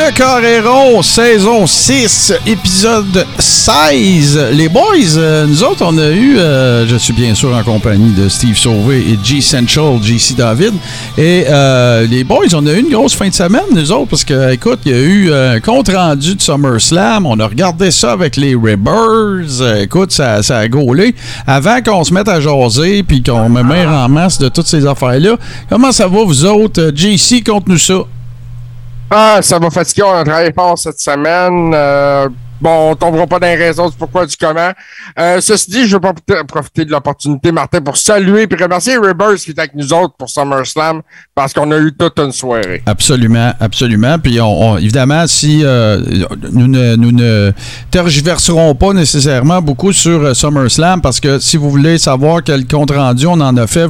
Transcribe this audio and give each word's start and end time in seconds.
Le 0.00 0.12
Carréron, 0.14 1.02
saison 1.02 1.66
6, 1.66 2.32
épisode 2.46 3.26
16. 3.38 4.48
Les 4.54 4.70
boys, 4.70 5.18
euh, 5.18 5.46
nous 5.46 5.62
autres, 5.62 5.84
on 5.84 5.98
a 5.98 6.08
eu, 6.08 6.38
euh, 6.38 6.86
je 6.88 6.96
suis 6.96 7.12
bien 7.12 7.34
sûr 7.34 7.54
en 7.54 7.62
compagnie 7.62 8.12
de 8.12 8.30
Steve 8.30 8.56
Sauvé 8.56 9.00
et 9.00 9.18
G 9.22 9.42
Central, 9.42 9.98
JC 10.02 10.34
David. 10.34 10.72
Et 11.18 11.44
euh, 11.50 12.06
les 12.06 12.24
boys, 12.24 12.46
on 12.54 12.66
a 12.66 12.72
eu 12.72 12.80
une 12.80 12.88
grosse 12.88 13.14
fin 13.14 13.28
de 13.28 13.34
semaine, 13.34 13.60
nous 13.72 13.92
autres, 13.92 14.06
parce 14.08 14.24
que, 14.24 14.54
écoute, 14.54 14.78
il 14.86 14.92
y 14.92 14.94
a 14.94 15.00
eu 15.00 15.34
un 15.34 15.60
compte 15.60 15.90
rendu 15.90 16.34
de 16.34 16.40
SummerSlam. 16.40 17.26
On 17.26 17.38
a 17.38 17.46
regardé 17.46 17.90
ça 17.90 18.12
avec 18.12 18.36
les 18.36 18.54
Ribbers. 18.54 19.82
Écoute, 19.82 20.12
ça, 20.12 20.42
ça 20.42 20.60
a 20.60 20.68
gaulé. 20.68 21.14
Avant 21.46 21.82
qu'on 21.82 22.04
se 22.04 22.14
mette 22.14 22.28
à 22.28 22.40
jaser 22.40 23.02
puis 23.02 23.22
qu'on 23.22 23.50
me 23.50 23.62
mette 23.62 23.88
en 23.88 24.08
masse 24.08 24.38
de 24.38 24.48
toutes 24.48 24.66
ces 24.66 24.86
affaires-là, 24.86 25.36
comment 25.68 25.92
ça 25.92 26.08
va, 26.08 26.24
vous 26.24 26.46
autres? 26.46 26.90
JC, 26.94 27.44
compte-nous 27.44 27.76
ça. 27.76 28.04
Ah, 29.12 29.40
ça 29.42 29.58
va 29.58 29.70
fatiguer, 29.70 30.04
on 30.04 30.12
a 30.12 30.22
travaillé 30.24 30.52
cette 30.78 31.00
semaine. 31.00 31.72
Euh, 31.74 32.28
bon, 32.60 32.90
on 32.90 32.94
tombera 32.94 33.26
pas 33.26 33.38
dans 33.38 33.46
les 33.46 33.56
raisons 33.56 33.88
du 33.88 33.96
pourquoi 33.96 34.26
du 34.26 34.36
comment. 34.36 34.72
Euh, 35.18 35.40
ceci 35.40 35.70
dit, 35.70 35.86
je 35.86 35.96
veux 35.96 36.00
profiter 36.46 36.84
de 36.84 36.90
l'opportunité, 36.90 37.52
Martin, 37.52 37.80
pour 37.80 37.96
saluer 37.96 38.46
et 38.50 38.62
remercier 38.62 38.96
Rivers 38.96 39.36
qui 39.36 39.50
est 39.50 39.58
avec 39.58 39.74
nous 39.74 39.92
autres 39.92 40.14
pour 40.18 40.28
SummerSlam 40.28 41.02
parce 41.34 41.52
qu'on 41.52 41.70
a 41.70 41.78
eu 41.78 41.92
toute 41.92 42.18
une 42.18 42.32
soirée. 42.32 42.82
Absolument, 42.86 43.52
absolument. 43.60 44.18
Puis 44.18 44.40
on, 44.40 44.78
évidemment, 44.78 45.26
si 45.26 45.60
euh, 45.64 46.00
nous, 46.52 46.68
ne, 46.68 46.96
nous 46.96 47.12
ne 47.12 47.52
tergiverserons 47.90 48.74
pas 48.74 48.92
nécessairement 48.92 49.62
beaucoup 49.62 49.92
sur 49.92 50.24
euh, 50.24 50.34
SummerSlam 50.34 51.00
parce 51.00 51.20
que 51.20 51.38
si 51.38 51.56
vous 51.56 51.70
voulez 51.70 51.98
savoir 51.98 52.42
quel 52.42 52.66
compte 52.66 52.90
rendu 52.90 53.26
on 53.26 53.40
en 53.40 53.56
a 53.56 53.66
fait, 53.66 53.88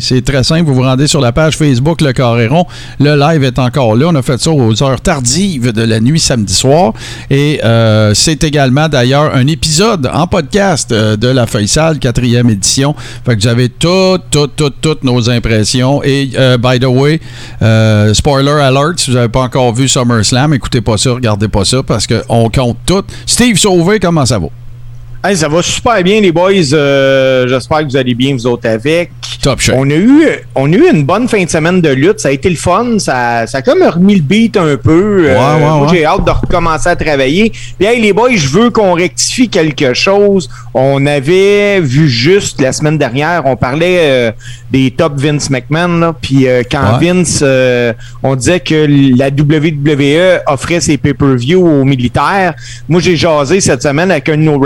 c'est 0.00 0.24
très 0.24 0.44
simple. 0.44 0.64
Vous 0.64 0.74
vous 0.74 0.82
rendez 0.82 1.06
sur 1.06 1.20
la 1.20 1.32
page 1.32 1.56
Facebook 1.56 2.00
Le 2.00 2.12
Carréron. 2.12 2.66
Le 3.00 3.16
live 3.16 3.44
est 3.44 3.58
encore 3.58 3.96
là. 3.96 4.06
On 4.08 4.14
a 4.14 4.22
fait 4.22 4.40
ça 4.40 4.50
aux 4.50 4.82
heures 4.82 5.00
tardives 5.00 5.72
de 5.72 5.82
la 5.82 6.00
nuit 6.00 6.20
samedi 6.20 6.54
soir. 6.54 6.92
Et 7.30 7.60
euh, 7.64 7.87
c'est 8.14 8.44
également 8.44 8.88
d'ailleurs 8.88 9.34
un 9.34 9.46
épisode 9.46 10.10
en 10.12 10.26
podcast 10.26 10.92
euh, 10.92 11.16
de 11.16 11.28
la 11.28 11.46
Faisal, 11.46 11.98
quatrième 11.98 12.50
édition. 12.50 12.94
Fait 13.24 13.36
que 13.36 13.48
avez 13.48 13.68
toutes, 13.68 14.30
toutes, 14.30 14.56
toutes, 14.56 14.80
toutes 14.80 15.04
nos 15.04 15.30
impressions. 15.30 16.02
Et 16.02 16.30
euh, 16.36 16.58
by 16.58 16.78
the 16.78 16.86
way, 16.86 17.20
spoiler 18.14 18.60
alert, 18.60 18.98
si 18.98 19.10
vous 19.10 19.16
n'avez 19.16 19.28
pas 19.28 19.42
encore 19.42 19.72
vu 19.74 19.88
SummerSlam, 19.88 20.54
écoutez 20.54 20.80
pas 20.80 20.96
ça, 20.96 21.12
regardez 21.12 21.48
pas 21.48 21.64
ça 21.64 21.82
parce 21.82 22.06
qu'on 22.06 22.50
compte 22.50 22.78
tout. 22.86 23.04
Steve 23.26 23.58
Sauvé, 23.58 23.98
comment 24.00 24.26
ça 24.26 24.38
va? 24.38 24.48
Ça 25.34 25.48
va 25.48 25.62
super 25.62 26.02
bien, 26.02 26.20
les 26.20 26.32
boys. 26.32 26.52
J'espère 26.52 27.78
que 27.80 27.90
vous 27.90 27.96
allez 27.96 28.14
bien, 28.14 28.34
vous 28.34 28.46
autres, 28.46 28.68
avec. 28.68 29.10
Top 29.40 29.60
On 29.72 29.88
a, 29.88 29.94
eu, 29.94 30.26
on 30.56 30.72
a 30.72 30.76
eu 30.76 30.90
une 30.92 31.04
bonne 31.04 31.28
fin 31.28 31.44
de 31.44 31.48
semaine 31.48 31.80
de 31.80 31.90
lutte. 31.90 32.18
Ça 32.18 32.28
a 32.28 32.32
été 32.32 32.50
le 32.50 32.56
fun. 32.56 32.98
Ça, 32.98 33.46
ça 33.46 33.58
a 33.58 33.62
comme 33.62 33.82
remis 33.82 34.16
le 34.16 34.22
beat 34.22 34.56
un 34.56 34.76
peu. 34.76 35.26
Euh, 35.28 35.88
j'ai 35.90 36.04
hâte 36.04 36.24
de 36.24 36.30
recommencer 36.30 36.88
à 36.88 36.96
travailler. 36.96 37.52
Puis, 37.78 37.86
hey, 37.86 38.00
les 38.00 38.12
boys, 38.12 38.34
je 38.34 38.48
veux 38.48 38.70
qu'on 38.70 38.94
rectifie 38.94 39.48
quelque 39.48 39.94
chose. 39.94 40.50
On 40.74 41.06
avait 41.06 41.80
vu 41.80 42.08
juste 42.08 42.60
la 42.60 42.72
semaine 42.72 42.98
dernière, 42.98 43.42
on 43.46 43.54
parlait 43.54 43.98
euh, 44.00 44.32
des 44.72 44.90
top 44.90 45.14
Vince 45.16 45.50
McMahon. 45.50 46.14
Puis, 46.20 46.48
euh, 46.48 46.62
quand 46.68 46.98
Vince, 47.00 47.44
on 48.24 48.34
disait 48.34 48.60
que 48.60 48.86
la 49.16 49.28
WWE 49.28 50.40
offrait 50.48 50.80
ses 50.80 50.98
pay-per-view 50.98 51.64
aux 51.64 51.84
militaires. 51.84 52.54
Moi, 52.88 53.00
j'ai 53.00 53.14
jasé 53.14 53.60
cette 53.60 53.82
semaine 53.82 54.10
avec 54.10 54.28
un 54.28 54.36
de 54.36 54.42
nos 54.42 54.58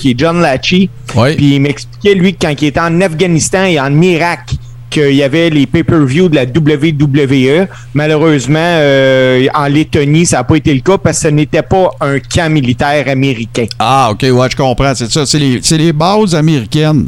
qui 0.00 0.12
est 0.12 0.18
John 0.18 0.40
Lachie. 0.40 0.88
Puis, 1.06 1.54
il 1.54 1.60
m'expliquait, 1.60 2.14
lui, 2.14 2.34
que 2.34 2.46
quand 2.46 2.54
il 2.60 2.68
était 2.68 2.80
en 2.80 3.00
Afghanistan 3.00 3.64
et 3.64 3.78
en 3.78 4.00
Irak, 4.00 4.50
qu'il 4.88 5.14
y 5.14 5.22
avait 5.22 5.50
les 5.50 5.66
pay-per-view 5.66 6.28
de 6.28 6.34
la 6.34 6.44
WWE. 6.44 7.68
Malheureusement, 7.94 8.58
euh, 8.58 9.46
en 9.54 9.66
Lettonie, 9.66 10.26
ça 10.26 10.38
n'a 10.38 10.44
pas 10.44 10.56
été 10.56 10.74
le 10.74 10.80
cas 10.80 10.98
parce 10.98 11.18
que 11.18 11.28
ce 11.28 11.28
n'était 11.28 11.62
pas 11.62 11.90
un 12.00 12.18
camp 12.18 12.50
militaire 12.52 13.06
américain. 13.08 13.66
Ah, 13.78 14.08
OK, 14.10 14.22
ouais, 14.22 14.50
je 14.50 14.56
comprends. 14.56 14.94
C'est 14.94 15.10
ça. 15.10 15.24
C'est 15.26 15.38
les, 15.38 15.60
les 15.78 15.92
bases 15.92 16.34
américaines 16.34 17.06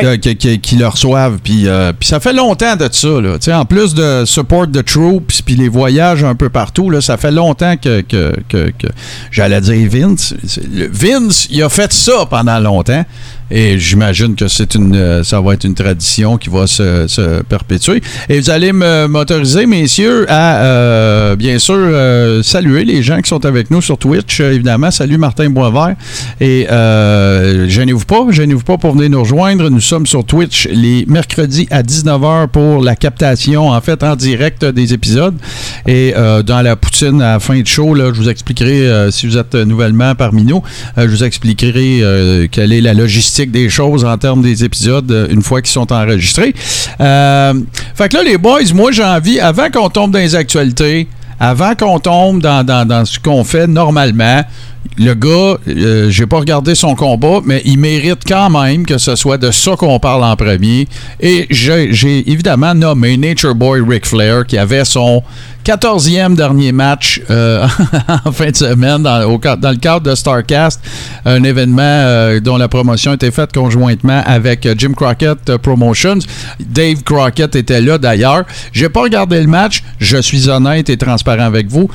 qui, 0.00 0.76
le 0.76 0.86
reçoivent. 0.86 1.38
Puis, 1.42 1.68
euh, 1.68 1.92
puis 1.98 2.08
ça 2.08 2.20
fait 2.20 2.32
longtemps 2.32 2.76
de 2.76 2.88
ça. 2.90 3.20
Là. 3.20 3.58
En 3.58 3.64
plus 3.64 3.94
de 3.94 4.24
support 4.24 4.66
the 4.70 4.84
troops, 4.84 5.42
puis 5.42 5.54
les 5.54 5.68
voyages 5.68 6.24
un 6.24 6.34
peu 6.34 6.48
partout, 6.48 6.90
là, 6.90 7.00
ça 7.00 7.16
fait 7.16 7.30
longtemps 7.30 7.76
que, 7.76 8.00
que, 8.02 8.34
que, 8.48 8.70
que 8.78 8.86
j'allais 9.30 9.60
dire 9.60 9.88
Vince. 9.90 10.34
Vince, 10.90 11.48
il 11.50 11.62
a 11.62 11.68
fait 11.68 11.92
ça 11.92 12.26
pendant 12.28 12.58
longtemps. 12.58 13.04
Et 13.50 13.78
j'imagine 13.78 14.34
que 14.34 14.48
c'est 14.48 14.74
une, 14.74 14.96
euh, 14.96 15.22
ça 15.22 15.40
va 15.40 15.52
être 15.54 15.64
une 15.64 15.74
tradition 15.74 16.38
qui 16.38 16.48
va 16.48 16.66
se, 16.66 17.42
perpétuer. 17.42 18.02
Et 18.28 18.40
vous 18.40 18.50
allez 18.50 18.72
m'autoriser, 18.72 19.66
messieurs, 19.66 20.24
à 20.30 20.64
euh, 20.64 21.36
bien 21.36 21.58
sûr 21.58 21.76
euh, 21.76 22.42
saluer 22.42 22.84
les 22.84 23.02
gens 23.02 23.20
qui 23.20 23.28
sont 23.28 23.44
avec 23.44 23.70
nous 23.70 23.82
sur 23.82 23.98
Twitch, 23.98 24.40
évidemment. 24.40 24.90
Salut 24.90 25.18
Martin 25.18 25.50
Boisvert. 25.50 25.94
Et 26.40 26.66
gênez-vous 27.68 28.04
pas, 28.04 28.24
gênez-vous 28.30 28.62
pas 28.62 28.78
pour 28.78 28.94
venir 28.94 29.10
nous 29.10 29.20
rejoindre. 29.20 29.68
Nous 29.68 29.80
sommes 29.80 30.06
sur 30.06 30.24
Twitch 30.24 30.66
les 30.70 31.04
mercredis 31.06 31.68
à 31.70 31.82
19h 31.82 32.48
pour 32.48 32.82
la 32.82 32.96
captation, 32.96 33.68
en 33.68 33.80
fait, 33.80 34.02
en 34.02 34.16
direct 34.16 34.64
des 34.64 34.94
épisodes. 34.94 35.36
Et 35.86 36.14
dans 36.46 36.62
la 36.62 36.76
poutine 36.76 37.20
à 37.20 37.34
la 37.34 37.40
fin 37.40 37.60
de 37.60 37.66
show, 37.66 37.94
là, 37.94 38.10
je 38.12 38.20
vous 38.20 38.28
expliquerai, 38.28 39.10
si 39.10 39.26
vous 39.26 39.36
êtes 39.36 39.54
nouvellement 39.54 40.14
parmi 40.14 40.44
nous, 40.44 40.62
je 40.96 41.06
vous 41.06 41.24
expliquerai 41.24 42.48
quelle 42.50 42.72
est 42.72 42.80
la 42.80 42.94
logistique 42.94 43.33
des 43.42 43.68
choses 43.68 44.04
en 44.04 44.16
termes 44.16 44.42
des 44.42 44.64
épisodes 44.64 45.10
euh, 45.10 45.28
une 45.30 45.42
fois 45.42 45.60
qu'ils 45.60 45.72
sont 45.72 45.92
enregistrés. 45.92 46.54
Euh, 47.00 47.54
fait 47.94 48.08
que 48.08 48.16
là, 48.16 48.22
les 48.22 48.38
boys, 48.38 48.60
moi, 48.74 48.92
j'ai 48.92 49.04
envie, 49.04 49.40
avant 49.40 49.70
qu'on 49.70 49.88
tombe 49.88 50.12
dans 50.12 50.18
les 50.18 50.34
actualités, 50.34 51.08
avant 51.40 51.74
qu'on 51.74 51.98
tombe 51.98 52.40
dans, 52.40 52.64
dans, 52.64 53.04
ce 53.04 53.18
qu'on 53.18 53.44
fait 53.44 53.66
normalement, 53.66 54.42
le 54.96 55.14
gars, 55.14 55.58
euh, 55.68 56.10
j'ai 56.10 56.26
pas 56.26 56.38
regardé 56.38 56.74
son 56.74 56.94
combat, 56.94 57.40
mais 57.44 57.62
il 57.64 57.78
mérite 57.78 58.20
quand 58.26 58.50
même 58.50 58.86
que 58.86 58.98
ce 58.98 59.16
soit 59.16 59.38
de 59.38 59.50
ça 59.50 59.74
qu'on 59.76 59.98
parle 59.98 60.22
en 60.22 60.36
premier. 60.36 60.86
Et 61.20 61.46
j'ai 61.50 62.30
évidemment 62.30 62.74
nommé 62.74 63.16
Nature 63.16 63.54
Boy 63.54 63.80
Ric 63.86 64.06
Flair 64.06 64.46
qui 64.46 64.56
avait 64.56 64.84
son 64.84 65.22
14e 65.64 66.34
dernier 66.36 66.72
match 66.72 67.22
euh, 67.30 67.66
en 68.24 68.32
fin 68.32 68.50
de 68.50 68.56
semaine 68.56 69.02
dans, 69.02 69.18
le 69.20 69.76
cadre 69.76 70.00
de 70.00 70.14
StarCast, 70.14 70.80
un 71.24 71.42
événement 71.42 71.82
euh, 71.82 72.40
dont 72.40 72.58
la 72.58 72.68
promotion 72.68 73.14
été 73.14 73.30
faite 73.30 73.52
conjointement 73.52 74.22
avec 74.26 74.68
Jim 74.76 74.92
Crockett 74.94 75.56
Promotions. 75.56 76.18
Dave 76.60 77.02
Crockett 77.02 77.56
était 77.56 77.80
là 77.80 77.96
d'ailleurs. 77.96 78.44
J'ai 78.72 78.90
pas 78.90 79.02
regardé 79.02 79.40
le 79.40 79.46
match, 79.46 79.82
je 79.98 80.18
suis 80.18 80.50
honnête 80.50 80.90
et 80.90 80.98
transparent 80.98 81.44
avec 81.44 81.68
vous. 81.68 81.88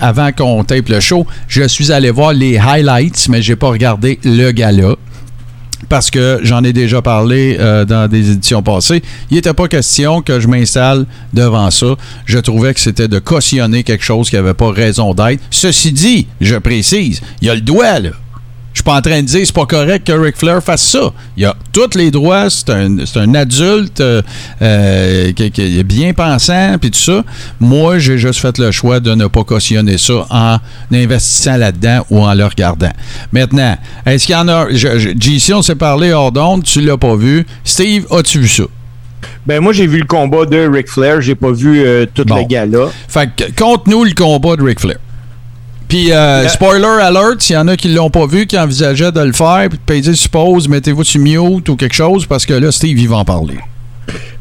Avant 0.00 0.32
qu'on 0.32 0.64
tape 0.64 0.88
le 0.88 1.00
show, 1.00 1.26
je 1.46 1.68
suis 1.68 1.92
allé 1.92 2.10
voir 2.10 2.32
les 2.32 2.58
highlights, 2.58 3.28
mais 3.28 3.42
j'ai 3.42 3.56
pas 3.56 3.68
regardé 3.68 4.18
le 4.24 4.50
gala 4.50 4.96
parce 5.88 6.10
que 6.10 6.40
j'en 6.42 6.62
ai 6.64 6.72
déjà 6.72 7.02
parlé 7.02 7.56
euh, 7.58 7.84
dans 7.84 8.08
des 8.08 8.32
éditions 8.32 8.62
passées. 8.62 9.02
Il 9.30 9.34
n'était 9.34 9.54
pas 9.54 9.68
question 9.68 10.22
que 10.22 10.40
je 10.40 10.48
m'installe 10.48 11.06
devant 11.32 11.70
ça. 11.70 11.94
Je 12.26 12.38
trouvais 12.38 12.74
que 12.74 12.80
c'était 12.80 13.08
de 13.08 13.18
cautionner 13.18 13.82
quelque 13.82 14.04
chose 14.04 14.30
qui 14.30 14.36
n'avait 14.36 14.54
pas 14.54 14.70
raison 14.70 15.14
d'être. 15.14 15.40
Ceci 15.50 15.92
dit, 15.92 16.26
je 16.40 16.56
précise, 16.56 17.20
il 17.40 17.48
y 17.48 17.50
a 17.50 17.54
le 17.54 17.60
doigt, 17.60 18.00
là. 18.00 18.10
Je 18.74 18.80
suis 18.80 18.84
pas 18.84 18.96
en 18.96 19.00
train 19.02 19.22
de 19.22 19.26
dire 19.26 19.46
c'est 19.46 19.54
pas 19.54 19.66
correct 19.66 20.04
que 20.04 20.12
Ric 20.12 20.36
Flair 20.36 20.60
fasse 20.60 20.82
ça. 20.82 21.12
Il 21.36 21.44
a 21.44 21.54
tous 21.72 21.96
les 21.96 22.10
droits, 22.10 22.50
c'est 22.50 22.70
un, 22.70 23.34
adulte 23.34 24.00
euh, 24.00 24.20
euh, 24.62 25.32
qui, 25.32 25.44
est 25.44 25.84
bien 25.84 26.12
pensant, 26.12 26.76
puis 26.80 26.90
tout 26.90 26.98
ça. 26.98 27.22
Moi, 27.60 28.00
j'ai 28.00 28.18
juste 28.18 28.40
fait 28.40 28.58
le 28.58 28.72
choix 28.72 28.98
de 28.98 29.14
ne 29.14 29.28
pas 29.28 29.44
cautionner 29.44 29.96
ça 29.96 30.26
en 30.28 30.58
investissant 30.92 31.56
là-dedans 31.56 32.04
ou 32.10 32.20
en 32.20 32.34
le 32.34 32.44
regardant. 32.44 32.90
Maintenant, 33.32 33.78
est-ce 34.06 34.26
qu'il 34.26 34.34
y 34.34 34.38
en 34.38 34.48
a. 34.48 34.66
JC, 34.70 35.52
on 35.54 35.62
s'est 35.62 35.76
parlé 35.76 36.12
hors 36.12 36.32
d'onde, 36.32 36.64
tu 36.64 36.80
l'as 36.80 36.98
pas 36.98 37.14
vu. 37.14 37.46
Steve, 37.62 38.06
as-tu 38.10 38.40
vu 38.40 38.48
ça? 38.48 38.64
Ben 39.46 39.60
moi 39.60 39.72
j'ai 39.72 39.86
vu 39.86 40.00
le 40.00 40.06
combat 40.06 40.46
de 40.46 40.68
Ric 40.68 40.88
Flair, 40.88 41.20
j'ai 41.20 41.34
pas 41.34 41.52
vu 41.52 41.80
euh, 41.80 42.06
toute 42.12 42.28
la 42.28 42.44
gala. 42.44 42.88
Fait 43.08 43.30
que 43.34 43.44
compte-nous 43.56 44.04
le 44.04 44.12
combat 44.12 44.56
de 44.56 44.62
Ric 44.62 44.80
Flair. 44.80 44.98
Puis, 45.88 46.12
euh, 46.12 46.48
spoiler 46.48 47.02
alert, 47.02 47.40
s'il 47.40 47.54
y 47.54 47.58
en 47.58 47.68
a 47.68 47.76
qui 47.76 47.88
ne 47.88 47.96
l'ont 47.96 48.10
pas 48.10 48.26
vu, 48.26 48.46
qui 48.46 48.58
envisageaient 48.58 49.12
de 49.12 49.20
le 49.20 49.32
faire, 49.32 49.66
puis 49.68 49.78
de 49.78 49.84
payer 49.84 50.14
suppose, 50.14 50.68
mettez-vous 50.68 51.04
sur 51.04 51.20
mute 51.20 51.68
ou 51.68 51.76
quelque 51.76 51.94
chose, 51.94 52.26
parce 52.26 52.46
que 52.46 52.54
là, 52.54 52.72
Steve, 52.72 52.98
il 52.98 53.08
va 53.08 53.16
en 53.16 53.24
parler. 53.24 53.58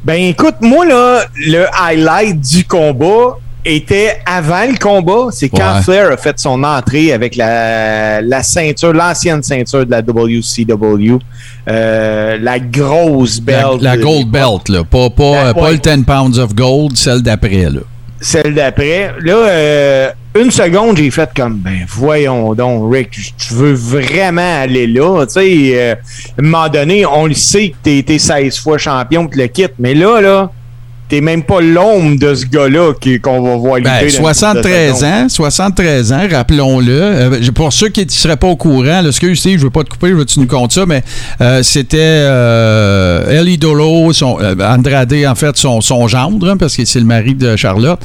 Ben, 0.04 0.22
écoute, 0.22 0.56
moi, 0.62 0.86
là, 0.86 1.26
le 1.36 1.66
highlight 1.74 2.40
du 2.40 2.66
combat, 2.66 3.38
était 3.66 4.20
avant 4.26 4.66
le 4.66 4.78
combat. 4.78 5.28
C'est 5.32 5.50
quand 5.50 5.82
Flair 5.82 6.12
a 6.12 6.18
fait 6.18 6.38
son 6.40 6.64
entrée 6.64 7.14
avec 7.14 7.36
la, 7.36 8.22
la 8.22 8.44
ceinture, 8.44 8.94
l'ancienne 8.94 9.44
ceinture 9.44 9.86
de 9.86 9.92
la 9.92 10.02
WCW. 10.02 11.20
Euh, 11.70 12.38
la 12.42 12.60
grosse 12.60 13.40
belt. 13.40 13.82
La, 13.82 13.98
gold 13.98 14.28
belt, 14.28 14.70
là. 14.70 14.84
Pas, 14.84 15.10
pas, 15.10 15.54
pas 15.54 15.72
le 15.72 15.78
10 15.78 16.04
pounds 16.04 16.38
of 16.38 16.54
gold, 16.54 16.98
celle 16.98 17.22
d'après, 17.22 17.70
là. 17.70 17.82
Celle 18.24 18.56
d'après. 18.56 19.14
Là, 19.20 19.36
euh, 19.36 20.12
une 20.34 20.50
seconde, 20.50 20.96
j'ai 20.96 21.12
fait 21.12 21.30
comme, 21.36 21.58
ben 21.58 21.86
voyons 21.90 22.56
donc, 22.56 22.92
Rick, 22.94 23.10
tu 23.38 23.54
veux 23.54 23.74
vraiment 23.74 24.62
aller 24.62 24.88
là? 24.88 25.26
Tu 25.26 25.34
sais, 25.34 25.72
euh, 25.74 25.96
à 25.96 26.40
un 26.40 26.44
moment 26.44 26.70
donné, 26.70 27.06
on 27.06 27.26
le 27.26 27.34
sait 27.34 27.74
que 27.84 27.90
été 27.90 28.18
16 28.18 28.60
fois 28.60 28.78
champion, 28.78 29.28
tu 29.28 29.38
le 29.38 29.48
quittes. 29.48 29.74
Mais 29.78 29.94
là, 29.94 30.22
là, 30.22 30.52
t'es 31.14 31.22
même 31.22 31.44
pas 31.44 31.62
l'ombre 31.62 32.18
de 32.18 32.34
ce 32.34 32.44
gars-là 32.48 32.94
qu'on 33.22 33.42
va 33.44 33.56
voir 33.56 33.80
ben, 33.82 34.10
73 34.10 35.04
ans, 35.04 35.30
73 35.30 36.12
ans, 36.12 36.28
rappelons-le. 36.32 36.92
Euh, 36.92 37.52
pour 37.54 37.72
ceux 37.72 37.90
qui 37.90 38.04
ne 38.04 38.10
seraient 38.10 38.36
pas 38.36 38.48
au 38.48 38.56
courant, 38.56 39.02
là, 39.02 39.04
excuse 39.06 39.40
Steve, 39.40 39.60
je 39.60 39.66
veux 39.66 39.70
pas 39.70 39.84
te 39.84 39.92
couper, 39.92 40.10
je 40.10 40.14
veux 40.16 40.26
que 40.26 40.32
tu 40.32 40.40
nous 40.40 40.48
comptes 40.48 40.72
ça, 40.72 40.88
mais 40.88 41.04
euh, 41.40 41.62
c'était 41.62 42.00
euh, 42.02 43.40
Ellie 43.40 43.60
Dolo, 43.60 44.12
son, 44.12 44.40
euh, 44.42 44.56
Andrade, 44.60 45.14
en 45.28 45.36
fait, 45.36 45.56
son, 45.56 45.82
son 45.82 46.08
gendre, 46.08 46.50
hein, 46.50 46.58
parce 46.58 46.76
que 46.76 46.84
c'est 46.84 47.00
le 47.00 47.06
mari 47.06 47.36
de 47.36 47.56
Charlotte, 47.58 48.00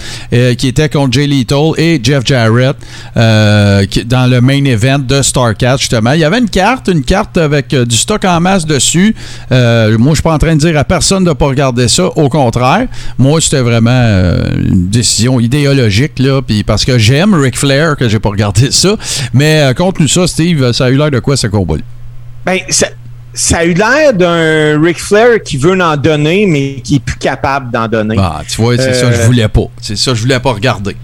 qui 0.59 0.69
était 0.69 0.91
contre 0.91 1.15
Jay 1.15 1.27
Lethal 1.27 1.73
et 1.79 1.99
Jeff 2.03 2.27
Jarrett 2.27 2.77
qui, 3.89 4.05
dans 4.05 4.27
le 4.27 4.43
main 4.43 4.63
event 4.67 4.99
de 4.99 5.23
StarCast, 5.23 5.79
justement. 5.79 6.13
Il 6.13 6.21
y 6.21 6.25
avait 6.25 6.41
une 6.41 6.51
carte, 6.51 6.89
une 6.89 7.05
carte 7.05 7.39
avec 7.39 7.75
du 7.75 7.97
stock 7.97 8.23
en 8.27 8.39
masse 8.41 8.67
dessus. 8.67 9.17
moi, 9.51 10.11
je 10.11 10.15
suis 10.15 10.23
pas 10.23 10.35
en 10.35 10.39
train 10.39 10.55
de 10.55 10.61
dire 10.61 10.77
à 10.77 10.85
personne 10.85 11.25
de 11.25 11.31
ne 11.31 11.35
pas 11.35 11.47
regarder 11.47 11.89
ça, 11.89 12.05
au 12.05 12.29
contraire. 12.29 12.87
Moi, 13.19 13.41
c'était 13.41 13.61
vraiment 13.61 13.91
euh, 13.91 14.37
une 14.57 14.89
décision 14.89 15.41
idéologique, 15.41 16.19
là, 16.19 16.41
puis 16.43 16.63
parce 16.63 16.85
que 16.85 16.99
j'aime 16.99 17.35
Ric 17.35 17.57
Flair, 17.59 17.97
que 17.97 18.09
j'ai 18.09 18.19
pas 18.19 18.31
regardé 18.31 18.71
ça. 18.71 18.97
Mais 19.33 19.61
euh, 19.61 19.75
contre 19.75 20.01
nous 20.01 20.09
ça, 20.09 20.27
Steve, 20.27 20.73
ça 20.73 20.87
a 20.87 20.91
eu 20.91 20.97
l'air 20.97 21.11
de 21.11 21.19
quoi 21.19 21.37
ce 21.37 21.47
combat 21.47 21.77
Ben, 22.45 22.61
ça, 22.69 22.89
a 23.57 23.65
eu 23.65 23.75
l'air 23.75 24.13
d'un 24.15 24.81
Ric 24.83 24.99
Flair 24.99 25.43
qui 25.43 25.57
veut 25.57 25.81
en 25.81 25.97
donner, 25.97 26.47
mais 26.47 26.81
qui 26.83 26.97
est 26.97 27.01
plus 27.01 27.19
capable 27.19 27.71
d'en 27.71 27.89
donner. 27.89 28.17
Ah, 28.19 28.43
tu 28.49 28.61
vois, 28.61 28.77
c'est 28.77 28.95
ça 28.95 29.09
que 29.11 29.17
je 29.17 29.21
euh, 29.21 29.27
voulais 29.27 29.49
pas. 29.49 29.67
C'est 29.81 29.97
ça 29.97 30.13
que 30.13 30.17
je 30.17 30.23
voulais 30.23 30.41
pas 30.41 30.53
regarder. 30.53 30.97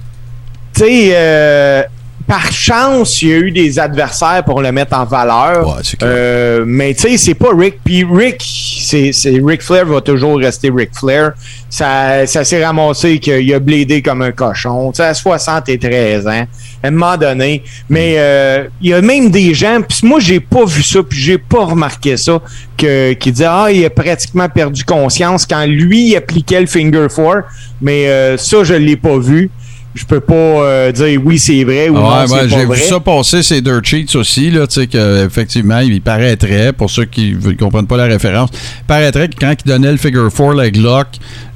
Tu 0.75 0.85
sais, 0.85 1.87
par 2.26 2.50
chance, 2.53 3.21
il 3.21 3.29
y 3.29 3.32
a 3.32 3.37
eu 3.37 3.50
des 3.50 3.79
adversaires 3.79 4.43
pour 4.44 4.62
le 4.62 4.73
mettre 4.73 4.97
en 4.97 5.05
valeur. 5.05 5.81
Euh, 6.03 6.65
mais 6.67 6.94
tu 6.94 7.03
sais, 7.03 7.17
c'est 7.19 7.35
pas 7.35 7.50
Rick. 7.55 7.81
Puis 7.85 8.05
Rick, 8.11 8.43
c'est 8.43 9.12
Rick 9.44 9.62
Flair 9.62 9.85
va 9.85 10.00
toujours 10.00 10.38
rester 10.38 10.71
Rick 10.75 10.91
Flair. 10.94 11.32
Ça, 11.69 12.26
ça 12.26 12.44
s'est 12.44 12.65
ramassé 12.65 13.19
qu'il 13.19 13.53
a 13.53 13.59
blédé 13.59 14.00
comme 14.00 14.23
un 14.23 14.32
cochon. 14.32 14.91
Tu 14.93 14.99
sais, 14.99 15.05
à 15.05 15.15
73 15.15 16.26
ans, 16.26 16.47
à 16.82 16.87
un 16.87 16.91
moment 16.91 17.17
donné. 17.19 17.62
Mais 17.91 18.15
euh, 18.17 18.65
il 18.81 18.91
y 18.91 18.94
a 18.94 19.03
même 19.03 19.31
des 19.31 19.53
gens, 19.53 19.81
puis 19.87 20.00
moi, 20.05 20.19
j'ai 20.19 20.41
pas 20.41 20.65
vu 20.65 20.82
ça, 20.82 21.03
puis 21.03 21.19
j'ai 21.19 21.38
pas 21.38 21.65
remarqué 21.65 22.17
ça, 22.17 22.41
que, 22.79 23.12
qui 23.12 23.32
disaient 23.32 23.47
Ah, 23.49 23.67
il 23.71 23.85
a 23.85 23.91
pratiquement 23.91 24.49
perdu 24.49 24.82
conscience 24.85 25.44
quand 25.44 25.67
lui 25.67 26.11
il 26.11 26.17
appliquait 26.17 26.61
le 26.61 26.67
finger 26.67 27.09
four. 27.11 27.43
Mais 27.82 28.09
euh, 28.09 28.38
ça, 28.38 28.65
je 28.65 28.75
l'ai 28.75 28.97
pas 28.97 29.19
vu 29.19 29.50
je 29.94 30.05
peux 30.05 30.20
pas 30.20 30.35
euh, 30.35 30.93
dire 30.93 31.20
oui, 31.25 31.38
c'est 31.38 31.62
vrai 31.62 31.88
ou 31.88 31.94
non, 31.94 32.26
c'est 32.26 32.49
J'ai 32.49 32.67
vu 32.67 32.76
ça 32.81 32.99
passer, 32.99 33.44
ces 33.44 33.61
dirt 33.61 33.81
cheats 33.85 34.17
aussi, 34.17 34.50
là, 34.50 34.67
tu 34.67 34.81
sais, 34.81 34.87
qu'effectivement, 34.88 35.79
il 35.79 36.02
paraîtrait, 36.02 36.73
pour 36.73 36.91
ceux 36.91 37.05
qui 37.05 37.37
ne 37.41 37.52
comprennent 37.52 37.87
pas 37.87 37.96
la 37.96 38.06
référence, 38.06 38.50
il 38.52 38.87
paraîtrait 38.87 39.29
que 39.29 39.37
quand 39.41 39.55
il 39.64 39.69
donnait 39.69 39.93
le 39.93 39.96
figure 39.96 40.32
4, 40.32 40.55
le 40.55 40.70
Glock, 40.70 41.06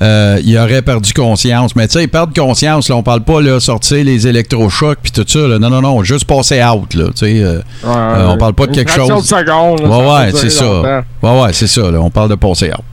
euh, 0.02 0.40
il 0.44 0.56
aurait 0.56 0.82
perdu 0.82 1.12
conscience. 1.12 1.74
Mais 1.74 1.88
tu 1.88 1.94
sais, 1.94 2.04
il 2.04 2.08
perd 2.08 2.32
conscience, 2.34 2.88
là, 2.88 2.96
on 2.96 3.02
parle 3.02 3.24
pas, 3.24 3.40
là, 3.40 3.58
sortir 3.58 4.04
les 4.04 4.28
électrochocs 4.28 4.98
puis 5.02 5.10
tout 5.10 5.24
ça, 5.26 5.40
là. 5.40 5.58
Non, 5.58 5.70
non, 5.70 5.82
non, 5.82 6.04
juste 6.04 6.24
passer 6.24 6.62
out, 6.62 6.94
là, 6.94 7.06
tu 7.06 7.26
sais. 7.26 7.42
Euh, 7.42 7.60
on 7.84 8.36
parle 8.38 8.54
pas 8.54 8.68
de 8.68 8.74
quelque 8.74 8.92
chose. 8.92 9.08
De 9.08 9.26
seconde, 9.26 9.80
ouais, 9.80 10.12
ouais, 10.12 10.32
c'est 10.32 10.50
ça. 10.50 11.02
Ouais, 11.22 11.40
ouais, 11.40 11.52
c'est 11.52 11.66
ça, 11.66 11.90
là, 11.90 12.00
on 12.00 12.10
parle 12.10 12.30
de 12.30 12.36
passer 12.36 12.70
out. 12.70 12.84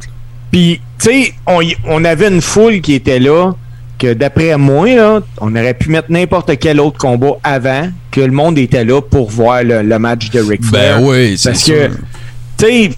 Puis, 0.51 0.81
tu 0.99 1.09
sais, 1.09 1.33
on, 1.45 1.59
on 1.87 2.03
avait 2.03 2.29
une 2.29 2.41
foule 2.41 2.81
qui 2.81 2.93
était 2.93 3.19
là, 3.19 3.51
que 3.97 4.13
d'après 4.13 4.57
moi, 4.57 5.21
on 5.39 5.55
aurait 5.55 5.73
pu 5.73 5.89
mettre 5.89 6.11
n'importe 6.11 6.57
quel 6.59 6.79
autre 6.79 6.97
combat 6.97 7.37
avant 7.43 7.89
que 8.11 8.21
le 8.21 8.31
monde 8.31 8.57
était 8.57 8.85
là 8.85 9.01
pour 9.01 9.29
voir 9.29 9.63
le, 9.63 9.97
match 9.99 10.29
de 10.29 10.39
Ric 10.39 10.63
Flair. 10.63 10.99
Ben 10.99 11.05
oui, 11.05 11.37
c'est 11.37 11.49
Parce 11.49 11.63
que, 11.63 11.87
tu 11.87 12.65
sais, 12.65 12.91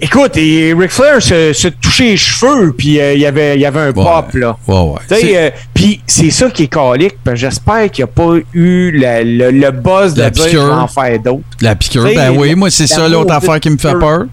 écoute, 0.00 0.36
et 0.36 0.74
Ric 0.74 0.90
Flair 0.90 1.22
se, 1.22 1.68
touchait 1.68 2.04
les 2.04 2.16
cheveux, 2.16 2.72
puis 2.76 3.00
euh, 3.00 3.14
il 3.14 3.20
y 3.20 3.26
avait, 3.26 3.58
y 3.58 3.66
avait 3.66 3.80
un 3.80 3.92
pop, 3.92 4.32
là. 4.34 4.56
Ouais, 4.66 4.74
ouais. 4.74 5.36
Euh, 5.36 5.50
puis 5.74 6.00
c'est 6.06 6.30
ça 6.30 6.50
qui 6.50 6.64
est 6.64 6.68
calique. 6.68 7.16
J'espère 7.34 7.90
qu'il 7.90 8.04
n'y 8.04 8.10
a 8.10 8.12
pas 8.12 8.36
eu 8.54 8.90
le, 8.92 9.70
buzz 9.70 10.14
de 10.14 10.22
la 10.22 10.30
dire 10.30 10.62
en 10.62 10.88
faire 10.88 11.18
d'autres. 11.18 11.42
La 11.60 11.74
piqûre, 11.74 12.04
ben 12.04 12.30
oui, 12.36 12.54
moi, 12.54 12.70
c'est 12.70 12.86
ça 12.86 13.08
l'autre 13.08 13.32
affaire 13.32 13.60
qui 13.60 13.70
me 13.70 13.78
fait 13.78 13.98
peur. 13.98 14.26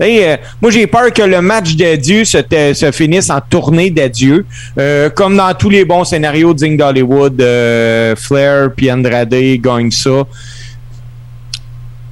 Euh, 0.00 0.36
moi, 0.62 0.70
j'ai 0.70 0.86
peur 0.86 1.12
que 1.12 1.22
le 1.22 1.40
match 1.40 1.74
d'adieu 1.76 2.24
se, 2.24 2.38
se 2.74 2.92
finisse 2.92 3.30
en 3.30 3.40
tournée 3.40 3.90
d'adieu. 3.90 4.46
Euh, 4.78 5.10
comme 5.10 5.36
dans 5.36 5.52
tous 5.54 5.70
les 5.70 5.84
bons 5.84 6.04
scénarios 6.04 6.54
dignes 6.54 6.76
d'Hollywood, 6.76 7.40
euh, 7.40 8.16
Flair 8.16 8.70
puis 8.74 8.90
Andrade 8.90 9.34
gagnent 9.34 9.90
ça. 9.90 10.24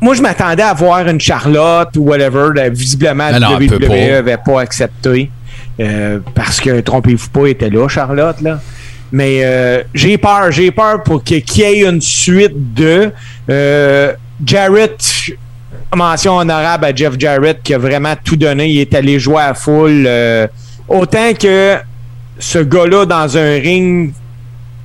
Moi, 0.01 0.15
je 0.15 0.23
m'attendais 0.23 0.63
à 0.63 0.75
voir 0.75 1.09
une 1.09 1.21
Charlotte 1.21 1.97
ou 1.97 2.03
whatever. 2.03 2.71
visiblement, 2.71 3.31
la 3.31 3.53
WWE 3.53 3.89
n'avait 3.89 4.37
pas 4.37 4.61
accepté. 4.61 5.31
parce 6.35 6.61
que, 6.61 6.81
trompez-vous 6.81 7.31
pas, 7.31 7.47
était 7.47 7.71
là, 7.71 7.89
Charlotte. 7.89 8.41
Là. 8.41 8.61
Mais 9.11 9.85
j'ai 9.95 10.19
peur, 10.19 10.53
j'ai 10.53 10.71
peur 10.71 11.03
pour 11.03 11.25
qu'il 11.25 11.43
y 11.57 11.63
ait 11.63 11.89
une 11.89 12.03
suite 12.03 12.75
de 12.75 13.11
Jarrett 14.45 15.03
mention 15.97 16.37
honorable 16.37 16.85
à 16.85 16.95
Jeff 16.95 17.15
Jarrett 17.19 17.61
qui 17.63 17.75
a 17.75 17.79
vraiment 17.79 18.15
tout 18.23 18.37
donné. 18.37 18.69
Il 18.69 18.81
est 18.81 18.95
allé 18.95 19.19
jouer 19.19 19.43
à 19.43 19.55
full. 19.55 20.05
Euh, 20.07 20.47
autant 20.89 21.33
que 21.39 21.77
ce 22.39 22.59
gars-là 22.59 23.07
dans 23.07 23.37
un 23.37 23.53
ring 23.55 24.13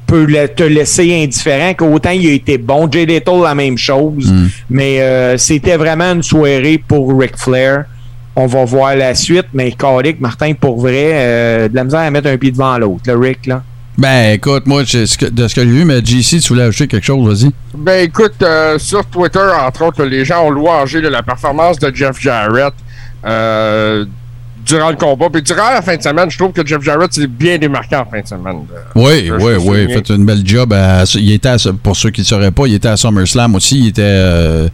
peut 0.08 0.28
te 0.56 0.64
laisser 0.64 1.24
indifférent, 1.24 1.74
qu'autant 1.74 2.12
il 2.12 2.28
a 2.30 2.34
été 2.34 2.58
bon. 2.58 2.90
Jay 2.92 3.06
Little, 3.06 3.42
la 3.44 3.56
même 3.56 3.78
chose. 3.78 4.32
Mm. 4.32 4.48
Mais 4.70 5.02
euh, 5.02 5.38
c'était 5.38 5.78
vraiment 5.78 6.14
une 6.14 6.24
soirée 6.24 6.82
pour 6.88 7.18
Ric 7.20 7.38
Flair. 7.38 7.86
On 8.36 8.48
va 8.48 8.66
voir 8.66 8.96
la 8.96 9.14
suite, 9.14 9.48
mais 9.54 9.72
Cadic, 9.72 10.20
Martin, 10.20 10.54
pour 10.54 10.80
vrai, 10.80 11.12
euh, 11.14 11.68
de 11.70 11.76
la 11.76 11.84
misère 11.84 12.00
à 12.00 12.10
mettre 12.10 12.30
un 12.30 12.38
pied 12.38 12.52
devant 12.52 12.78
l'autre, 12.80 13.04
le 13.06 13.18
Rick, 13.18 13.46
là. 13.46 13.64
Ben, 13.98 14.34
écoute, 14.34 14.66
moi, 14.66 14.84
de 14.84 14.88
ce 15.06 15.18
que 15.18 15.30
j'ai 15.30 15.66
vu, 15.66 15.86
mais 15.86 16.04
JC, 16.04 16.40
tu 16.40 16.50
voulais 16.50 16.64
ajouter 16.64 16.88
quelque 16.88 17.06
chose, 17.06 17.28
vas-y. 17.44 17.52
Ben, 17.78 18.06
écoute, 18.06 18.42
euh, 18.42 18.80
sur 18.80 19.06
Twitter, 19.06 19.40
entre 19.40 19.86
autres, 19.86 20.04
les 20.04 20.26
gens 20.26 20.46
ont 20.46 20.50
louangé 20.50 21.00
de 21.02 21.08
la 21.10 21.22
performance 21.22 21.78
de 21.78 21.94
Jeff 21.94 22.20
Jarrett 22.20 22.74
euh, 23.24 24.06
durant 24.66 24.90
le 24.90 24.96
combat. 24.96 25.28
Puis 25.32 25.44
durant 25.44 25.70
la 25.70 25.84
fin 25.84 25.96
de 25.96 26.02
semaine, 26.02 26.30
je 26.32 26.38
trouve 26.40 26.54
que 26.54 26.66
Jeff 26.66 26.82
Jarrett 26.82 27.14
s'est 27.14 27.28
bien 27.28 27.60
démarqué 27.60 27.96
en 27.96 28.06
fin 28.06 28.22
de 28.22 28.28
semaine. 28.28 28.62
oui, 28.96 29.32
oui, 29.40 29.54
oui. 29.60 29.86
Il 29.88 29.92
a 29.92 29.94
fait 29.94 30.10
une 30.10 30.26
belle 30.26 30.42
job. 30.44 30.74
il 31.14 31.32
était 31.32 31.56
pour 31.84 31.96
ceux 31.96 32.10
qui 32.10 32.22
ne 32.22 32.26
sauraient 32.26 32.52
pas, 32.52 32.66
il 32.66 32.74
était 32.74 32.88
à 32.88 32.98
SummerSlam 32.98 33.54
aussi. 33.54 33.80
Il 33.80 33.88
était 33.90 34.02
euh, 34.04 34.70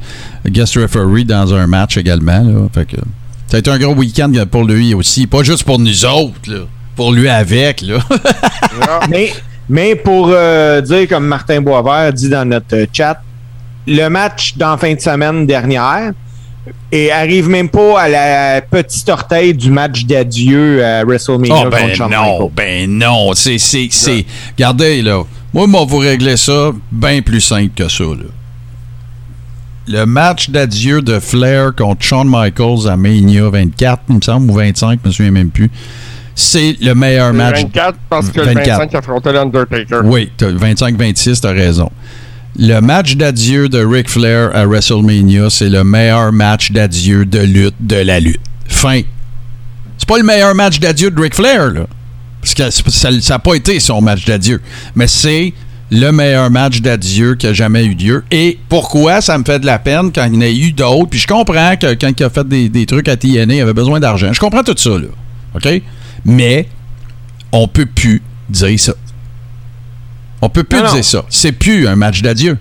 guest 0.47 0.75
referee 0.75 1.25
dans 1.25 1.53
un 1.53 1.67
match 1.67 1.97
également. 1.97 2.41
Là. 2.41 2.67
Fait 2.73 2.85
que, 2.85 2.97
ça 3.47 3.57
a 3.57 3.59
été 3.59 3.69
un 3.69 3.79
gros 3.79 3.95
week-end 3.95 4.31
pour 4.49 4.63
lui 4.63 4.93
aussi. 4.93 5.27
Pas 5.27 5.43
juste 5.43 5.65
pour 5.65 5.77
nous 5.77 6.05
autres, 6.05 6.49
là 6.49 6.59
pour 6.99 7.13
lui 7.13 7.29
avec, 7.29 7.79
là. 7.79 7.99
mais, 9.09 9.31
mais 9.69 9.95
pour 9.95 10.27
euh, 10.33 10.81
dire, 10.81 11.07
comme 11.07 11.27
Martin 11.27 11.61
Boisvert 11.61 12.11
dit 12.11 12.27
dans 12.27 12.43
notre 12.43 12.87
chat, 12.91 13.21
le 13.87 14.09
match 14.09 14.57
d'en 14.57 14.77
fin 14.77 14.93
de 14.93 14.99
semaine 14.99 15.47
dernière 15.47 16.11
et 16.91 17.09
arrive 17.09 17.47
même 17.47 17.69
pas 17.69 18.01
à 18.01 18.09
la 18.09 18.61
petite 18.61 19.07
orteille 19.07 19.53
du 19.53 19.71
match 19.71 20.03
d'adieu 20.03 20.83
à 20.83 21.05
WrestleMania 21.05 21.67
oh, 21.67 21.69
ben 21.69 22.09
non, 22.09 22.51
Ben 22.53 22.91
non, 22.91 23.33
c'est, 23.33 23.59
c'est, 23.59 24.25
Regardez, 24.57 25.01
là. 25.01 25.23
Moi, 25.53 25.67
moi, 25.67 25.85
vous 25.87 25.99
régler 25.99 26.35
ça 26.35 26.71
bien 26.91 27.21
plus 27.21 27.39
simple 27.39 27.71
que 27.77 27.87
ça, 27.87 28.03
là. 28.03 28.27
Le 29.87 30.05
match 30.05 30.49
d'adieu 30.49 31.01
de 31.01 31.17
Flair 31.21 31.71
contre 31.77 32.03
Shawn 32.03 32.27
Michaels 32.29 32.89
à 32.89 32.97
Mania 32.97 33.49
24, 33.49 34.01
il 34.09 34.15
me 34.17 34.21
semble, 34.21 34.51
ou 34.51 34.55
25, 34.55 34.99
je 35.01 35.07
me 35.07 35.13
souviens 35.13 35.31
même 35.31 35.49
plus 35.49 35.71
c'est 36.39 36.77
le 36.81 36.93
meilleur 36.95 37.33
match. 37.33 37.61
24 37.63 37.97
parce 38.09 38.29
que 38.29 38.39
24. 38.41 38.79
25 38.79 38.95
affrontait 38.95 39.33
l'Undertaker. 39.33 40.01
Oui, 40.03 40.31
25-26, 40.39 41.41
t'as 41.41 41.51
raison. 41.51 41.91
Le 42.57 42.79
match 42.79 43.15
d'adieu 43.15 43.69
de 43.69 43.83
Ric 43.83 44.09
Flair 44.09 44.49
à 44.55 44.65
WrestleMania, 44.65 45.49
c'est 45.49 45.69
le 45.69 45.83
meilleur 45.83 46.31
match 46.31 46.71
d'adieu 46.71 47.25
de 47.25 47.39
lutte 47.39 47.75
de 47.79 47.97
la 47.97 48.19
lutte. 48.19 48.41
Fin. 48.67 49.01
C'est 49.97 50.07
pas 50.07 50.17
le 50.17 50.23
meilleur 50.23 50.55
match 50.55 50.79
d'adieu 50.79 51.11
de 51.11 51.21
Ric 51.21 51.35
Flair, 51.35 51.71
là. 51.71 51.85
Parce 52.41 52.53
que 52.53 52.89
ça 52.89 53.11
n'a 53.11 53.39
pas 53.39 53.55
été 53.55 53.79
son 53.79 54.01
match 54.01 54.25
d'adieu. 54.25 54.61
Mais 54.95 55.07
c'est 55.07 55.53
le 55.91 56.11
meilleur 56.11 56.49
match 56.49 56.79
d'adieu 56.79 57.35
qui 57.35 57.47
a 57.47 57.53
jamais 57.53 57.83
eu 57.83 57.95
lieu. 57.95 58.23
Et 58.31 58.57
pourquoi 58.69 59.19
ça 59.19 59.37
me 59.37 59.43
fait 59.43 59.59
de 59.59 59.65
la 59.65 59.77
peine 59.77 60.11
quand 60.13 60.25
il 60.25 60.35
y 60.35 60.37
en 60.37 60.41
a 60.41 60.49
eu 60.49 60.71
d'autres? 60.71 61.09
Puis 61.09 61.19
je 61.19 61.27
comprends 61.27 61.75
que 61.75 61.93
quand 61.95 62.11
il 62.17 62.23
a 62.23 62.29
fait 62.29 62.47
des, 62.47 62.69
des 62.69 62.85
trucs 62.85 63.09
à 63.09 63.17
TNA, 63.17 63.55
il 63.55 63.61
avait 63.61 63.73
besoin 63.73 63.99
d'argent. 63.99 64.31
Je 64.31 64.39
comprends 64.39 64.63
tout 64.63 64.75
ça, 64.77 64.91
là. 64.91 65.07
OK? 65.55 65.81
Mais 66.25 66.67
on 67.51 67.67
peut 67.67 67.85
plus 67.85 68.21
dire 68.49 68.79
ça. 68.79 68.93
On 70.41 70.49
peut 70.49 70.63
plus 70.63 70.79
Non, 70.79 70.85
non. 70.85 70.93
dire 70.93 71.05
ça. 71.05 71.23
C'est 71.29 71.51
plus 71.51 71.87
un 71.87 71.95
match 71.95 72.21
d'adieu. 72.21 72.57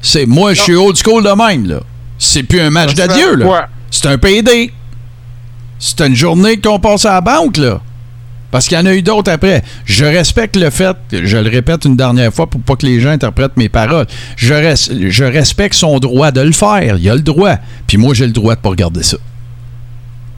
C'est 0.00 0.26
moi, 0.26 0.54
je 0.54 0.62
suis 0.62 0.74
old 0.74 0.96
school 0.96 1.22
de 1.22 1.30
même, 1.30 1.66
là. 1.66 1.80
C'est 2.18 2.42
plus 2.42 2.60
un 2.60 2.70
match 2.70 2.94
d'adieu, 2.94 3.36
là. 3.36 3.68
C'est 3.90 4.06
un 4.06 4.18
PD. 4.18 4.72
C'est 5.78 6.00
une 6.00 6.14
journée 6.14 6.58
qu'on 6.58 6.78
passe 6.78 7.04
à 7.04 7.14
la 7.14 7.20
banque, 7.20 7.56
là. 7.56 7.80
Parce 8.50 8.68
qu'il 8.68 8.76
y 8.76 8.80
en 8.80 8.86
a 8.86 8.94
eu 8.94 9.02
d'autres 9.02 9.30
après. 9.32 9.62
Je 9.86 10.04
respecte 10.04 10.56
le 10.56 10.68
fait, 10.70 10.96
je 11.10 11.38
le 11.38 11.48
répète 11.48 11.84
une 11.86 11.96
dernière 11.96 12.32
fois 12.34 12.48
pour 12.48 12.60
pas 12.60 12.76
que 12.76 12.84
les 12.84 13.00
gens 13.00 13.08
interprètent 13.10 13.56
mes 13.56 13.68
paroles. 13.70 14.06
Je, 14.36 14.52
res- 14.54 15.08
je 15.10 15.24
respecte 15.24 15.74
son 15.74 15.98
droit 15.98 16.30
de 16.32 16.42
le 16.42 16.52
faire. 16.52 16.96
Il 16.98 17.08
a 17.08 17.14
le 17.14 17.22
droit. 17.22 17.56
Puis 17.86 17.96
moi, 17.96 18.12
j'ai 18.14 18.26
le 18.26 18.32
droit 18.32 18.54
de 18.54 18.60
pas 18.60 18.68
regarder 18.68 19.02
ça. 19.02 19.16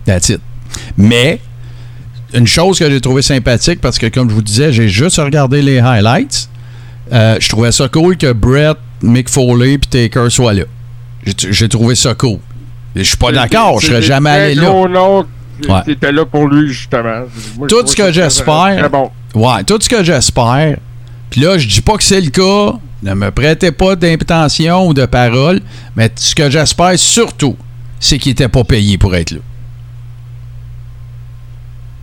That's 0.07 0.28
it. 0.28 0.40
Mais, 0.97 1.40
une 2.35 2.47
chose 2.47 2.79
que 2.79 2.91
j'ai 2.91 3.00
trouvé 3.00 3.23
sympathique, 3.23 3.81
parce 3.81 3.99
que 3.99 4.07
comme 4.07 4.29
je 4.29 4.35
vous 4.35 4.43
disais, 4.43 4.73
j'ai 4.73 4.88
juste 4.88 5.17
regardé 5.19 5.62
les 5.62 5.79
highlights. 5.79 6.49
euh, 7.12 7.37
je 7.41 7.49
trouvais 7.49 7.71
ça 7.73 7.87
cool 7.88 8.17
que 8.17 8.33
Brett, 8.33 8.76
Mick 9.03 9.29
Foley 9.29 9.75
et 9.75 9.79
Taker 9.79 10.31
soient 10.31 10.55
là. 10.55 10.64
J'ai- 11.50 11.69
trouvé 11.69 11.95
ça 11.95 12.14
cool. 12.14 12.38
Je 12.97 13.03
suis 13.03 13.17
pas 13.17 13.33
d'accord, 13.33 13.81
je 13.81 13.87
serais 13.88 14.03
jamais 14.03 14.31
allé 14.31 14.55
là. 14.57 14.62
Ouais. 15.69 15.81
étaient 15.93 16.12
là 16.12 16.25
pour 16.26 16.49
lui, 16.49 16.73
justement. 16.73 17.23
Moi, 17.57 17.69
Tout 17.69 17.87
ce 17.87 17.95
que 17.95 18.11
j'espère- 18.12 18.76
Très 18.79 18.88
bon. 18.88 19.11
Ouais, 19.35 19.62
tout 19.64 19.79
ce 19.81 19.88
que 19.88 20.03
j'espère. 20.03 20.76
Puis 21.31 21.41
là, 21.41 21.57
je 21.59 21.69
dis 21.69 21.81
pas 21.81 21.97
que 21.97 22.03
c'est 22.03 22.21
le 22.21 22.31
cas. 22.31 22.76
Ne 23.03 23.14
me 23.14 23.31
prêtez 23.31 23.71
pas 23.71 23.95
d'intention 23.97 24.88
ou 24.88 24.95
de 24.95 25.07
parole. 25.07 25.61
Mais 25.97 26.11
ce 26.17 26.35
que 26.35 26.50
j'espère 26.50 26.99
surtout, 26.99 27.57
c'est 28.00 28.19
qu'il 28.19 28.33
était 28.33 28.49
pas 28.49 28.64
payé 28.64 28.99
pour 28.99 29.14
être 29.14 29.31
là. 29.33 29.38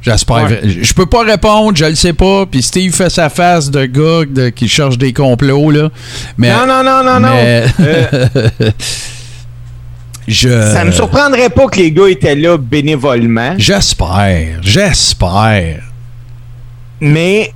J'espère. 0.02 0.44
Ouais. 0.50 0.62
Je 0.66 0.94
peux 0.94 1.06
pas 1.06 1.22
répondre, 1.24 1.78
je 1.78 1.86
le 1.86 1.96
sais 1.96 2.14
pas. 2.14 2.46
Puis 2.48 2.64
Steve 2.64 2.92
fait 2.94 3.10
sa 3.10 3.30
face 3.30 3.70
de 3.70 3.86
gars 3.86 4.26
de- 4.28 4.50
qui 4.50 4.68
cherche 4.68 4.98
des 4.98 5.14
complots, 5.14 5.70
là. 5.70 5.90
Mais, 6.38 6.50
Non, 6.50 6.66
non, 6.66 6.84
non, 6.84 7.04
non, 7.04 7.20
non. 7.20 7.36
Euh, 7.38 7.68
je, 10.28 10.50
ça 10.50 10.84
me 10.86 10.92
surprendrait 10.92 11.50
pas 11.50 11.68
que 11.68 11.78
les 11.78 11.92
gars 11.92 12.08
étaient 12.10 12.36
là 12.36 12.58
bénévolement, 12.58 13.56
J'espère. 13.58 14.60
J'espère. 14.62 15.82
mais 17.00 17.54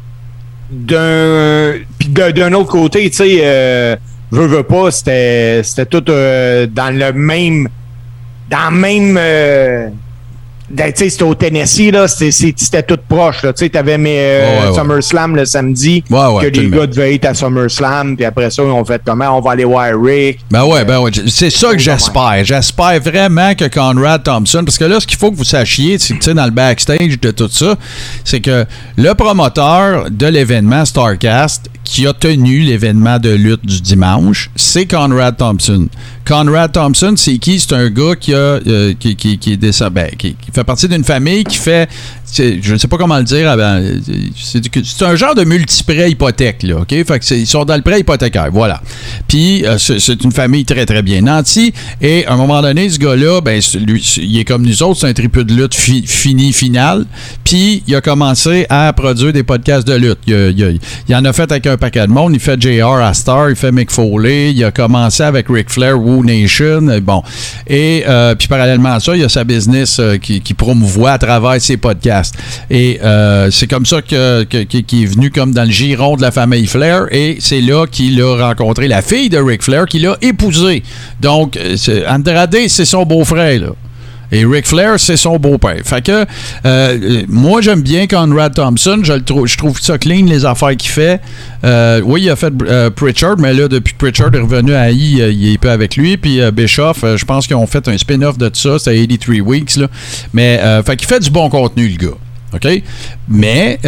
d'un 0.72 1.74
d'un 2.08 2.54
autre 2.54 2.72
côté, 2.72 3.10
tu 3.10 3.18
sais, 3.18 3.38
euh, 3.42 3.96
veux, 4.32 4.48
veux 4.48 4.64
pas, 4.64 4.90
c'était 4.92 5.62
c'était 5.64 5.86
tout 5.86 6.04
euh, 6.10 6.66
dans 6.68 6.90
le 6.96 7.14
même 7.14 7.68
dans 8.50 8.72
le 8.72 8.78
même 8.78 9.18
euh, 9.20 9.90
dans- 9.90 9.92
tu 9.92 9.94
sais, 9.94 10.55
c'était 10.96 11.24
au 11.24 11.36
Tennessee 11.36 11.92
là, 11.92 12.08
c'était 12.08 12.84
tout 12.84 13.00
proche 13.08 13.44
là, 13.44 13.54
tu 13.54 13.66
sais, 13.66 13.70
t'avais 13.70 13.98
mes 13.98 14.18
euh, 14.18 14.46
Ouais, 14.46 14.62
ouais, 14.62 14.68
ouais. 14.70 14.76
SummerSlam 14.76 15.36
le 15.36 15.46
samedi 15.46 16.04
que 16.04 16.48
les 16.48 16.70
gars 16.70 16.88
devaient 16.88 17.16
être 17.16 17.26
à 17.26 17.34
SummerSlam, 17.34 18.16
puis 18.16 18.26
après 18.26 18.50
ça 18.50 18.64
ils 18.64 18.70
ont 18.70 18.86
fait 18.86 19.02
comment? 19.06 19.38
On 19.38 19.42
va 19.42 19.52
aller 19.52 19.64
voir 19.64 19.90
Rick. 20.02 20.40
Ben 20.52 20.64
ouais, 20.66 20.86
ben 20.86 21.00
ouais. 21.00 21.12
C'est 21.28 21.50
ça 21.50 21.72
que 21.72 21.80
j'espère. 21.80 22.44
J'espère 22.44 23.00
vraiment 23.02 23.54
que 23.56 23.66
Conrad 23.66 24.24
Thompson, 24.24 24.64
parce 24.66 24.78
que 24.78 24.86
là, 24.86 25.00
ce 25.00 25.08
qu'il 25.08 25.18
faut 25.18 25.32
que 25.32 25.36
vous 25.38 25.44
sachiez, 25.44 25.98
c'est 25.98 26.14
que, 26.14 26.20
tu 26.20 26.26
sais, 26.26 26.34
dans 26.34 26.46
le 26.46 26.52
backstage 26.52 27.20
de 27.20 27.32
tout 27.32 27.50
ça, 27.50 27.76
c'est 28.24 28.42
que 28.42 28.66
le 28.98 29.14
promoteur 29.14 30.10
de 30.10 30.28
l'événement 30.28 30.86
Starcast 30.86 31.70
qui 31.86 32.06
a 32.08 32.14
tenu 32.14 32.60
l'événement 32.62 33.20
de 33.20 33.30
lutte 33.30 33.66
du 33.66 33.80
dimanche, 33.80 34.50
c'est 34.56 34.86
Conrad 34.86 35.38
Thompson. 35.38 35.88
Conrad 36.28 36.72
Thompson, 36.72 37.14
c'est 37.16 37.38
qui? 37.38 37.60
C'est 37.60 37.74
un 37.74 37.90
gars 37.90 38.16
qui 38.20 38.34
a 38.34 38.38
euh, 38.38 38.94
qui, 39.00 39.16
qui, 39.16 39.38
qui 39.38 39.54
est 39.54 39.90
ben, 39.92 40.10
qui, 40.18 40.36
fait 40.52 40.64
partie 40.64 40.88
d'une 40.88 41.04
famille 41.04 41.44
qui 41.44 41.58
fait 41.58 41.88
je 42.38 42.74
ne 42.74 42.78
sais 42.78 42.88
pas 42.88 42.98
comment 42.98 43.18
le 43.18 43.24
dire 43.24 43.56
c'est 44.36 44.60
du- 44.60 44.84
c'est 44.84 45.06
un 45.06 45.16
genre 45.16 45.36
de 45.36 45.44
multiprêt 45.46 46.10
hypothèque 46.12 46.64
là, 46.64 46.78
OK? 46.80 46.90
Fait 46.90 47.20
que 47.20 47.24
c'est- 47.24 47.40
ils 47.40 47.46
sont 47.48 47.64
dans 47.64 47.76
le 47.76 47.82
prêt 47.84 48.00
hypothécaire, 48.02 48.50
voilà. 48.52 48.82
Puis 49.28 49.64
euh, 49.66 49.78
c'est 49.78 50.22
une 50.24 50.32
famille 50.32 50.66
très 50.66 50.86
très 50.86 51.02
bien 51.04 51.22
nantie 51.22 51.72
et 52.02 52.26
à 52.26 52.34
un 52.34 52.38
moment 52.38 52.62
donné 52.62 52.90
ce 52.90 52.98
gars-là 52.98 53.40
ben 53.42 53.62
il 54.18 54.38
est 54.40 54.44
comme 54.44 54.64
nous 54.66 54.84
autres, 54.84 55.02
c'est 55.02 55.08
un 55.08 55.14
triple 55.14 55.46
de 55.46 55.54
lutte 55.54 55.76
fi- 55.76 56.06
fini 56.06 56.52
final. 56.52 57.06
Puis 57.44 57.84
il 57.88 57.96
a 57.96 58.02
commencé 58.02 58.66
à 58.70 58.92
produire 58.94 59.32
des 59.32 59.44
podcasts 59.44 59.88
de 59.88 59.94
lutte. 59.94 60.20
Il, 60.28 60.34
il 60.58 60.80
il 61.08 61.16
en 61.16 61.24
a 61.24 61.32
fait 61.32 61.50
avec 61.52 61.68
un 61.68 61.75
de 61.76 62.12
monde, 62.12 62.34
il 62.34 62.40
fait 62.40 62.62
JR 62.62 63.02
à 63.02 63.14
Star, 63.14 63.50
il 63.50 63.56
fait 63.56 63.72
Mick 63.72 63.92
Foley, 63.92 64.52
il 64.52 64.64
a 64.64 64.72
commencé 64.72 65.24
avec 65.24 65.48
Ric 65.50 65.70
Flair 65.70 66.00
Woo 66.00 66.24
Nation, 66.24 66.82
bon. 67.02 67.22
Et 67.68 68.04
euh, 68.08 68.36
puis 68.36 68.48
parallèlement 68.48 68.94
à 68.94 69.00
ça, 69.00 69.16
il 69.16 69.24
a 69.24 69.30
sa 69.30 69.44
business 69.44 69.98
euh, 70.00 70.18
qui, 70.18 70.42
promouvoit 70.56 71.12
à 71.12 71.18
travers 71.18 71.62
ses 71.62 71.78
podcasts. 71.78 72.36
Et 72.70 73.00
euh, 73.04 73.50
c'est 73.52 73.68
comme 73.68 73.86
ça 73.86 74.02
qu'il 74.02 74.18
est 74.18 75.06
venu 75.06 75.32
comme 75.32 75.54
dans 75.54 75.64
le 75.64 75.72
giron 75.72 76.16
de 76.16 76.22
la 76.22 76.32
famille 76.32 76.68
Flair. 76.68 77.08
Et 77.12 77.38
c'est 77.40 77.62
là 77.62 77.86
qu'il 77.88 78.22
a 78.22 78.48
rencontré 78.48 78.88
la 78.88 79.02
fille 79.02 79.30
de 79.30 79.38
Ric 79.38 79.64
Flair, 79.64 79.86
qu'il 79.86 80.08
a 80.08 80.18
épousée. 80.22 80.84
Donc, 81.22 81.60
c'est- 81.76 82.08
Andrade, 82.08 82.56
c'est 82.68 82.86
son 82.86 83.04
beau-frère. 83.06 83.74
Et 84.36 84.44
Ric 84.44 84.68
Flair, 84.68 85.00
c'est 85.00 85.16
son 85.16 85.38
beau-père. 85.38 85.80
Fait 85.86 86.04
que 86.04 86.26
euh, 86.66 87.24
moi, 87.30 87.62
j'aime 87.62 87.82
bien 87.82 88.06
Conrad 88.06 88.54
Thompson. 88.54 89.00
Je, 89.02 89.14
trouve, 89.14 89.48
je 89.48 89.58
trouve 89.58 89.80
ça 89.80 89.98
clean, 89.98 90.26
les 90.26 90.44
affaires 90.44 90.76
qu'il 90.76 90.92
fait. 90.92 91.22
Euh, 91.64 92.02
oui, 92.04 92.24
il 92.24 92.30
a 92.30 92.36
fait 92.36 92.52
euh, 92.68 92.90
Pritchard, 92.90 93.38
mais 93.38 93.54
là, 93.54 93.70
depuis 93.70 93.94
Pritchard 93.94 94.36
est 94.36 94.40
revenu 94.40 94.74
à 94.74 94.92
I, 94.92 95.22
il 95.32 95.54
est 95.54 95.58
peu 95.58 95.70
avec 95.70 95.96
lui. 95.96 96.18
Puis 96.18 96.42
Bischoff, 96.52 97.06
je 97.16 97.24
pense 97.24 97.48
qu'ils 97.48 97.56
ont 97.56 97.66
fait 97.66 97.88
un 97.88 97.98
spin-off 97.98 98.38
de 98.38 98.52
ça. 98.54 98.78
C'était 98.78 99.08
83 99.08 99.36
Weeks. 99.40 99.78
Là. 99.78 99.88
Mais, 100.34 100.60
fait 100.86 100.98
qu'il 100.98 101.08
fait 101.08 101.22
du 101.22 101.30
bon 101.30 101.50
contenu, 101.50 101.88
le 101.88 101.96
gars. 101.96 102.18
OK? 102.54 102.84
Mais, 103.30 103.80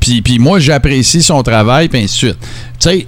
puis, 0.00 0.38
moi, 0.38 0.60
j'apprécie 0.60 1.22
son 1.22 1.42
travail, 1.42 1.88
puis 1.88 2.02
ainsi 2.02 2.14
de 2.14 2.32
suite. 2.32 2.38
Tu 2.80 2.88
sais, 2.88 3.06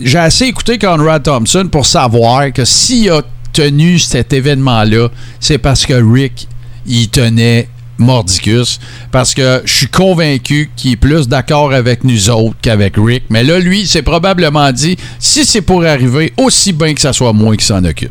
j'ai 0.00 0.18
assez 0.18 0.46
écouté 0.46 0.78
Conrad 0.78 1.22
Thompson 1.22 1.68
pour 1.70 1.86
savoir 1.86 2.52
que 2.52 2.64
s'il 2.64 3.08
a 3.10 3.22
tenu 3.52 3.98
cet 3.98 4.32
événement-là, 4.32 5.08
c'est 5.40 5.58
parce 5.58 5.86
que 5.86 5.94
Rick, 5.94 6.48
il 6.86 7.08
tenait 7.08 7.68
Mordicus. 7.98 8.80
Parce 9.10 9.34
que 9.34 9.62
je 9.64 9.72
suis 9.72 9.86
convaincu 9.86 10.70
qu'il 10.76 10.92
est 10.92 10.96
plus 10.96 11.28
d'accord 11.28 11.72
avec 11.72 12.04
nous 12.04 12.30
autres 12.30 12.56
qu'avec 12.60 12.94
Rick. 12.96 13.24
Mais 13.30 13.44
là, 13.44 13.58
lui, 13.58 13.80
il 13.80 13.86
s'est 13.86 14.02
probablement 14.02 14.70
dit 14.72 14.96
si 15.18 15.44
c'est 15.44 15.62
pour 15.62 15.84
arriver, 15.84 16.32
aussi 16.36 16.72
bien 16.72 16.94
que 16.94 17.00
ça 17.00 17.12
soit 17.12 17.32
moi 17.32 17.56
qui 17.56 17.64
s'en 17.64 17.84
occupe. 17.84 18.10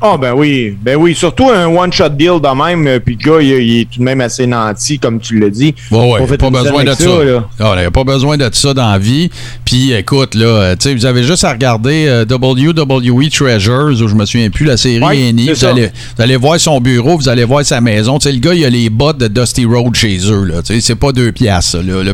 Ah 0.00 0.16
ben 0.20 0.34
oui, 0.34 0.76
ben 0.82 0.96
oui, 0.96 1.14
surtout 1.14 1.48
un 1.50 1.66
one-shot 1.66 2.10
deal 2.10 2.38
de 2.42 2.54
même, 2.54 2.86
euh, 2.86 3.00
puis 3.00 3.16
le 3.18 3.30
gars, 3.30 3.40
il, 3.40 3.48
il 3.48 3.80
est 3.80 3.84
tout 3.90 3.98
de 4.00 4.04
même 4.04 4.20
assez 4.20 4.46
nanti, 4.46 4.98
comme 4.98 5.18
tu 5.20 5.38
l'as 5.38 5.48
dit. 5.50 5.74
Ouais, 5.90 6.12
ouais, 6.20 6.36
pas 6.36 6.50
besoin 6.50 6.84
de 6.84 6.92
ça. 6.92 7.24
là. 7.24 7.44
Ah, 7.58 7.70
on 7.72 7.76
n'a 7.76 7.90
pas 7.90 8.04
besoin 8.04 8.36
de 8.36 8.48
ça 8.52 8.74
dans 8.74 8.90
la 8.92 8.98
vie. 8.98 9.30
Puis 9.64 9.92
écoute, 9.92 10.34
là, 10.34 10.46
euh, 10.46 10.76
tu 10.76 10.90
sais, 10.90 10.94
vous 10.94 11.06
avez 11.06 11.22
juste 11.22 11.44
à 11.44 11.52
regarder 11.52 12.06
euh, 12.08 12.24
WWE 12.30 13.30
Treasures, 13.30 13.88
où 14.02 14.08
je 14.08 14.14
me 14.14 14.26
souviens 14.26 14.50
plus, 14.50 14.66
la 14.66 14.76
série 14.76 15.02
Ouais, 15.02 15.28
Annie. 15.28 15.48
Vous 15.48 15.64
allez, 15.64 15.90
vous 16.16 16.22
allez 16.22 16.36
voir 16.36 16.60
son 16.60 16.78
bureau, 16.80 17.16
vous 17.16 17.28
allez 17.28 17.44
voir 17.44 17.64
sa 17.64 17.80
maison. 17.80 18.18
Tu 18.18 18.24
sais, 18.28 18.32
le 18.32 18.38
gars, 18.40 18.52
il 18.54 18.64
a 18.66 18.70
les 18.70 18.90
bottes 18.90 19.18
de 19.18 19.28
Dusty 19.28 19.64
Road 19.64 19.94
chez 19.94 20.18
eux, 20.30 20.44
là. 20.44 20.62
Tu 20.62 20.74
sais, 20.74 20.80
c'est 20.82 20.94
pas 20.94 21.12
deux 21.12 21.32
piastres, 21.32 21.78
là. 21.78 22.02
là. 22.02 22.12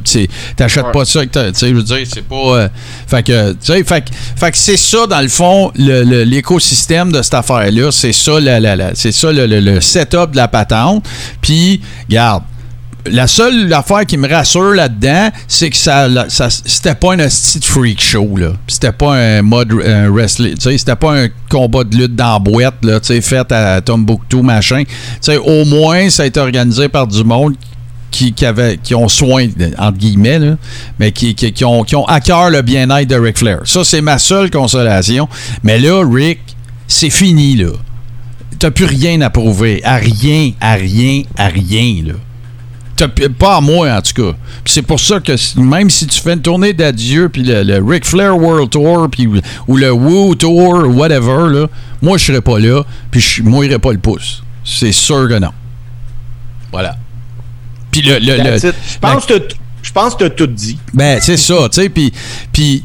T'achètes 0.56 0.84
Ouais. 0.86 0.92
pas 0.92 1.04
ça, 1.04 1.22
tu 1.26 1.28
sais, 1.52 1.68
je 1.68 1.74
veux 1.74 1.82
dire, 1.82 1.98
c'est 2.04 2.24
pas... 2.26 2.34
euh, 2.36 2.68
fait 3.08 3.22
que, 3.24 3.50
tu 3.52 3.56
sais, 3.62 3.82
fait, 3.84 4.02
que- 4.02 4.10
fait 4.36 4.50
que 4.52 4.56
c'est 4.56 4.76
ça, 4.76 5.06
dans 5.08 5.20
le 5.20 5.28
fond, 5.28 5.72
l'écosystème 5.76 7.12
de 7.12 7.22
cette 7.22 7.34
C'est 7.90 8.12
ça, 8.12 8.40
la, 8.40 8.60
la- 8.60 8.94
c'est 8.94 9.12
ça 9.12 9.28
le, 9.32 9.80
setup 9.80 10.32
de 10.32 10.36
la 10.36 10.48
patente. 10.48 11.04
Puis, 11.40 11.80
regarde, 12.08 12.42
la 13.06 13.26
seule 13.26 13.72
affaire 13.74 14.06
qui 14.06 14.16
me 14.16 14.28
rassure 14.28 14.74
là-dedans, 14.74 15.30
c'est 15.48 15.70
que 15.70 15.76
ça, 15.76 16.08
ça- 16.28 16.50
c'était 16.50 16.94
pas 16.94 17.14
un 17.14 17.18
asti 17.18 17.58
de 17.58 17.64
freak 17.64 18.00
show, 18.00 18.36
là. 18.36 18.52
C'était 18.68 18.92
pas 18.92 19.14
un 19.16 19.42
mode 19.42 19.72
wrestling, 19.72 20.54
tu 20.54 20.60
sais, 20.70 20.78
c'était 20.78 20.94
pas 20.94 21.12
un 21.24 21.28
combat 21.50 21.82
de 21.82 21.96
lutte 21.96 22.14
dans 22.14 22.34
la 22.34 22.38
boîte, 22.38 22.74
tu 22.82 22.88
sais, 23.02 23.20
fait 23.20 23.50
à 23.50 23.80
Tombouctou, 23.80 24.42
machin. 24.42 24.84
Tu 24.84 24.92
sais, 25.20 25.36
au 25.36 25.64
moins, 25.64 26.10
ça 26.10 26.22
a 26.22 26.26
été 26.26 26.38
organisé 26.38 26.88
par 26.88 27.08
du 27.08 27.24
monde 27.24 27.54
qui, 28.12 28.34
qui, 28.34 28.44
avait, 28.46 28.76
qui 28.80 28.94
ont 28.94 29.08
soin, 29.08 29.48
entre 29.78 29.96
guillemets, 29.98 30.38
là, 30.38 30.56
mais 31.00 31.10
qui, 31.12 31.34
qui, 31.34 31.50
qui 31.52 31.64
ont, 31.64 31.82
qui 31.82 31.96
ont 31.96 32.04
à 32.04 32.20
cœur 32.20 32.50
le 32.50 32.60
bien-être 32.62 33.08
de 33.08 33.16
Ric 33.16 33.38
Flair. 33.38 33.60
Ça, 33.64 33.82
c'est 33.84 34.02
ma 34.02 34.18
seule 34.18 34.50
consolation. 34.50 35.28
Mais 35.64 35.78
là, 35.80 36.04
Rick, 36.08 36.38
c'est 36.92 37.10
fini, 37.10 37.56
là. 37.56 37.70
T'as 38.58 38.70
plus 38.70 38.84
rien 38.84 39.20
à 39.22 39.30
prouver. 39.30 39.80
À 39.84 39.96
rien, 39.96 40.52
à 40.60 40.74
rien, 40.74 41.22
à 41.36 41.48
rien, 41.48 42.02
là. 42.06 42.14
T'as 42.94 43.08
pas 43.08 43.56
à 43.56 43.60
moi, 43.60 43.90
en 43.90 44.02
tout 44.02 44.12
cas. 44.22 44.36
Puis 44.62 44.74
c'est 44.74 44.82
pour 44.82 45.00
ça 45.00 45.18
que 45.18 45.32
même 45.58 45.90
si 45.90 46.06
tu 46.06 46.20
fais 46.20 46.34
une 46.34 46.42
tournée 46.42 46.72
d'adieu, 46.72 47.28
puis 47.30 47.42
le, 47.42 47.62
le 47.64 47.82
Ric 47.82 48.04
Flair 48.04 48.36
World 48.38 48.70
Tour, 48.70 49.08
puis, 49.10 49.26
ou 49.66 49.76
le 49.76 49.90
Woo 49.90 50.34
Tour, 50.34 50.84
ou 50.86 50.92
whatever, 50.92 51.48
là, 51.52 51.66
moi, 52.02 52.18
je 52.18 52.24
serais 52.26 52.42
pas 52.42 52.58
là, 52.60 52.84
puis 53.10 53.20
je 53.20 53.42
mouillerais 53.42 53.78
pas 53.78 53.92
le 53.92 53.98
pouce. 53.98 54.42
C'est 54.64 54.92
sûr 54.92 55.26
que 55.28 55.38
non. 55.38 55.50
Voilà. 56.70 56.96
Puis 57.90 58.02
le... 58.02 58.18
Je 58.20 58.98
pense 59.00 59.26
que 59.26 59.38
t'as- 59.38 59.54
je 59.82 59.90
pense 59.90 60.14
que 60.14 60.24
t'as 60.24 60.30
tout 60.30 60.46
dit. 60.46 60.78
ben, 60.94 61.18
c'est 61.20 61.36
ça, 61.36 61.68
tu 61.72 61.82
sais, 61.82 61.88
puis... 61.88 62.12
puis 62.52 62.84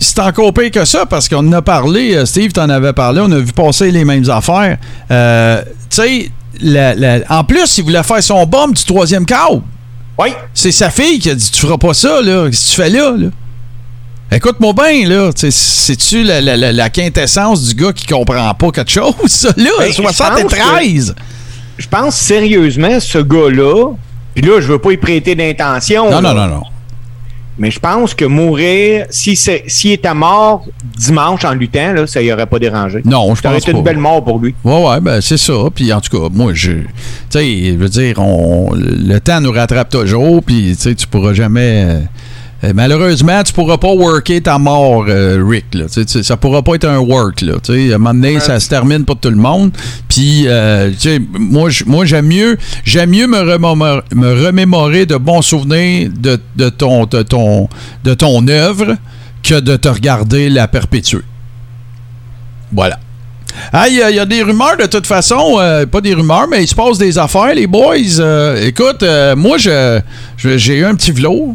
c'est 0.00 0.18
encore 0.20 0.52
pire 0.54 0.70
que 0.70 0.84
ça 0.84 1.04
parce 1.06 1.28
qu'on 1.28 1.46
en 1.46 1.52
a 1.52 1.62
parlé, 1.62 2.14
euh, 2.14 2.24
Steve, 2.26 2.52
t'en 2.52 2.68
avais 2.70 2.92
parlé, 2.92 3.20
on 3.20 3.30
a 3.32 3.38
vu 3.38 3.52
passer 3.52 3.90
les 3.90 4.04
mêmes 4.04 4.28
affaires. 4.30 4.78
Euh, 5.10 5.62
tu 5.90 5.96
sais, 5.96 6.30
la- 6.60 6.94
la- 6.94 7.20
en 7.28 7.44
plus, 7.44 7.78
il 7.78 7.84
voulait 7.84 8.02
faire 8.02 8.22
son 8.22 8.46
bombe 8.46 8.74
du 8.74 8.84
troisième 8.84 9.26
câble. 9.26 9.62
Oui. 10.18 10.28
C'est 10.54 10.72
sa 10.72 10.90
fille 10.90 11.18
qui 11.18 11.28
a 11.30 11.34
dit 11.34 11.50
Tu 11.50 11.60
feras 11.60 11.76
pas 11.76 11.92
ça, 11.92 12.22
là. 12.22 12.46
Qu'est-ce 12.46 12.66
que 12.66 12.70
tu 12.70 12.82
fais 12.82 12.90
là, 12.90 13.10
là? 13.16 13.28
Écoute-moi 14.32 14.72
bien, 14.72 15.08
là. 15.08 15.30
C'est-tu 15.34 16.22
la, 16.24 16.40
la- 16.40 16.90
quintessence 16.90 17.62
du 17.64 17.74
gars 17.74 17.92
qui 17.92 18.06
comprend 18.06 18.52
pas 18.54 18.70
quelque 18.70 18.90
chose, 18.90 19.14
ça, 19.26 19.48
là? 19.56 19.70
Ben, 19.78 19.92
je 19.92 20.00
pense 20.02 20.12
73! 20.16 21.14
Je 21.76 21.86
pense 21.88 22.14
sérieusement, 22.16 23.00
ce 23.00 23.18
gars-là, 23.18 23.92
puis 24.34 24.44
là, 24.44 24.60
je 24.60 24.68
veux 24.68 24.78
pas 24.78 24.92
y 24.92 24.96
prêter 24.96 25.34
d'intention. 25.34 26.10
Non, 26.10 26.20
là, 26.20 26.32
non, 26.32 26.46
non, 26.46 26.54
non. 26.54 26.62
Mais 27.56 27.70
je 27.70 27.78
pense 27.78 28.14
que 28.14 28.24
mourir, 28.24 29.06
si 29.10 29.36
c'est- 29.36 29.62
s'il 29.68 29.92
était 29.92 30.12
mort 30.14 30.64
dimanche 30.98 31.44
en 31.44 31.54
luttant, 31.54 31.92
là, 31.92 32.06
ça 32.06 32.20
y 32.20 32.32
aurait 32.32 32.46
pas 32.46 32.58
dérangé. 32.58 33.00
Non, 33.04 33.34
je 33.34 33.42
Ça 33.42 33.48
aurait 33.48 33.58
pense 33.58 33.62
été 33.62 33.72
pas. 33.72 33.78
une 33.78 33.84
belle 33.84 33.98
mort 33.98 34.24
pour 34.24 34.38
lui. 34.40 34.54
Ouais, 34.64 34.88
ouais, 34.88 35.00
ben 35.00 35.20
c'est 35.20 35.36
ça. 35.36 35.52
Puis 35.74 35.92
en 35.92 36.00
tout 36.00 36.16
cas, 36.18 36.28
moi, 36.32 36.52
je. 36.54 36.72
Tu 36.72 36.84
sais, 37.30 37.64
je 37.66 37.76
veux 37.76 37.88
dire, 37.88 38.18
on, 38.18 38.72
le 38.74 39.18
temps 39.20 39.40
nous 39.40 39.52
rattrape 39.52 39.88
toujours, 39.88 40.42
puis 40.42 40.74
tu 40.76 40.82
sais, 40.82 40.94
tu 40.96 41.06
pourras 41.06 41.32
jamais. 41.32 42.00
Euh, 42.64 42.72
malheureusement, 42.74 43.42
tu 43.42 43.52
pourras 43.52 43.76
pas 43.78 43.88
worker 43.92 44.40
ta 44.42 44.58
mort, 44.58 45.04
euh, 45.08 45.44
Rick. 45.46 45.66
Là, 45.74 45.84
Tu 45.86 45.92
sais, 45.92 46.04
tu 46.04 46.12
sais, 46.12 46.22
ça 46.22 46.36
pourra 46.36 46.62
pas 46.62 46.74
être 46.74 46.86
un 46.88 46.98
work. 46.98 47.42
Là, 47.42 47.54
à 47.68 47.72
un 47.72 47.98
moment 47.98 48.14
donné, 48.14 48.40
ça 48.40 48.58
se 48.60 48.68
termine 48.68 49.04
pour 49.04 49.18
tout 49.18 49.30
le 49.30 49.36
monde. 49.36 49.70
Puis, 50.08 50.44
euh, 50.46 50.90
moi, 51.38 51.68
j'aime 52.04 52.26
mieux, 52.26 52.56
j'aime 52.84 53.10
mieux 53.10 53.26
me, 53.26 53.38
remémor- 53.38 54.02
me 54.14 54.46
remémorer 54.46 55.06
de 55.06 55.16
bons 55.16 55.42
souvenirs 55.42 56.10
de, 56.16 56.38
de 56.56 56.68
ton, 56.70 57.04
de, 57.06 57.22
ton, 57.22 57.68
de 58.04 58.14
ton 58.14 58.46
œuvre 58.48 58.96
que 59.42 59.60
de 59.60 59.76
te 59.76 59.88
regarder 59.88 60.48
la 60.48 60.66
perpétuer. 60.68 61.22
Voilà. 62.72 62.98
Ah, 63.72 63.88
il 63.88 63.94
y, 63.96 64.02
a- 64.02 64.10
il 64.10 64.16
y 64.16 64.18
a 64.18 64.26
des 64.26 64.42
rumeurs 64.42 64.76
de 64.76 64.86
toute 64.86 65.06
façon, 65.06 65.58
euh, 65.60 65.86
pas 65.86 66.00
des 66.00 66.12
rumeurs, 66.14 66.48
mais 66.50 66.62
il 66.64 66.66
se 66.66 66.74
passe 66.74 66.98
des 66.98 67.18
affaires, 67.18 67.54
les 67.54 67.66
boys. 67.68 67.94
Euh, 68.18 68.66
écoute, 68.66 69.02
euh, 69.02 69.36
moi, 69.36 69.58
je, 69.58 70.00
je- 70.36 70.58
j'ai 70.58 70.78
eu 70.78 70.84
un 70.84 70.94
petit 70.96 71.12
vlog. 71.12 71.54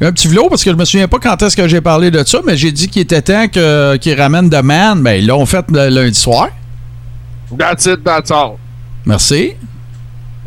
Un 0.00 0.12
petit 0.12 0.28
vlog 0.28 0.48
parce 0.50 0.64
que 0.64 0.70
je 0.70 0.76
me 0.76 0.84
souviens 0.84 1.08
pas 1.08 1.18
quand 1.18 1.40
est-ce 1.42 1.56
que 1.56 1.66
j'ai 1.68 1.80
parlé 1.80 2.10
de 2.10 2.22
ça, 2.24 2.40
mais 2.44 2.56
j'ai 2.56 2.72
dit 2.72 2.88
qu'il 2.88 3.02
était 3.02 3.22
temps 3.22 3.46
qu'ils 3.48 4.20
ramènent 4.20 4.50
The 4.50 4.62
Man. 4.62 5.02
Ben, 5.02 5.12
ils 5.20 5.26
l'ont 5.26 5.46
fait 5.46 5.64
le 5.70 5.88
lundi 5.88 6.18
soir. 6.18 6.48
That's 7.56 7.86
it, 7.86 8.02
that's 8.02 8.30
all. 8.30 8.56
Merci. 9.06 9.52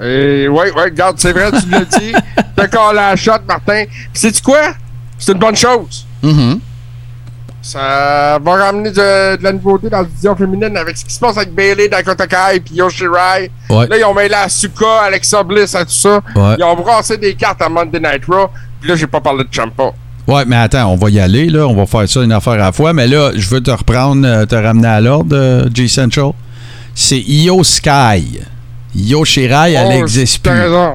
Et 0.02 0.48
ouais, 0.48 0.72
ouais, 0.72 0.84
regarde, 0.84 1.16
c'est 1.18 1.32
vrai, 1.32 1.50
tu 1.52 1.70
l'as 1.70 1.86
dit. 1.86 2.14
T'as 2.56 2.68
collé 2.68 2.96
la 2.96 3.16
shot, 3.16 3.32
Martin. 3.48 3.86
Puis 3.86 4.22
sais-tu 4.22 4.42
quoi? 4.42 4.74
C'est 5.18 5.32
une 5.32 5.40
bonne 5.40 5.56
chose. 5.56 6.06
Mhm. 6.22 6.60
Ça 7.62 8.40
va 8.42 8.56
ramener 8.56 8.92
de, 8.92 9.36
de 9.36 9.44
la 9.44 9.52
nouveauté 9.52 9.90
dans 9.90 9.98
la 9.98 10.04
division 10.06 10.36
féminine 10.36 10.78
avec 10.78 10.96
ce 10.98 11.04
qui 11.04 11.14
se 11.14 11.20
passe 11.20 11.38
avec 11.38 11.54
Bailey, 11.54 11.90
Dakota 11.90 12.26
Kai 12.28 12.60
puis 12.64 12.76
Yoshirai. 12.76 13.52
Ouais. 13.70 13.88
Là, 13.88 13.98
ils 13.98 14.06
ont 14.06 14.14
mêlé 14.14 14.36
Asuka, 14.36 15.02
Alexa 15.04 15.44
Bliss 15.44 15.76
à 15.76 15.84
tout 15.84 15.92
ça. 15.92 16.22
Ouais. 16.36 16.56
Ils 16.58 16.64
ont 16.64 16.76
brassé 16.76 17.18
des 17.18 17.34
cartes 17.36 17.62
à 17.62 17.68
Monday 17.68 18.00
Night 18.00 18.24
Raw. 18.28 18.50
Puis 18.80 18.90
là, 18.90 18.96
j'ai 18.96 19.08
pas 19.08 19.22
parlé 19.22 19.44
de 19.44 19.50
Champa. 19.52 19.92
Ouais, 20.28 20.44
mais 20.46 20.58
attends, 20.58 20.92
on 20.92 20.96
va 20.98 21.10
y 21.10 21.20
aller, 21.20 21.48
là. 21.50 21.66
On 21.68 21.74
va 21.76 21.86
faire 21.86 22.08
ça 22.10 22.22
une 22.22 22.32
affaire 22.34 22.54
à 22.54 22.58
la 22.58 22.72
fois. 22.72 22.92
Mais 22.94 23.08
là, 23.08 23.32
je 23.36 23.48
veux 23.50 23.62
te 23.62 23.72
reprendre, 23.72 24.28
euh, 24.28 24.46
te 24.46 24.56
ramener 24.56 24.88
à 24.88 25.00
l'ordre, 25.00 25.36
euh, 25.36 25.70
G-Central. 25.74 26.32
C'est 26.94 27.20
Io 27.20 27.64
Sky. 27.64 28.40
Io 28.96 29.24
Shirai, 29.24 29.74
elle 29.74 29.88
Oh, 29.88 29.94
n'existe 29.94 30.44
T'as 30.44 30.52
plus. 30.52 30.62
raison. 30.62 30.94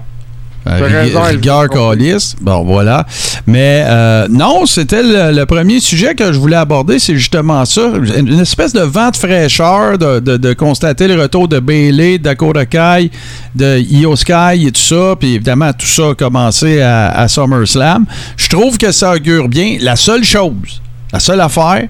Euh, 0.65 1.23
rigueur 1.31 1.69
calice. 1.69 2.37
Bon, 2.41 2.63
voilà. 2.65 3.05
Mais 3.49 3.83
euh, 3.85 4.29
non, 4.31 4.65
c'était 4.65 5.03
le, 5.03 5.37
le 5.37 5.45
premier 5.45 5.81
sujet 5.81 6.15
que 6.15 6.33
je 6.33 6.39
voulais 6.39 6.57
aborder, 6.57 7.01
c'est 7.01 7.17
justement 7.17 7.65
ça. 7.65 7.91
Une 8.17 8.39
espèce 8.41 8.73
de 8.73 8.81
vent 8.83 9.11
de 9.11 9.17
fraîcheur, 9.17 9.99
de, 9.99 10.21
de- 10.21 10.37
de 10.37 10.53
constater 10.53 11.09
le 11.09 11.21
retour 11.21 11.49
de 11.49 11.59
Bailey, 11.59 12.19
de 12.19 12.23
Dakota 12.25 12.65
Kai, 12.65 13.11
de 13.57 13.79
Io 13.91 14.15
Sky 14.15 14.67
et 14.69 14.71
tout 14.73 14.81
ça. 14.81 15.17
Puis 15.19 15.35
évidemment, 15.35 15.73
tout 15.73 15.87
ça 15.87 16.11
a 16.11 16.15
commencé 16.15 16.81
à, 16.81 17.11
à 17.11 17.27
SummerSlam. 17.27 18.05
Je 18.37 18.49
trouve 18.49 18.79
que 18.79 18.93
ça 18.93 19.15
augure 19.15 19.49
bien. 19.49 19.79
La 19.81 19.97
seule 19.97 20.23
chose, 20.23 20.81
la 21.13 21.19
seule 21.19 21.41
affaire, 21.41 21.89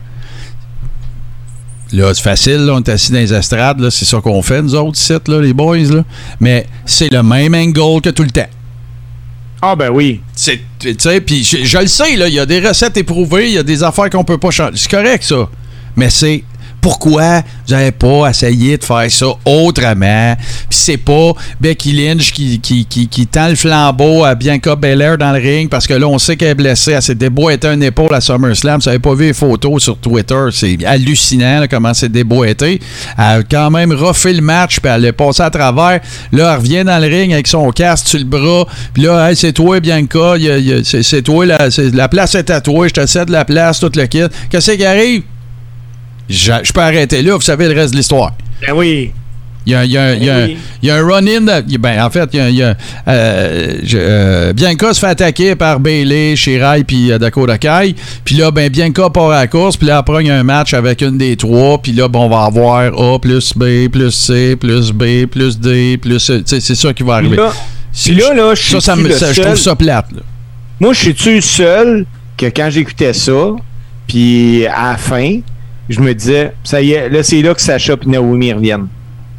Là, 1.94 2.10
c'est 2.14 2.22
facile, 2.22 2.64
là, 2.64 2.72
on 2.76 2.78
est 2.78 2.88
assis 2.88 3.12
dans 3.12 3.18
les 3.18 3.34
estrades, 3.34 3.90
c'est 3.90 4.06
ça 4.06 4.18
qu'on 4.22 4.40
fait, 4.40 4.62
nous 4.62 4.74
autres, 4.74 4.96
sites, 4.96 5.28
là, 5.28 5.42
les 5.42 5.52
boys, 5.52 5.76
là. 5.76 6.02
Mais 6.40 6.66
c'est 6.86 7.12
le 7.12 7.22
même 7.22 7.54
angle 7.54 8.00
que 8.00 8.08
tout 8.08 8.22
le 8.22 8.30
temps. 8.30 8.46
Ah, 9.64 9.76
ben 9.76 9.90
oui. 9.90 10.20
Tu 10.36 10.58
sais, 10.98 11.20
puis 11.20 11.44
je, 11.44 11.78
le 11.78 11.86
sais, 11.86 12.12
il 12.12 12.34
y 12.34 12.40
a 12.40 12.46
des 12.46 12.58
recettes 12.58 12.96
éprouvées, 12.96 13.46
il 13.46 13.54
y 13.54 13.58
a 13.58 13.62
des 13.62 13.84
affaires 13.84 14.10
qu'on 14.10 14.24
peut 14.24 14.38
pas 14.38 14.50
changer. 14.50 14.72
C'est 14.76 14.90
correct, 14.90 15.22
ça. 15.22 15.48
Mais 15.94 16.10
c'est 16.10 16.42
pourquoi 16.82 17.42
n'avez 17.70 17.92
pas 17.92 18.28
essayé 18.28 18.76
de 18.76 18.84
faire 18.84 19.10
ça 19.10 19.26
autrement? 19.46 20.36
Puis 20.68 20.78
c'est 20.78 20.96
pas 20.96 21.32
Becky 21.60 21.92
Lynch 21.92 22.32
qui, 22.32 22.58
qui, 22.60 23.26
tend 23.28 23.48
le 23.48 23.54
flambeau 23.54 24.24
à 24.24 24.34
Bianca 24.34 24.74
Belair 24.74 25.16
dans 25.16 25.32
le 25.32 25.38
ring 25.38 25.70
parce 25.70 25.86
que 25.86 25.94
là, 25.94 26.06
on 26.08 26.18
sait 26.18 26.36
qu'elle 26.36 26.48
est 26.48 26.54
blessée. 26.54 26.92
Elle 26.92 27.02
s'est 27.02 27.14
déboîtée 27.14 27.68
un 27.68 27.80
épaule 27.80 28.12
à 28.12 28.20
SummerSlam. 28.20 28.80
Vous 28.80 28.86
n'avez 28.86 28.98
pas 28.98 29.14
vu 29.14 29.26
les 29.26 29.32
photos 29.32 29.80
sur 29.80 29.96
Twitter, 29.96 30.48
c'est 30.52 30.84
hallucinant 30.84 31.64
comment 31.70 31.94
c'est 31.94 32.10
déboîté. 32.10 32.80
Elle 33.16 33.24
a 33.24 33.42
quand 33.48 33.70
même 33.70 33.92
refait 33.92 34.32
le 34.32 34.42
match, 34.42 34.80
puis 34.80 34.90
elle 34.92 35.04
est 35.04 35.12
passée 35.12 35.44
à 35.44 35.50
travers. 35.50 36.00
Là, 36.32 36.52
elle 36.52 36.58
revient 36.58 36.84
dans 36.84 36.98
le 37.00 37.06
ring 37.06 37.32
avec 37.32 37.46
son 37.46 37.70
casque 37.70 38.08
sur 38.08 38.18
le 38.18 38.24
bras. 38.24 38.66
Puis 38.92 39.04
là, 39.04 39.22
Hey, 39.22 39.36
c'est 39.36 39.52
toi, 39.52 39.78
Bianca. 39.78 40.34
c'est, 40.82 41.22
toi, 41.22 41.46
la, 41.46 41.68
la 41.92 42.08
place 42.08 42.34
est 42.34 42.50
à 42.50 42.60
toi. 42.60 42.88
Je 42.88 42.92
te 42.92 43.06
cède 43.06 43.28
la 43.28 43.44
place, 43.44 43.78
tout 43.78 43.92
le 43.94 44.06
kit. 44.06 44.24
Qu'est-ce 44.50 44.72
qui 44.72 44.84
arrive? 44.84 45.22
Je, 46.32 46.52
je 46.62 46.72
peux 46.72 46.80
arrêter 46.80 47.22
là, 47.22 47.34
vous 47.34 47.40
savez 47.42 47.68
le 47.68 47.74
reste 47.78 47.92
de 47.92 47.98
l'histoire. 47.98 48.32
Ben 48.66 48.72
oui. 48.74 49.12
Il 49.64 49.72
y 49.72 49.76
a, 49.76 49.84
il 49.84 49.92
y 49.92 49.96
a- 49.96 50.14
il 50.16 50.24
y 50.24 50.28
a- 50.30 50.44
Oui. 50.46 50.56
il 50.82 50.88
y 50.88 50.90
a 50.90 50.96
un 50.96 51.06
run-in. 51.06 51.62
Ben, 51.78 52.02
en 52.02 52.10
fait, 52.10 52.28
il 52.32 52.50
y 52.56 52.62
a, 52.64 52.74
euh, 53.06 53.76
je- 53.84 53.96
euh, 54.00 54.52
Bianca 54.52 54.92
se 54.92 54.98
fait 54.98 55.06
attaquer 55.06 55.54
par 55.54 55.78
Bailey, 55.78 56.34
Shirai 56.34 56.82
puis 56.82 57.12
euh, 57.12 57.18
Dakota 57.18 57.58
Kai. 57.58 57.94
Puis 58.24 58.34
là, 58.34 58.50
ben, 58.50 58.68
Bianca 58.68 59.08
part 59.10 59.30
à 59.30 59.40
la 59.42 59.46
course. 59.46 59.76
Puis 59.76 59.86
là, 59.86 59.98
après, 59.98 60.24
il 60.24 60.26
y 60.26 60.30
a 60.32 60.36
un 60.36 60.42
match 60.42 60.74
avec 60.74 61.00
une 61.02 61.16
des 61.16 61.36
trois. 61.36 61.78
Puis 61.80 61.92
là, 61.92 62.08
ben, 62.08 62.18
on 62.18 62.28
va 62.28 62.44
avoir 62.46 62.78
A 63.00 63.18
plus 63.20 63.52
B 63.54 63.88
plus 63.88 64.10
C 64.10 64.56
plus 64.56 64.90
B 64.90 65.26
plus 65.30 65.60
D 65.60 65.96
plus 65.96 66.18
C. 66.18 66.42
C'est 66.44 66.74
ça 66.74 66.92
qui 66.92 67.04
va 67.04 67.14
arriver. 67.16 67.36
là, 67.36 67.52
puis 67.92 68.14
là, 68.16 68.34
là, 68.34 68.54
je 68.56 68.62
ça, 68.62 68.80
ça 68.80 68.96
me- 68.96 69.08
je 69.08 69.40
trouve 69.42 69.56
ça 69.56 69.76
plate. 69.76 70.06
là. 70.12 70.22
Moi, 70.80 70.92
je 70.92 70.98
suis-tu 71.02 71.40
seul 71.40 72.04
que 72.36 72.46
quand 72.46 72.68
j'écoutais 72.68 73.12
ça, 73.12 73.50
puis 74.08 74.66
à 74.66 74.92
la 74.92 74.96
fin, 74.96 75.38
je 75.92 76.00
me 76.00 76.14
disais, 76.14 76.52
ça 76.64 76.80
y 76.82 76.92
est, 76.92 77.08
là, 77.08 77.22
c'est 77.22 77.40
là 77.42 77.54
que 77.54 77.60
Sacha 77.60 77.94
et 77.94 78.08
Naomi 78.08 78.52
reviennent. 78.52 78.88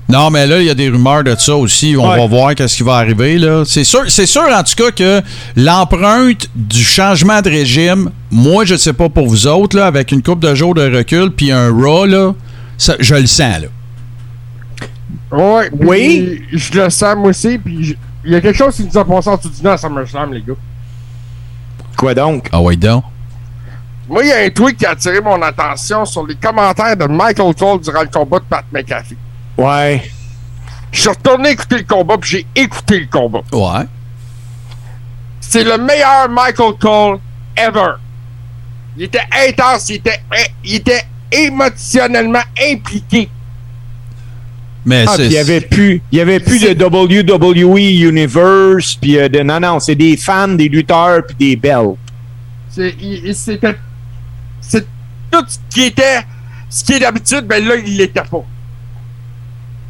Non, 0.10 0.30
mais 0.30 0.46
là, 0.46 0.60
il 0.60 0.66
y 0.66 0.70
a 0.70 0.76
des 0.76 0.90
rumeurs 0.90 1.24
de 1.24 1.34
ça 1.38 1.56
aussi. 1.56 1.96
On 1.98 2.08
Ouais. 2.10 2.18
va 2.18 2.28
voir 2.28 2.54
qu'est-ce 2.56 2.76
qui 2.78 2.84
va 2.84 2.96
arriver. 2.96 3.38
là. 3.38 3.64
C'est 3.66 3.86
sûr, 3.86 4.04
c'est 4.10 4.26
sûr, 4.26 4.44
en 4.44 4.62
tout 4.62 4.76
cas, 4.76 4.92
que 4.92 5.22
l'empreinte 5.56 6.48
du 6.56 6.84
changement 6.84 7.42
de 7.42 7.50
régime, 7.50 8.12
moi, 8.30 8.66
je 8.66 8.76
sais 8.76 8.94
pas 8.94 9.08
pour 9.10 9.28
vous 9.28 9.48
autres, 9.48 9.78
là, 9.78 9.88
avec 9.88 10.12
une 10.12 10.22
coupe 10.22 10.40
de 10.42 10.54
jours 10.56 10.76
de 10.76 10.94
recul 10.96 11.32
puis 11.32 11.52
un 11.52 11.72
Raw, 11.72 12.06
là, 12.06 12.34
ça- 12.78 12.98
je 13.00 13.16
le 13.16 13.26
sens. 13.28 13.62
Là. 13.62 13.68
Ouais, 15.32 15.70
Oui. 15.80 16.42
Je 16.52 16.74
le 16.80 16.90
sens, 16.90 17.16
moi 17.16 17.30
aussi. 17.30 17.58
Puis 17.58 17.98
il 18.26 18.32
y 18.32 18.36
a 18.36 18.42
quelque 18.42 18.58
chose 18.58 18.76
qui 18.76 18.84
nous 18.84 18.98
a 18.98 19.06
passé 19.06 19.30
en 19.30 19.38
dessous 19.38 19.50
du 19.50 19.64
nez 19.64 19.70
à 19.72 19.78
SummerSlam, 19.78 20.34
les 20.34 20.42
gars. 20.42 20.54
Quoi 21.98 22.14
donc? 22.14 22.50
Ah 22.52 22.62
ouais, 22.62 22.76
donc? 22.76 23.04
Moi, 24.10 24.24
il 24.24 24.30
y 24.30 24.32
a 24.34 24.40
un 24.40 24.50
tweet 24.50 24.78
qui 24.78 24.86
a 24.86 24.92
attiré 24.92 25.22
mon 25.22 25.42
attention 25.42 26.06
sur 26.06 26.26
les 26.28 26.36
commentaires 26.36 26.98
de 26.98 27.06
Michael 27.06 27.56
Cole 27.56 27.80
durant 27.82 28.02
le 28.02 28.10
combat 28.10 28.40
de 28.40 28.46
Pat 28.46 28.66
McAfee. 28.72 29.18
Ouais. 29.58 30.04
Je 30.92 31.00
suis 31.00 31.10
retourné 31.10 31.52
écouter 31.52 31.78
le 31.78 31.84
combat, 31.84 32.18
puis 32.18 32.30
j'ai 32.56 32.62
écouté 32.62 33.00
le 33.00 33.08
combat. 33.08 33.42
Ouais. 33.52 33.86
C'est 35.40 35.64
le 35.64 35.78
meilleur 35.78 36.30
Michael 36.30 36.74
Cole 36.80 37.20
ever. 37.58 37.94
Il 38.98 39.04
était 39.04 39.22
intense, 39.48 39.90
il 39.90 39.96
était, 39.96 40.20
il 40.64 40.76
était 40.76 41.04
émotionnellement 41.32 42.44
impliqué. 42.62 43.30
Mais 44.86 45.06
Ah, 45.08 45.14
c'est. 45.16 45.24
puis 45.24 45.28
il 45.32 45.34
y 45.34 45.38
avait 45.40 45.62
plus, 45.62 46.02
il 46.12 46.18
y 46.18 46.22
avait 46.22 46.40
plus 46.40 46.62
de 46.62 46.84
WWE 46.84 48.10
Universe, 48.10 48.96
puis 49.02 49.18
euh, 49.18 49.30
de 49.30 49.40
non 49.40 49.60
non, 49.60 49.80
c'est 49.80 49.96
des 49.96 50.18
fans, 50.18 50.50
des 50.50 50.68
lutteurs, 50.68 51.22
puis 51.26 51.36
des 51.40 51.56
belles. 51.56 51.96
C'était, 52.70 53.76
c'est 54.68 54.86
tout 55.32 55.44
ce 55.48 55.58
qui 55.74 55.84
était, 55.84 56.22
ce 56.70 56.84
qui 56.84 56.94
est 56.94 57.00
d'habitude, 57.00 57.46
ben 57.48 57.64
là, 57.66 57.76
il 57.76 57.98
l'était 57.98 58.22
pas. 58.22 58.44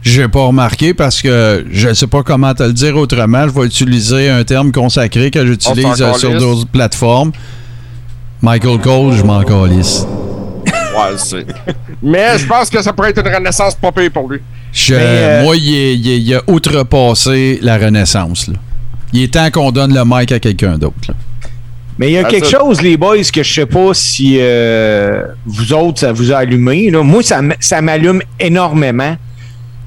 J'ai 0.02 0.28
pas 0.28 0.48
remarqué 0.48 0.94
parce 0.94 1.22
que 1.22 1.66
je 1.72 1.94
sais 1.94 2.08
pas 2.08 2.24
comment 2.24 2.54
te 2.54 2.64
le 2.64 2.74
dire 2.74 2.98
autrement. 2.98 3.48
Je 3.48 3.54
vais 3.58 3.66
utiliser 3.66 4.30
un 4.30 4.44
terme 4.44 4.72
consacré 4.74 5.32
que 5.32 5.46
j'utilise 5.46 6.02
euh, 6.02 6.14
sur 6.16 6.38
d'autres 6.40 6.68
plateformes. 6.68 7.32
Michael 8.42 8.80
Cole, 8.82 9.14
je 9.14 9.24
m'en 9.24 9.42
calisse. 9.44 10.06
Ouais, 10.66 11.18
c'est. 11.18 11.46
Mais 12.02 12.38
je 12.38 12.46
pense 12.46 12.70
que 12.70 12.82
ça 12.82 12.92
pourrait 12.92 13.12
être 13.12 13.26
une 13.26 13.34
renaissance 13.34 13.76
pas 13.76 13.92
pire 13.94 14.12
pour 14.12 14.30
lui. 14.30 14.40
Je- 14.74 14.94
euh, 14.98 15.44
Moi, 15.44 15.56
il, 15.56 15.74
est- 15.74 15.96
il 15.96 16.10
est- 16.10 16.20
il 16.20 16.36
a 16.36 16.42
outrepassé 16.48 17.60
la 17.62 17.78
Renaissance. 17.78 18.48
là. 18.48 18.56
Il 19.14 19.22
est 19.24 19.34
temps 19.34 19.50
qu'on 19.52 19.72
donne 19.72 19.94
le 19.94 20.02
mic 20.06 20.32
à 20.34 20.40
quelqu'un 20.40 20.78
d'autre. 20.78 21.12
Mais 22.00 22.10
il 22.10 22.14
y 22.14 22.18
a 22.18 22.24
quelque 22.24 22.48
ça- 22.48 22.60
chose, 22.60 22.82
les 22.82 22.98
boys, 22.98 23.18
que 23.34 23.44
je 23.44 23.54
sais 23.54 23.66
pas 23.66 23.94
si 23.94 24.38
euh, 24.40 25.26
vous 25.46 25.74
autres, 25.74 26.00
ça 26.00 26.12
vous 26.12 26.32
a 26.32 26.38
allumé. 26.38 26.90
là. 26.90 27.04
Moi, 27.04 27.22
ça, 27.24 27.42
ça 27.60 27.82
m'allume 27.82 28.22
énormément. 28.40 29.16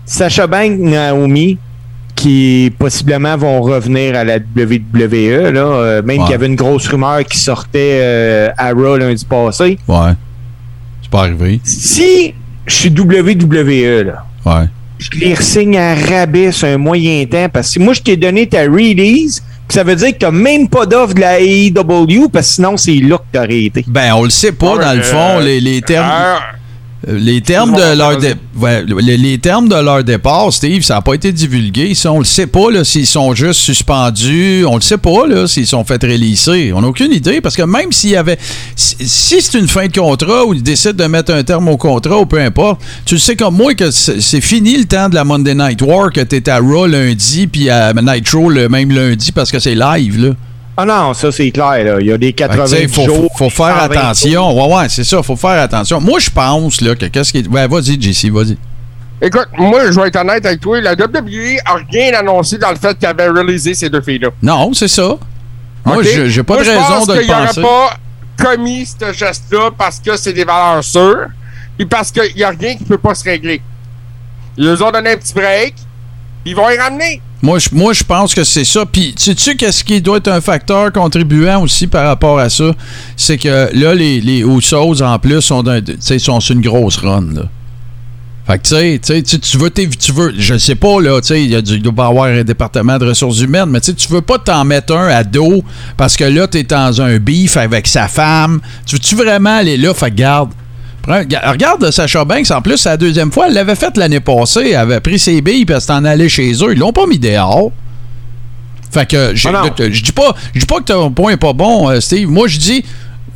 Sacha 0.05 0.47
Banks, 0.47 0.79
Naomi, 0.79 1.59
qui 2.15 2.73
possiblement 2.79 3.37
vont 3.37 3.61
revenir 3.61 4.17
à 4.17 4.25
la 4.25 4.39
WWE. 4.39 5.51
Là, 5.53 5.61
euh, 5.61 6.03
même 6.03 6.19
Ouais. 6.19 6.25
qu'il 6.25 6.31
y 6.33 6.35
avait 6.35 6.47
une 6.47 6.55
grosse 6.57 6.87
rumeur 6.89 7.25
qui 7.25 7.39
sortait 7.39 7.99
euh, 8.01 8.49
à 8.57 8.73
Raw 8.73 8.97
lundi 8.97 9.25
passé. 9.25 9.79
Ouais. 9.89 10.13
C'est 11.03 11.11
pas 11.11 11.21
arrivé. 11.23 11.61
Si 11.65 12.35
je 12.67 12.75
suis 12.75 12.91
WWE, 12.91 14.05
là, 14.05 14.25
Ouais. 14.45 14.67
je 14.99 15.11
les 15.19 15.35
resigne 15.35 15.77
à 15.77 15.95
rabais 15.95 16.53
sur 16.53 16.69
un 16.69 16.79
moyen 16.79 17.25
temps 17.27 17.49
parce 17.53 17.75
que 17.75 17.81
moi, 17.81 17.93
je 17.95 18.01
t'ai 18.01 18.17
donné 18.17 18.47
ta 18.47 18.63
release, 18.63 19.43
ça 19.69 19.83
veut 19.85 19.97
dire 19.97 20.13
que 20.13 20.19
t'as 20.19 20.31
même 20.31 20.69
pas 20.69 20.87
d'offre 20.87 21.15
de 21.15 21.21
la 21.21 21.41
AEW 21.41 22.29
parce 22.33 22.49
que 22.49 22.55
sinon, 22.55 22.77
c'est 22.77 22.95
là 22.97 23.19
que 23.19 23.39
t'aurais 23.39 23.65
été. 23.65 23.85
Ben, 23.87 24.15
on 24.15 24.25
le 24.25 24.31
sait 24.31 24.53
pas, 24.53 24.75
Ouais, 24.75 24.85
dans 24.85 24.93
le 24.93 25.01
euh, 25.01 25.03
fond, 25.03 25.39
les, 25.41 25.61
les 25.61 25.83
termes. 25.83 26.09
Euh, 27.09 27.19
Les 27.21 27.41
termes, 27.41 27.73
de 27.77 27.97
leur 27.97 28.19
vas-y. 28.19 28.21
dé- 28.21 28.35
ouais, 28.59 28.85
les, 29.01 29.17
les 29.17 29.39
termes 29.39 29.69
de 29.69 29.77
leur 29.77 30.03
départ, 30.03 30.53
Steve, 30.53 30.83
ça 30.83 30.95
n'a 30.95 31.03
pas 31.03 31.15
été 31.15 31.31
divulgué. 31.33 31.95
Ça, 31.95 32.11
on 32.13 32.19
le 32.19 32.25
sait 32.25 32.49
pas 32.49 32.83
s'ils 32.83 33.07
sont 33.07 33.33
juste 33.35 33.61
suspendus. 33.61 34.65
On 34.67 34.75
le 34.75 34.81
sait 34.81 34.99
pas 34.99 35.27
là, 35.29 35.47
s'ils 35.47 35.67
sont 35.69 35.85
fait 35.85 36.03
rélisser. 36.03 36.73
On 36.75 36.81
n'a 36.81 36.89
aucune 36.89 37.13
idée 37.13 37.41
parce 37.41 37.55
que 37.57 37.63
même 37.63 37.93
s'il 37.93 38.11
y 38.11 38.17
avait. 38.17 38.39
Si, 38.75 39.41
c'est 39.41 39.59
une 39.59 39.69
fin 39.69 39.87
de 39.87 39.97
contrat 39.97 40.45
ou 40.45 40.55
ils 40.55 40.63
décident 40.63 40.95
de 41.05 41.09
mettre 41.09 41.33
un 41.33 41.45
terme 41.45 41.69
au 41.69 41.77
contrat 41.77 42.19
ou 42.19 42.27
peu 42.27 42.41
importe, 42.41 42.81
tu 43.05 43.15
le 43.15 43.21
sais 43.21 43.37
comme 43.37 43.57
moi 43.57 43.75
que 43.75 43.91
c'est 43.93 44.21
c'est 44.21 44.41
fini 44.41 44.77
le 44.77 44.85
temps 44.87 45.09
de 45.09 45.15
la 45.15 45.23
Monday 45.25 45.55
Night 45.55 45.83
War, 45.83 46.11
que 46.13 46.21
tu 46.23 46.43
à 46.51 46.59
Raw 46.59 46.87
lundi 46.87 47.47
puis 47.47 47.71
à 47.71 47.93
Nitro 47.93 48.51
le 48.51 48.69
même 48.69 48.91
lundi 48.91 49.31
parce 49.31 49.53
que 49.53 49.59
c'est 49.61 49.75
live. 49.77 50.21
là. 50.27 50.31
Ah 50.77 50.85
non, 50.85 51.15
ça 51.15 51.33
c'est 51.33 51.51
clair. 51.51 51.85
Là. 51.85 51.97
Il 52.01 52.07
y 52.07 52.13
a 52.13 52.19
des 52.19 52.27
Fait 52.29 52.33
que, 52.35 52.39
80 52.49 52.65
tu 52.65 52.71
sais, 52.71 52.89
faut, 52.89 53.05
jours. 53.07 53.33
faut, 53.37 53.49
faut 53.49 53.51
faire 53.65 53.77
120 53.81 53.93
jours. 53.95 54.03
attention. 54.03 54.69
Ouais, 54.69 54.77
ouais, 54.77 54.89
c'est 54.91 55.05
ça, 55.05 55.23
faut 55.23 55.37
faire 55.37 55.63
attention. 55.63 56.01
Moi, 56.01 56.19
je 56.19 56.31
pense 56.31 56.81
là, 56.83 56.95
que 56.95 57.07
qu'est-ce 57.07 57.33
qui. 57.33 57.47
Ouais, 57.49 57.67
vas-y, 57.67 58.01
JC, 58.01 58.31
vas-y. 58.31 58.59
Écoute, 59.23 59.49
moi, 59.57 59.91
je 59.91 59.99
vais 59.99 60.09
être 60.09 60.17
honnête 60.17 60.45
avec 60.45 60.61
toi. 60.61 60.79
La 60.83 60.93
WWE 60.93 61.57
a 61.65 61.77
rien 61.91 62.13
annoncé 62.19 62.59
dans 62.59 62.69
le 62.71 62.77
fait 62.77 62.99
qu'elle 62.99 63.09
avait 63.11 63.31
réalisé 63.31 63.73
ces 63.73 63.89
deux 63.89 64.03
filles-là. 64.03 64.29
Non, 64.43 64.73
c'est 64.75 64.89
ça. 64.89 65.17
Moi, 65.85 65.97
OK? 65.99 66.05
je- 66.05 66.27
j'ai 66.29 66.43
pas 66.43 66.55
Moi, 66.55 66.63
de 66.65 66.67
je 66.69 66.71
raison 66.73 66.83
pense 66.87 67.07
de 67.07 67.15
le 67.15 67.21
qu'il 67.23 67.33
aurait 67.33 67.47
penser. 67.47 67.63
pas 67.63 67.97
commis 68.45 68.85
ce 68.85 69.13
geste-là 69.15 69.71
parce 69.79 69.99
que 70.01 70.15
c'est 70.19 70.35
des 70.35 70.45
valeurs 70.45 70.85
sûres, 70.85 71.29
puis 71.79 71.87
parce 71.87 72.11
qu'il 72.13 72.35
n'y 72.37 72.43
a 72.43 72.51
rien 72.51 72.77
qui 72.77 72.85
peut 72.85 72.99
pas 72.99 73.15
se 73.15 73.25
régler. 73.25 73.63
Ils 74.59 74.69
nous 74.69 74.83
ont 74.83 74.91
donné 74.91 75.13
un 75.13 75.17
petit 75.17 75.33
break, 75.33 75.75
ils 76.45 76.55
vont 76.55 76.69
y 76.69 76.77
ramener. 76.77 77.23
Moi, 77.43 77.59
je, 77.59 78.03
pense 78.05 78.35
que 78.35 78.45
c'est 78.45 78.65
ça. 78.65 78.87
Puis, 78.87 79.15
sais-tu 79.17 79.57
qu'est-ce 79.57 79.85
qui 79.85 80.01
doit 80.01 80.17
être 80.17 80.29
un 80.29 80.41
facteur 80.41 80.91
contribuant 80.93 81.63
aussi 81.63 81.87
par 81.87 82.07
rapport 82.07 82.39
à 82.39 82.49
ça? 82.49 82.73
C'est 83.17 83.37
que 83.39 83.69
là, 83.75 83.95
les, 83.95 84.21
les 84.21 84.43
en 84.45 85.19
plus, 85.19 85.43
sont, 85.43 85.63
sont 86.19 86.41
sur 86.41 86.55
une 86.55 86.63
grosse 86.63 86.97
run, 86.97 87.27
là. 87.35 87.43
Fait 88.47 88.59
que, 88.59 88.97
tu 88.99 89.01
sais, 89.03 89.23
tu 89.23 89.59
veux, 89.59 89.71
tu 89.71 90.13
veux, 90.13 90.33
je 90.39 90.57
sais 90.57 90.77
pas, 90.77 91.01
là, 91.01 91.21
tu 91.21 91.27
sais, 91.27 91.43
il 91.43 91.51
y 91.51 91.57
a 91.57 91.61
du- 91.61 91.75
il 91.75 91.83
doit 91.83 91.93
pas 91.93 92.07
avoir 92.07 92.27
un 92.27 92.45
département 92.45 92.97
de 92.97 93.07
ressources 93.07 93.41
humaines, 93.41 93.69
mais 93.71 93.81
tu 93.81 93.93
tu 93.93 94.07
veux 94.07 94.21
pas 94.21 94.39
t'en 94.39 94.65
mettre 94.65 94.95
un 94.95 95.09
à 95.09 95.25
dos 95.25 95.65
parce 95.97 96.17
que 96.17 96.23
là, 96.23 96.47
t'es 96.47 96.63
dans 96.63 97.03
un 97.03 97.19
beef 97.19 97.57
avec 97.57 97.89
sa 97.89 98.07
femme. 98.07 98.61
Tu 98.87 98.95
veux-tu 98.95 99.17
vraiment 99.17 99.57
aller 99.57 99.77
là? 99.77 99.93
Fait 99.95 100.13
que 100.13 100.17
garde. 100.17 100.51
Regarde 101.07 101.91
Sacha 101.91 102.25
Banks, 102.25 102.51
en 102.51 102.61
plus, 102.61 102.77
c'est 102.79 102.89
la 102.89 102.97
deuxième 102.97 103.31
fois. 103.31 103.47
Elle 103.49 103.55
l'avait 103.55 103.77
fait 103.77 103.97
l'année 103.97 104.21
passée. 104.21 104.71
Elle 104.71 104.77
avait 104.77 105.01
pris 105.01 105.19
ses 105.19 105.41
billes 105.41 105.65
puis 105.65 105.75
elle 105.75 105.81
s'est 105.81 105.93
en 105.93 106.05
allée 106.05 106.29
chez 106.29 106.53
eux. 106.53 106.73
Ils 106.73 106.79
l'ont 106.79 106.93
pas 106.93 107.07
mis 107.07 107.19
dehors. 107.19 107.71
Fait 108.91 109.07
que 109.09 109.35
Ah 109.47 109.63
je 109.79 109.93
je 109.93 110.03
dis 110.03 110.13
pas, 110.13 110.35
je 110.55 110.61
dis 110.61 110.67
pas 110.67 110.79
que 110.79 110.85
ton 110.85 111.11
point 111.11 111.33
est 111.33 111.37
pas 111.37 111.53
bon, 111.53 111.91
euh, 111.91 112.01
Steve. 112.01 112.29
Moi, 112.29 112.49
je 112.49 112.59
dis, 112.59 112.85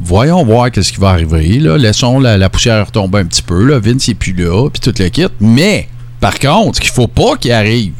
voyons 0.00 0.44
voir 0.44 0.70
qu'est-ce 0.70 0.92
qui 0.92 1.00
va 1.00 1.11
arriver. 1.11 1.59
Là. 1.59 1.76
Laissons 1.76 2.18
la, 2.18 2.38
la 2.38 2.48
poussière 2.48 2.87
retomber 2.87 3.18
un 3.18 3.24
petit 3.26 3.42
peu. 3.42 3.64
Là. 3.64 3.78
Vince 3.78 4.09
n'est 4.09 4.14
plus 4.14 4.33
là, 4.33 4.68
puis 4.70 4.80
tout 4.80 4.94
le 4.98 5.09
kit. 5.09 5.26
Mais, 5.40 5.88
par 6.20 6.38
contre, 6.38 6.76
ce 6.76 6.80
qu'il 6.80 6.90
faut 6.90 7.09
pas 7.09 7.37
qu'il 7.37 7.52
arrive, 7.52 7.92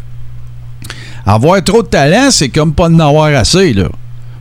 avoir 1.26 1.62
trop 1.62 1.83
de 1.83 1.88
talent, 1.88 2.30
c'est 2.30 2.48
comme 2.48 2.72
pas 2.72 2.87
en 2.87 2.98
avoir 2.98 3.26
assez. 3.26 3.72
Là. 3.72 3.88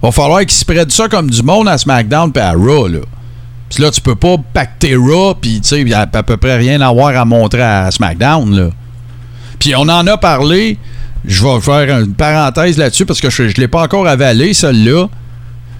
Va 0.02 0.12
falloir 0.12 0.39
qu'ils 0.42 0.52
se 0.52 0.65
prennent 0.65 0.89
ça 0.89 1.08
comme 1.10 1.30
du 1.30 1.44
monde 1.44 1.68
à 1.68 1.78
SmackDown 1.78 2.32
puis 2.32 2.42
à 2.42 2.54
Raw. 2.54 2.88
Là. 2.88 3.00
Puis 3.70 3.84
là, 3.84 3.92
tu 3.92 4.02
peux 4.02 4.16
pas 4.16 4.36
pacter 4.54 4.96
Raw, 4.96 5.36
puis 5.36 5.62
tu 5.62 5.68
sais, 5.68 5.82
il 5.82 5.90
y 5.90 5.94
a 5.94 6.02
à 6.12 6.24
peu 6.24 6.38
près 6.38 6.58
rien 6.58 6.82
à 6.82 6.88
avoir 6.88 7.16
à 7.16 7.26
montrer 7.26 7.62
à 7.62 7.92
SmackDown. 7.92 8.56
Là. 8.56 8.70
Puis 9.60 9.76
on 9.76 9.82
en 9.82 10.08
a 10.08 10.18
parlé. 10.18 10.78
Je 11.26 11.44
vais 11.44 11.60
faire 11.60 12.00
une 12.00 12.14
parenthèse 12.14 12.78
là-dessus 12.78 13.06
parce 13.06 13.20
que 13.20 13.30
je 13.30 13.44
ne 13.44 13.50
l'ai 13.50 13.68
pas 13.68 13.84
encore 13.84 14.08
avalé, 14.08 14.54
celle-là. 14.54 15.08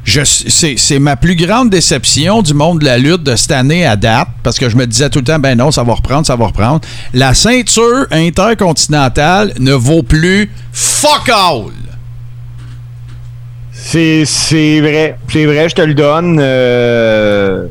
C'est 0.06 1.00
ma 1.00 1.16
plus 1.16 1.36
grande 1.36 1.70
déception 1.70 2.42
du 2.42 2.54
monde 2.54 2.80
de 2.80 2.86
la 2.86 2.98
lutte 2.98 3.24
de 3.24 3.36
cette 3.36 3.52
année 3.52 3.86
à 3.86 3.96
date, 3.96 4.28
parce 4.44 4.58
que 4.58 4.70
je 4.70 4.76
me 4.76 4.86
disais 4.86 5.10
tout 5.10 5.20
le 5.20 5.26
temps, 5.26 5.40
ben 5.40 5.58
non, 5.58 5.72
ça 5.72 5.84
va 5.84 5.94
reprendre, 5.94 6.26
ça 6.26 6.36
va 6.36 6.48
reprendre. 6.48 6.82
La 7.14 7.34
ceinture 7.34 8.08
intercontinentale 8.12 9.54
ne 9.60 9.74
vaut 9.74 10.04
plus 10.04 10.52
fuck 10.74 11.30
all. 11.30 11.72
C'est, 13.72 14.26
c'est 14.26 14.82
vrai. 14.82 15.18
C'est 15.32 15.46
vrai, 15.46 15.70
je 15.70 15.76
te 15.76 15.82
le 15.82 15.94
donne. 15.94 16.38
Euh, 16.42 17.68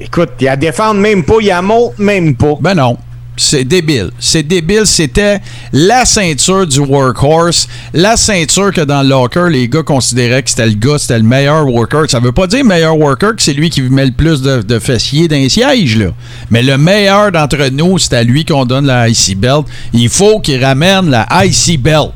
Écoute, 0.00 0.30
il 0.40 0.44
la 0.44 0.56
défendre 0.56 1.00
même 1.00 1.24
pas, 1.24 1.36
il 1.40 1.48
la 1.48 1.62
monte 1.62 1.98
même 1.98 2.34
pas. 2.34 2.54
Ben 2.60 2.74
non. 2.74 2.96
C'est 3.38 3.64
débile. 3.64 4.10
C'est 4.18 4.42
débile. 4.42 4.84
C'était 4.84 5.40
la 5.72 6.04
ceinture 6.04 6.66
du 6.66 6.80
workhorse. 6.80 7.68
La 7.94 8.16
ceinture 8.16 8.72
que 8.72 8.80
dans 8.80 9.02
le 9.02 9.08
locker, 9.08 9.48
les 9.48 9.68
gars 9.68 9.84
considéraient 9.84 10.42
que 10.42 10.50
c'était 10.50 10.66
le 10.66 10.74
gars, 10.74 10.98
c'était 10.98 11.18
le 11.18 11.24
meilleur 11.24 11.66
worker. 11.68 12.10
Ça 12.10 12.18
veut 12.18 12.32
pas 12.32 12.48
dire 12.48 12.64
meilleur 12.64 12.98
worker 12.98 13.36
que 13.36 13.42
c'est 13.42 13.52
lui 13.52 13.70
qui 13.70 13.82
met 13.82 14.06
le 14.06 14.12
plus 14.12 14.42
de, 14.42 14.62
de 14.62 14.78
fessiers 14.80 15.28
d'un 15.28 15.48
siège, 15.48 15.96
là. 15.96 16.08
Mais 16.50 16.62
le 16.64 16.76
meilleur 16.78 17.30
d'entre 17.30 17.68
nous, 17.70 17.98
c'est 17.98 18.14
à 18.14 18.24
lui 18.24 18.44
qu'on 18.44 18.64
donne 18.64 18.86
la 18.86 19.08
IC 19.08 19.38
Belt. 19.38 19.66
Il 19.92 20.08
faut 20.08 20.40
qu'il 20.40 20.62
ramène 20.62 21.08
la 21.08 21.26
IC 21.44 21.80
Belt. 21.80 22.10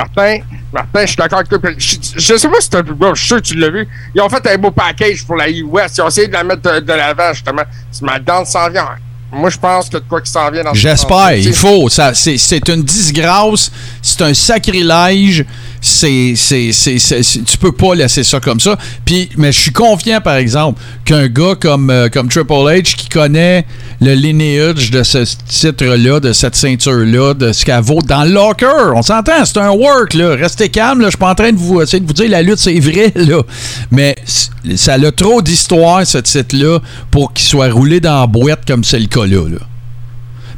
Martin, 0.00 0.38
Martin, 0.72 1.00
je 1.02 1.06
suis 1.06 1.16
d'accord 1.16 1.38
avec 1.40 1.48
toi. 1.48 1.58
Je, 1.76 1.96
je 2.16 2.36
sais 2.36 2.48
pas 2.48 2.60
si 2.60 2.70
peu 2.70 2.82
bon, 2.82 3.14
je 3.14 3.20
suis 3.20 3.28
sûr 3.28 3.36
que 3.36 3.42
tu 3.42 3.54
l'as 3.56 3.70
vu. 3.70 3.86
Ils 4.14 4.20
ont 4.20 4.28
fait 4.28 4.46
un 4.46 4.56
beau 4.56 4.70
package 4.70 5.24
pour 5.26 5.36
la 5.36 5.50
US. 5.50 5.96
Ils 5.96 6.00
ont 6.02 6.08
essayé 6.08 6.28
de 6.28 6.32
la 6.32 6.44
mettre 6.44 6.62
de, 6.62 6.80
de 6.80 6.92
l'avant, 6.92 7.32
justement. 7.32 7.62
SmackDown 7.90 8.44
s'en 8.46 8.70
vient. 8.70 8.88
Moi, 9.32 9.50
je 9.50 9.58
pense 9.58 9.88
que 9.88 9.98
de 9.98 10.04
quoi 10.08 10.20
qui 10.20 10.30
s'en 10.30 10.50
vient 10.50 10.64
dans 10.64 10.74
ce 10.74 10.78
J'espère. 10.80 11.34
Il 11.34 11.52
faut. 11.52 11.88
Ça, 11.88 12.14
c'est, 12.14 12.36
c'est 12.38 12.68
une 12.68 12.82
disgrâce. 12.82 13.70
C'est 14.02 14.22
un 14.22 14.34
sacrilège. 14.34 15.44
C'est, 15.80 16.34
c'est, 16.36 16.72
c'est, 16.72 17.44
tu 17.44 17.58
peux 17.58 17.72
pas 17.72 17.94
laisser 17.94 18.22
ça 18.22 18.38
comme 18.40 18.60
ça. 18.60 18.76
Puis, 19.04 19.30
mais 19.36 19.52
je 19.52 19.60
suis 19.60 19.72
confiant, 19.72 20.20
par 20.20 20.36
exemple, 20.36 20.80
qu'un 21.04 21.28
gars 21.28 21.54
comme, 21.58 21.90
euh, 21.90 22.08
comme 22.08 22.28
Triple 22.28 22.52
H 22.52 22.94
qui 22.94 23.08
connaît 23.08 23.66
le 24.00 24.14
lineage 24.14 24.90
de 24.90 25.02
ce 25.02 25.24
titre-là, 25.46 26.20
de 26.20 26.32
cette 26.32 26.54
ceinture-là, 26.56 27.34
de 27.34 27.52
ce 27.52 27.64
qu'elle 27.64 27.82
vaut 27.82 28.02
dans 28.02 28.24
le 28.24 28.30
locker. 28.30 28.92
On 28.94 29.02
s'entend, 29.02 29.44
c'est 29.44 29.58
un 29.58 29.70
work, 29.70 30.14
là. 30.14 30.36
Restez 30.36 30.68
calme, 30.68 31.00
là. 31.00 31.06
Je 31.06 31.10
suis 31.10 31.18
pas 31.18 31.30
en 31.30 31.34
train 31.34 31.52
de 31.52 31.58
vous 31.58 31.80
essayer 31.80 32.00
de 32.00 32.06
vous 32.06 32.12
dire 32.12 32.30
la 32.30 32.42
lutte, 32.42 32.58
c'est 32.58 32.78
vrai, 32.78 33.12
là. 33.14 33.42
Mais 33.90 34.16
ça 34.76 34.94
a 34.94 35.12
trop 35.12 35.40
d'histoire, 35.42 36.06
ce 36.06 36.18
titre-là, 36.18 36.80
pour 37.10 37.32
qu'il 37.32 37.46
soit 37.46 37.70
roulé 37.70 38.00
dans 38.00 38.20
la 38.20 38.26
boîte 38.26 38.66
comme 38.66 38.84
c'est 38.84 38.98
le 38.98 39.06
cas 39.06 39.26
là. 39.26 39.48
là. 39.48 39.58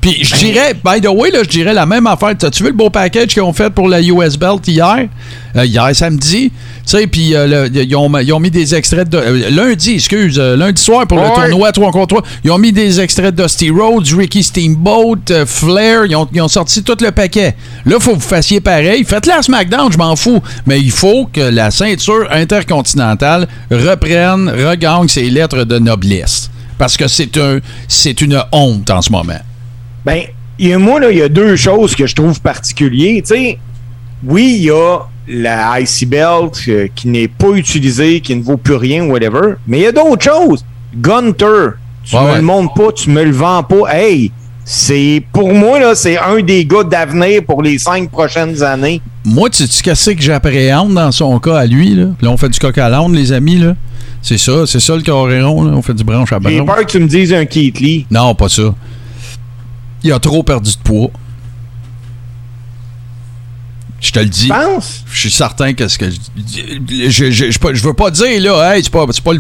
Puis 0.03 0.25
je 0.25 0.35
dirais, 0.35 0.75
by 0.85 1.01
the 1.01 1.07
way, 1.09 1.31
je 1.33 1.49
dirais 1.49 1.73
la 1.73 1.87
même 1.87 2.09
affaire. 2.09 2.37
T'as-tu 2.37 2.65
vu 2.65 2.71
le 2.71 2.75
beau 2.75 2.91
package 2.91 3.29
qu'ils 3.29 3.43
ont 3.43 3.53
fait 3.53 3.71
pour 3.71 3.87
la 3.89 4.03
US 4.03 4.37
Belt 4.37 4.67
hier? 4.67 5.07
Euh, 5.55 5.65
hier 5.65 5.95
samedi. 5.95 6.51
Tu 6.51 6.53
sais, 6.85 7.07
puis 7.07 7.37
euh, 7.37 7.69
ils, 7.73 7.95
ont, 7.95 8.13
ils 8.19 8.33
ont 8.33 8.41
mis 8.41 8.51
des 8.51 8.75
extraits 8.75 9.09
de. 9.09 9.17
euh, 9.17 9.51
lundi, 9.51 9.95
excuse, 9.95 10.41
lundi 10.41 10.83
soir 10.83 11.07
pour 11.07 11.19
le 11.19 11.29
tournoi 11.33 11.71
3 11.71 11.93
contre 11.93 12.17
3. 12.17 12.23
Ils 12.43 12.51
ont 12.51 12.59
mis 12.59 12.73
des 12.73 13.01
extraits 13.01 13.33
de 13.33 13.45
Dusty 13.45 13.71
Rhodes, 13.71 14.09
Ricky 14.09 14.43
Steamboat, 14.43 15.47
Flair. 15.47 16.07
Ils 16.07 16.17
ont, 16.17 16.29
ils 16.35 16.43
ont 16.43 16.49
sorti 16.49 16.83
tout 16.83 16.97
le 17.01 17.13
paquet. 17.13 17.55
Là, 17.87 18.01
faut 18.01 18.11
que 18.11 18.17
vous 18.17 18.21
fassiez 18.29 18.61
pareil. 18.61 19.05
Faites-le 19.05 19.35
à 19.35 19.43
SmackDown, 19.43 19.93
je 19.93 19.99
m'en 19.99 20.17
fous. 20.17 20.43
Mais 20.67 20.81
il 20.81 20.91
faut 20.91 21.29
que 21.33 21.43
la 21.43 21.71
ceinture 21.71 22.27
intercontinentale 22.33 23.47
reprenne, 23.71 24.49
regagne 24.51 25.07
ses 25.07 25.31
lettres 25.31 25.63
de 25.63 25.79
noblesse. 25.79 26.51
Parce 26.77 26.97
que 26.97 27.07
c'est 27.07 27.37
un, 27.37 27.61
c'est 27.87 28.21
une 28.21 28.43
honte 28.51 28.91
en 28.91 29.01
ce 29.01 29.13
moment. 29.13 29.39
Ben, 30.05 30.23
a, 30.61 30.79
moi, 30.79 31.01
là, 31.01 31.11
il 31.11 31.19
y 31.19 31.23
a 31.23 31.29
deux 31.29 31.57
choses 31.57 31.95
que 31.95 32.07
je 32.07 32.15
trouve 32.15 32.41
particulières. 32.41 33.23
Oui, 34.25 34.55
il 34.59 34.65
y 34.65 34.71
a 34.71 34.99
la 35.29 35.81
IC 35.81 36.09
Belt 36.09 36.53
euh, 36.69 36.89
qui 36.95 37.09
n'est 37.09 37.29
pas 37.29 37.51
utilisée, 37.51 38.21
qui 38.21 38.35
ne 38.37 38.43
vaut 38.43 38.57
plus 38.57 38.75
rien, 38.77 39.05
whatever. 39.05 39.55
Mais 39.67 39.79
il 39.79 39.83
y 39.83 39.87
a 39.87 39.93
d'autres 39.93 40.23
choses. 40.25 40.65
Gunter, 40.97 41.71
tu 42.05 42.17
Ouais, 42.17 42.23
me 42.23 42.27
ouais. 42.31 42.37
le 42.37 42.43
montres 42.43 42.75
pas, 42.75 42.93
tu 42.93 43.11
me 43.11 43.25
le 43.25 43.31
vends 43.33 43.63
pas. 43.63 43.93
Hey, 43.93 44.31
c'est 44.65 45.25
pour 45.33 45.53
moi, 45.53 45.81
là, 45.81 45.95
c'est 45.95 46.19
un 46.19 46.41
des 46.41 46.65
gars 46.65 46.85
d'avenir 46.85 47.43
pour 47.45 47.63
les 47.63 47.79
cinq 47.79 48.11
prochaines 48.11 48.63
années. 48.63 49.01
Moi, 49.25 49.51
tu 49.51 49.67
sais 49.67 49.83
qu'est-ce 49.83 50.11
que 50.11 50.23
j'appréhende 50.23 50.95
dans 50.95 51.11
son 51.13 51.39
cas 51.41 51.57
à 51.59 51.67
lui, 51.67 51.95
là? 51.95 52.07
Là, 52.21 52.31
on 52.31 52.37
fait 52.37 52.49
du 52.49 52.59
coq 52.59 52.77
à 52.79 52.89
l'âne, 52.89 53.13
les 53.13 53.33
amis, 53.33 53.59
là. 53.59 53.75
C'est 54.21 54.39
ça, 54.39 54.67
c'est 54.67 54.79
ça 54.81 54.95
le 54.95 55.03
coréon, 55.03 55.65
là. 55.65 55.73
On 55.75 55.83
fait 55.83 55.95
du 55.95 56.05
branche 56.05 56.33
à 56.33 56.39
J'ai 56.45 56.61
branche. 56.61 56.67
peur 56.77 56.87
que 56.87 56.91
tu 56.93 57.01
me 57.01 57.07
dises 57.09 57.33
un 57.33 57.45
Keith 57.45 57.81
Lee. 57.81 58.07
Non, 58.11 58.35
pas 58.37 58.49
ça. 58.49 58.73
Il 60.05 60.13
a 60.13 60.19
trop 60.19 60.43
perdu 60.43 60.71
de 60.71 60.83
poids. 60.83 61.11
Je 64.01 64.11
te 64.11 64.19
le 64.19 64.27
dis. 64.27 64.51
Je 65.13 65.21
suis 65.21 65.31
certain 65.31 65.75
que 65.75 65.87
ce 65.87 65.97
que 65.97 66.11
je, 66.11 66.17
je, 67.09 67.31
je, 67.31 67.51
je, 67.53 67.75
je 67.75 67.83
veux 67.85 67.95
pas 67.95 68.11
dire 68.11 68.43
là, 68.43 68.75
hey, 68.77 68.83
c'est 68.83 68.91
pas, 68.91 69.07
c'est 69.13 69.23
pas, 69.23 69.33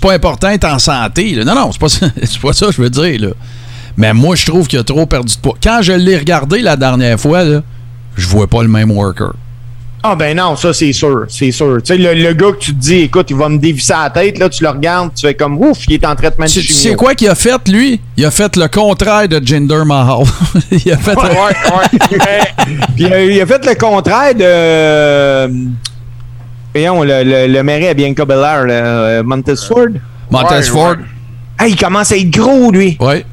pas 0.00 0.12
important 0.14 0.50
d'être 0.50 0.64
en 0.64 0.80
santé. 0.80 1.32
là. 1.36 1.44
Non, 1.44 1.54
non, 1.54 1.70
c'est 1.72 1.78
pas, 1.80 1.88
c'est 2.24 2.40
pas 2.40 2.52
ça 2.52 2.66
que 2.66 2.72
je 2.72 2.82
veux 2.82 2.90
dire. 2.90 3.20
Là. 3.20 3.28
Mais 3.96 4.12
moi, 4.12 4.34
je 4.34 4.46
trouve 4.46 4.66
qu'il 4.66 4.80
a 4.80 4.84
trop 4.84 5.06
perdu 5.06 5.36
de 5.36 5.40
poids. 5.40 5.56
Quand 5.62 5.80
je 5.82 5.92
l'ai 5.92 6.16
regardé 6.18 6.60
la 6.60 6.76
dernière 6.76 7.20
fois, 7.20 7.44
là, 7.44 7.62
je 8.16 8.26
vois 8.26 8.48
pas 8.48 8.62
le 8.62 8.68
même 8.68 8.90
worker. 8.90 9.34
Ah 10.02 10.16
ben 10.16 10.34
non, 10.36 10.56
ça 10.56 10.72
c'est 10.72 10.92
sûr, 10.94 11.26
c'est 11.28 11.50
sûr. 11.52 11.76
Tu 11.82 11.88
sais, 11.94 11.98
le, 11.98 12.14
le 12.14 12.32
gars 12.32 12.52
que 12.52 12.58
tu 12.58 12.72
te 12.74 12.80
dis, 12.80 13.00
écoute, 13.00 13.26
il 13.30 13.36
va 13.36 13.50
me 13.50 13.58
dévisser 13.58 13.92
la 13.92 14.08
tête, 14.08 14.38
là, 14.38 14.48
tu 14.48 14.62
le 14.62 14.70
regardes, 14.70 15.10
tu 15.14 15.26
fais 15.26 15.34
comme 15.34 15.58
ouf, 15.58 15.78
il 15.88 15.94
est 15.94 16.06
en 16.06 16.14
traitement 16.16 16.46
de 16.46 16.50
Tu 16.50 16.62
chimio. 16.62 16.80
sais 16.80 16.94
quoi 16.96 17.14
qu'il 17.14 17.28
a 17.28 17.34
fait, 17.34 17.68
lui? 17.68 18.00
Il 18.16 18.24
a 18.24 18.30
fait 18.30 18.56
le 18.56 18.66
contraire 18.68 19.28
de 19.28 19.40
Jinder 19.44 19.84
Mahal. 19.84 20.24
il 20.70 20.92
a 20.92 20.96
fait... 20.96 21.14
Ouais, 21.16 21.28
ouais. 21.30 21.98
Mais, 22.12 22.76
Puis 22.96 23.04
euh, 23.12 23.32
il 23.32 23.40
a 23.42 23.46
fait 23.46 23.64
le 23.66 23.74
contraire 23.74 24.34
de. 24.34 24.40
euh, 24.42 25.48
Voyons, 26.74 27.02
le, 27.02 27.22
le, 27.24 27.46
le 27.52 27.62
maire 27.62 27.90
à 27.90 27.94
Bianca 27.94 28.24
Belair, 28.24 28.64
euh, 28.68 29.22
Montesford. 29.24 29.88
Montez 30.30 30.54
Ouais, 30.54 30.62
Ford. 30.62 30.90
ouais. 30.90 30.96
Hey, 31.66 31.72
il 31.72 31.76
commence 31.76 32.12
à 32.12 32.16
être 32.16 32.30
gros, 32.30 32.70
lui. 32.70 32.96
Ouais. 33.00 33.26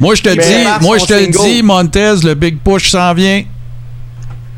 Moi, 0.00 0.14
je 0.14 0.22
te 0.22 0.28
dis, 0.28 0.64
moi, 0.80 0.98
je 0.98 1.06
te 1.06 1.14
le 1.14 1.26
dis, 1.26 1.62
Montez, 1.62 2.14
le 2.22 2.34
big 2.34 2.58
push 2.58 2.90
s'en 2.90 3.14
vient. 3.14 3.42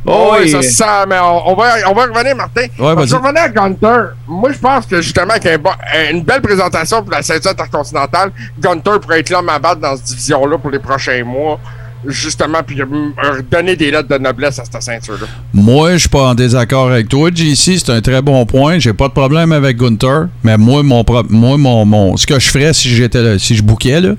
Oh, 0.06 0.34
oui. 0.38 0.50
ça 0.50 0.60
se 0.62 0.70
sent, 0.70 0.84
mais 1.08 1.18
on, 1.18 1.50
on 1.50 1.54
va, 1.54 1.74
on 1.88 1.94
va 1.94 2.02
revenir, 2.06 2.36
Martin. 2.36 2.62
Ouais, 2.62 2.68
on 2.78 2.94
va 2.94 2.94
revenir 3.18 3.42
à 3.42 3.48
Gunter. 3.48 4.10
Moi, 4.28 4.52
je 4.52 4.58
pense 4.58 4.84
que 4.86 5.00
justement, 5.00 5.34
qu'un 5.40 5.56
bon- 5.58 5.70
une 6.10 6.22
belle 6.22 6.42
présentation 6.42 7.02
pour 7.02 7.10
la 7.12 7.22
ceinture 7.22 7.50
intercontinentale, 7.52 8.30
Gunter 8.60 8.98
pourrait 9.00 9.20
être 9.20 9.30
l'homme 9.30 9.48
à 9.48 9.58
battre 9.58 9.80
dans 9.80 9.96
cette 9.96 10.06
division-là 10.06 10.58
pour 10.58 10.70
les 10.70 10.78
prochains 10.78 11.24
mois. 11.24 11.58
Justement, 12.06 12.58
puis 12.62 12.78
euh, 12.82 13.40
donner 13.50 13.76
des 13.76 13.90
lettres 13.90 14.08
de 14.10 14.18
noblesse 14.18 14.58
à 14.58 14.64
cette 14.66 14.82
ceinture-là. 14.82 15.26
Moi, 15.54 15.92
je 15.94 15.98
suis 16.00 16.08
pas 16.10 16.24
en 16.28 16.34
désaccord 16.34 16.90
avec 16.90 17.08
toi, 17.08 17.30
JC. 17.34 17.78
C'est 17.78 17.88
un 17.88 18.02
très 18.02 18.20
bon 18.20 18.44
point. 18.44 18.78
J'ai 18.78 18.92
pas 18.92 19.08
de 19.08 19.14
problème 19.14 19.52
avec 19.52 19.78
Gunther. 19.78 20.28
Mais 20.42 20.58
moi, 20.58 20.82
mon, 20.82 21.02
pro- 21.02 21.22
moi 21.30 21.56
mon, 21.56 21.86
mon, 21.86 22.18
ce 22.18 22.26
que 22.26 22.38
je 22.38 22.46
ferais 22.50 22.74
si 22.74 22.90
j'étais 22.90 23.22
là- 23.22 23.38
si 23.38 23.56
je 23.56 23.62
bouquais, 23.62 24.02
là, 24.02 24.10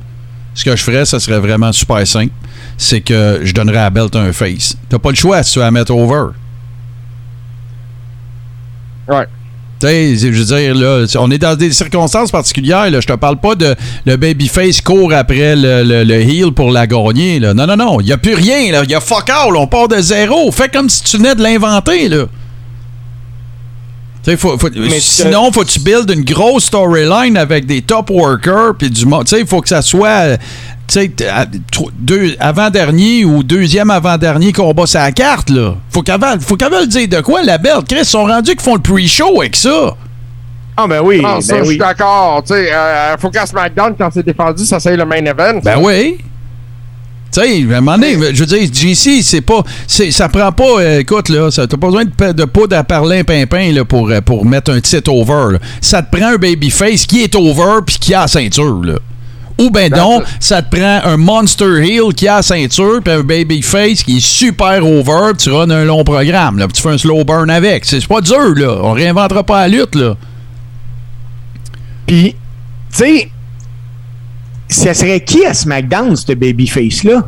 ce 0.56 0.65
que 0.65 0.76
je 0.76 0.82
ferais, 0.84 1.06
ça 1.06 1.20
serait 1.20 1.39
vraiment 1.39 1.72
super 1.72 2.06
simple. 2.08 2.34
C'est 2.78 3.02
que 3.02 3.41
je 3.44 3.54
donnerais 3.54 3.78
à 3.78 3.89
Belt 3.89 4.15
un 4.15 4.34
face. 4.34 4.76
T'as 4.89 4.98
pas 4.98 5.10
le 5.10 5.15
choix 5.15 5.44
si 5.44 5.54
tu 5.54 5.60
la 5.60 5.70
mettre 5.70 5.94
over. 5.94 6.32
Ouais. 9.08 9.26
Tu 9.80 9.88
sais, 9.88 10.15
je 10.15 10.28
veux 10.30 10.46
dire, 10.46 10.74
là, 10.74 11.06
on 11.20 11.30
est 11.30 11.38
dans 11.38 11.56
des 11.56 11.72
circonstances 11.72 12.32
particulières. 12.32 12.89
Là. 12.89 13.02
Je 13.02 13.08
te 13.08 13.13
parle 13.13 13.38
pas 13.38 13.56
de 13.56 13.76
le 14.06 14.15
babyface 14.15 14.82
court 14.82 15.13
après 15.13 15.56
le, 15.56 15.84
le, 15.84 16.04
le 16.04 16.15
heel 16.22 16.52
pour 16.54 16.72
la 16.72 16.88
gagner. 16.88 17.39
Là. 17.39 17.54
Non, 17.54 17.68
non, 17.68 17.76
non. 17.76 18.00
Il 18.00 18.06
n'y 18.06 18.13
a 18.13 18.18
plus 18.18 18.34
rien. 18.34 18.60
Il 18.84 18.89
y 18.89 18.96
a 18.96 19.00
fuck 19.02 19.30
all. 19.30 19.56
On 19.58 19.68
part 19.68 19.89
de 19.89 20.00
zéro. 20.00 20.52
Fais 20.52 20.70
comme 20.70 20.89
si 20.89 21.04
tu 21.04 21.18
venais 21.18 21.36
de 21.36 21.44
l'inventer. 21.44 22.08
là. 22.08 22.26
Faut- 24.38 24.58
faut- 24.58 24.70
Mais 24.76 25.00
sinon, 25.00 25.52
faut 25.52 25.62
que 25.62 25.70
tu 25.70 25.80
build 25.80 26.10
une 26.10 26.24
grosse 26.24 26.66
storyline 26.66 27.38
avec 27.38 27.66
des 27.66 27.82
top 27.82 28.10
workers 28.10 28.74
puis 28.78 28.90
du 28.90 29.06
monde. 29.06 29.26
Tu 29.26 29.36
sais, 29.36 29.42
il 29.42 29.48
faut 29.48 29.62
que 29.62 29.70
ça 29.70 29.82
soit 29.84 30.38
avant-dernier 32.40 33.26
ou 33.26 33.44
deuxième 33.44 33.90
avant-dernier 33.90 34.52
combat 34.52 34.86
sur 34.86 35.00
la 35.00 35.12
carte, 35.12 35.50
là. 35.50 35.76
Faut 35.90 36.02
qu'avant, 36.02 36.40
faut 36.40 36.56
qu'avant 36.56 36.80
le 36.80 36.88
dire 36.88 37.08
de 37.08 37.22
quoi, 37.22 37.44
la 37.44 37.58
belle. 37.58 37.80
Chris, 37.88 38.00
ils 38.02 38.06
sont 38.06 38.26
rendus 38.26 38.52
qu'ils 38.52 38.62
font 38.62 38.76
le 38.76 38.82
pre-show 38.82 39.42
avec 39.42 39.56
ça. 39.56 39.96
Ah, 40.78 40.88
ben 40.88 41.02
oui. 41.02 41.22
Ah, 41.26 41.38
ça, 41.40 41.54
ben 41.54 41.60
je 41.60 41.64
suis 41.66 41.74
oui. 41.74 41.78
d'accord. 41.78 42.44
Tu 42.46 42.54
sais, 42.54 42.74
euh, 42.74 43.16
faut 43.18 43.30
qu'à 43.30 43.46
SmackDown, 43.46 43.94
quand 43.98 44.10
c'est 44.14 44.26
défendu, 44.26 44.66
ça 44.66 44.80
c'est 44.80 44.98
le 44.98 45.06
main 45.06 45.24
event. 45.24 45.60
Ben 45.64 45.78
oui. 45.82 46.18
Tu 47.34 47.42
sais, 47.42 47.74
à 47.74 47.78
un 47.78 47.82
moment 47.82 47.98
donné, 47.98 48.14
je 48.34 48.44
veux 48.44 48.46
dire, 48.46 48.70
JC, 48.72 49.22
c'est 49.22 49.42
pas. 49.42 49.62
Ça 49.88 50.30
prend 50.30 50.52
pas. 50.54 50.80
euh, 50.80 51.00
écoute, 51.00 51.28
là, 51.30 51.52
ça- 51.52 51.68
t'as 51.68 51.76
pas 51.76 51.88
besoin 51.88 52.06
de, 52.06 52.46
poudre 52.46 52.78
à 52.78 52.84
parler 52.86 53.24
pimpin 53.26 53.72
là, 53.74 53.84
pour, 53.84 54.10
euh, 54.10 54.22
pour 54.22 54.46
mettre 54.46 54.72
un 54.72 54.80
titre 54.80 55.12
over. 55.12 55.54
là. 55.54 55.60
Ça 55.82 56.02
te 56.02 56.16
prend 56.16 56.28
un 56.30 56.38
babyface 56.38 57.06
qui 57.06 57.24
est 57.24 57.36
over 57.36 57.82
puis 57.86 57.98
qui 58.00 58.14
a 58.14 58.22
la 58.22 58.28
ceinture, 58.28 58.82
là. 58.84 58.96
Ou 59.58 59.70
ben 59.70 59.90
donc, 59.90 60.24
ça 60.42 60.62
te 60.62 60.76
prend 60.76 61.00
un 61.06 61.16
Monster 61.16 61.78
Heel 61.82 62.14
qui 62.14 62.28
a 62.28 62.38
la 62.38 62.42
ceinture 62.42 63.00
puis 63.04 63.14
un 63.14 63.24
babyface 63.24 64.04
qui 64.04 64.18
est 64.18 64.26
super 64.26 64.86
over 64.86 65.32
puis 65.38 65.44
tu 65.46 65.50
runs 65.50 65.70
un 65.70 65.86
long 65.86 66.04
programme, 66.04 66.58
là. 66.58 66.68
puis 66.68 66.74
tu 66.74 66.82
fais 66.82 66.90
un 66.90 66.98
slow 66.98 67.24
burn 67.24 67.50
avec. 67.50 67.86
C'est 67.86 68.00
c'est 68.02 68.08
pas 68.08 68.20
dur, 68.22 68.54
là. 68.56 68.80
On 68.84 68.92
réinventera 68.92 69.44
pas 69.44 69.62
la 69.62 69.68
lutte, 69.70 69.96
là. 69.96 70.16
Puis, 72.06 72.32
tu 72.34 72.98
sais, 72.98 73.30
ça 74.67 74.93
serait 74.93 75.19
qui 75.21 75.45
à 75.45 75.54
SmackDown, 75.54 76.15
ce 76.15 76.34
babyface-là? 76.34 77.23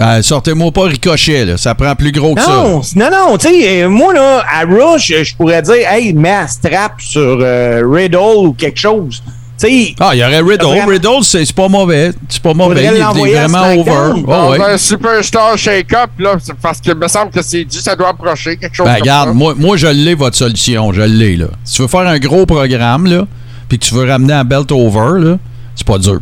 Euh, 0.00 0.22
Sortez-moi 0.22 0.72
pas 0.72 0.84
ricochet, 0.86 1.44
là. 1.44 1.56
Ça 1.56 1.74
prend 1.74 1.94
plus 1.94 2.10
gros 2.10 2.34
que 2.34 2.40
ça. 2.42 2.50
Non, 2.50 2.82
non, 2.96 3.10
non, 3.10 3.38
tu 3.38 3.48
sais, 3.48 3.82
euh, 3.84 3.88
moi, 3.88 4.12
là, 4.12 4.44
à 4.52 4.62
Rush, 4.64 5.12
je 5.22 5.36
pourrais 5.36 5.62
dire, 5.62 5.88
hey, 5.88 6.12
mets 6.12 6.30
un 6.32 6.46
strap 6.48 6.94
sur 7.00 7.38
euh, 7.40 7.82
Riddle 7.88 8.16
ou 8.46 8.52
quelque 8.54 8.78
chose. 8.80 9.22
Tu 9.56 9.68
sais, 9.68 9.94
Ah, 10.00 10.10
il 10.14 10.18
y 10.18 10.24
aurait 10.24 10.40
Riddle. 10.40 10.64
Vraiment- 10.64 10.86
Riddle, 10.88 11.22
c'est 11.22 11.44
c'est 11.44 11.54
pas 11.54 11.68
mauvais. 11.68 12.10
C'est 12.28 12.42
pas 12.42 12.54
mauvais. 12.54 12.86
Il 12.86 12.96
est- 12.96 13.00
à 13.00 13.12
vraiment 13.12 13.68
over. 13.80 14.20
Dans 14.26 14.48
Oh, 14.48 14.50
ouais. 14.50 14.60
un 14.72 14.76
superstar 14.76 15.56
shake-up, 15.56 16.10
là, 16.18 16.38
parce 16.60 16.80
que 16.80 16.92
me 16.92 17.06
semble 17.06 17.30
que 17.30 17.40
c'est 17.40 17.62
dû, 17.64 17.78
ça 17.78 17.94
doit 17.94 18.08
approcher 18.08 18.56
quelque 18.56 18.74
chose 18.74 18.86
Ben, 18.86 18.94
comme 18.94 19.02
regarde, 19.02 19.28
ça. 19.28 19.34
moi, 19.34 19.54
moi, 19.56 19.76
je 19.76 19.86
l'ai, 19.86 20.14
votre 20.16 20.36
solution. 20.36 20.92
Je 20.92 21.02
l'ai, 21.02 21.36
là. 21.36 21.46
Si 21.64 21.76
tu 21.76 21.82
veux 21.82 21.88
faire 21.88 22.00
un 22.00 22.18
gros 22.18 22.46
programme, 22.46 23.06
là, 23.06 23.28
puis 23.68 23.78
que 23.78 23.84
tu 23.84 23.94
veux 23.94 24.08
ramener 24.08 24.32
un 24.32 24.44
belt 24.44 24.70
over, 24.72 25.20
là, 25.24 25.38
c'est 25.74 25.86
pas 25.86 25.98
dur. 25.98 26.20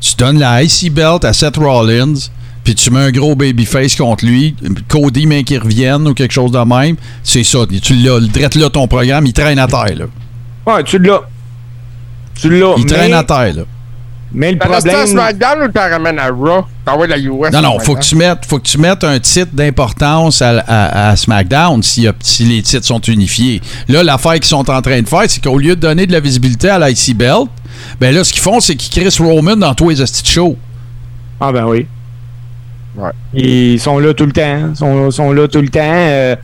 Tu 0.00 0.14
donnes 0.16 0.38
la 0.38 0.62
IC 0.62 0.92
belt 0.92 1.24
à 1.24 1.32
Seth 1.32 1.56
Rollins, 1.56 2.14
puis 2.62 2.74
tu 2.74 2.90
mets 2.90 3.00
un 3.00 3.10
gros 3.10 3.34
babyface 3.34 3.94
contre 3.96 4.24
lui, 4.24 4.54
Cody, 4.88 5.26
mais 5.26 5.44
qui 5.44 5.58
revienne 5.58 6.08
ou 6.08 6.14
quelque 6.14 6.32
chose 6.32 6.50
de 6.50 6.58
même. 6.58 6.96
C'est 7.22 7.44
ça. 7.44 7.60
Tu 7.82 7.94
l'as, 7.94 8.18
le 8.18 8.28
drette 8.28 8.54
là, 8.54 8.70
ton 8.70 8.88
programme, 8.88 9.26
il 9.26 9.32
traîne 9.32 9.58
à 9.58 9.66
terre, 9.66 9.96
là. 9.96 10.04
ouais, 10.66 10.84
tu 10.84 10.98
l'as. 10.98 11.22
Tu 12.34 12.50
l'as. 12.50 12.74
Il 12.76 12.84
mais, 12.84 12.90
traîne 12.90 13.14
à 13.14 13.22
terre, 13.22 13.54
là. 13.54 13.62
Mais 14.34 14.52
le 14.52 14.58
resté 14.58 14.90
à 14.90 14.92
problème. 14.94 15.06
SmackDown 15.06 15.62
ou 15.62 15.68
t'en 15.72 15.88
ramènes 15.90 16.18
à 16.18 16.28
Raw? 16.28 16.64
T'envoies 16.84 17.06
la 17.06 17.18
US. 17.18 17.50
Non, 17.52 17.62
non, 17.62 17.78
faut 17.78 17.94
que, 17.94 18.02
tu 18.02 18.16
mettes, 18.16 18.44
faut 18.46 18.58
que 18.58 18.66
tu 18.66 18.76
mettes 18.78 19.04
un 19.04 19.18
titre 19.18 19.50
d'importance 19.54 20.42
à, 20.42 20.58
à- 20.66 21.08
à 21.10 21.16
SmackDown 21.16 21.82
si, 21.82 22.06
les 22.40 22.62
titres 22.62 22.84
sont 22.86 23.00
unifiés. 23.00 23.62
Là, 23.88 24.02
l'affaire 24.02 24.34
qu'ils 24.34 24.44
sont 24.44 24.68
en 24.70 24.82
train 24.82 25.00
de 25.00 25.08
faire, 25.08 25.22
c'est 25.28 25.42
qu'au 25.42 25.56
lieu 25.58 25.76
de 25.76 25.80
donner 25.80 26.06
de 26.06 26.12
la 26.12 26.20
visibilité 26.20 26.68
à 26.68 26.78
l'IC 26.78 27.16
Belt, 27.16 27.48
ben 28.00 28.14
là, 28.14 28.22
ce 28.24 28.32
qu'ils 28.32 28.42
font, 28.42 28.60
c'est 28.60 28.74
qu'ils 28.76 29.00
crissent 29.02 29.20
Roman 29.20 29.56
dans 29.56 29.74
tous 29.74 29.88
les 29.90 30.00
hosties 30.00 30.22
de 30.22 30.28
show. 30.28 30.56
Ah, 31.40 31.50
ben 31.52 31.64
oui. 31.66 31.86
Ouais. 32.96 33.10
Ils 33.34 33.80
sont 33.80 33.98
là 33.98 34.14
tout 34.14 34.26
le 34.26 34.32
temps. 34.32 34.68
Ils 34.70 34.76
sont, 34.76 35.10
sont 35.10 35.32
là 35.32 35.48
tout 35.48 35.60
le 35.60 35.68
temps. 35.68 35.80
euh, 35.82 36.36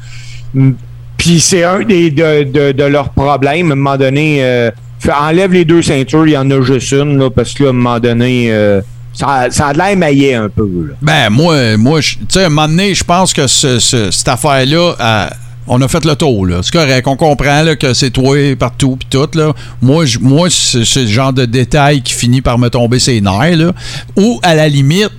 Puis 1.16 1.38
c'est 1.40 1.64
un 1.64 1.81
des, 1.85 2.11
de, 2.11 2.44
de, 2.44 2.72
de 2.72 2.85
leurs 2.85 3.11
problèmes. 3.11 3.70
À 3.70 3.72
un 3.74 3.76
moment 3.76 3.96
donné, 3.96 4.38
euh, 4.42 4.70
enlève 5.08 5.52
les 5.52 5.64
deux 5.64 5.82
ceintures, 5.82 6.26
il 6.26 6.32
y 6.32 6.36
en 6.36 6.50
a 6.50 6.60
juste 6.62 6.92
une, 6.92 7.18
là, 7.18 7.30
parce 7.30 7.52
que 7.54 7.64
à 7.64 7.68
un 7.70 7.72
moment 7.72 7.98
donné, 7.98 8.52
euh, 8.52 8.80
ça, 9.12 9.46
ça 9.50 9.68
a 9.68 9.72
de 9.72 9.78
l'air 9.78 9.96
maillé 9.96 10.34
un 10.34 10.48
peu. 10.48 10.68
Ben, 11.00 11.30
moi, 11.30 11.76
moi 11.76 12.00
tu 12.00 12.16
sais, 12.28 12.42
à 12.44 12.46
un 12.46 12.48
moment 12.50 12.68
donné, 12.68 12.94
je 12.94 13.04
pense 13.04 13.32
que 13.32 13.46
ce- 13.46 13.78
ce- 13.78 14.10
cette 14.10 14.28
affaire-là, 14.28 14.94
euh, 15.00 15.26
on 15.66 15.80
a 15.82 15.88
fait 15.88 16.04
le 16.04 16.14
tour. 16.16 16.46
C'est 16.62 16.72
correct, 16.72 17.06
on 17.06 17.16
comprend 17.16 17.62
là, 17.62 17.76
que 17.76 17.94
c'est 17.94 18.10
toi 18.10 18.36
partout 18.58 18.96
pis 18.96 19.06
tout, 19.10 19.28
là. 19.34 19.52
Moi, 19.80 20.04
moi 20.20 20.48
c'est 20.50 20.84
c'est 20.84 21.02
le 21.02 21.06
genre 21.08 21.32
de 21.32 21.44
détail 21.44 22.02
qui 22.02 22.12
finit 22.12 22.40
par 22.42 22.58
me 22.58 22.68
tomber 22.70 22.98
ses 22.98 23.20
nerfs, 23.20 23.56
là. 23.56 23.72
Ou, 24.16 24.38
à 24.42 24.54
la 24.54 24.68
limite, 24.68 25.10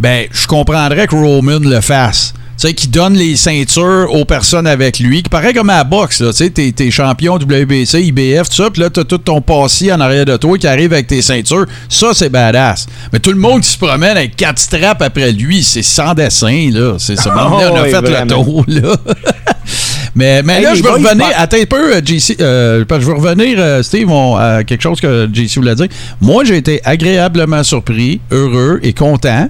ben, 0.00 0.26
je 0.30 0.46
comprendrais 0.46 1.06
que 1.06 1.14
Roman 1.14 1.58
le 1.60 1.80
fasse. 1.80 2.34
Tu 2.58 2.66
sais, 2.68 2.72
qui 2.74 2.88
donne 2.88 3.14
les 3.14 3.36
ceintures 3.36 4.08
aux 4.10 4.24
personnes 4.24 4.66
avec 4.66 4.98
lui, 4.98 5.22
qui 5.22 5.28
paraît 5.28 5.52
comme 5.52 5.68
à 5.68 5.76
la 5.78 5.84
boxe, 5.84 6.22
là. 6.22 6.32
Tu 6.32 6.46
sais, 6.46 6.50
t'es, 6.72 6.90
champion 6.90 7.34
WBC, 7.36 8.02
IBF, 8.02 8.48
tout 8.48 8.54
ça, 8.62 8.70
puis 8.70 8.80
là, 8.80 8.88
t'as 8.88 9.04
tout 9.04 9.18
ton 9.18 9.42
passé 9.42 9.92
en 9.92 10.00
arrière 10.00 10.24
de 10.24 10.38
toi 10.38 10.56
qui 10.56 10.66
arrive 10.66 10.94
avec 10.94 11.06
tes 11.06 11.20
ceintures. 11.20 11.66
Ça, 11.90 12.12
c'est 12.14 12.30
badass. 12.30 12.86
Mais 13.12 13.18
tout 13.18 13.30
le 13.32 13.38
monde 13.38 13.60
qui 13.60 13.68
se 13.68 13.76
promène 13.76 14.16
avec 14.16 14.36
quatre 14.36 14.58
straps 14.58 15.02
après 15.02 15.32
lui, 15.32 15.62
c'est 15.62 15.82
sans 15.82 16.14
dessin, 16.14 16.70
là. 16.72 16.96
C'est 16.98 17.16
ça. 17.16 17.30
Oh, 17.36 17.58
on 17.60 17.76
a 17.76 17.82
oui, 17.82 17.90
fait 17.90 18.00
le 18.00 18.08
vraiment. 18.08 18.42
tour, 18.44 18.64
là. 18.68 18.96
mais 20.14 20.42
mais 20.42 20.56
Hey, 20.56 20.62
là, 20.62 20.70
les 20.72 20.78
je 20.78 20.82
veux 20.82 20.90
revenir. 20.92 21.26
Attends 21.36 21.58
un 21.60 21.66
peu, 21.66 21.94
euh, 21.96 22.00
JC. 22.04 22.36
euh, 22.40 22.84
je 22.88 22.94
veux 23.06 23.14
revenir, 23.14 23.56
euh, 23.58 23.82
Steve, 23.82 24.10
on- 24.10 24.36
à 24.36 24.64
quelque 24.64 24.82
chose 24.82 25.00
que 25.00 25.28
JC 25.32 25.56
voulait 25.56 25.74
dire. 25.74 25.88
Moi, 26.22 26.44
j'ai 26.44 26.56
été 26.56 26.80
agréablement 26.84 27.62
surpris, 27.62 28.20
heureux 28.30 28.80
et 28.82 28.92
content 28.94 29.48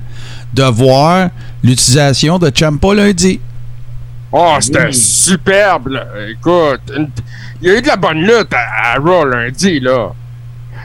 de 0.54 0.62
voir 0.64 1.30
l'utilisation 1.62 2.38
de 2.38 2.50
Champa 2.54 2.94
lundi. 2.94 3.40
Oh, 4.32 4.56
c'était 4.60 4.86
Oui. 4.86 4.94
superbe, 4.94 5.88
là. 5.88 6.04
Écoute, 6.30 6.80
une- 6.96 7.08
il 7.62 7.68
y 7.68 7.70
a 7.70 7.78
eu 7.78 7.82
de 7.82 7.86
la 7.86 7.96
bonne 7.96 8.18
lutte 8.18 8.52
à, 8.52 8.94
à 8.94 8.98
Raw 8.98 9.24
lundi, 9.24 9.80
là. 9.80 10.08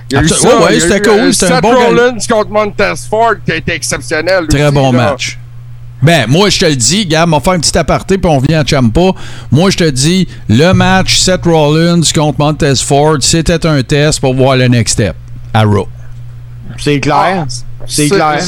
Il 0.09 0.15
y 0.15 0.17
a 0.19 0.23
eu 0.23 0.27
ça, 0.29 0.59
ouais, 0.61 0.79
c'était 0.79 1.01
cool, 1.01 1.19
euh, 1.19 1.31
c'était 1.31 1.51
un 1.53 1.55
Seth 1.55 1.61
bon 1.61 1.73
Rollins 1.73 2.17
contre 2.29 2.49
Montez 2.49 2.93
Ford 3.09 3.33
qui 3.45 3.51
a 3.51 3.55
été 3.55 3.73
exceptionnel. 3.73 4.45
Très 4.47 4.65
aussi, 4.65 4.73
bon 4.73 4.91
là. 4.91 5.11
match. 5.11 5.37
Ben, 6.01 6.25
moi, 6.27 6.49
je 6.49 6.59
te 6.59 6.65
le 6.65 6.75
dis, 6.75 7.05
gars, 7.05 7.25
on 7.27 7.31
va 7.31 7.39
faire 7.39 7.53
un 7.53 7.59
petit 7.59 7.77
aparté, 7.77 8.17
puis 8.17 8.29
on 8.29 8.37
revient 8.39 8.55
à 8.55 8.65
Champa. 8.65 9.11
Moi, 9.51 9.69
je 9.69 9.77
te 9.77 9.89
dis, 9.89 10.27
le 10.49 10.73
match 10.73 11.17
Seth 11.17 11.43
Rollins 11.45 12.01
contre 12.13 12.39
Montez 12.39 12.75
Ford, 12.77 13.17
c'était 13.21 13.65
un 13.65 13.81
test 13.83 14.19
pour 14.19 14.33
voir 14.33 14.55
le 14.57 14.67
next 14.67 14.93
step 14.93 15.15
à 15.53 15.63
Raw. 15.63 15.87
C'est 16.77 16.99
clair. 16.99 17.45
c'est 17.85 18.09
clair. 18.09 18.39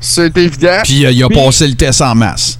C'est 0.00 0.36
évident. 0.36 0.80
Puis 0.84 1.04
euh, 1.04 1.10
il 1.10 1.22
a 1.24 1.28
Puis- 1.28 1.36
passé 1.36 1.66
le 1.66 1.74
test 1.74 2.00
en 2.02 2.14
masse. 2.14 2.58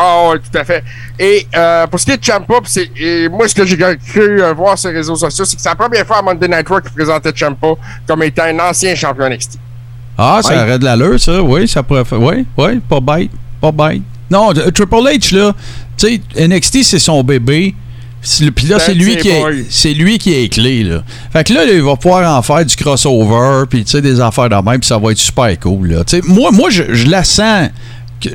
Ah 0.00 0.28
oui, 0.30 0.38
tout 0.38 0.56
à 0.56 0.62
fait. 0.64 0.84
Et 1.18 1.44
euh, 1.56 1.86
pour 1.88 1.98
ce 1.98 2.04
qui 2.04 2.12
est 2.12 2.18
de 2.18 2.24
Champa, 2.24 2.60
pis 2.62 2.70
c'est- 2.70 2.90
et 2.96 3.28
moi, 3.28 3.48
ce 3.48 3.54
que 3.54 3.66
j'ai 3.66 3.76
cru 3.76 4.40
euh, 4.40 4.52
voir 4.52 4.78
sur 4.78 4.90
les 4.90 4.96
réseaux 4.98 5.16
sociaux, 5.16 5.44
c'est 5.44 5.56
que 5.56 5.62
c'est 5.62 5.68
la 5.68 5.74
première 5.74 6.06
fois 6.06 6.18
à 6.18 6.22
Monday 6.22 6.46
Night 6.46 6.68
Raw 6.68 6.80
qu'il 6.80 6.92
présentait 6.92 7.32
Champa 7.34 7.66
comme 8.06 8.22
étant 8.22 8.44
un 8.44 8.58
ancien 8.60 8.94
champion 8.94 9.26
NXT. 9.28 9.58
Ah, 10.16 10.38
ça 10.42 10.50
Ouais. 10.50 10.60
aurait 10.62 10.78
de 10.78 10.84
l'allure, 10.84 11.18
ça. 11.18 11.42
Oui, 11.42 11.66
ça 11.66 11.82
pourrait 11.82 12.04
faire. 12.04 12.20
Oui, 12.22 12.46
oui, 12.56 12.80
pas 12.88 13.00
bête. 13.00 13.30
Pas 13.60 13.72
bête. 13.72 14.02
Non, 14.30 14.52
Triple 14.52 14.94
H, 14.96 15.34
là, 15.34 15.52
tu 15.96 16.06
sais, 16.34 16.46
NXT, 16.46 16.84
c'est 16.84 16.98
son 17.00 17.24
bébé. 17.24 17.74
Puis 18.20 18.66
là, 18.66 18.78
c'est 18.78 18.94
lui, 18.94 19.16
qui 19.16 19.28
est, 19.28 19.40
boy. 19.40 19.66
c'est 19.70 19.94
lui 19.94 20.18
qui 20.18 20.34
est 20.34 20.48
clé, 20.52 20.82
là. 20.82 21.02
Fait 21.32 21.44
que 21.44 21.52
là, 21.52 21.64
il 21.64 21.80
va 21.82 21.96
pouvoir 21.96 22.36
en 22.36 22.42
faire 22.42 22.64
du 22.64 22.74
crossover, 22.76 23.64
puis 23.70 23.84
tu 23.84 23.92
sais, 23.92 24.02
des 24.02 24.20
affaires 24.20 24.48
de 24.48 24.56
même, 24.56 24.80
puis 24.80 24.88
ça 24.88 24.98
va 24.98 25.12
être 25.12 25.18
super 25.18 25.58
cool, 25.60 25.92
là. 25.92 26.02
Moi, 26.24 26.50
moi 26.50 26.68
je, 26.70 26.82
je 26.94 27.06
la 27.06 27.22
sens. 27.24 27.68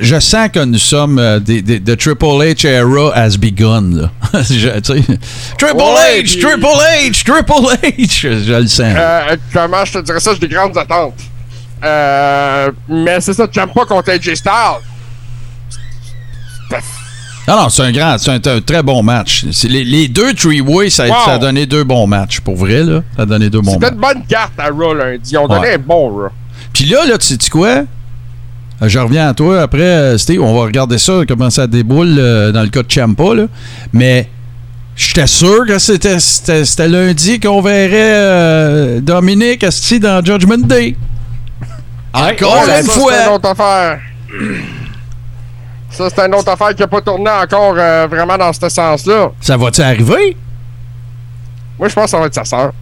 Je 0.00 0.18
sens 0.18 0.48
que 0.50 0.64
nous 0.64 0.78
sommes 0.78 1.18
euh, 1.18 1.38
des, 1.38 1.62
Triple 1.98 2.24
H 2.24 2.66
era 2.66 3.14
has 3.14 3.36
begun, 3.36 3.82
là. 3.94 4.10
Je- 4.42 4.80
Triple 4.80 5.76
Ouais, 5.76 6.22
H, 6.22 6.22
puis- 6.22 6.38
Triple 6.40 6.66
H, 6.66 7.22
Triple 7.22 7.76
H, 7.82 8.20
je, 8.20 8.42
je 8.44 8.52
le 8.54 8.66
sens. 8.66 8.94
Euh, 8.96 9.36
comment 9.52 9.84
je 9.84 9.92
te 9.92 9.98
dirais 9.98 10.20
ça? 10.20 10.32
J'ai 10.32 10.48
des 10.48 10.54
grandes 10.54 10.78
attentes. 10.78 11.20
Euh, 11.84 12.70
mais 12.88 13.20
c'est 13.20 13.34
ça, 13.34 13.46
j'aime 13.52 13.68
pas 13.74 13.84
contre 13.84 14.08
AJ 14.10 14.34
Styles. 14.36 14.80
Non, 17.46 17.56
non, 17.56 17.68
c'est 17.68 17.82
un 17.82 17.92
grand, 17.92 18.16
c'est 18.18 18.30
un, 18.30 18.52
un 18.56 18.60
très 18.62 18.82
bon 18.82 19.02
match. 19.02 19.44
Les, 19.64 19.84
les 19.84 20.08
deux 20.08 20.32
three-way, 20.32 20.88
ça, 20.88 21.04
Wow. 21.06 21.14
ça 21.26 21.32
a 21.34 21.38
donné 21.38 21.66
deux 21.66 21.84
bons 21.84 22.06
matchs. 22.06 22.40
Pour 22.40 22.56
vrai, 22.56 22.82
là, 22.82 23.02
ça 23.16 23.22
a 23.22 23.26
donné 23.26 23.50
deux 23.50 23.60
bons 23.60 23.72
C'était 23.74 23.90
matchs. 23.90 23.94
une 23.94 24.00
bonne 24.20 24.26
carte 24.26 24.52
à 24.58 24.68
Raw 24.70 24.94
lundi. 24.94 25.32
Donné 25.34 25.54
Ouais. 25.60 25.74
un 25.74 25.78
bon 25.78 26.08
Raw. 26.08 26.28
Puis 26.72 26.86
là, 26.86 27.04
là, 27.06 27.18
tu 27.18 27.26
sais 27.26 27.50
quoi? 27.50 27.68
Euh, 28.82 28.88
Je 28.88 28.98
reviens 28.98 29.28
à 29.28 29.34
toi 29.34 29.60
après, 29.60 29.82
euh, 29.82 30.18
Steve. 30.18 30.40
On 30.42 30.54
va 30.58 30.62
regarder 30.64 30.96
ça, 30.98 31.20
comment 31.28 31.50
ça 31.50 31.66
déboule 31.66 32.16
euh, 32.18 32.50
dans 32.50 32.62
le 32.62 32.68
cas 32.68 32.82
de 32.82 32.90
Champa. 32.90 33.34
Là. 33.34 33.44
Mais 33.92 34.28
j'étais 34.96 35.26
sûr 35.26 35.66
que 35.66 35.78
c'était, 35.78 36.18
c'était, 36.20 36.64
c'était 36.64 36.88
lundi 36.88 37.38
qu'on 37.40 37.60
verrait 37.60 37.90
euh, 38.14 39.00
Dominique 39.00 39.62
Asti 39.64 40.00
dans 40.00 40.24
Judgment 40.24 40.66
Day. 40.66 40.96
Encore 42.14 42.64
Ouais, 42.66 42.80
une 42.80 42.86
ça, 42.86 42.92
fois. 42.92 43.12
C'est 43.12 43.26
une 43.28 43.34
autre 43.34 43.48
affaire. 43.50 43.98
Ça, 45.94 46.10
c'est 46.10 46.26
une 46.26 46.34
autre 46.34 46.50
affaire 46.50 46.74
qui 46.74 46.82
n'a 46.82 46.88
pas 46.88 47.00
tourné 47.00 47.30
encore 47.30 47.76
euh, 47.78 48.08
vraiment 48.10 48.36
dans 48.36 48.52
ce 48.52 48.68
sens-là. 48.68 49.30
Ça 49.40 49.56
va-tu 49.56 49.80
arriver? 49.80 50.36
Moi, 51.78 51.88
je 51.88 51.94
pense 51.94 52.04
que 52.06 52.10
ça 52.10 52.18
va 52.18 52.26
être 52.26 52.34
sa 52.34 52.44
sœur. 52.44 52.72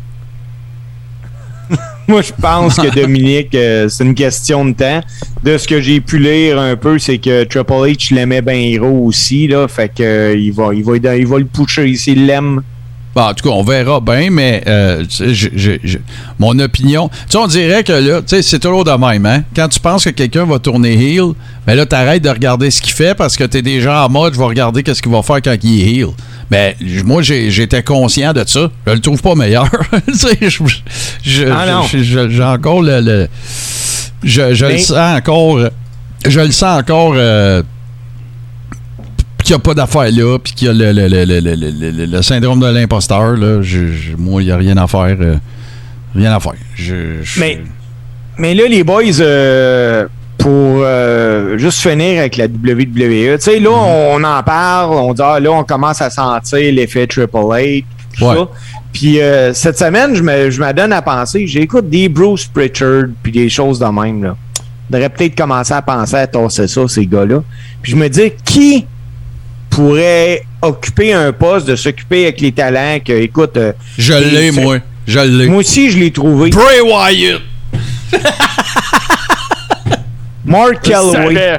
Moi, 2.09 2.23
je 2.23 2.33
pense 2.33 2.77
que 2.77 2.95
Dominique, 2.95 3.55
euh, 3.55 3.89
c'est 3.91 4.05
une 4.05 4.15
question 4.15 4.65
de 4.65 4.73
temps. 4.73 5.01
De 5.43 5.59
ce 5.59 5.69
que 5.69 5.81
j'ai 5.83 6.01
pu 6.01 6.19
lire 6.19 6.59
un 6.59 6.75
peu, 6.77 6.99
c'est 6.99 7.19
que 7.19 7.45
Triple 7.45 7.73
H 7.73 8.15
l'aimait 8.15 8.41
bien 8.41 8.55
héros 8.55 9.05
aussi, 9.07 9.47
là. 9.47 9.69
Fait 9.69 9.89
que 9.89 10.03
euh, 10.03 10.37
il 10.37 10.53
va, 10.53 10.73
il 10.73 10.83
va, 10.83 10.97
il 10.97 11.27
va 11.27 11.39
le 11.39 11.45
pusher 11.45 11.95
s'il 11.95 12.27
l'aime. 12.27 12.63
Bon, 13.15 13.23
en 13.23 13.35
tout 13.35 13.47
cas, 13.49 13.55
on 13.55 13.63
verra 13.63 14.01
bien, 14.01 14.31
mais 14.31 14.63
euh, 14.67 15.05
je- 15.11 15.33
je- 15.55 15.79
je- 15.85 15.99
mon 16.39 16.59
opinion. 16.59 17.09
Tu 17.09 17.17
sais, 17.33 17.37
on 17.39 17.47
dirait 17.47 17.85
que 17.85 17.93
là, 17.93 18.21
tu 18.23 18.29
sais, 18.29 18.43
c'est 18.43 18.59
toujours 18.59 18.85
de 18.85 18.91
même, 18.93 19.27
hein? 19.27 19.43
Quand 19.55 19.69
tu 19.69 19.81
penses 19.81 20.05
que 20.05 20.11
quelqu'un 20.11 20.47
va 20.47 20.59
tourner 20.59 20.93
heel, 20.95 21.33
mais 21.67 21.75
là, 21.75 21.85
t'arrêtes 21.85 22.23
de 22.23 22.31
regarder 22.31 22.71
ce 22.71 22.81
qu'il 22.81 22.95
fait 22.95 23.15
parce 23.15 23.37
que 23.37 23.45
t'es 23.45 23.61
déjà 23.61 24.07
en 24.07 24.09
mode, 24.09 24.33
je 24.33 24.39
vais 24.39 24.45
regarder 24.47 24.83
qu'est-ce 24.83 25.03
qu'il 25.03 25.13
va 25.13 25.23
faire 25.23 25.43
quand 25.43 25.57
il 25.63 25.81
est 25.83 25.93
heel. 25.95 26.07
Mais 26.51 26.75
j- 26.81 27.03
moi, 27.05 27.21
j'étais 27.23 27.83
conscient 27.83 28.33
de 28.33 28.45
ça. 28.47 28.71
Je 28.87 28.93
le 28.93 29.01
trouve 29.01 29.21
pas 29.21 29.35
meilleur. 29.35 29.69
Tu 30.07 30.15
sais, 30.15 30.39
Ah 31.53 31.83
J'ai 32.31 32.43
encore 32.45 32.83
le. 32.83 33.01
le- 33.01 33.29
je 34.25 34.43
le 34.43 34.79
sens 34.79 35.19
encore. 35.19 35.59
Je 36.27 36.41
le 36.41 36.51
sens 36.53 36.81
encore. 36.81 37.13
euh, 37.17 37.63
qu'il 39.43 39.55
n'y 39.55 39.61
a 39.61 39.63
pas 39.63 39.75
d'affaire 39.75 40.11
là, 40.11 40.39
puis 40.39 40.53
qu'il 40.53 40.69
y 40.69 40.71
a 40.71 40.73
le, 40.75 40.93
le, 40.93 41.09
le, 41.09 41.25
le, 41.25 41.41
le, 41.41 41.55
le- 41.71 41.91
le- 41.91 42.07
le 42.07 42.23
syndrome 42.23 42.61
de 42.61 42.67
l'imposteur, 42.67 43.37
là, 43.37 43.63
je- 43.63 43.87
je- 43.93 44.17
moi, 44.17 44.43
il 44.43 44.47
n'y 44.47 44.51
a 44.53 44.57
rien 44.57 44.77
à 44.77 44.87
faire. 44.87 45.17
euh, 45.21 45.37
rien 46.15 46.35
à 46.35 46.41
faire. 46.41 46.53
Je, 46.75 47.23
je- 47.23 47.41
Mais- 47.41 47.61
Mais 48.39 48.55
là, 48.55 48.67
les 48.67 48.83
boys, 48.83 49.03
euh, 49.21 50.07
pour 50.39 50.81
euh, 50.83 51.57
juste 51.59 51.81
finir 51.81 52.21
avec 52.21 52.37
la 52.37 52.47
WWE, 52.47 53.37
tu 53.37 53.41
sais, 53.41 53.61
là, 53.61 53.71
on 53.71 54.23
en 54.25 54.43
parle, 54.43 54.95
on 54.95 55.13
dit, 55.15 55.23
ah, 55.23 55.39
là, 55.39 55.53
on 55.53 55.65
commence 55.65 56.01
à 56.01 56.11
sentir 56.11 56.73
l'effet 56.73 57.07
Triple 57.07 57.29
H, 57.37 57.85
tout 58.19 58.25
Ouais. 58.25 58.35
ça. 58.37 58.49
Puis 58.93 59.21
euh, 59.21 59.55
cette 59.55 59.79
semaine, 59.79 60.15
je 60.15 60.23
me, 60.23 60.51
je 60.51 60.61
me 60.61 60.73
donne 60.73 60.93
à 60.93 61.01
penser, 61.03 61.47
j'écoute 61.47 61.89
des 61.89 62.09
Bruce 62.09 62.47
Pritchard, 62.47 63.05
puis 63.23 63.33
des 63.33 63.49
choses 63.49 63.79
de 63.79 63.87
même, 63.87 64.23
là. 64.25 64.37
Je 64.91 64.97
devrais 64.97 65.09
peut-être 65.09 65.35
commencer 65.37 65.73
à 65.73 65.81
penser 65.81 66.17
à 66.17 66.27
tasser 66.27 66.67
ça, 66.69 66.87
ces 66.89 67.07
gars-là. 67.07 67.43
Puis 67.81 67.93
je 67.93 67.97
me 67.97 68.09
dis, 68.09 68.33
qui 68.45 68.85
pourrait 69.73 70.45
occuper 70.61 71.13
un 71.15 71.33
poste 71.33 71.67
de 71.67 71.75
s'occuper 71.77 72.25
avec 72.25 72.41
les 72.41 72.53
talents 72.53 72.99
que, 73.05 73.13
écoute, 73.13 73.57
euh, 73.57 73.73
je 73.99 74.13
l'ai, 74.13 74.51
moi. 74.51 74.79
Je 75.07 75.19
l'ai. 75.19 75.47
moi 75.49 75.59
aussi, 75.59 75.91
je 75.91 75.99
l'ai 75.99 76.13
trouvé. 76.13 76.51
Bray 76.51 76.81
Wyatt! 76.81 77.41
Mark 80.45 80.83
Calloway. 80.83 81.59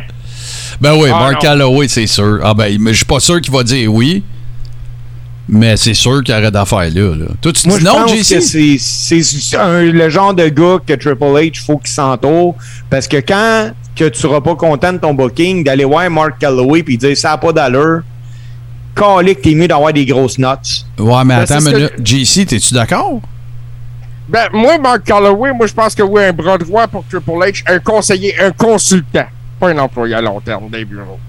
Ben 0.80 0.94
oui, 0.96 1.10
Ah, 1.14 1.20
Mark. 1.20 1.42
Calloway, 1.42 1.88
c'est 1.88 2.08
sûr. 2.08 2.40
Ah 2.44 2.54
ben, 2.54 2.78
mais 2.80 2.92
je 2.92 2.98
suis 2.98 3.06
pas 3.06 3.20
sûr 3.20 3.40
qu'il 3.42 3.54
va 3.54 3.64
dire 3.64 3.92
oui. 3.94 4.24
Mais 5.50 5.76
c'est 5.76 5.94
sûr 5.94 6.24
qu'il 6.24 6.34
y 6.34 6.38
aurait 6.38 6.52
d'affaires 6.52 6.80
là, 6.90 7.16
là. 7.16 7.26
Toi, 7.42 7.52
tu 7.52 7.68
Moi, 7.68 7.78
dis 7.78 7.84
non, 7.84 8.08
JC? 8.08 8.80
c'est 8.80 9.18
le 9.92 10.10
genre 10.10 10.34
de 10.34 10.48
gars 10.48 10.78
que 10.86 10.94
Triple 10.94 11.24
H 11.26 11.64
faut 11.66 11.78
qu'il 11.78 11.90
s'entoure 11.90 12.56
parce 12.90 13.08
que 13.10 13.18
quand 13.18 13.72
que 13.96 14.10
tu 14.10 14.20
seras 14.20 14.42
pas 14.42 14.56
content 14.56 14.94
de 14.94 14.98
ton 14.98 15.14
booking 15.14 15.64
d'aller 15.64 15.86
voir 15.86 16.10
Mark 16.10 16.40
Calloway 16.40 16.84
puis 16.84 16.98
dire 16.98 17.16
ça 17.16 17.34
a 17.34 17.38
pas 17.38 17.52
d'allure, 17.54 18.02
calé 18.96 19.36
que 19.36 19.42
t'es 19.42 19.56
mieux 19.56 19.68
d'avoir 19.68 19.94
des 19.94 20.06
grosses 20.06 20.38
notes. 20.38 20.86
Ouais, 20.98 21.24
mais 21.26 21.36
Ben, 21.36 21.42
attends 21.42 21.62
minute. 21.62 21.94
JC, 22.04 22.46
t'es-tu 22.46 22.74
d'accord? 22.74 23.20
Ben, 24.28 24.48
moi, 24.54 24.78
Mark 24.78 25.04
Calloway, 25.04 25.52
moi, 25.54 25.68
je 25.68 25.74
pense 25.74 25.94
que 25.94 26.02
oui, 26.04 26.24
un 26.24 26.34
bras 26.34 26.58
droit 26.58 26.88
pour 26.88 27.04
Triple 27.06 27.32
H, 27.32 27.64
un 27.68 27.80
conseiller, 27.80 28.34
un 28.40 28.52
consultant. 28.52 29.26
Pas 29.60 29.70
un 29.70 29.78
employé 29.78 30.16
à 30.16 30.22
long 30.22 30.40
terme 30.40 30.70
des 30.70 30.86
bureaux. 30.86 31.20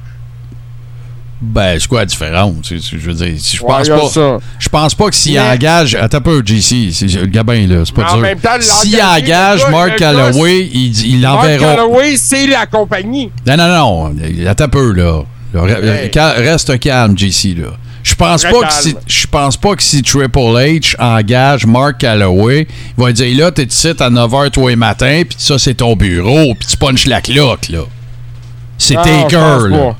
Ben, 1.46 1.78
c'est 1.78 1.88
quoi 1.88 2.00
la 2.00 2.06
différence? 2.06 2.56
Je 2.70 2.96
veux 2.96 3.12
dire, 3.14 3.34
si 3.38 3.56
je 3.56 3.62
pense 3.62 3.88
pas. 3.88 4.38
Je 4.58 4.68
pense 4.68 4.94
pas 4.94 5.08
que 5.10 5.14
s'il 5.14 5.34
Mais- 5.34 5.40
engage. 5.40 5.94
Attends 5.94 6.18
un 6.18 6.20
peu, 6.20 6.42
JC. 6.44 6.90
c'est- 6.92 7.06
Le 7.06 7.26
gabin, 7.26 7.66
là. 7.66 7.82
C'est 7.84 7.94
pas 7.94 8.02
dur. 8.14 8.26
S'il 8.60 9.00
engage 9.00 9.60
gars- 9.60 9.68
Mark 9.70 9.96
Calloway, 9.96 10.68
il, 10.72 11.06
il 11.06 11.20
Mark 11.20 11.42
l'enverra. 11.44 11.74
Calloway, 11.76 12.16
c'est 12.16 12.46
la 12.46 12.66
compagnie. 12.66 13.30
Non, 13.46 13.56
non, 13.56 13.68
non. 13.68 14.14
Attends 14.48 14.64
un 14.64 14.68
peu, 14.68 14.92
là. 14.92 15.22
Hey. 15.54 16.10
ca- 16.12 16.32
Reste 16.32 16.78
calme, 16.80 17.16
JC, 17.16 17.54
là. 17.54 17.68
Je 18.02 18.14
pense 18.16 18.42
Très 18.42 18.52
pas 18.52 18.66
que 18.66 18.72
si, 18.74 18.94
je 19.06 19.26
pense 19.26 19.56
pas 19.56 19.74
que 19.76 19.82
si 19.82 20.02
Triple 20.02 20.38
H 20.38 20.94
engage 20.98 21.64
Mark 21.64 21.98
Calloway, 21.98 22.66
il 22.98 23.02
va 23.02 23.12
dire 23.12 23.38
là, 23.38 23.50
t'es 23.50 23.62
ici 23.64 23.88
à 23.98 24.10
9h 24.10 24.50
tous 24.50 24.68
les 24.68 24.76
matins, 24.76 25.22
puis 25.26 25.36
ça, 25.38 25.58
c'est 25.58 25.74
ton 25.74 25.96
bureau, 25.96 26.54
puis 26.58 26.68
tu 26.68 26.76
punches 26.76 27.06
la 27.06 27.20
cloque, 27.22 27.68
là. 27.70 27.80
C'est 28.76 28.94
Taker, 28.94 29.68
là. 29.70 29.96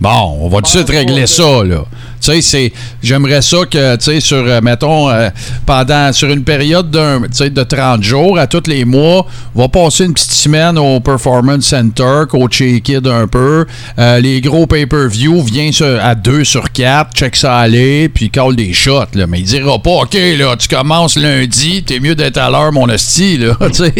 Bon, 0.00 0.38
on 0.40 0.48
va 0.48 0.56
tout 0.58 0.62
de 0.62 0.66
suite 0.68 0.90
régler 0.90 1.26
ça, 1.26 1.62
là. 1.64 1.84
Tu 2.20 2.32
sais, 2.32 2.42
c'est. 2.42 2.72
J'aimerais 3.02 3.42
ça 3.42 3.58
que, 3.70 3.96
tu 3.96 4.04
sais, 4.04 4.20
sur, 4.20 4.38
euh, 4.44 4.60
mettons, 4.60 5.08
euh, 5.10 5.28
pendant. 5.66 6.12
Sur 6.12 6.30
une 6.30 6.42
période 6.42 6.90
d'un, 6.90 7.20
tu 7.22 7.28
sais, 7.32 7.50
de 7.50 7.62
30 7.62 8.02
jours, 8.02 8.38
à 8.38 8.46
tous 8.46 8.62
les 8.66 8.84
mois, 8.84 9.26
on 9.54 9.60
va 9.62 9.68
passer 9.68 10.04
une 10.04 10.12
petite 10.14 10.32
semaine 10.32 10.78
au 10.78 11.00
Performance 11.00 11.64
Center, 11.66 12.22
coacher 12.28 12.72
les 12.72 12.80
kids 12.80 13.00
un 13.08 13.26
peu. 13.26 13.66
Euh, 13.98 14.20
les 14.20 14.40
gros 14.40 14.66
pay-per-view, 14.66 15.42
viens 15.42 15.70
sur- 15.72 15.98
à 16.02 16.14
2 16.14 16.44
sur 16.44 16.70
4, 16.72 17.12
check 17.14 17.36
ça 17.36 17.56
aller, 17.58 18.08
puis 18.08 18.30
call 18.30 18.56
des 18.56 18.72
shots, 18.72 19.04
là. 19.14 19.26
Mais 19.26 19.40
il 19.40 19.44
dira 19.44 19.78
pas, 19.78 19.90
OK, 19.90 20.14
là, 20.38 20.56
tu 20.56 20.68
commences 20.68 21.16
lundi, 21.16 21.82
t'es 21.84 22.00
mieux 22.00 22.14
d'être 22.14 22.38
à 22.38 22.50
l'heure, 22.50 22.72
mon 22.72 22.88
hostie, 22.88 23.38
là. 23.38 23.54
Tu 23.68 23.74
sais. 23.74 23.94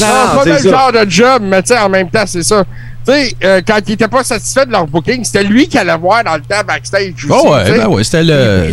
Non, 0.00 0.06
Non, 0.06 0.40
c'est 0.42 0.62
le 0.64 0.70
genre 0.70 0.90
de 0.92 1.08
job, 1.08 1.42
mais 1.44 1.62
tu 1.62 1.68
sais, 1.68 1.78
en 1.78 1.88
même 1.88 2.08
temps, 2.10 2.24
c'est 2.26 2.42
ça. 2.42 2.64
Tu 3.06 3.12
sais, 3.12 3.34
euh, 3.44 3.60
quand 3.66 3.78
ils 3.86 3.92
étaient 3.92 4.08
pas 4.08 4.24
satisfaits 4.24 4.64
de 4.66 4.72
leur 4.72 4.86
booking, 4.86 5.24
c'était 5.24 5.44
lui 5.44 5.68
qui 5.68 5.76
allait 5.76 5.96
voir 5.98 6.24
dans 6.24 6.34
le 6.36 6.40
temps 6.42 6.64
backstage. 6.66 7.12
Oh, 7.28 7.50
ouais, 7.52 7.76
ben 7.78 7.86
ouais, 7.88 8.02
c'était 8.04 8.24
le. 8.24 8.70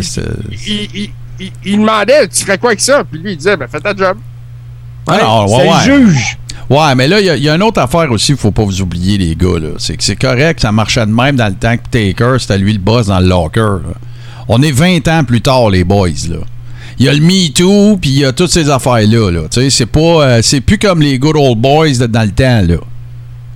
Il- 0.50 0.56
il, 0.66 0.88
il- 0.94 1.10
il- 1.40 1.52
il 1.64 1.78
demandait, 1.78 2.28
tu 2.28 2.44
ferais 2.44 2.56
quoi 2.58 2.70
avec 2.70 2.80
ça? 2.80 3.02
Puis 3.10 3.20
lui, 3.20 3.32
il 3.32 3.36
disait, 3.36 3.56
ben 3.56 3.68
fais 3.70 3.80
ta 3.80 3.94
job. 3.94 4.16
Ah, 5.06 5.18
non, 5.22 5.44
ouais, 5.46 5.68
c'est 5.82 5.90
ouais. 5.92 5.98
le 5.98 6.06
juge. 6.10 6.38
Ouais, 6.70 6.94
mais 6.94 7.08
là, 7.08 7.20
il 7.20 7.26
y 7.26 7.30
a- 7.30 7.36
il 7.36 7.42
y, 7.42 7.48
a 7.50 7.54
une 7.56 7.62
autre 7.62 7.80
affaire 7.80 8.10
aussi, 8.12 8.32
il 8.32 8.38
faut 8.38 8.52
pas 8.52 8.62
vous 8.64 8.80
oublier, 8.80 9.18
les 9.18 9.34
gars. 9.34 9.58
là. 9.58 9.70
C'est 9.78 9.96
que 9.96 10.04
c'est 10.04 10.16
correct, 10.16 10.60
ça 10.60 10.72
marchait 10.72 11.04
de 11.04 11.10
même 11.12 11.36
dans 11.36 11.48
le 11.48 11.54
temps 11.54 11.76
que 11.76 11.82
Taker, 11.90 12.36
c'était 12.38 12.56
lui 12.58 12.72
le 12.72 12.78
boss 12.78 13.08
dans 13.08 13.18
le 13.20 13.26
locker. 13.26 13.60
là. 13.60 13.94
On 14.48 14.62
est 14.62 14.70
20 14.72 15.06
ans 15.08 15.24
plus 15.24 15.40
tard, 15.42 15.68
les 15.70 15.84
boys. 15.84 16.08
là. 16.30 16.36
Il 16.98 17.06
y 17.06 17.08
a 17.08 17.12
le 17.12 17.20
Me 17.20 17.48
Too, 17.52 17.98
puis 18.00 18.10
il 18.10 18.18
y 18.20 18.24
a 18.24 18.32
toutes 18.32 18.50
ces 18.50 18.70
affaires-là. 18.70 19.30
Là. 19.30 19.40
Tu 19.50 19.60
sais, 19.62 19.70
C'est 19.70 19.86
pas, 19.86 19.98
euh, 20.00 20.40
c'est 20.42 20.60
plus 20.60 20.78
comme 20.78 21.00
les 21.02 21.18
good 21.18 21.36
old 21.36 21.58
boys 21.58 21.88
de- 21.98 22.06
dans 22.06 22.22
le 22.22 22.30
temps. 22.30 22.62
là. 22.62 22.76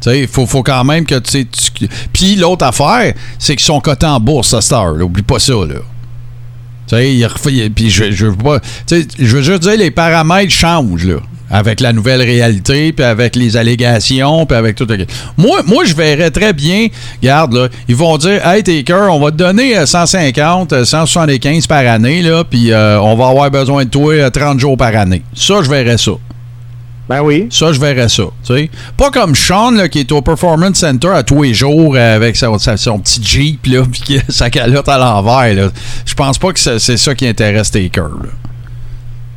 Il 0.07 0.29
faut, 0.29 0.47
faut 0.47 0.63
quand 0.63 0.85
même 0.85 1.05
que 1.05 1.19
tu 1.19 1.47
Puis 2.13 2.37
l'autre 2.37 2.65
affaire, 2.65 3.15
c'est 3.39 3.57
qu'ils 3.57 3.65
sont 3.65 3.81
cotés 3.81 4.07
en 4.07 4.21
bourse 4.21 4.55
à 4.55 4.61
Star. 4.61 4.93
Là. 4.93 5.05
Oublie 5.05 5.23
pas 5.23 5.39
ça. 5.39 5.55
Là. 5.55 5.81
Puis 7.75 7.91
je, 7.91 8.13
je 8.13 8.27
veux 8.27 8.37
pas. 8.37 8.61
je 8.89 9.37
veux 9.37 9.43
juste 9.43 9.63
dire, 9.63 9.77
les 9.77 9.91
paramètres 9.91 10.53
changent, 10.53 11.05
là. 11.05 11.17
Avec 11.49 11.79
la 11.79 11.93
nouvelle 11.93 12.23
réalité, 12.23 12.93
puis 12.93 13.05
avec 13.05 13.37
les 13.37 13.57
allégations, 13.57 14.47
puis 14.47 14.57
avec 14.57 14.75
tout. 14.75 14.87
Moi, 15.37 15.63
moi, 15.65 15.85
je 15.85 15.95
verrais 15.95 16.33
très 16.33 16.53
bien, 16.53 16.89
regarde, 17.23 17.55
là, 17.55 17.69
ils 17.87 17.95
vont 17.95 18.19
dire, 18.19 18.45
hey, 18.45 18.65
Taker, 18.65 19.07
on 19.13 19.21
va 19.21 19.31
te 19.31 19.37
donner 19.37 19.79
euh, 19.79 19.87
150, 19.87 20.73
euh, 20.73 20.85
175 20.85 21.69
par 21.69 21.87
année, 21.87 22.21
là, 22.21 22.43
puis 22.43 22.73
euh, 22.73 23.01
on 23.01 23.15
va 23.15 23.29
avoir 23.29 23.49
besoin 23.53 23.85
de 23.85 23.91
toi 23.91 24.13
euh, 24.15 24.29
30 24.29 24.59
jours 24.59 24.77
par 24.77 24.97
année. 24.97 25.23
Ça, 25.35 25.63
je 25.63 25.71
verrais 25.71 25.99
ça. 25.99 26.13
Ben 27.09 27.23
oui. 27.23 27.47
Ça, 27.51 27.73
je 27.73 27.79
verrais 27.81 28.09
ça. 28.09 28.25
tu 28.45 28.55
sais. 28.57 28.71
Pas 28.97 29.11
comme 29.13 29.35
Sean 29.37 29.71
là, 29.71 29.89
qui 29.89 30.01
est 30.01 30.11
au 30.13 30.23
Performance 30.23 30.79
Center 30.79 31.11
à 31.11 31.23
tous 31.23 31.43
les 31.45 31.55
jours 31.55 31.95
euh, 31.95 32.17
avec 32.17 32.35
son, 32.35 32.59
sa- 32.59 32.77
son 32.77 32.99
petit 32.99 33.23
Jeep 33.23 33.67
là, 33.67 33.83
puis 33.93 34.21
sa 34.29 34.51
calotte 34.51 34.89
à 34.89 34.99
l'envers. 34.99 35.55
là. 35.55 35.71
Je 36.05 36.15
pense 36.15 36.37
pas 36.39 36.53
que 36.53 36.59
c'est 36.59 36.97
ça 36.97 37.15
qui 37.15 37.27
intéresse 37.29 37.71
Taker. 37.71 38.01
là. 38.01 38.31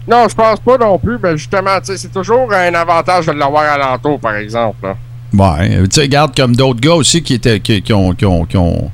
Non, 0.08 0.28
je 0.28 0.34
pense 0.34 0.60
pas 0.62 0.78
non 0.80 0.98
plus, 0.98 1.18
mais 1.22 1.38
justement, 1.38 1.80
tu 1.80 1.88
sais, 1.92 1.98
c'est 1.98 2.12
toujours 2.12 2.52
un 2.52 2.74
avantage 2.74 3.28
de 3.28 3.32
l'avoir 3.34 3.72
alentour, 3.72 4.20
par 4.20 4.36
exemple. 4.38 4.78
là. 4.84 4.96
Ouais, 5.32 5.84
tu 5.84 5.88
sais, 5.92 6.02
regarde 6.02 6.36
comme 6.36 6.56
d'autres 6.56 6.80
gars 6.80 6.96
aussi 6.96 7.22
qui 7.22 7.36
étaient 7.36 7.60
qui, 7.60 7.84
qui 7.84 7.94
ont, 7.94 8.14
qui 8.14 8.26
ont, 8.26 8.46
qui 8.46 8.58
ont- 8.58 8.90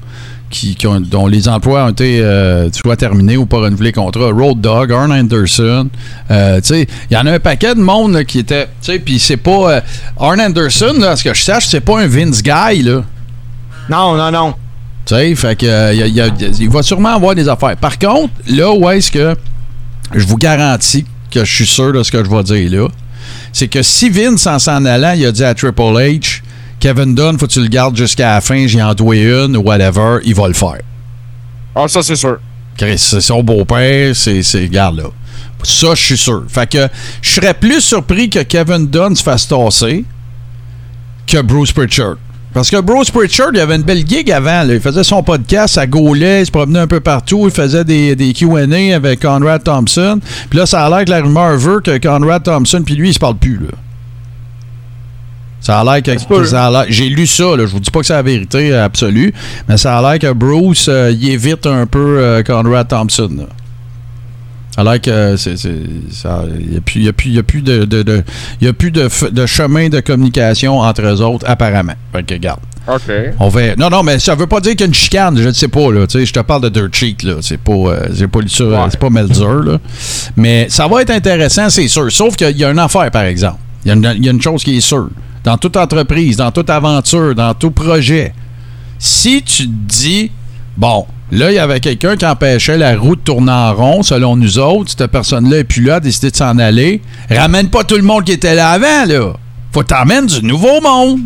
qui- 0.49 0.75
qui 0.75 0.87
ont- 0.87 0.99
dont 1.01 1.27
les 1.27 1.47
emplois 1.49 1.85
ont 1.85 1.89
été 1.89 2.19
euh, 2.21 2.71
soit 2.71 2.95
terminés 2.95 3.35
ou 3.37 3.45
pas 3.45 3.57
renouvelés 3.57 3.91
contrat. 3.91 4.29
Road 4.31 4.61
Dog, 4.61 4.91
Arn 4.91 5.11
Anderson, 5.11 5.89
euh, 6.31 6.61
tu 6.61 6.67
sais, 6.67 6.87
il 7.09 7.13
y 7.13 7.17
en 7.17 7.25
a 7.25 7.31
un 7.33 7.39
paquet 7.39 7.75
de 7.75 7.81
monde 7.81 8.13
là, 8.13 8.23
qui 8.23 8.39
était, 8.39 8.65
tu 8.65 8.71
sais, 8.93 8.99
puis 8.99 9.19
c'est 9.19 9.37
pas 9.37 9.71
euh, 9.71 9.81
Arn 10.19 10.39
Anderson, 10.39 10.93
là, 10.99 11.11
à 11.11 11.15
ce 11.15 11.23
que 11.23 11.33
je 11.33 11.41
sache, 11.41 11.67
c'est 11.67 11.81
pas 11.81 11.99
un 12.01 12.07
Vince 12.07 12.41
guy 12.41 12.83
là. 12.83 13.03
Non, 13.89 14.15
non, 14.15 14.31
non. 14.31 14.53
Tu 15.05 15.13
sais, 15.13 15.35
fait 15.35 15.55
que 15.55 15.65
euh, 15.65 15.93
y 15.93 16.01
a- 16.03 16.07
y 16.07 16.21
a- 16.21 16.29
il 16.59 16.69
va 16.69 16.81
sûrement 16.81 17.15
avoir 17.15 17.35
des 17.35 17.47
affaires. 17.47 17.77
Par 17.77 17.99
contre, 17.99 18.33
là 18.47 18.71
où 18.71 18.89
est-ce 18.89 19.11
que 19.11 19.35
je 20.13 20.25
vous 20.25 20.37
garantis 20.37 21.05
que 21.31 21.43
je 21.43 21.53
suis 21.55 21.65
sûr 21.67 21.91
de 21.93 22.01
ce 22.01 22.11
que 22.11 22.23
je 22.23 22.29
vais 22.29 22.43
dire 22.43 22.81
là, 22.81 22.87
c'est 23.51 23.67
que 23.67 23.81
si 23.83 24.09
Vince 24.09 24.45
en 24.47 24.59
s'en 24.59 24.83
allant, 24.85 25.13
il 25.15 25.25
a 25.25 25.31
dit 25.31 25.43
à 25.43 25.53
Triple 25.53 25.81
H, 25.81 26.41
Kevin 26.85 27.15
Dunn, 27.15 27.39
faut 27.39 27.47
que 27.47 27.51
tu 27.51 27.61
le 27.61 27.67
gardes 27.67 27.97
jusqu'à 27.97 28.35
la 28.35 28.41
fin, 28.41 28.67
j'y 28.67 28.79
en 28.79 28.93
dois 28.93 29.15
une 29.15 29.57
ou 29.57 29.61
whatever, 29.61 30.19
il 30.23 30.35
va 30.35 30.47
le 30.47 30.53
faire. 30.53 30.81
Ah, 31.73 31.87
ça, 31.87 32.03
c'est 32.03 32.15
sûr. 32.15 32.37
Chris, 32.77 32.99
c'est 32.99 33.21
son 33.21 33.41
beau-père, 33.41 34.15
c'est, 34.15 34.43
c'est, 34.43 34.69
garde 34.69 34.97
là. 34.97 35.05
Ça, 35.63 35.95
je 35.95 36.05
suis 36.05 36.17
sûr. 36.17 36.43
Fait 36.47 36.69
que 36.69 36.87
je 37.23 37.31
serais 37.31 37.55
plus 37.55 37.81
surpris 37.81 38.29
que 38.29 38.37
Kevin 38.43 38.85
Dunn 38.85 39.15
se 39.15 39.23
fasse 39.23 39.47
tasser 39.47 40.05
que 41.25 41.41
Bruce 41.41 41.71
Pritchard. 41.71 42.17
Parce 42.53 42.69
que 42.69 42.79
Bruce 42.79 43.09
Pritchard, 43.09 43.49
il 43.55 43.61
avait 43.61 43.77
une 43.77 43.81
belle 43.81 44.07
gig 44.07 44.31
avant. 44.31 44.61
là. 44.61 44.75
Il 44.75 44.79
faisait 44.79 45.03
son 45.03 45.23
podcast 45.23 45.79
à 45.79 45.87
Gaulet, 45.87 46.43
il 46.43 46.45
se 46.45 46.51
promenait 46.51 46.81
un 46.81 46.87
peu 46.87 46.99
partout, 46.99 47.45
il 47.45 47.51
faisait 47.51 47.83
des, 47.83 48.15
des 48.15 48.31
Q&A 48.31 48.95
avec 48.95 49.21
Conrad 49.23 49.63
Thompson. 49.63 50.19
Puis 50.51 50.59
là, 50.59 50.67
ça 50.67 50.85
a 50.85 50.89
l'air 50.91 51.03
que 51.05 51.09
la 51.09 51.21
rumeur 51.23 51.57
veut 51.57 51.79
que 51.79 51.97
Conrad 51.97 52.43
Thompson 52.43 52.83
puis 52.85 52.93
lui, 52.93 53.09
ils 53.09 53.15
se 53.15 53.19
parlent 53.19 53.37
plus. 53.37 53.57
Là. 53.57 53.75
Ça 55.65 55.79
a 55.79 55.83
l'air 55.83 56.03
que, 56.03 56.11
J'ai 56.89 57.09
lu 57.09 57.25
ça, 57.25 57.43
là. 57.55 57.65
je 57.65 57.71
vous 57.71 57.79
dis 57.79 57.89
pas 57.89 58.01
que 58.01 58.05
c'est 58.05 58.13
la 58.13 58.21
vérité 58.21 58.71
absolue, 58.75 59.33
mais 59.67 59.77
ça 59.77 59.97
a 59.97 60.01
l'air 60.11 60.19
que 60.19 60.31
Bruce, 60.31 60.85
euh, 60.89 61.11
il 61.11 61.27
évite 61.31 61.65
un 61.65 61.87
peu 61.87 62.19
euh, 62.19 62.43
Conrad 62.43 62.87
Thompson. 62.87 63.31
Là. 63.35 63.45
Ça 64.75 64.81
a 64.81 64.83
l'air 64.83 65.01
que 65.01 65.35
c'est, 65.37 65.57
c'est- 65.57 65.69
il 65.69 66.69
n'y 66.69 66.77
a 66.77 66.81
plus, 66.81 67.01
y 67.01 67.07
a 67.07 67.13
plus, 67.13 67.29
il 67.29 67.35
y 67.35 67.39
a 67.39 67.43
plus 67.43 67.61
de, 67.63 67.83
de- 67.85 68.03
de- 68.03 68.23
il 68.61 68.65
y 68.65 68.69
a 68.69 68.73
plus 68.73 68.91
de, 68.91 69.07
chemin 69.47 69.89
de 69.89 70.01
communication 70.01 70.77
entre 70.81 71.01
eux 71.01 71.21
autres, 71.23 71.45
apparemment. 71.49 71.93
Fait 72.13 72.21
que, 72.23 72.35
regarde. 72.35 72.59
OK. 72.87 73.11
On 73.39 73.49
va... 73.49 73.75
Non, 73.75 73.89
non, 73.89 74.03
mais 74.03 74.19
ça 74.19 74.35
veut 74.35 74.45
pas 74.45 74.59
dire 74.59 74.73
qu'il 74.73 74.81
y 74.81 74.83
a 74.83 74.85
une 74.85 74.93
chicane, 74.93 75.35
je 75.35 75.47
ne 75.47 75.53
sais 75.53 75.67
pas, 75.69 75.91
là. 75.91 76.05
Tu 76.05 76.19
sais, 76.19 76.25
je 76.27 76.33
te 76.33 76.41
parle 76.41 76.61
de 76.61 76.69
Dirt 76.69 76.93
Sheet, 76.93 77.23
là. 77.23 77.35
C'est 77.41 77.57
pas, 77.57 77.71
euh, 77.73 78.07
j'ai 78.13 78.27
pas 78.27 78.37
Ouais. 78.37 78.45
c'est 78.91 78.99
pas 78.99 79.09
Melzer, 79.09 79.63
là. 79.63 79.79
Mais 80.35 80.67
ça 80.69 80.87
va 80.87 81.01
être 81.01 81.09
intéressant, 81.09 81.71
c'est 81.71 81.87
sûr. 81.87 82.11
Sauf 82.11 82.35
qu'il 82.35 82.55
y 82.55 82.63
a 82.63 82.69
une 82.69 82.77
affaire, 82.77 83.09
par 83.09 83.23
exemple. 83.23 83.57
Y, 83.83 83.89
il 84.17 84.25
y 84.25 84.27
a 84.27 84.31
une 84.31 84.41
chose 84.41 84.63
qui 84.63 84.77
est 84.77 84.81
sûre. 84.81 85.09
Dans 85.45 85.57
toute 85.57 85.77
entreprise, 85.77 86.37
dans 86.37 86.51
toute 86.51 86.69
aventure, 86.69 87.33
dans 87.35 87.53
tout 87.53 87.71
projet, 87.71 88.33
si 88.99 89.41
tu 89.43 89.67
te 89.67 89.71
dis, 89.87 90.31
bon, 90.75 91.05
là, 91.31 91.51
il 91.51 91.55
y 91.55 91.59
avait 91.59 91.79
quelqu'un 91.79 92.17
qui 92.17 92.25
empêchait 92.25 92.77
la 92.77 92.97
roue 92.97 93.15
de 93.15 93.21
tourner 93.21 93.51
en 93.51 93.73
rond, 93.75 94.03
selon 94.03 94.35
nous 94.35 94.57
autres, 94.59 94.93
cette 94.97 95.11
personne-là 95.11 95.59
est 95.59 95.63
plus 95.63 95.83
là, 95.83 95.95
a 95.95 95.99
décidé 95.99 96.31
de 96.31 96.35
s'en 96.35 96.57
aller, 96.57 97.01
ramène 97.29 97.69
pas 97.69 97.83
tout 97.83 97.95
le 97.95 98.01
monde 98.01 98.23
qui 98.23 98.31
était 98.31 98.55
là 98.55 98.71
avant, 98.71 99.05
là. 99.07 99.33
Faut 99.71 99.83
t'emmènes 99.83 100.25
du 100.25 100.41
nouveau 100.43 100.81
monde. 100.81 101.19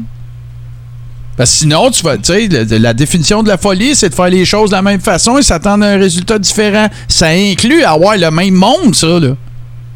Parce 1.38 1.52
que 1.52 1.58
sinon, 1.60 1.90
tu 1.90 2.04
vas, 2.04 2.18
tu 2.18 2.34
sais, 2.34 2.48
le- 2.48 2.78
la 2.78 2.94
définition 2.94 3.42
de 3.44 3.48
la 3.48 3.58
folie, 3.58 3.96
c'est 3.96 4.10
de 4.10 4.16
faire 4.16 4.28
les 4.30 4.44
choses 4.44 4.72
de 4.72 4.76
la 4.76 4.82
même 4.82 5.00
façon 5.00 5.38
et 5.38 5.44
s'attendre 5.44 5.86
à 5.86 5.90
un 5.90 5.98
résultat 5.98 6.38
différent. 6.38 6.88
Ça 7.08 7.28
inclut 7.28 7.84
avoir 7.84 8.18
le 8.18 8.30
même 8.32 8.56
monde, 8.56 8.94
ça, 8.94 9.08
là. 9.08 9.36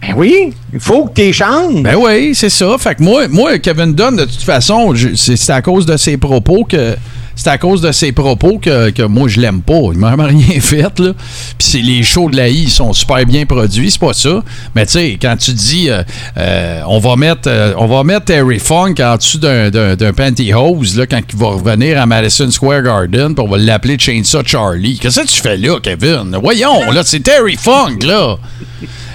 Ben 0.05 0.15
oui, 0.17 0.53
il 0.73 0.79
faut 0.81 1.05
que 1.05 1.21
tu 1.21 1.31
changes. 1.31 1.81
Ben 1.81 1.95
oui, 1.95 2.35
c'est 2.35 2.49
ça. 2.49 2.75
Fait 2.77 2.95
que 2.95 3.03
moi, 3.03 3.27
moi 3.29 3.57
Kevin 3.59 3.93
Dunn, 3.93 4.17
de 4.17 4.25
toute 4.25 4.41
façon, 4.41 4.93
c'est 5.15 5.49
à 5.49 5.61
cause 5.61 5.85
de 5.85 5.95
ses 5.97 6.17
propos 6.17 6.65
que. 6.65 6.95
C'est 7.35 7.49
à 7.49 7.57
cause 7.57 7.81
de 7.81 7.91
ses 7.91 8.11
propos 8.11 8.59
que, 8.59 8.91
que 8.91 9.01
moi 9.01 9.27
je 9.27 9.39
l'aime 9.39 9.63
pas. 9.63 9.79
Il 9.91 9.97
m'a 9.97 10.09
vraiment 10.15 10.27
rien 10.27 10.59
fait, 10.59 10.99
là. 10.99 11.13
Puis 11.57 11.81
les 11.81 12.03
shows 12.03 12.29
de 12.29 12.37
la 12.37 12.47
I, 12.47 12.63
ils 12.63 12.69
sont 12.69 12.93
super 12.93 13.25
bien 13.25 13.47
produits, 13.47 13.89
c'est 13.89 13.99
pas 13.99 14.13
ça. 14.13 14.43
Mais 14.75 14.85
tu 14.85 14.91
sais, 14.91 15.17
quand 15.19 15.35
tu 15.37 15.51
dis 15.53 15.89
euh, 15.89 16.03
euh, 16.37 16.81
on 16.85 16.99
va 16.99 17.15
mettre 17.15 17.47
euh, 17.47 17.73
on 17.77 17.87
va 17.87 18.03
mettre 18.03 18.25
Terry 18.25 18.59
Funk 18.59 18.95
en 18.99 19.15
dessous 19.15 19.39
d'un 19.39 20.13
pantyhose 20.15 20.95
là, 20.95 21.07
quand 21.07 21.21
il 21.27 21.39
va 21.39 21.47
revenir 21.47 21.99
à 21.99 22.05
Madison 22.05 22.51
Square 22.51 22.83
Garden, 22.83 23.33
puis 23.33 23.43
on 23.43 23.49
va 23.49 23.57
l'appeler 23.57 23.97
Chainsaw 23.97 24.43
Charlie. 24.45 24.99
Qu'est-ce 24.99 25.21
que 25.21 25.27
tu 25.27 25.41
fais 25.41 25.57
là, 25.57 25.79
Kevin? 25.81 26.37
Voyons, 26.39 26.91
là, 26.91 27.01
c'est 27.03 27.21
Terry 27.21 27.55
Funk, 27.55 28.05
là. 28.05 28.37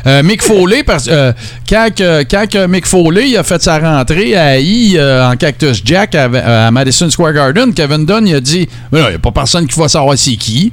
Euh, 0.09 0.23
Mick 0.23 0.43
Foley, 0.43 0.83
parce, 0.85 1.07
euh, 1.09 1.33
quand, 1.69 2.69
Mick 2.69 2.87
Foley 2.87 3.37
a 3.37 3.43
fait 3.43 3.61
sa 3.61 3.79
rentrée 3.79 4.35
à 4.35 4.59
I 4.59 4.97
euh, 4.97 5.29
en 5.29 5.37
Cactus 5.37 5.83
Jack 5.85 6.15
à, 6.15 6.71
Madison 6.71 7.11
Square 7.11 7.35
Garden, 7.35 7.75
Kevin 7.75 8.07
Dunn 8.07 8.27
a 8.35 8.41
dit 8.41 8.67
il 8.93 8.99
n'y 8.99 9.05
a 9.05 9.19
pas 9.19 9.33
personne 9.33 9.67
qui 9.67 9.79
va 9.79 9.87
savoir 9.87 10.17
c'est 10.17 10.37
qui. 10.37 10.73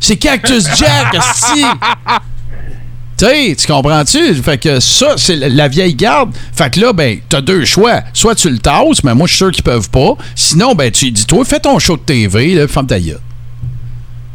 C'est 0.00 0.16
Cactus 0.16 0.64
Jack! 0.76 1.14
Tu 3.20 3.66
comprends-tu? 3.66 4.34
Fait 4.36 4.56
que 4.56 4.80
ça, 4.80 5.08
c'est 5.18 5.36
la- 5.36 5.68
vieille 5.68 5.94
garde. 5.94 6.30
Fait 6.54 6.70
que 6.70 6.80
là, 6.80 6.94
ben, 6.94 7.18
t'as 7.28 7.42
deux 7.42 7.66
choix. 7.66 8.00
Soit 8.14 8.34
tu 8.34 8.48
le 8.48 8.58
tasses, 8.58 9.04
mais 9.04 9.14
moi, 9.14 9.26
je 9.26 9.32
suis 9.32 9.36
sûr 9.44 9.50
qu'ils 9.50 9.62
peuvent 9.62 9.90
pas. 9.90 10.14
Sinon, 10.34 10.74
ben, 10.74 10.90
tu 10.90 11.10
dis, 11.10 11.26
toi, 11.26 11.44
fais 11.44 11.60
ton 11.60 11.78
show 11.78 11.98
de 11.98 12.02
TV, 12.02 12.54
là, 12.54 12.66
ferme 12.66 12.86
ta. 12.86 12.96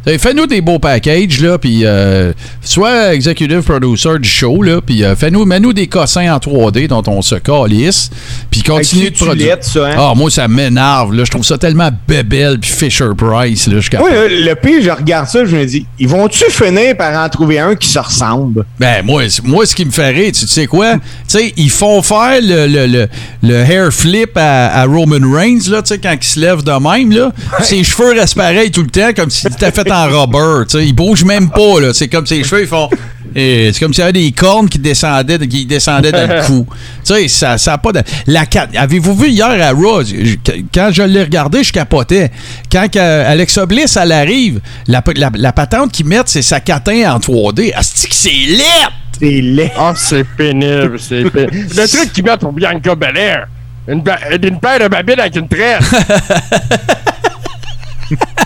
Fais-nous 0.06 0.46
des 0.46 0.60
beaux 0.60 0.78
packages, 0.78 1.40
là, 1.40 1.58
puis 1.58 1.80
euh, 1.84 2.32
sois 2.62 3.12
executive 3.14 3.62
producer 3.62 4.18
du 4.20 4.28
show, 4.28 4.62
là, 4.62 4.80
puis 4.80 5.02
euh, 5.02 5.16
fais-nous, 5.16 5.44
mets-nous 5.44 5.72
des 5.72 5.88
cossins 5.88 6.32
en 6.32 6.38
3D 6.38 6.86
dont 6.86 7.02
on 7.08 7.22
se 7.22 7.34
calisse, 7.34 8.10
puis 8.48 8.62
continue 8.62 9.06
de 9.06 9.08
du 9.10 9.24
produire. 9.24 9.56
ça, 9.62 9.86
hein? 9.86 9.94
Ah, 9.98 10.12
moi, 10.14 10.30
ça 10.30 10.46
m'énerve, 10.46 11.12
là, 11.12 11.24
je 11.24 11.30
trouve 11.32 11.44
ça 11.44 11.58
tellement 11.58 11.90
bébelle, 12.06 12.60
puis 12.60 12.70
Fisher-Price, 12.70 13.66
là, 13.66 13.80
je 13.80 13.90
Oui, 13.98 14.10
là, 14.12 14.28
le 14.28 14.54
pire, 14.54 14.80
je 14.80 14.90
regarde 14.90 15.26
ça, 15.28 15.44
je 15.44 15.56
me 15.56 15.64
dis, 15.64 15.84
ils 15.98 16.08
vont-tu 16.08 16.44
finir 16.50 16.96
par 16.96 17.18
en 17.24 17.28
trouver 17.28 17.58
un 17.58 17.74
qui 17.74 17.88
se 17.88 17.98
ressemble? 17.98 18.64
Ben, 18.78 19.04
moi, 19.04 19.24
moi, 19.42 19.66
ce 19.66 19.74
qui 19.74 19.84
me 19.84 19.90
rire, 19.90 20.30
tu 20.32 20.46
sais 20.46 20.66
quoi? 20.68 20.94
tu 20.94 21.00
sais, 21.26 21.52
ils 21.56 21.70
font 21.70 22.00
faire 22.02 22.38
le, 22.40 22.68
le, 22.68 22.86
le, 22.86 23.08
le 23.42 23.54
hair 23.54 23.92
flip 23.92 24.36
à, 24.36 24.82
à 24.82 24.84
Roman 24.84 25.18
Reigns, 25.32 25.68
là, 25.68 25.82
tu 25.82 25.88
sais, 25.88 25.98
quand 25.98 26.14
il 26.20 26.24
se 26.24 26.38
lève 26.38 26.62
de 26.62 26.70
même, 26.70 27.10
là. 27.10 27.32
Ses 27.62 27.82
cheveux 27.82 28.12
restent 28.12 28.36
pareils 28.36 28.70
tout 28.70 28.82
le 28.82 28.90
temps, 28.90 29.10
comme 29.16 29.30
s'il 29.30 29.50
était 29.52 29.72
fait 29.72 29.95
en 30.04 30.20
rubber, 30.20 30.66
tu 30.68 30.78
sais. 30.78 30.86
Il 30.86 30.92
bouge 30.94 31.24
même 31.24 31.50
pas, 31.50 31.80
là. 31.80 31.92
C'est 31.94 32.08
comme 32.08 32.26
ses 32.26 32.42
cheveux, 32.44 32.62
ils 32.62 32.66
font. 32.68 32.88
et 33.34 33.70
C'est 33.72 33.80
comme 33.80 33.92
s'il 33.94 34.00
y 34.00 34.04
avait 34.04 34.12
des 34.12 34.32
cornes 34.32 34.68
qui 34.68 34.78
descendaient, 34.78 35.38
qui 35.46 35.66
descendaient 35.66 36.12
dans 36.12 36.28
le 36.28 36.46
cou. 36.46 36.66
Tu 37.04 37.14
sais, 37.14 37.28
ça 37.28 37.56
ça 37.58 37.74
a 37.74 37.78
pas 37.78 37.92
de. 37.92 38.02
La 38.26 38.44
Avez-vous 38.76 39.14
vu 39.14 39.28
hier 39.30 39.46
à 39.48 39.70
Raw? 39.72 40.02
je- 40.04 40.36
Quand 40.74 40.90
je 40.92 41.02
l'ai 41.04 41.22
regardé, 41.22 41.62
je 41.62 41.72
capotais. 41.72 42.30
Quand 42.70 42.86
Alexa 42.96 43.64
Bliss, 43.66 43.96
elle 43.96 44.12
arrive, 44.12 44.60
la, 44.88 45.02
la, 45.14 45.30
la 45.34 45.52
patente 45.52 45.92
qu'ils 45.92 46.06
mettent, 46.06 46.28
c'est 46.28 46.42
sa 46.42 46.58
catin 46.60 47.14
en 47.14 47.18
3D. 47.18 47.72
Asti 47.74 48.08
que 48.08 48.14
c'est 48.14 48.30
laid! 48.30 48.88
C'est 49.18 49.40
laid. 49.40 49.72
Ah, 49.78 49.92
c'est 49.96 50.24
pénible, 50.24 50.98
c'est 50.98 51.30
pénible. 51.30 51.68
Le 51.76 51.88
truc 51.96 52.12
qu'ils 52.12 52.24
mettent 52.24 52.40
pour 52.40 52.52
Bianca 52.52 52.94
Belair, 52.94 53.46
une, 53.88 54.02
ba- 54.02 54.18
une 54.42 54.58
paire 54.60 54.80
de 54.80 54.88
babines 54.88 55.20
avec 55.20 55.36
une 55.36 55.48
tresse. 55.48 55.84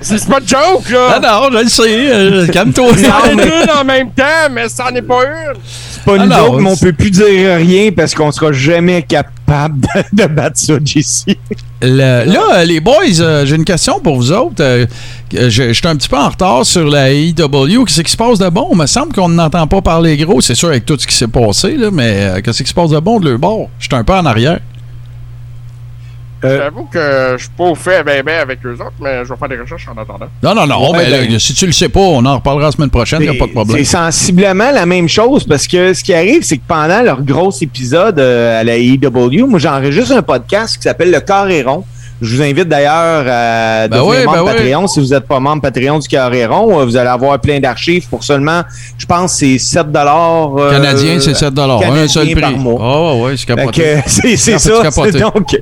c'est 0.00 0.26
pas 0.28 0.40
de 0.40 0.48
joke, 0.48 0.84
Ah 0.92 1.18
là. 1.20 1.40
non, 1.50 1.58
je 1.58 1.62
le 1.64 1.68
sais. 1.68 2.10
euh, 2.12 2.46
Calme-toi. 2.48 2.90
C'en 2.96 3.38
est 3.38 3.42
une 3.64 3.70
en 3.70 3.84
même 3.84 4.10
temps, 4.10 4.48
mais 4.50 4.68
ça 4.68 4.90
n'est 4.90 5.02
pas 5.02 5.22
une. 5.24 5.54
C'est 5.64 6.04
pas 6.04 6.16
Ah 6.18 6.24
une 6.24 6.30
non, 6.30 6.36
joke, 6.36 6.60
mais 6.60 6.70
on 6.70 6.76
peut 6.76 6.92
plus 6.92 7.10
dire 7.10 7.56
rien 7.56 7.90
parce 7.92 8.14
qu'on 8.14 8.30
sera 8.32 8.52
jamais 8.52 9.02
capable 9.02 9.80
de, 9.80 10.22
de 10.22 10.26
battre 10.28 10.58
ça, 10.58 10.74
JC. 10.84 11.36
Le- 11.82 12.24
là, 12.24 12.40
euh, 12.54 12.64
les 12.64 12.80
boys, 12.80 12.94
euh, 13.20 13.44
j'ai 13.44 13.56
une 13.56 13.64
question 13.64 14.00
pour 14.00 14.16
vous 14.16 14.32
autres. 14.32 14.62
Euh, 14.62 14.86
je 15.32 15.72
suis 15.72 15.86
un 15.86 15.96
petit 15.96 16.08
peu 16.08 16.16
en 16.16 16.28
retard 16.30 16.64
sur 16.64 16.88
la 16.88 17.10
AEW. 17.12 17.84
Qu'est-ce 17.84 18.00
qui 18.02 18.12
se 18.12 18.16
passe 18.16 18.38
de 18.38 18.48
bon? 18.48 18.68
Il 18.72 18.78
me 18.78 18.86
semble 18.86 19.12
qu'on 19.12 19.28
n'entend 19.28 19.66
pas 19.66 19.82
parler 19.82 20.16
gros. 20.16 20.40
C'est 20.40 20.54
sûr 20.54 20.68
avec 20.68 20.86
tout 20.86 20.96
ce 20.98 21.06
qui 21.06 21.14
s'est 21.14 21.26
passé, 21.28 21.76
là, 21.76 21.90
mais 21.92 22.12
euh, 22.16 22.40
qu'est-ce 22.42 22.62
qui 22.62 22.68
se 22.68 22.74
passe 22.74 22.90
de 22.90 22.98
bon 23.00 23.18
de 23.20 23.28
leur 23.30 23.38
bord? 23.38 23.68
Je 23.78 23.86
suis 23.86 23.94
un 23.94 24.04
peu 24.04 24.14
en 24.14 24.24
arrière. 24.26 24.60
Euh, 26.44 26.58
J'avoue 26.58 26.84
que 26.92 27.34
je 27.38 27.42
suis 27.44 27.52
pas 27.56 27.64
au 27.64 27.74
fait 27.74 28.02
ben 28.04 28.22
ben 28.22 28.40
avec 28.40 28.58
eux 28.66 28.74
autres, 28.74 28.92
mais 29.00 29.24
je 29.24 29.30
vais 29.32 29.38
faire 29.38 29.48
des 29.48 29.56
recherches 29.58 29.88
en 29.88 30.00
attendant. 30.00 30.26
Non, 30.42 30.54
non, 30.54 30.66
non. 30.66 30.92
Ouais, 30.92 30.98
mais 30.98 31.10
ben- 31.10 31.32
là, 31.32 31.38
si 31.38 31.54
tu 31.54 31.66
le 31.66 31.72
sais 31.72 31.88
pas, 31.88 32.00
on 32.00 32.24
en 32.26 32.34
reparlera 32.36 32.66
la 32.66 32.72
semaine 32.72 32.90
prochaine. 32.90 33.20
Il 33.22 33.30
n'y 33.30 33.36
a 33.36 33.38
pas 33.38 33.46
de 33.46 33.52
problème. 33.52 33.78
C'est 33.78 33.84
sensiblement 33.84 34.70
la 34.70 34.84
même 34.86 35.08
chose 35.08 35.44
parce 35.44 35.66
que 35.66 35.94
ce 35.94 36.04
qui 36.04 36.12
arrive, 36.12 36.42
c'est 36.42 36.58
que 36.58 36.66
pendant 36.68 37.00
leur 37.02 37.22
gros 37.22 37.50
épisode 37.60 38.18
euh, 38.20 38.60
à 38.60 38.64
la 38.64 38.76
AEW, 38.76 39.46
moi 39.46 39.58
j'enregistre 39.58 40.14
un 40.14 40.22
podcast 40.22 40.76
qui 40.76 40.82
s'appelle 40.82 41.10
Le 41.10 41.20
Corps 41.20 41.48
est 41.48 41.62
rond. 41.62 41.84
Je 42.22 42.34
vous 42.34 42.42
invite 42.42 42.66
d'ailleurs 42.68 43.26
à 43.28 43.88
Ben 43.88 43.98
devenir 43.98 44.06
oui, 44.06 44.24
membre 44.24 44.44
ben 44.44 44.44
oui. 44.44 44.56
Patreon. 44.56 44.86
Si 44.86 45.00
vous 45.00 45.06
n'êtes 45.08 45.26
pas 45.26 45.38
membre 45.38 45.60
Patreon 45.60 45.98
du 45.98 46.08
Carréron, 46.08 46.80
euh, 46.80 46.84
vous 46.86 46.96
allez 46.96 47.10
avoir 47.10 47.38
plein 47.38 47.60
d'archives 47.60 48.08
pour 48.08 48.24
seulement, 48.24 48.62
je 48.96 49.04
pense, 49.04 49.34
c'est 49.34 49.58
7 49.58 49.92
dollars 49.92 50.56
euh, 50.58 50.70
Canadien, 50.70 51.20
c'est 51.20 51.34
7 51.34 51.58
Un 51.58 51.78
Canadien 51.78 52.08
seul 52.08 52.30
prix. 52.30 52.40
par 52.40 52.52
mois. 52.52 52.78
Oh, 52.80 53.24
ouais, 53.26 53.36
c'est 53.36 53.44
capoté. 53.46 53.96
c'est 54.06 54.36
c'est 54.38 54.58
ça. 54.58 54.76
c'est 54.76 54.82
capoté. 54.82 55.12
c'est 55.12 55.20
donc, 55.34 55.60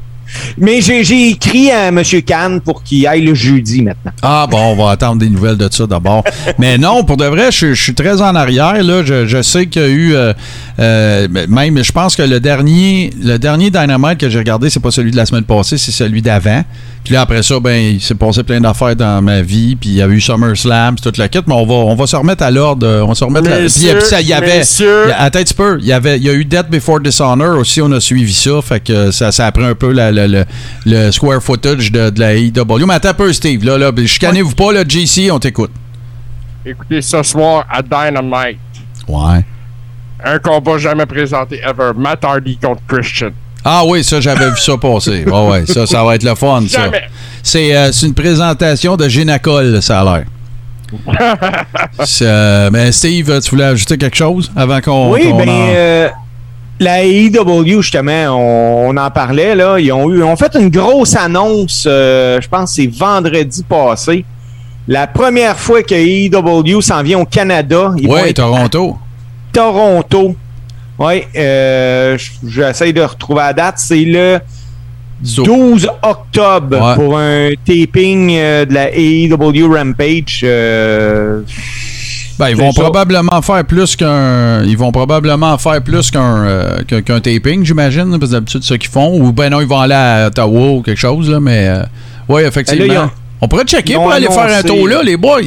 mais 0.59 0.81
j'ai 0.81 1.29
écrit 1.31 1.71
à 1.71 1.89
M. 1.89 2.03
Kahn 2.27 2.61
pour 2.61 2.83
qu'il 2.83 3.07
aille 3.07 3.23
le 3.23 3.35
jeudi 3.35 3.83
maintenant. 3.83 4.13
Ah 4.23 4.47
bon, 4.51 4.59
on 4.73 4.77
va 4.85 4.91
attendre 4.93 5.17
des 5.21 5.29
nouvelles 5.29 5.57
de 5.57 5.69
ça 5.71 5.87
d'abord. 5.87 6.25
Mais 6.59 6.79
non, 6.79 7.05
pour 7.05 7.17
de 7.17 7.25
vrai, 7.27 7.51
je, 7.53 7.75
je 7.75 7.83
suis 7.83 7.95
très 7.95 8.21
en 8.23 8.35
arrière. 8.35 8.83
Là. 8.83 9.03
Je, 9.05 9.27
je 9.27 9.43
sais 9.43 9.67
qu'il 9.67 9.83
y 9.83 9.85
a 9.85 9.89
eu 9.89 10.15
euh, 10.15 10.33
euh, 10.79 11.29
même, 11.49 11.83
je 11.83 11.93
pense 11.93 12.17
que 12.17 12.23
le 12.23 12.41
dernier, 12.41 13.11
le 13.23 13.39
dernier 13.39 13.71
Dynamite 13.71 14.19
que 14.19 14.29
j'ai 14.29 14.39
regardé, 14.39 14.71
c'est 14.71 14.81
pas 14.81 14.91
celui 14.91 15.11
de 15.11 15.17
la 15.17 15.27
semaine 15.27 15.45
passée, 15.45 15.79
c'est 15.79 15.93
celui 15.93 16.23
d'avant. 16.23 16.65
Puis 17.05 17.13
là, 17.13 17.21
après 17.21 17.43
ça, 17.43 17.61
ben, 17.61 17.77
il 17.95 18.01
s'est 18.01 18.15
passé 18.15 18.43
plein 18.43 18.61
d'affaires 18.63 18.97
dans 18.97 19.21
ma 19.21 19.43
vie. 19.43 19.77
Puis 19.77 19.91
il 19.91 19.97
y 19.97 20.03
a 20.03 20.07
eu 20.09 20.21
SummerSlam, 20.23 20.97
toute 20.97 21.19
la 21.19 21.29
quête. 21.29 21.45
Mais 21.47 21.55
on 21.55 21.67
va, 21.67 21.75
on 21.75 21.95
va 21.95 22.07
se 22.07 22.17
remettre 22.17 22.43
à 22.43 22.51
l'ordre. 22.51 22.87
euh, 22.87 23.03
On 23.03 23.09
va 23.09 23.15
se 23.15 23.25
remettre 23.25 23.51
à- 23.53 23.59
Puis, 23.59 24.07
ça, 24.07 24.23
il 24.23 24.27
y 24.29 24.33
avait. 24.33 24.63
Attends 25.19 25.39
un 25.41 25.43
petit 25.43 25.53
peu. 25.55 25.77
Il 25.81 25.87
y, 25.87 25.93
avait, 25.93 26.17
il 26.17 26.23
y 26.25 26.31
a 26.31 26.33
eu 26.33 26.47
Death 26.47 26.71
Before 26.71 27.01
Dishonor 27.01 27.59
aussi. 27.59 27.83
On 27.83 27.93
a 27.93 28.01
suivi 28.01 28.33
ça. 28.33 28.53
Fait 28.63 28.81
que 28.81 29.11
ça, 29.11 29.33
ça 29.33 29.47
a 29.47 29.53
pris 29.53 29.65
un 29.65 29.75
peu 29.75 29.93
la- 29.93 30.13
le, 30.15 30.45
le 30.87 31.11
square 31.11 31.43
footage 31.43 31.91
de, 31.93 32.11
de 32.11 32.21
la 32.21 32.35
AEW. 32.35 32.87
Mais 32.87 32.95
attends 32.95 33.11
un 33.11 33.15
peu, 33.15 33.33
Steve. 33.33 33.65
Là, 33.65 33.77
là, 33.79 33.91
chicanez-vous 34.07 34.55
pas, 34.55 34.73
là, 34.73 34.85
JC, 34.87 35.31
on 35.31 35.39
t'écoute. 35.39 35.71
Écoutez, 36.65 37.03
ce 37.03 37.23
soir 37.23 37.67
à 37.71 37.83
Dynamite, 37.83 38.59
Ouais. 39.07 39.45
un 40.25 40.39
combat 40.39 40.79
jamais 40.79 41.05
présenté 41.07 41.61
ever. 41.63 41.91
Matt 41.97 42.25
Hardy 42.25 42.57
contre 42.57 42.81
Christian. 42.89 43.31
Ah 43.67 43.83
oui, 43.87 44.03
ça, 44.05 44.21
j'avais 44.21 44.51
vu 44.51 44.57
ça 44.59 44.77
passer. 44.79 45.25
Ouais, 45.27 45.49
ouais, 45.51 45.67
ça, 45.67 45.87
ça 45.87 46.03
va 46.05 46.15
être 46.15 46.23
le 46.23 46.35
fun, 46.35 46.63
ça. 46.69 46.85
Jamais. 46.85 47.03
C'est 47.43 47.75
euh, 47.77 47.93
c'est 47.93 48.07
une 48.07 48.15
présentation 48.15 48.97
de 48.97 49.09
Génacol, 49.09 49.83
ça 49.83 50.01
a 50.01 50.05
l'air. 50.05 50.25
Euh, 52.23 52.71
mais 52.73 52.93
Steve, 52.93 53.41
tu 53.43 53.51
voulais 53.51 53.65
ajouter 53.65 53.97
quelque 53.99 54.17
chose 54.17 54.51
avant 54.55 54.81
qu'on. 54.81 55.13
Oui, 55.13 55.23
qu'on 55.31 55.37
ben, 55.39 55.49
en- 55.49 55.67
euh, 55.75 56.09
la 56.85 57.03
AEW, 57.05 57.81
justement, 57.83 58.27
on, 58.39 58.91
on 58.91 58.97
en 58.97 59.11
parlait, 59.11 59.55
là. 59.55 59.79
Ils 59.81 59.93
ont, 59.93 60.11
eu, 60.11 60.19
ils 60.19 60.23
ont 60.23 60.37
fait 60.37 60.55
une 60.55 60.69
grosse 60.71 61.17
annonce, 61.17 61.85
euh, 61.89 62.41
je 62.41 62.49
pense 62.49 62.71
que 62.77 62.83
c'est 62.83 62.87
vendredi 62.91 63.65
passé. 63.69 64.25
La 64.87 65.07
première 65.07 65.59
fois 65.59 65.83
que 65.83 65.95
AEW 65.95 66.81
s'en 66.83 67.03
vient 67.03 67.19
au 67.21 67.25
Canada, 67.25 67.93
être 68.27 68.37
Toronto. 68.37 68.97
Toronto. 69.53 70.37
Oui, 70.99 71.23
euh, 71.37 72.17
j'essaie 72.47 72.93
de 72.93 73.01
retrouver 73.03 73.41
la 73.41 73.53
date. 73.53 73.75
C'est 73.79 74.05
le 74.05 74.39
12 75.23 75.89
octobre 76.03 76.77
Ouais. 76.81 76.95
pour 76.95 77.19
un 77.19 77.51
taping 77.67 78.31
euh, 78.35 78.65
de 78.65 78.75
la 78.75 78.91
AEW 78.95 79.73
Rampage. 79.75 80.41
euh, 80.45 81.41
Ben, 82.39 82.49
ils 82.49 82.57
vont 82.57 82.73
ça. 82.73 82.83
probablement 82.83 83.41
faire 83.43 83.65
plus 83.65 83.95
qu'un. 83.97 84.63
Ils 84.65 84.77
vont 84.77 84.91
probablement 84.91 85.57
faire 85.59 85.83
plus 85.83 86.11
qu'un 86.11 86.45
euh, 86.45 86.83
qu'un 86.85 87.21
taping, 87.21 87.65
j'imagine, 87.65 88.11
parce 88.19 88.31
que 88.31 88.37
d'habitude, 88.37 88.63
c'est 88.63 88.75
ce 88.75 88.79
qu'ils 88.79 88.91
font. 88.91 89.21
Ou 89.21 89.33
ben 89.33 89.51
non, 89.51 89.61
ils 89.61 89.67
vont 89.69 89.79
aller 89.79 89.95
à 89.95 90.27
Ottawa 90.27 90.71
ou 90.73 90.83
quelque 90.83 90.99
chose, 91.01 91.31
là, 91.31 91.39
mais. 91.41 91.69
euh, 91.69 91.83
oui, 92.29 92.43
effectivement. 92.43 92.87
Ben 92.89 92.95
là, 92.95 93.11
On 93.41 93.49
pourrait 93.49 93.65
checker 93.65 93.95
pour 93.95 94.11
aller 94.11 94.27
faire 94.29 94.59
un 94.59 94.63
tour 94.63 94.89
là, 94.89 95.03
les 95.03 95.17
boys. 95.17 95.41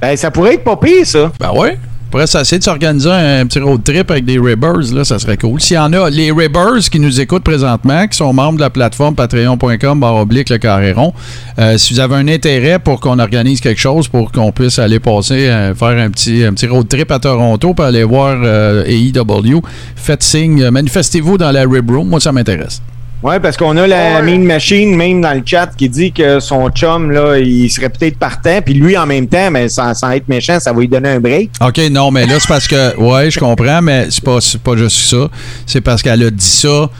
ben, 0.00 0.16
ça 0.16 0.30
pourrait 0.30 0.54
être 0.54 0.64
pas 0.64 0.76
pire, 0.76 1.04
ça. 1.06 1.32
Ben 1.40 1.50
ouais. 1.52 1.78
Pourrait 2.14 2.26
essayer 2.26 2.60
de 2.60 2.62
s'organiser 2.62 3.10
un 3.10 3.44
petit 3.44 3.58
road 3.58 3.82
trip 3.82 4.08
avec 4.08 4.24
des 4.24 4.38
Ribbers, 4.38 4.94
là, 4.94 5.02
ça 5.02 5.18
serait 5.18 5.36
cool. 5.36 5.60
S'il 5.60 5.74
y 5.74 5.78
en 5.80 5.92
a, 5.92 6.08
les 6.10 6.30
Ribbers 6.30 6.88
qui 6.88 7.00
nous 7.00 7.20
écoutent 7.20 7.42
présentement, 7.42 8.06
qui 8.06 8.16
sont 8.16 8.32
membres 8.32 8.54
de 8.54 8.60
la 8.60 8.70
plateforme 8.70 9.16
patreon.com 9.16 10.00
oblique 10.04 10.48
le 10.48 10.58
carré 10.58 10.92
rond, 10.92 11.12
euh, 11.58 11.76
si 11.76 11.92
vous 11.92 11.98
avez 11.98 12.14
un 12.14 12.28
intérêt 12.28 12.78
pour 12.78 13.00
qu'on 13.00 13.18
organise 13.18 13.60
quelque 13.60 13.80
chose 13.80 14.06
pour 14.06 14.30
qu'on 14.30 14.52
puisse 14.52 14.78
aller 14.78 15.00
passer, 15.00 15.48
euh, 15.48 15.74
faire 15.74 15.88
un 15.88 16.10
petit, 16.10 16.44
un 16.44 16.52
petit 16.52 16.68
road 16.68 16.86
trip 16.86 17.10
à 17.10 17.18
Toronto 17.18 17.74
pour 17.74 17.84
aller 17.84 18.04
voir 18.04 18.36
euh, 18.44 18.84
AEW, 18.86 19.60
faites 19.96 20.22
signe, 20.22 20.70
manifestez-vous 20.70 21.36
dans 21.36 21.50
la 21.50 21.62
Rib 21.62 21.90
Room, 21.90 22.10
moi 22.10 22.20
ça 22.20 22.30
m'intéresse. 22.30 22.80
Ouais, 23.24 23.40
parce 23.40 23.56
qu'on 23.56 23.74
a 23.78 23.86
la 23.86 24.20
Ouais. 24.20 24.22
Mean 24.22 24.44
Machine, 24.44 24.94
même 24.94 25.22
dans 25.22 25.32
le 25.32 25.42
chat, 25.46 25.68
qui 25.78 25.88
dit 25.88 26.12
que 26.12 26.40
son 26.40 26.68
chum, 26.68 27.10
là, 27.10 27.38
il 27.38 27.70
serait 27.70 27.88
peut-être 27.88 28.18
partant. 28.18 28.60
Puis 28.62 28.74
lui, 28.74 28.98
en 28.98 29.06
même 29.06 29.26
temps, 29.26 29.50
mais 29.50 29.70
sans, 29.70 29.94
sans 29.94 30.10
être 30.10 30.28
méchant, 30.28 30.60
ça 30.60 30.74
va 30.74 30.80
lui 30.80 30.88
donner 30.88 31.08
un 31.08 31.20
break. 31.20 31.50
OK, 31.66 31.78
non, 31.90 32.10
mais 32.10 32.26
là, 32.26 32.38
c'est 32.38 32.48
parce 32.48 32.68
que. 32.68 32.94
Ouais, 32.98 33.30
je 33.30 33.38
comprends, 33.40 33.80
mais 33.80 34.08
c'est 34.10 34.22
pas, 34.22 34.42
c'est 34.42 34.60
pas 34.60 34.76
juste 34.76 34.98
ça. 34.98 35.30
C'est 35.64 35.80
parce 35.80 36.02
qu'elle 36.02 36.22
a 36.22 36.30
dit 36.30 36.44
ça 36.44 36.90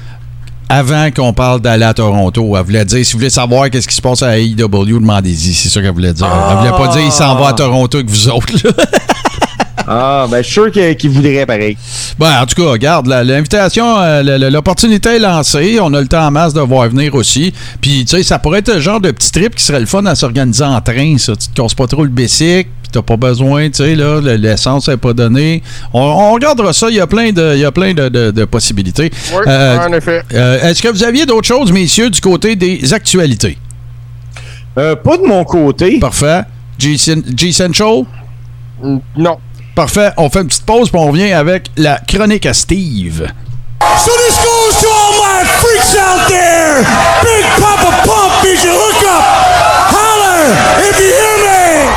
avant 0.71 1.11
qu'on 1.11 1.35
parle 1.35 1.61
d'aller 1.61 1.85
à 1.85 1.93
Toronto. 1.93 2.57
Elle 2.57 2.65
voulait 2.65 2.85
dire 2.87 3.05
si 3.05 3.13
vous 3.13 3.19
voulez 3.19 3.29
savoir 3.31 3.69
qu'est-ce 3.69 3.87
qui 3.87 3.95
se 3.95 4.01
passe 4.01 4.23
à 4.23 4.39
AEW, 4.39 4.57
demandez-y. 4.99 5.53
C'est 5.53 5.69
ça 5.69 5.83
qu'elle 5.83 5.93
voulait 5.93 6.15
dire. 6.15 6.27
Elle 6.51 6.57
voulait 6.57 6.71
pas 6.71 6.89
dire 6.97 7.05
il 7.05 7.13
s'en 7.13 7.37
va 7.37 7.49
à 7.49 7.53
Toronto 7.53 7.99
avec 7.99 8.09
vous 8.09 8.29
autres. 8.31 8.55
là. 8.65 8.73
Ah, 9.87 10.27
ben, 10.31 10.39
je 10.39 10.43
suis 10.45 10.53
sûr 10.53 10.71
qu'il 10.97 11.11
voudrait 11.11 11.45
pareil. 11.47 11.77
Ben, 12.19 12.41
en 12.43 12.47
tout 12.47 12.55
cas, 12.63 12.71
regarde, 12.71 13.07
l'invitation, 13.07 13.99
euh, 13.99 14.23
l'opportunité 14.51 15.11
est 15.17 15.19
lancée. 15.19 15.79
On 15.81 15.93
a 15.95 16.01
le 16.01 16.07
temps 16.07 16.27
en 16.27 16.31
masse 16.31 16.55
de 16.55 16.61
voir 16.61 16.89
venir 16.89 17.15
aussi. 17.15 17.53
Puis, 17.81 18.05
tu 18.05 18.17
sais, 18.17 18.23
ça 18.23 18.39
pourrait 18.39 18.61
être 18.61 18.73
le 18.75 18.81
genre 18.81 19.01
de 19.01 19.11
petit 19.11 19.33
trip 19.33 19.55
qui 19.55 19.65
serait 19.65 19.81
le 19.81 19.87
fun 19.87 20.05
à 20.07 20.15
s'organiser 20.15 20.65
en 20.65 20.81
train, 20.81 21.17
ça. 21.19 21.35
Tu 21.37 21.49
te 21.49 21.61
casses 21.61 21.75
pas 21.75 21.87
trop 21.87 22.03
le 22.05 22.09
bicycle, 22.09 22.69
puis 22.83 22.91
t'as 22.93 23.03
pas 23.03 23.17
besoin, 23.17 23.69
tu 23.69 23.77
sais, 23.85 23.95
là, 23.95 24.21
le- 24.21 24.37
l'essence 24.37 24.89
n'est 24.89 24.97
pas 24.97 25.13
donnée. 25.13 25.63
On, 25.93 26.01
on 26.01 26.33
regardera 26.33 26.73
ça. 26.73 26.89
Il 26.89 26.95
y 26.97 27.01
a 27.01 27.07
plein 27.07 27.33
de, 27.33 27.55
il 27.55 27.61
y 27.61 27.65
a 27.65 27.73
plein 27.73 27.93
de, 27.95 28.09
de- 28.09 28.31
de 28.31 28.45
possibilités. 28.45 29.11
Oui, 29.33 29.41
Euh, 29.47 29.79
en 29.89 29.93
effet. 29.93 30.23
euh, 30.35 30.63
Est-ce 30.71 30.81
que 30.83 30.89
vous 30.89 31.03
aviez 31.05 31.27
d'autres 31.27 31.49
choses, 31.49 31.73
messieurs, 31.73 32.11
du 32.11 32.21
côté 32.21 32.55
des 32.57 32.95
actualités? 32.95 33.59
Euh, 34.79 34.97
pas 34.97 35.17
de 35.17 35.23
mon 35.27 35.45
côté. 35.45 35.99
Parfait. 35.99 36.43
G-Central? 36.79 38.03
Mm, 38.83 38.97
Non. 39.17 39.37
Parfait. 39.75 40.11
On 40.17 40.31
fait 40.31 40.41
une 40.43 40.47
petite 40.49 40.65
pause, 40.65 40.89
puis 40.91 41.01
on 41.01 41.09
revient 41.11 41.33
avec 41.33 41.71
la 41.77 41.99
chronique 42.07 42.47
à 42.47 42.55
Steve. 42.55 43.27
So 43.99 44.11
this 44.27 44.37
goes 44.37 44.81
to 44.81 44.89
all 44.89 45.13
my 45.19 45.45
freaks 45.45 45.97
out 45.97 46.29
there. 46.29 46.85
Big 47.23 47.45
Papa 47.61 47.91
Pump 48.07 48.45
is 48.45 48.65
your 48.65 48.75
hookup. 48.75 49.25
Holler 49.91 50.55
if 50.89 50.99
you 51.01 51.07
hear 51.07 51.39
me. 51.39 51.91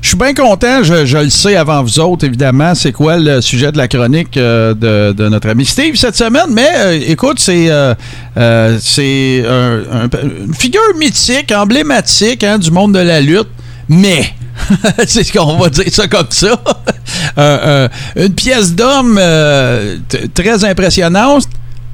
Je 0.00 0.08
suis 0.10 0.16
bien 0.16 0.32
content, 0.32 0.82
je, 0.84 1.04
je 1.04 1.18
le 1.18 1.28
sais 1.28 1.56
avant 1.56 1.82
vous 1.82 1.98
autres, 2.00 2.24
évidemment, 2.24 2.74
c'est 2.74 2.92
quoi 2.92 3.18
le 3.18 3.40
sujet 3.42 3.72
de 3.72 3.76
la 3.78 3.88
chronique 3.88 4.36
euh, 4.38 4.72
de, 4.72 5.12
de 5.12 5.28
notre 5.28 5.50
ami 5.50 5.66
Steve 5.66 5.96
cette 5.96 6.16
semaine, 6.16 6.46
mais 6.50 6.68
euh, 6.76 7.00
écoute, 7.08 7.38
c'est 7.38 7.66
euh, 7.68 7.94
euh, 8.38 8.78
c'est 8.80 9.44
un- 9.46 10.04
un- 10.04 10.44
une 10.46 10.54
figure 10.54 10.80
mythique, 10.96 11.52
emblématique 11.52 12.42
hein, 12.44 12.56
du 12.58 12.70
monde 12.70 12.94
de 12.94 13.00
la 13.00 13.20
lutte, 13.20 13.48
mais, 13.88 14.34
c'est 15.06 15.24
ce 15.24 15.32
qu'on 15.32 15.56
va 15.56 15.68
dire 15.68 15.84
ça 15.90 16.06
comme 16.08 16.26
ça, 16.30 16.60
Euh, 17.38 17.88
euh, 18.16 18.26
une 18.26 18.34
pièce 18.34 18.74
d'homme 18.74 19.18
euh, 19.20 19.96
très 20.34 20.64
impressionnante, 20.64 21.48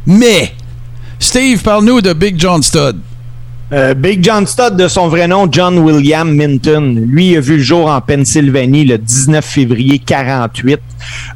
mais, 0.06 0.52
Steve, 1.18 1.62
parle-nous 1.62 2.00
de 2.00 2.12
Big 2.12 2.36
John 2.38 2.62
Studd. 2.62 2.96
Big 3.96 4.22
John 4.22 4.46
Studd, 4.46 4.76
de 4.76 4.86
son 4.86 5.08
vrai 5.08 5.26
nom, 5.26 5.48
John 5.50 5.78
William 5.78 6.32
Minton. 6.32 7.06
Lui 7.08 7.36
a 7.36 7.40
vu 7.40 7.56
le 7.56 7.62
jour 7.62 7.90
en 7.90 8.00
Pennsylvanie 8.00 8.84
le 8.84 8.98
19 8.98 9.44
février 9.44 9.98
48. 9.98 10.78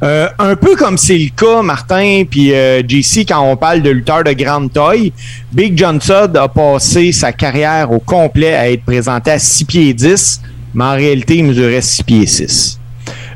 Euh, 0.03 0.29
un 0.39 0.55
peu 0.55 0.77
comme 0.77 0.97
c'est 0.97 1.17
le 1.17 1.31
cas, 1.35 1.61
Martin 1.61 2.23
puis 2.29 2.53
JC, 2.87 3.25
quand 3.27 3.41
on 3.41 3.57
parle 3.57 3.81
de 3.81 3.89
lutteur 3.89 4.23
de 4.23 4.31
grande 4.31 4.71
taille, 4.71 5.11
Big 5.51 5.77
John 5.77 5.99
Studd 5.99 6.37
a 6.37 6.47
passé 6.47 7.11
sa 7.11 7.33
carrière 7.33 7.91
au 7.91 7.99
complet 7.99 8.53
à 8.53 8.71
être 8.71 8.85
présenté 8.85 9.31
à 9.31 9.39
6 9.39 9.65
pieds 9.65 9.93
10, 9.93 10.41
mais 10.73 10.83
en 10.83 10.93
réalité, 10.95 11.37
il 11.37 11.45
mesurait 11.45 11.81
6 11.81 12.03
pieds 12.03 12.25
6. 12.27 12.79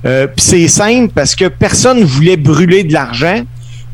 Euh, 0.05 0.27
puis 0.27 0.43
c'est 0.45 0.67
simple 0.67 1.11
parce 1.15 1.35
que 1.35 1.45
personne 1.47 1.99
ne 2.01 2.05
voulait 2.05 2.37
brûler 2.37 2.83
de 2.83 2.93
l'argent. 2.93 3.41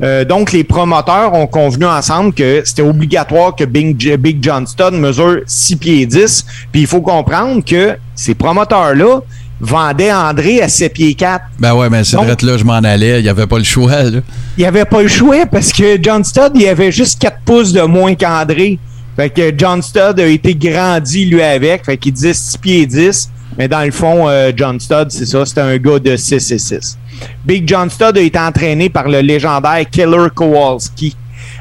Euh, 0.01 0.23
donc, 0.23 0.53
les 0.53 0.63
promoteurs 0.63 1.33
ont 1.33 1.45
convenu 1.45 1.85
ensemble 1.85 2.33
que 2.33 2.61
c'était 2.65 2.81
obligatoire 2.81 3.55
que 3.55 3.65
Big, 3.65 4.15
Big 4.15 4.37
John 4.41 4.65
Studd 4.65 4.93
mesure 4.93 5.41
6 5.45 5.75
pieds 5.75 6.05
10. 6.05 6.45
Puis 6.71 6.81
il 6.81 6.87
faut 6.87 7.01
comprendre 7.01 7.63
que 7.63 7.97
ces 8.15 8.33
promoteurs-là 8.33 9.19
vendaient 9.59 10.13
André 10.13 10.61
à 10.61 10.69
7 10.69 10.93
pieds 10.93 11.13
4. 11.15 11.43
Ben 11.59 11.73
ouais, 11.75 11.89
mais 11.89 12.05
c'est 12.05 12.15
Donc- 12.15 12.25
vrai 12.27 12.35
là, 12.41 12.57
je 12.57 12.63
m'en 12.63 12.73
allais, 12.75 13.19
il 13.19 13.23
n'y 13.23 13.29
avait 13.29 13.45
pas 13.45 13.57
le 13.57 13.65
choix, 13.65 14.03
là. 14.03 14.19
Il 14.57 14.61
n'y 14.61 14.65
avait 14.65 14.85
pas 14.85 15.01
le 15.01 15.09
choix 15.09 15.45
parce 15.45 15.73
que 15.73 16.01
John 16.01 16.23
Studd, 16.23 16.53
il 16.55 16.65
avait 16.67 16.93
juste 16.93 17.19
4 17.21 17.39
pouces 17.43 17.73
de 17.73 17.81
moins 17.81 18.15
qu'André. 18.15 18.79
Fait 19.19 19.29
que 19.29 19.51
John 19.57 19.81
Studd 19.81 20.17
a 20.21 20.27
été 20.27 20.55
grandi, 20.55 21.25
lui, 21.25 21.41
avec. 21.41 21.83
Fait 21.83 21.97
qu'il 21.97 22.13
disait 22.13 22.33
6 22.33 22.57
pieds 22.57 22.85
10. 22.85 23.29
Mais 23.57 23.67
dans 23.67 23.83
le 23.83 23.91
fond, 23.91 24.29
euh, 24.29 24.53
John 24.55 24.79
Studd, 24.79 25.11
c'est 25.11 25.25
ça, 25.25 25.45
c'était 25.45 25.59
un 25.59 25.75
gars 25.77 25.99
de 25.99 26.15
6 26.15 26.51
et 26.51 26.57
6. 26.57 26.97
Big 27.43 27.67
John 27.67 27.89
Studd 27.89 28.17
a 28.17 28.21
été 28.21 28.39
entraîné 28.39 28.87
par 28.87 29.09
le 29.09 29.19
légendaire 29.19 29.83
Killer 29.91 30.27
Kowalski. 30.33 31.17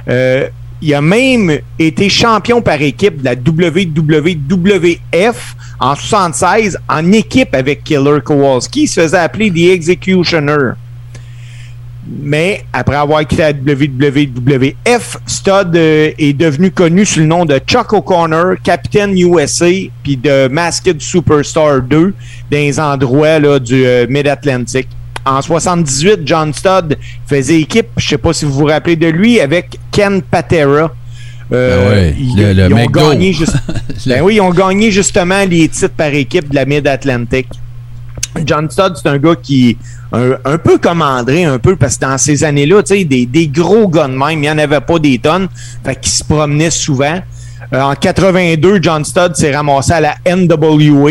Euh, 0.08 0.46
il 0.80 0.94
a 0.94 1.00
même 1.00 1.58
été 1.80 2.08
champion 2.08 2.62
par 2.62 2.80
équipe 2.80 3.22
de 3.22 3.24
la 3.24 3.34
WWF 3.34 4.96
en 5.80 5.96
76 5.96 6.78
en 6.88 7.10
équipe 7.10 7.56
avec 7.56 7.82
Killer 7.82 8.20
Kowalski. 8.24 8.82
Il 8.82 8.86
se 8.86 9.00
faisait 9.00 9.18
appeler 9.18 9.50
The 9.50 9.72
Executioner. 9.72 10.74
Mais 12.10 12.64
après 12.72 12.96
avoir 12.96 13.26
quitté 13.26 13.42
la 13.42 13.52
WWF, 13.52 15.18
Stud 15.26 15.74
euh, 15.76 16.10
est 16.18 16.32
devenu 16.32 16.70
connu 16.70 17.04
sous 17.04 17.20
le 17.20 17.26
nom 17.26 17.44
de 17.44 17.58
Chuck 17.66 17.92
O'Connor, 17.92 18.54
Captain 18.64 19.10
USA, 19.14 19.66
puis 20.02 20.16
de 20.16 20.48
Masked 20.48 21.00
Superstar 21.00 21.82
2 21.82 22.14
dans 22.50 22.56
les 22.56 22.80
endroits 22.80 23.38
là, 23.38 23.58
du 23.58 23.84
euh, 23.84 24.06
Mid-Atlantic. 24.08 24.88
En 25.26 25.42
78, 25.42 26.20
John 26.24 26.54
Studd 26.54 26.96
faisait 27.26 27.60
équipe, 27.60 27.88
je 27.98 28.08
sais 28.08 28.18
pas 28.18 28.32
si 28.32 28.46
vous 28.46 28.52
vous 28.52 28.64
rappelez 28.64 28.96
de 28.96 29.08
lui, 29.08 29.40
avec 29.40 29.78
Ken 29.92 30.22
Patera. 30.22 30.94
Ben 31.50 31.88
ouais, 31.88 32.14
ils, 32.18 32.36
le- 32.36 32.52
le 32.54 32.68
ils 32.70 32.74
ont 32.74 32.86
gagné 33.10 33.32
juste- 33.32 33.56
ben 34.06 34.22
oui, 34.22 34.36
ils 34.36 34.40
ont 34.40 34.50
gagné 34.50 34.90
justement 34.90 35.44
les 35.48 35.68
titres 35.68 35.94
par 35.96 36.08
équipe 36.14 36.48
de 36.48 36.54
la 36.54 36.64
Mid-Atlantic. 36.64 37.46
John 38.44 38.70
Studd, 38.70 38.94
c'est 38.96 39.08
un 39.08 39.18
gars 39.18 39.34
qui 39.42 39.76
un, 40.12 40.32
un 40.44 40.58
peu 40.58 40.78
comme 40.78 41.02
André, 41.02 41.44
un 41.44 41.58
peu, 41.58 41.76
parce 41.76 41.96
que 41.96 42.06
dans 42.06 42.16
ces 42.18 42.42
années-là, 42.44 42.82
tu 42.82 42.94
sais, 42.96 43.04
des, 43.04 43.26
des 43.26 43.46
gros 43.48 43.88
gars 43.88 44.08
de 44.08 44.12
même, 44.14 44.30
il 44.30 44.40
n'y 44.40 44.50
en 44.50 44.58
avait 44.58 44.80
pas 44.80 44.98
des 44.98 45.18
tonnes, 45.18 45.48
fait 45.84 45.96
qu'il 46.00 46.10
se 46.12 46.24
promenait 46.24 46.70
souvent. 46.70 47.20
Euh, 47.74 47.80
en 47.82 47.94
82, 47.94 48.78
John 48.82 49.04
Studd 49.04 49.34
s'est 49.36 49.54
ramassé 49.54 49.92
à 49.92 50.00
la 50.00 50.14
NWA, 50.26 51.10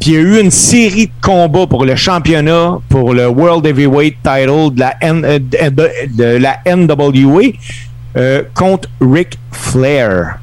puis 0.00 0.10
il 0.10 0.12
y 0.12 0.16
a 0.16 0.20
eu 0.20 0.40
une 0.40 0.50
série 0.50 1.08
de 1.08 1.12
combats 1.20 1.66
pour 1.66 1.84
le 1.84 1.96
championnat, 1.96 2.78
pour 2.88 3.12
le 3.12 3.26
World 3.28 3.66
Heavyweight 3.66 4.16
Title 4.22 4.72
de 4.74 4.80
la, 4.80 4.94
N- 5.02 5.24
euh, 5.24 5.38
de, 5.38 5.68
de- 5.70 6.16
de 6.16 6.24
la 6.38 6.58
NWA 6.64 7.42
euh, 8.16 8.42
contre 8.54 8.88
Ric 9.00 9.38
Flair. 9.52 10.38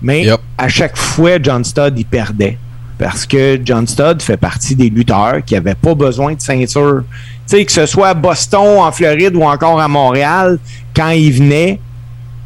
Mais 0.00 0.22
Yep. 0.24 0.40
à 0.56 0.68
chaque 0.68 0.96
fois, 0.96 1.32
John 1.42 1.62
Studd, 1.64 1.98
il 1.98 2.06
perdait. 2.06 2.56
Parce 3.00 3.24
que 3.24 3.58
John 3.64 3.86
Studd 3.86 4.20
fait 4.20 4.36
partie 4.36 4.76
des 4.76 4.90
lutteurs 4.90 5.42
qui 5.46 5.54
n'avaient 5.54 5.74
pas 5.74 5.94
besoin 5.94 6.34
de 6.34 6.40
ceinture. 6.42 7.02
Tu 7.48 7.56
sais, 7.56 7.64
que 7.64 7.72
ce 7.72 7.86
soit 7.86 8.08
à 8.08 8.14
Boston, 8.14 8.78
en 8.78 8.92
Floride 8.92 9.34
ou 9.34 9.42
encore 9.42 9.80
à 9.80 9.88
Montréal, 9.88 10.58
quand 10.94 11.08
il 11.08 11.32
venait, 11.32 11.80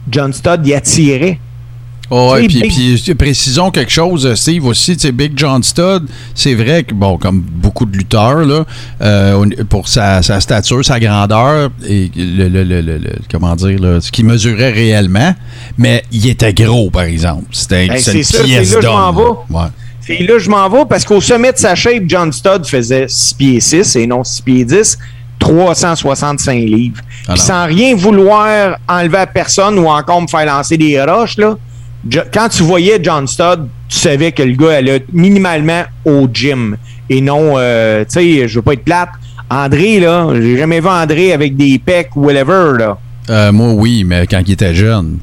John 0.09 0.33
Studd, 0.33 0.61
il 0.65 0.73
attirait. 0.75 1.41
Oh, 2.11 2.37
Tu 2.39 2.47
puis, 2.47 2.61
puis, 2.69 3.15
précisons 3.15 3.71
quelque 3.73 3.91
chose, 3.91 4.27
euh, 4.27 4.37
Steve, 4.37 4.65
aussi, 4.67 4.95
tu 4.95 5.01
sais, 5.09 5.11
Big 5.13 5.33
John 5.37 5.61
Studd, 5.63 6.05
c'est 6.35 6.55
vrai 6.55 6.85
que, 6.85 6.95
bon, 6.95 7.17
comme 7.19 7.41
beaucoup 7.41 7.87
de 7.87 7.97
lutteurs, 7.97 8.45
là, 8.45 8.65
euh, 9.01 9.47
pour 9.69 9.89
sa, 9.89 10.23
sa 10.23 10.39
stature, 10.39 10.85
sa 10.85 11.01
grandeur, 11.01 11.71
et 11.89 12.11
le, 12.15 12.49
le- 12.49 12.63
le- 12.63 12.81
le- 12.83 13.01
comment 13.29 13.57
dire, 13.57 13.81
là, 13.81 14.01
ce 14.01 14.13
qu'il 14.13 14.27
mesurait 14.27 14.71
réellement, 14.71 15.35
mais 15.79 16.05
il 16.13 16.29
était 16.29 16.53
gros, 16.55 16.91
par 16.91 17.05
exemple. 17.05 17.47
C'était 17.51 17.89
Ben, 17.89 17.97
une 17.97 18.23
pièce 18.45 18.71
d'homme. 18.83 18.93
Et 20.09 20.27
là, 20.27 20.39
je 20.39 20.51
m'en 20.51 20.69
vais 20.69 20.85
parce 20.89 21.05
qu'au 21.05 21.21
sommet 21.21 21.53
de 21.53 21.59
sa 21.59 21.75
shape, 21.75 22.05
John 22.07 22.33
Studd 22.33 22.67
faisait 22.67 23.07
6 23.09 23.35
pieds 23.35 23.61
6 23.61 23.97
et 23.97 24.07
non 24.07 24.25
6 24.25 24.43
pieds 24.43 24.65
10, 24.65 24.99
365 25.39 26.55
livres. 26.55 27.01
Puis 27.07 27.25
Alors. 27.29 27.39
sans 27.39 27.67
rien 27.67 27.95
vouloir 27.95 28.77
enlever 28.89 29.19
à 29.19 29.27
personne 29.27 29.79
ou 29.79 29.87
encore 29.87 30.23
me 30.23 30.29
faire 30.29 30.47
lancer 30.47 30.77
des 30.77 31.03
roches, 31.03 31.37
là, 31.39 31.57
quand 32.33 32.49
tu 32.51 32.63
voyais 32.63 32.99
John 33.03 33.27
Studd, 33.27 33.67
tu 33.89 33.99
savais 33.99 34.33
que 34.33 34.43
le 34.43 34.55
gars 34.55 34.77
allait 34.77 35.05
minimalement 35.13 35.85
au 36.05 36.29
gym 36.33 36.77
et 37.09 37.21
non, 37.21 37.55
euh, 37.57 38.05
tu 38.05 38.13
sais, 38.13 38.49
je 38.49 38.55
veux 38.57 38.63
pas 38.63 38.73
être 38.75 38.85
plate. 38.85 39.11
André, 39.51 40.01
là, 40.01 40.29
j'ai 40.35 40.57
jamais 40.57 40.81
vu 40.81 40.89
André 40.89 41.33
avec 41.33 41.57
des 41.57 41.79
pecs 41.79 42.17
ou 42.17 42.25
whatever, 42.25 42.79
là. 42.79 42.99
Euh, 43.31 43.53
moi, 43.53 43.73
oui, 43.73 44.05
mais 44.05 44.27
quand 44.27 44.41
il 44.47 44.53
était 44.53 44.75
jeune. 44.75 45.19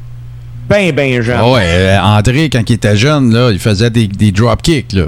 Ben, 0.71 0.91
ben, 0.93 1.21
jeune. 1.21 1.37
Ah 1.39 1.49
ouais, 1.49 1.61
euh, 1.63 1.99
André, 1.99 2.49
quand 2.49 2.67
il 2.69 2.73
était 2.73 2.95
jeune, 2.97 3.33
là, 3.33 3.51
il 3.51 3.59
faisait 3.59 3.89
des, 3.89 4.07
des 4.07 4.31
drop 4.31 4.61
kicks, 4.61 4.93
là. 4.93 5.05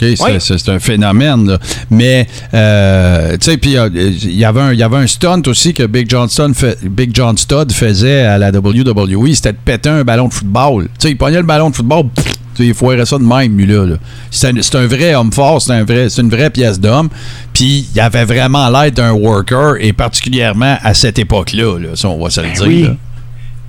Oui. 0.00 0.16
c'est- 0.38 0.68
un 0.68 0.78
phénomène, 0.78 1.48
là. 1.48 1.58
Mais, 1.90 2.28
euh, 2.54 3.32
tu 3.32 3.50
sais, 3.50 3.56
puis 3.56 3.76
euh, 3.76 3.88
il 3.92 4.36
y 4.36 4.44
avait 4.44 4.60
un- 4.60 4.72
y 4.72 4.82
avait 4.84 4.96
un 4.98 5.06
stunt 5.08 5.42
aussi 5.48 5.74
que 5.74 5.84
Big 5.86 6.08
John, 6.08 6.28
fait- 6.54 6.78
Big 6.88 7.10
John 7.12 7.36
Studd 7.36 7.72
faisait 7.72 8.20
à 8.22 8.38
la 8.38 8.52
WWE, 8.52 9.34
c'était 9.34 9.52
de 9.52 9.58
péter 9.64 9.88
un 9.88 10.04
ballon 10.04 10.28
de 10.28 10.34
football. 10.34 10.84
Tu 10.84 10.90
sais, 11.00 11.10
il 11.10 11.16
pognait 11.16 11.38
le 11.38 11.42
ballon 11.42 11.70
de 11.70 11.74
football, 11.74 12.04
pff, 12.14 12.26
il 12.60 12.74
foirait 12.74 13.06
ça 13.06 13.18
de 13.18 13.24
même, 13.24 13.56
lui, 13.56 13.66
là. 13.66 13.86
là. 13.86 13.96
C'est, 14.30 14.74
un, 14.76 14.86
vrai 14.86 15.14
homme 15.16 15.32
fort, 15.32 15.60
c'est, 15.60 15.72
un 15.72 15.82
vrai, 15.84 16.08
c'est 16.10 16.22
une 16.22 16.30
vraie 16.30 16.50
pièce 16.50 16.78
d'homme. 16.78 17.08
Puis, 17.52 17.88
il 17.92 18.00
avait 18.00 18.24
vraiment 18.24 18.68
l'air 18.70 18.92
d'un 18.92 19.12
worker, 19.12 19.76
et 19.80 19.92
particulièrement 19.92 20.76
à 20.82 20.94
cette 20.94 21.18
époque-là, 21.18 21.76
là, 21.78 21.88
ça, 21.96 22.08
on 22.08 22.22
va 22.22 22.30
se 22.30 22.40
le 22.40 22.50
dire. 22.52 22.66
Oui. 22.66 22.90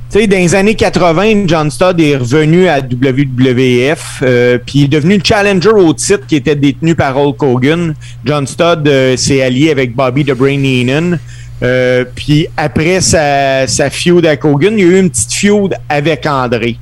Sais, 0.09 0.27
dans 0.27 0.37
les 0.37 0.55
années 0.55 0.75
80, 0.75 1.43
John 1.47 1.69
Studd 1.69 1.99
est 1.99 2.17
revenu 2.17 2.67
à 2.67 2.79
WWF, 2.79 4.21
euh, 4.23 4.57
puis 4.63 4.79
il 4.79 4.83
est 4.85 4.87
devenu 4.87 5.17
le 5.17 5.23
challenger 5.23 5.69
au 5.69 5.93
titre 5.93 6.25
qui 6.27 6.35
était 6.35 6.55
détenu 6.55 6.95
par 6.95 7.17
Hulk 7.17 7.41
Hogan. 7.43 7.93
John 8.25 8.47
Studd 8.47 8.87
euh, 8.87 9.15
s'est 9.17 9.41
allié 9.41 9.71
avec 9.71 9.95
Bobby 9.95 10.25
the 10.25 10.33
Brain 10.33 10.63
Heenan. 10.63 11.19
Euh, 11.61 12.05
puis 12.15 12.47
après 12.57 13.01
sa, 13.01 13.67
sa 13.67 13.89
feud 13.89 14.25
avec 14.25 14.45
Hogan, 14.45 14.73
il 14.77 14.79
y 14.79 14.87
a 14.87 14.91
eu 14.91 14.99
une 14.99 15.09
petite 15.09 15.33
feud 15.33 15.75
avec 15.89 16.25
André. 16.25 16.77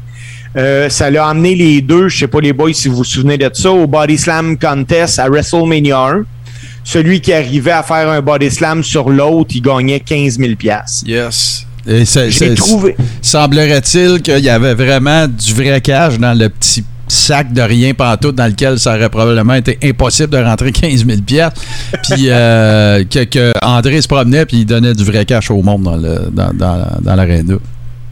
Euh, 0.55 0.89
ça 0.89 1.09
l'a 1.09 1.28
amené 1.28 1.55
les 1.55 1.82
deux, 1.82 2.07
je 2.07 2.19
sais 2.19 2.28
pas 2.28 2.39
les 2.39 2.53
boys 2.53 2.73
si 2.73 2.88
vous 2.88 2.97
vous 2.97 3.03
souvenez 3.03 3.38
de 3.38 3.49
ça, 3.53 3.71
au 3.71 3.86
Body 3.86 4.17
Slam 4.17 4.57
Contest 4.57 5.19
à 5.19 5.28
WrestleMania 5.30 5.99
1. 5.99 6.25
Celui 6.84 7.21
qui 7.21 7.34
arrivait 7.34 7.71
à 7.71 7.84
faire 7.84 8.09
un 8.09 8.21
Body 8.21 8.49
Slam 8.49 8.84
sur 8.84 9.09
l'autre, 9.09 9.51
il 9.53 9.61
gagnait 9.61 9.99
15 9.99 10.39
000 10.39 10.53
Yes. 11.05 11.66
Et 11.88 12.05
c'est- 12.05 12.55
trouvé. 12.55 12.95
Semblerait-il 13.21 14.21
qu'il 14.21 14.39
y 14.43 14.49
avait 14.49 14.73
vraiment 14.73 15.27
du 15.27 15.53
vrai 15.53 15.79
cash 15.81 16.17
dans 16.19 16.38
le 16.38 16.49
petit 16.49 16.83
sac 17.07 17.53
de 17.53 17.61
rien 17.61 17.93
pantoute 17.93 18.35
dans 18.35 18.47
lequel 18.47 18.77
ça 18.79 18.95
aurait 18.95 19.09
probablement 19.09 19.53
été 19.53 19.77
impossible 19.81 20.29
de 20.29 20.38
rentrer 20.39 20.71
15 20.73 21.05
000 21.05 21.21
pièces. 21.25 21.51
Puis 22.03 22.25
euh, 22.27 23.03
que, 23.09 23.23
que 23.23 23.53
André 23.63 24.01
se 24.01 24.07
promenait 24.09 24.45
puis 24.45 24.57
il 24.57 24.65
donnait 24.65 24.93
du 24.93 25.05
vrai 25.05 25.23
cash 25.23 25.49
au 25.49 25.61
monde 25.61 25.83
dans 25.83 25.95
le 25.95 26.29
dans, 26.31 26.51
dans, 26.53 26.85
dans 27.01 27.15
l'aréna. 27.15 27.55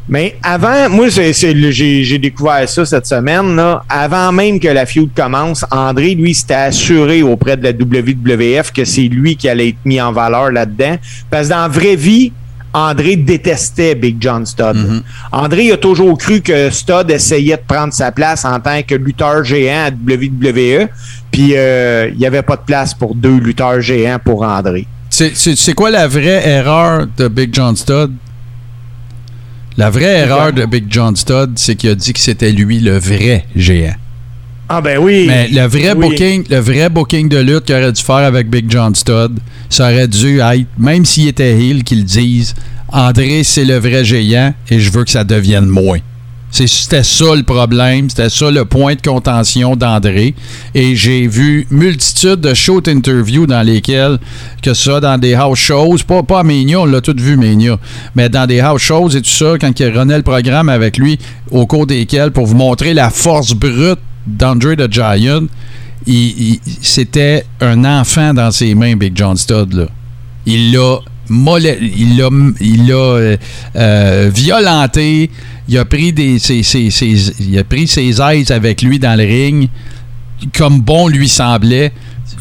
Mais 0.07 0.36
avant, 0.43 0.88
moi, 0.88 1.07
j'ai, 1.09 1.34
j'ai 1.34 2.19
découvert 2.19 2.69
ça 2.69 2.86
cette 2.86 3.07
semaine. 3.07 3.55
Là. 3.55 3.84
Avant 3.89 4.32
même 4.32 4.59
que 4.59 4.67
la 4.67 4.86
feud 4.86 5.09
commence, 5.15 5.65
André, 5.71 6.13
lui, 6.13 6.36
s'était 6.36 6.53
assuré 6.53 7.23
auprès 7.23 7.57
de 7.57 7.63
la 7.63 7.71
WWF 7.71 8.71
que 8.71 8.86
c'est 8.86 9.07
lui 9.07 9.36
qui 9.36 9.49
allait 9.49 9.69
être 9.69 9.84
mis 9.84 9.99
en 9.99 10.11
valeur 10.11 10.51
là-dedans. 10.51 10.97
Parce 11.32 11.47
que 11.47 11.53
dans 11.53 11.61
la 11.63 11.67
vraie 11.69 11.95
vie, 11.95 12.32
André 12.76 13.15
détestait 13.15 13.95
Big 13.95 14.17
John 14.19 14.45
Studd. 14.45 15.01
André 15.32 15.71
a 15.71 15.78
toujours 15.78 16.17
cru 16.17 16.41
que 16.41 16.69
Studd 16.69 17.09
essayait 17.09 17.55
de 17.55 17.61
prendre 17.65 17.93
sa 17.93 18.11
place 18.11 18.43
en 18.43 18.59
tant 18.59 18.82
que 18.84 18.95
lutteur 18.95 19.45
géant 19.45 19.86
à 19.86 19.89
WWE. 19.91 20.89
Puis 21.32 21.53
euh, 21.55 22.09
il 22.11 22.17
n'y 22.17 22.26
avait 22.26 22.41
pas 22.41 22.57
de 22.57 22.63
place 22.65 22.93
pour 22.93 23.15
deux 23.15 23.38
lutteurs 23.38 23.80
géants 23.80 24.19
pour 24.23 24.43
André. 24.43 24.88
C'est 25.09 25.73
quoi 25.73 25.89
la 25.89 26.09
vraie 26.09 26.45
erreur 26.45 27.07
de 27.15 27.30
Big 27.30 27.53
John 27.53 27.78
Studd? 27.78 28.11
La 29.78 29.89
vraie 29.89 30.19
erreur 30.19 30.51
de 30.51 30.65
Big 30.65 30.88
John 30.89 31.15
Studd, 31.15 31.53
c'est 31.55 31.76
qu'il 31.76 31.91
a 31.91 31.95
dit 31.95 32.11
que 32.11 32.19
c'était 32.19 32.51
lui 32.51 32.82
le 32.82 32.97
vrai 32.97 33.45
géant. 33.55 33.95
Ah 34.68 34.82
ben 34.82 34.97
oui. 34.97 35.26
Mais 35.28 35.47
le 35.49 35.68
vrai 35.68 35.93
Oui. 35.95 36.09
booking, 36.09 36.43
le 36.49 36.57
vrai 36.59 36.89
booking 36.89 37.30
de 37.30 37.38
lutte 37.38 37.66
qu'il 37.66 37.76
aurait 37.76 37.91
dû 37.91 38.01
faire 38.01 38.16
avec 38.16 38.49
Big 38.49 38.66
John 38.70 38.95
Studd, 38.95 39.38
ça 39.70 39.86
aurait 39.91 40.07
dû 40.07 40.39
être, 40.39 40.66
même 40.78 41.05
s'il 41.05 41.28
était 41.28 41.55
heel, 41.59 41.84
qu'ils 41.84 42.03
disent 42.03 42.55
André, 42.91 43.43
c'est 43.43 43.66
le 43.66 43.78
vrai 43.78 44.03
géant 44.03 44.53
et 44.70 44.80
je 44.80 44.91
veux 44.91 45.03
que 45.03 45.11
ça 45.11 45.24
devienne 45.24 45.66
moins. 45.66 45.99
C'est- 46.49 46.68
C'était 46.68 47.03
ça 47.03 47.36
le 47.36 47.43
problème, 47.43 48.09
c'était 48.09 48.30
ça 48.30 48.49
le 48.49 48.63
point 48.66 48.95
de 48.95 49.01
contention 49.01 49.76
d'André. 49.76 50.34
Et 50.74 50.95
j'ai 50.95 51.28
vu 51.28 51.68
multitude 51.70 52.39
de 52.39 52.53
shows 52.53 52.82
interviews 52.88 53.45
dans 53.45 53.61
lesquels, 53.61 54.18
que 54.63 54.74
ça, 54.74 54.99
dans 55.01 55.18
des 55.20 55.34
house 55.34 55.59
shows, 55.59 55.97
pas, 56.07 56.24
pas 56.24 56.39
à 56.39 56.43
Mania, 56.43 56.80
on 56.80 56.86
l'a 56.86 57.01
tout 57.01 57.16
vu 57.18 57.36
Mania, 57.36 57.78
mais 58.16 58.30
dans 58.30 58.47
des 58.47 58.61
house 58.61 58.82
shows 58.82 59.09
et 59.09 59.22
tout 59.22 59.30
ça, 59.30 59.55
quand 59.59 59.78
il 59.80 59.89
renaît 59.97 60.18
le 60.18 60.24
programme 60.24 60.70
avec 60.70 60.97
lui, 60.97 61.20
au 61.51 61.66
cours 61.68 61.86
desquels, 61.88 62.32
pour 62.32 62.45
vous 62.45 62.55
montrer 62.55 62.93
la 62.93 63.09
force 63.09 63.53
brute 63.53 63.99
d'André 64.28 64.76
the 64.76 64.91
Giant, 64.91 65.45
il- 66.07 66.59
c'était 66.82 67.45
un 67.61 67.84
enfant 67.86 68.34
dans 68.34 68.51
ses 68.51 68.76
mains, 68.76 68.95
Big 68.95 69.13
John 69.15 69.36
Studd. 69.38 69.73
Là. 69.73 69.86
Il 70.45 70.71
l'a 70.73 70.99
mollet- 71.30 71.80
il 71.82 72.17
l'a 72.17 72.30
il 72.59 72.91
euh, 72.91 73.38
euh, 73.76 74.32
violenté, 74.34 75.30
il 75.67 75.78
a 75.78 75.86
pris 75.86 76.13
ses- 76.39 76.61
ses- 76.63 77.34
il 77.39 77.57
a 77.57 77.63
pris 77.63 77.88
ses 77.88 78.21
aises 78.21 78.51
avec 78.51 78.82
lui 78.82 78.99
dans 78.99 79.17
le 79.17 79.23
ring 79.23 79.69
comme 80.55 80.82
bon 80.82 81.07
lui 81.07 81.28
semblait 81.30 81.91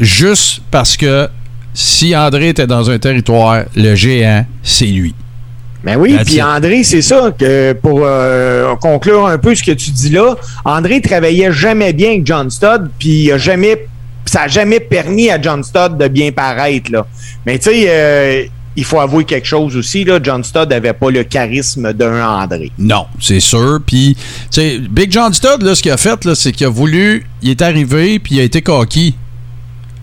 juste 0.01 0.61
parce 0.71 0.97
que 0.97 1.29
si 1.73 2.15
André 2.15 2.51
était 2.51 2.67
dans 2.67 2.91
un 2.91 2.99
territoire, 2.99 3.65
le 3.75 3.95
géant, 3.95 4.45
c'est 4.63 4.87
lui. 4.87 5.15
Ben 5.85 5.97
oui, 5.97 6.17
puis. 6.25 6.41
André, 6.41 6.83
c'est 6.83 7.03
ça, 7.03 7.31
que 7.39 7.75
pour 7.75 8.01
euh, 8.03 8.75
conclure 8.77 9.27
un 9.27 9.39
peu 9.39 9.55
ce 9.55 9.63
que 9.63 9.73
tu 9.73 9.91
dis 9.91 10.11
là, 10.11 10.35
André 10.65 11.01
travaillait 11.01 11.53
jamais 11.53 11.93
bien 11.93 12.11
avec 12.11 12.27
John 12.27 12.51
Studd, 12.51 12.91
puis 12.99 13.25
il 13.25 13.33
a 13.33 13.39
jamais, 13.39 13.87
ça 14.25 14.41
n'a 14.41 14.49
jamais 14.49 14.81
permis 14.81 15.31
à 15.31 15.41
John 15.41 15.63
Studd 15.63 15.99
de 15.99 16.09
bien 16.09 16.33
paraître. 16.33 16.91
Là. 16.91 17.07
Mais 17.45 17.59
tu 17.59 17.71
sais, 17.71 17.85
euh, 17.89 18.45
il 18.77 18.85
faut 18.85 18.99
avouer 18.99 19.25
quelque 19.25 19.47
chose 19.47 19.77
aussi, 19.77 20.05
là, 20.05 20.19
John 20.23 20.43
Studd 20.43 20.71
n'avait 20.71 20.95
pas 20.95 21.11
le 21.11 21.23
charisme 21.23 21.93
d'un 21.93 22.27
André. 22.27 22.73
Non, 22.79 23.07
c'est 23.21 23.41
sûr. 23.41 23.81
Puis, 23.87 24.17
tu 24.17 24.23
sais, 24.51 24.79
Big 24.79 25.13
John 25.13 25.33
Studd, 25.33 25.63
là, 25.63 25.75
ce 25.75 25.83
qu'il 25.83 25.93
a 25.93 25.97
fait, 25.97 26.25
là, 26.25 26.35
c'est 26.35 26.53
qu'il 26.53 26.67
a 26.67 26.71
voulu, 26.71 27.27
il 27.43 27.51
est 27.51 27.63
arrivé, 27.63 28.19
puis 28.19 28.37
il 28.37 28.41
a 28.41 28.43
été 28.43 28.63
coquille. 28.63 29.15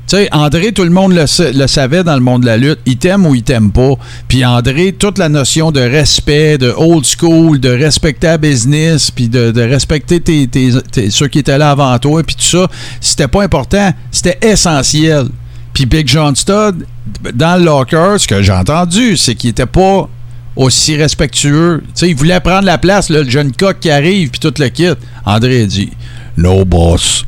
Tu 0.08 0.18
sais, 0.18 0.28
André, 0.34 0.74
tout 0.74 0.84
le 0.84 0.90
monde 0.90 1.14
le, 1.14 1.26
sa- 1.26 1.52
le 1.52 1.68
savait 1.68 2.04
dans 2.04 2.16
le 2.16 2.20
monde 2.22 2.42
de 2.42 2.48
la 2.48 2.58
lutte. 2.58 2.80
Il 2.86 2.98
t'aime 2.98 3.26
ou 3.26 3.34
il 3.34 3.44
t'aime 3.44 3.72
pas. 3.72 3.94
Puis 4.28 4.44
André, 4.44 4.94
toute 4.98 5.18
la 5.18 5.30
notion 5.30 5.72
de 5.72 5.80
respect, 5.80 6.58
de 6.58 6.74
old 6.76 7.06
school, 7.06 7.60
de 7.62 7.70
respecter 7.70 8.28
la 8.28 8.38
business, 8.38 9.10
puis 9.10 9.30
de, 9.30 9.62
respecter 9.62 10.20
tes, 10.20 10.48
tes- 10.48 11.10
ceux 11.10 11.28
qui 11.30 11.40
étaient 11.40 11.58
là 11.58 11.72
avant 11.72 11.98
toi, 12.00 12.24
puis 12.24 12.36
tout 12.36 12.42
ça, 12.44 12.68
c'était 13.00 13.30
pas 13.30 13.44
important. 13.44 13.94
C'était 14.12 14.38
essentiel. 14.42 15.28
Puis 15.74 15.86
Big 15.86 16.06
John 16.10 16.36
Studd, 16.36 16.86
dans 17.34 17.58
le 17.58 17.64
locker, 17.64 18.16
ce 18.18 18.28
que 18.28 18.42
j'ai 18.42 18.52
entendu, 18.52 19.16
c'est 19.16 19.36
qu'il 19.36 19.52
était 19.52 19.66
pas 19.66 20.10
aussi 20.58 20.98
respectueux. 20.98 21.82
Tu 21.86 21.90
sais, 21.94 22.10
il 22.10 22.16
voulait 22.16 22.42
prendre 22.42 22.66
la 22.66 22.78
place, 22.78 23.10
le 23.10 23.24
jeune 23.30 23.54
coq 23.54 23.78
qui 23.80 23.90
arrive, 23.90 24.32
puis 24.32 24.40
tout 24.42 24.54
le 24.60 24.68
kit. 24.68 24.90
André 25.26 25.62
a 25.64 25.66
dit 25.66 25.92
«No 26.38 26.66
boss». 26.66 27.24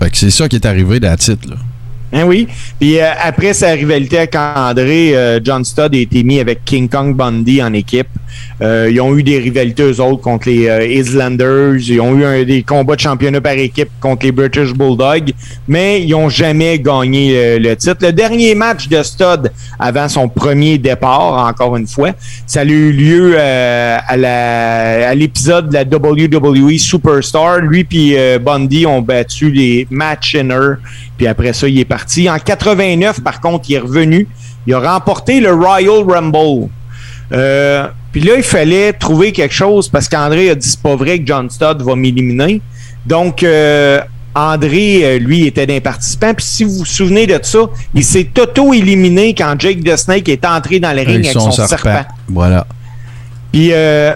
Fait 0.00 0.10
que 0.10 0.16
c'est 0.16 0.30
ça 0.32 0.48
qui 0.48 0.56
est 0.56 0.66
arrivé 0.66 0.98
dans 0.98 1.12
le 1.12 1.16
titre, 1.18 1.48
là. 1.48 1.56
Hein, 2.16 2.26
oui. 2.26 2.46
Puis 2.78 3.00
euh, 3.00 3.10
après 3.20 3.52
sa 3.54 3.70
rivalité 3.70 4.18
avec 4.18 4.36
André, 4.36 5.16
euh, 5.16 5.40
John 5.42 5.64
Studd 5.64 5.96
a 5.96 5.98
été 5.98 6.22
mis 6.22 6.38
avec 6.38 6.64
King 6.64 6.88
Kong 6.88 7.16
Bundy 7.16 7.60
en 7.60 7.72
équipe. 7.72 8.06
Euh, 8.62 8.88
ils 8.88 9.00
ont 9.00 9.16
eu 9.16 9.24
des 9.24 9.38
rivalités 9.40 9.82
eux 9.82 10.00
autres 10.00 10.20
contre 10.20 10.48
les 10.48 10.94
Islanders. 10.94 11.74
Ils 11.88 12.00
ont 12.00 12.16
eu 12.16 12.44
des 12.44 12.62
combats 12.62 12.94
de 12.94 13.00
championnat 13.00 13.40
par 13.40 13.54
équipe 13.54 13.88
contre 14.00 14.26
les 14.26 14.32
British 14.32 14.72
Bulldogs, 14.74 15.32
mais 15.66 16.02
ils 16.02 16.10
n'ont 16.10 16.28
jamais 16.28 16.78
gagné 16.78 17.58
le 17.58 17.74
titre. 17.74 17.96
Le 18.00 18.12
dernier 18.12 18.54
match 18.54 18.88
de 18.88 19.02
Studd 19.02 19.50
avant 19.80 20.08
son 20.08 20.28
premier 20.28 20.78
départ, 20.78 21.48
encore 21.48 21.76
une 21.76 21.86
fois, 21.86 22.10
ça 22.46 22.60
a 22.60 22.64
eu 22.64 22.92
lieu 22.92 23.36
à 23.38 25.14
l'épisode 25.14 25.68
de 25.68 25.74
la 25.74 25.82
WWE 25.82 26.78
Superstar. 26.78 27.58
Lui 27.58 27.82
puis 27.84 28.16
Bundy 28.40 28.86
ont 28.86 29.00
battu 29.00 29.50
les 29.50 29.86
Match 29.90 30.34
Inner 30.34 30.74
puis 31.16 31.26
après 31.26 31.52
ça, 31.52 31.68
il 31.68 31.78
est 31.78 31.84
parti. 31.84 32.03
En 32.28 32.38
89, 32.38 33.20
par 33.20 33.40
contre, 33.40 33.68
il 33.68 33.74
est 33.74 33.78
revenu. 33.78 34.28
Il 34.66 34.74
a 34.74 34.80
remporté 34.80 35.40
le 35.40 35.52
Royal 35.52 36.02
Rumble. 36.06 36.68
Euh, 37.32 37.86
puis 38.12 38.20
là, 38.22 38.34
il 38.36 38.42
fallait 38.42 38.92
trouver 38.92 39.32
quelque 39.32 39.54
chose 39.54 39.88
parce 39.88 40.08
qu'André 40.08 40.50
a 40.50 40.54
dit 40.54 40.68
c'est 40.68 40.80
pas 40.80 40.94
vrai 40.96 41.18
que 41.18 41.26
John 41.26 41.50
Studd 41.50 41.82
va 41.82 41.96
m'éliminer. 41.96 42.60
Donc, 43.06 43.42
euh, 43.42 44.00
André, 44.34 45.00
euh, 45.04 45.18
lui, 45.18 45.46
était 45.46 45.66
d'un 45.66 45.80
participant. 45.80 46.34
Puis 46.34 46.44
si 46.44 46.64
vous 46.64 46.78
vous 46.78 46.84
souvenez 46.84 47.26
de 47.26 47.38
ça, 47.42 47.60
il 47.94 48.04
s'est 48.04 48.28
auto-éliminé 48.38 49.34
quand 49.34 49.54
Jake 49.58 49.84
the 49.84 49.96
Snake 49.96 50.28
est 50.28 50.44
entré 50.44 50.80
dans 50.80 50.92
le 50.92 51.02
ring 51.02 51.24
avec, 51.24 51.32
son, 51.32 51.50
serpent. 51.50 52.04
Voilà. 52.28 52.66
Puis 53.52 53.70
euh, 53.72 54.12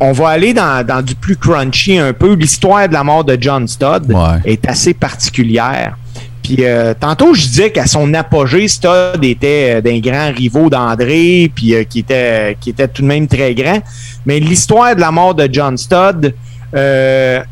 on 0.00 0.12
va 0.12 0.30
aller 0.30 0.52
dans, 0.52 0.84
dans 0.84 1.02
du 1.02 1.14
plus 1.14 1.36
crunchy 1.36 1.98
un 1.98 2.12
peu. 2.12 2.34
L'histoire 2.34 2.88
de 2.88 2.94
la 2.94 3.04
mort 3.04 3.24
de 3.24 3.38
John 3.40 3.68
Studd 3.68 4.12
Ouais. 4.12 4.40
est 4.44 4.68
assez 4.68 4.92
particulière. 4.94 5.96
Puis 6.44 6.58
euh, 6.60 6.92
tantôt, 6.92 7.32
je 7.32 7.40
disais 7.46 7.70
qu'à 7.70 7.86
son 7.86 8.12
apogée, 8.12 8.68
Studd 8.68 9.24
était 9.24 9.76
euh, 9.76 9.80
d'un 9.80 9.98
grand 9.98 10.30
rivaux 10.30 10.68
d'André, 10.68 11.50
puis 11.52 11.74
euh, 11.74 11.84
qui, 11.84 12.00
était, 12.00 12.58
qui 12.60 12.68
était 12.68 12.86
tout 12.86 13.00
de 13.00 13.06
même 13.06 13.26
très 13.26 13.54
grand. 13.54 13.80
Mais 14.26 14.38
l'histoire 14.40 14.94
de 14.94 15.00
la 15.00 15.10
mort 15.10 15.34
de 15.34 15.48
John 15.50 15.78
Studd, 15.78 16.34
euh, 16.74 17.42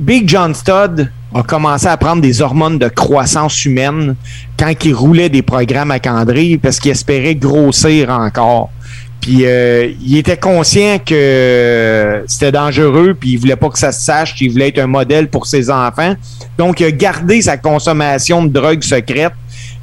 Big 0.00 0.28
John 0.28 0.56
Studd 0.56 1.08
a 1.32 1.42
commencé 1.44 1.86
à 1.86 1.96
prendre 1.96 2.20
des 2.20 2.42
hormones 2.42 2.78
de 2.80 2.88
croissance 2.88 3.64
humaine 3.64 4.16
quand 4.58 4.72
il 4.84 4.94
roulait 4.94 5.28
des 5.28 5.42
programmes 5.42 5.92
avec 5.92 6.08
André 6.08 6.58
parce 6.60 6.80
qu'il 6.80 6.90
espérait 6.90 7.36
grossir 7.36 8.10
encore. 8.10 8.70
Puis 9.20 9.44
euh, 9.44 9.90
il 10.04 10.16
était 10.18 10.36
conscient 10.36 10.98
que 11.04 12.24
c'était 12.28 12.52
dangereux, 12.52 13.16
puis 13.18 13.30
il 13.30 13.36
voulait 13.38 13.56
pas 13.56 13.68
que 13.70 13.78
ça 13.78 13.92
se 13.92 14.04
sache, 14.04 14.34
il 14.40 14.52
voulait 14.52 14.68
être 14.68 14.78
un 14.78 14.86
modèle 14.86 15.28
pour 15.28 15.46
ses 15.46 15.70
enfants. 15.70 16.14
Donc, 16.58 16.80
il 16.80 16.86
a 16.86 16.90
gardé 16.92 17.42
sa 17.42 17.56
consommation 17.56 18.44
de 18.44 18.48
drogue 18.48 18.82
secrète. 18.82 19.32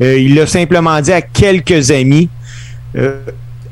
Euh, 0.01 0.17
il 0.17 0.35
l'a 0.35 0.47
simplement 0.47 0.99
dit 1.01 1.11
à 1.11 1.21
quelques 1.21 1.91
amis. 1.91 2.29
Euh, 2.95 3.21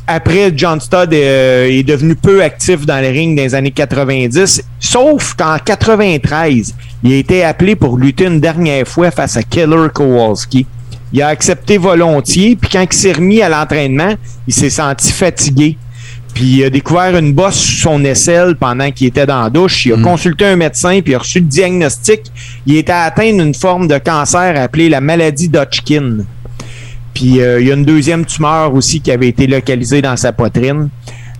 après, 0.08 0.52
John 0.56 0.80
Studd 0.82 1.14
euh, 1.14 1.68
est 1.70 1.84
devenu 1.84 2.16
peu 2.16 2.44
actif 2.44 2.86
dans 2.86 3.02
le 3.02 3.08
ring 3.08 3.38
dans 3.38 3.44
les 3.44 3.56
années 3.56 3.72
90, 3.72 4.62
sauf 4.80 5.36
qu'en 5.36 5.58
93, 5.58 6.76
il 7.04 7.14
a 7.14 7.16
été 7.16 7.44
appelé 7.44 7.76
pour 7.76 7.98
lutter 7.98 8.26
une 8.26 8.40
dernière 8.40 8.88
fois 8.88 9.10
face 9.12 9.38
à 9.38 9.44
Killer 9.44 9.88
Kowalski. 9.94 10.66
Il 11.14 11.22
a 11.22 11.28
accepté 11.28 11.78
volontiers, 11.78 12.56
puis 12.56 12.70
quand 12.72 12.86
il 12.90 12.94
s'est 12.94 13.12
remis 13.12 13.42
à 13.42 13.50
l'entraînement, 13.50 14.14
il 14.48 14.54
s'est 14.54 14.70
senti 14.70 15.12
fatigué. 15.12 15.78
Puis 16.34 16.46
il 16.46 16.64
a 16.64 16.70
découvert 16.70 17.18
une 17.18 17.34
bosse 17.34 17.60
sous 17.60 17.82
son 17.82 18.04
aisselle 18.06 18.56
pendant 18.56 18.90
qu'il 18.92 19.08
était 19.08 19.26
dans 19.26 19.44
la 19.44 19.50
douche. 19.50 19.86
Il 19.86 19.94
a 19.94 19.98
consulté 19.98 20.46
un 20.46 20.56
médecin, 20.56 21.02
puis 21.02 21.12
il 21.12 21.16
a 21.16 21.20
reçu 21.20 21.40
le 21.40 21.46
diagnostic. 21.46 22.22
Il 22.66 22.78
était 22.78 22.94
atteint 22.94 23.34
d'une 23.34 23.54
forme 23.54 23.88
de 23.88 23.98
cancer 23.98 24.54
appelée 24.58 24.88
la 24.88 25.02
maladie 25.02 25.50
d'Hodgkin. 25.50 26.20
Puis 27.14 27.42
euh, 27.42 27.60
il 27.60 27.68
y 27.68 27.72
a 27.72 27.76
une 27.76 27.84
deuxième 27.84 28.26
tumeur 28.26 28.74
aussi 28.74 29.02
qui 29.02 29.12
avait 29.12 29.28
été 29.28 29.48
localisée 29.48 30.02
dans 30.02 30.16
sa 30.16 30.32
poitrine. 30.32 30.90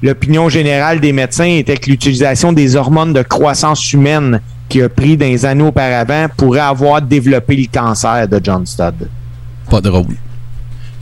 L'opinion 0.04 0.50
générale 0.50 1.00
des 1.00 1.14
médecins 1.14 1.46
était 1.46 1.78
que 1.78 1.90
l'utilisation 1.90 2.52
des 2.52 2.76
hormones 2.76 3.14
de 3.14 3.22
croissance 3.22 3.94
humaine 3.94 4.42
qu'il 4.68 4.84
a 4.84 4.90
pris 4.90 5.16
dans 5.16 5.28
les 5.28 5.46
années 5.46 5.64
auparavant 5.64 6.28
pourrait 6.36 6.60
avoir 6.60 7.02
développé 7.02 7.56
le 7.56 7.68
cancer 7.72 8.28
de 8.28 8.40
John 8.44 8.66
Studd. 8.66 9.08
Pas 9.72 9.82
drôle. 9.82 10.16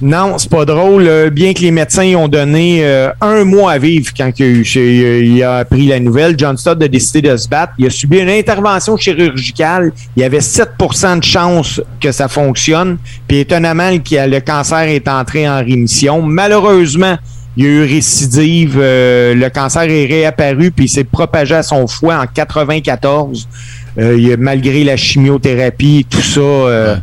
Non, 0.01 0.37
c'est 0.37 0.49
pas 0.49 0.63
drôle. 0.63 1.07
euh, 1.07 1.29
bien 1.29 1.51
que 1.53 1.59
les 1.59 1.71
médecins 1.71 2.05
y 2.05 2.15
ont 2.15 2.29
donné 2.29 2.85
euh, 2.85 3.09
un 3.19 3.43
mois 3.43 3.73
à 3.73 3.77
vivre 3.79 4.13
quand 4.15 4.31
il 4.39 4.43
a, 4.43 4.47
eu- 4.47 4.63
chez- 4.63 5.25
il 5.25 5.43
a 5.43 5.57
appris 5.57 5.87
la 5.87 5.99
nouvelle, 5.99 6.35
John 6.37 6.55
Studd 6.55 6.81
a 6.81 6.87
décidé 6.87 7.21
de 7.29 7.35
se 7.35 7.49
battre. 7.49 7.73
Il 7.77 7.85
a 7.87 7.89
subi 7.89 8.19
une 8.19 8.29
intervention 8.29 8.95
chirurgicale. 8.95 9.91
Il 10.15 10.21
y 10.21 10.23
avait 10.23 10.39
7% 10.39 11.19
de 11.19 11.23
chance 11.25 11.81
que 11.99 12.13
ça 12.13 12.29
fonctionne. 12.29 12.97
Puis 13.27 13.39
étonnamment, 13.39 13.89
le, 13.91 13.97
le 14.29 14.39
cancer 14.39 14.83
est 14.87 15.07
entré 15.09 15.49
en 15.49 15.57
rémission. 15.57 16.21
Malheureusement, 16.21 17.17
il 17.57 17.65
y 17.65 17.67
a 17.67 17.69
eu 17.71 17.83
récidive. 17.83 18.77
euh, 18.79 19.33
le 19.35 19.49
cancer 19.49 19.81
est 19.81 20.05
réapparu 20.05 20.71
puis 20.71 20.85
il 20.85 20.89
s'est 20.89 21.03
propagé 21.03 21.55
à 21.55 21.63
son 21.63 21.87
foie 21.87 22.19
en 22.21 22.25
94. 22.25 23.49
Euh, 23.97 24.15
il 24.17 24.31
a- 24.31 24.37
malgré 24.37 24.85
la 24.85 24.95
chimiothérapie, 24.95 26.05
tout 26.09 26.21
ça. 26.21 26.39
euh, 26.39 26.95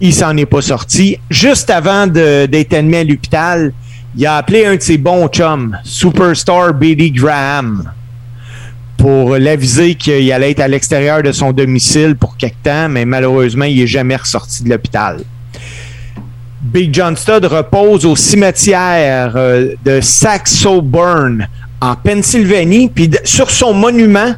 il 0.00 0.14
s'en 0.14 0.36
est 0.36 0.46
pas 0.46 0.62
sorti. 0.62 1.18
Juste 1.30 1.70
avant 1.70 2.06
de- 2.06 2.46
d'être 2.46 2.74
admis 2.74 2.96
à 2.96 3.04
l'hôpital, 3.04 3.72
il 4.16 4.26
a 4.26 4.36
appelé 4.36 4.66
un 4.66 4.76
de 4.76 4.80
ses 4.82 4.98
bons 4.98 5.28
chums, 5.28 5.76
Superstar 5.84 6.74
Billy 6.74 7.10
Graham, 7.10 7.90
pour 8.96 9.36
l'aviser 9.36 9.94
qu'il 9.94 10.32
allait 10.32 10.52
être 10.52 10.60
à 10.60 10.68
l'extérieur 10.68 11.22
de 11.22 11.32
son 11.32 11.52
domicile 11.52 12.16
pour 12.16 12.36
quelque 12.36 12.62
temps, 12.62 12.88
mais 12.88 13.04
malheureusement, 13.04 13.64
il 13.66 13.80
est 13.80 13.86
jamais 13.86 14.16
ressorti 14.16 14.62
de 14.64 14.70
l'hôpital. 14.70 15.18
Big 16.62 16.92
John 16.92 17.16
Studd 17.16 17.44
repose 17.44 18.04
au 18.06 18.16
cimetière 18.16 19.32
euh, 19.36 19.74
de 19.84 20.00
Saxo 20.00 20.80
Burn 20.82 21.46
en 21.80 21.94
Pennsylvanie, 21.94 22.88
puis 22.88 23.08
de- 23.08 23.18
sur 23.24 23.50
son 23.50 23.72
monument, 23.74 24.34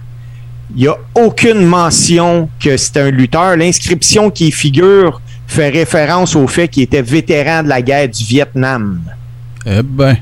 il 0.77 0.83
n'y 0.83 0.89
a 0.89 0.97
aucune 1.15 1.65
mention 1.65 2.51
que 2.61 2.77
c'est 2.77 2.97
un 2.99 3.11
lutteur. 3.11 3.57
L'inscription 3.57 4.29
qui 4.31 4.51
figure 4.51 5.21
fait 5.49 5.71
référence 5.71 6.37
au 6.37 6.47
fait 6.47 6.69
qu'il 6.69 6.85
était 6.85 7.03
vétéran 7.03 7.65
de 7.65 7.69
la 7.69 7.83
guerre 7.83 8.09
du 8.09 8.23
Vietnam. 8.23 9.01
Eh 9.67 9.83
ben. 9.83 10.17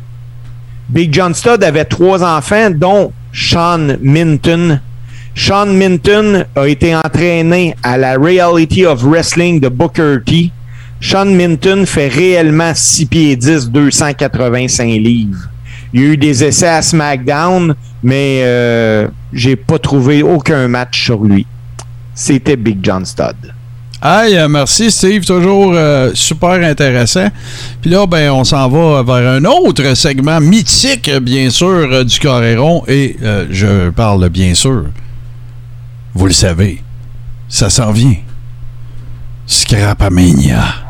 Big 0.88 1.12
John 1.12 1.34
Studd 1.34 1.64
avait 1.64 1.84
trois 1.84 2.24
enfants, 2.24 2.70
dont 2.70 3.12
Sean 3.32 3.96
Minton. 4.00 4.80
Sean 5.34 5.66
Minton 5.66 6.44
a 6.54 6.66
été 6.66 6.94
entraîné 6.94 7.74
à 7.82 7.98
la 7.98 8.14
Reality 8.16 8.86
of 8.86 9.02
Wrestling 9.02 9.60
de 9.60 9.68
Booker 9.68 10.18
T. 10.24 10.50
Sean 11.00 11.26
Minton 11.26 11.84
fait 11.86 12.08
réellement 12.08 12.72
6 12.72 13.06
pieds 13.06 13.36
10, 13.36 13.70
285 13.70 14.86
livres. 14.86 15.48
Il 15.92 16.00
y 16.00 16.04
a 16.04 16.06
eu 16.12 16.16
des 16.16 16.44
essais 16.44 16.68
à 16.68 16.82
SmackDown, 16.82 17.74
mais 18.02 18.42
euh, 18.44 19.08
j'ai 19.32 19.56
pas 19.56 19.78
trouvé 19.78 20.22
aucun 20.22 20.68
match 20.68 21.04
sur 21.04 21.22
lui. 21.22 21.46
C'était 22.14 22.56
Big 22.56 22.78
John 22.82 23.04
Studd. 23.04 23.55
Hey, 24.02 24.36
euh, 24.36 24.46
merci 24.46 24.90
Steve, 24.90 25.24
toujours 25.24 25.72
euh, 25.74 26.10
super 26.12 26.62
intéressant. 26.62 27.28
Puis 27.80 27.90
là, 27.90 28.06
ben, 28.06 28.30
on 28.30 28.44
s'en 28.44 28.68
va 28.68 29.02
vers 29.02 29.30
un 29.32 29.44
autre 29.46 29.94
segment 29.94 30.38
mythique, 30.38 31.10
bien 31.22 31.48
sûr, 31.48 31.88
euh, 31.90 32.04
du 32.04 32.20
Coréron. 32.20 32.84
Et 32.88 33.16
je 33.50 33.88
parle 33.90 34.28
bien 34.28 34.52
sûr, 34.52 34.84
vous 36.14 36.26
le 36.26 36.32
savez, 36.32 36.82
ça 37.48 37.70
s'en 37.70 37.90
vient. 37.90 38.16
Scrapamania. 39.46 40.85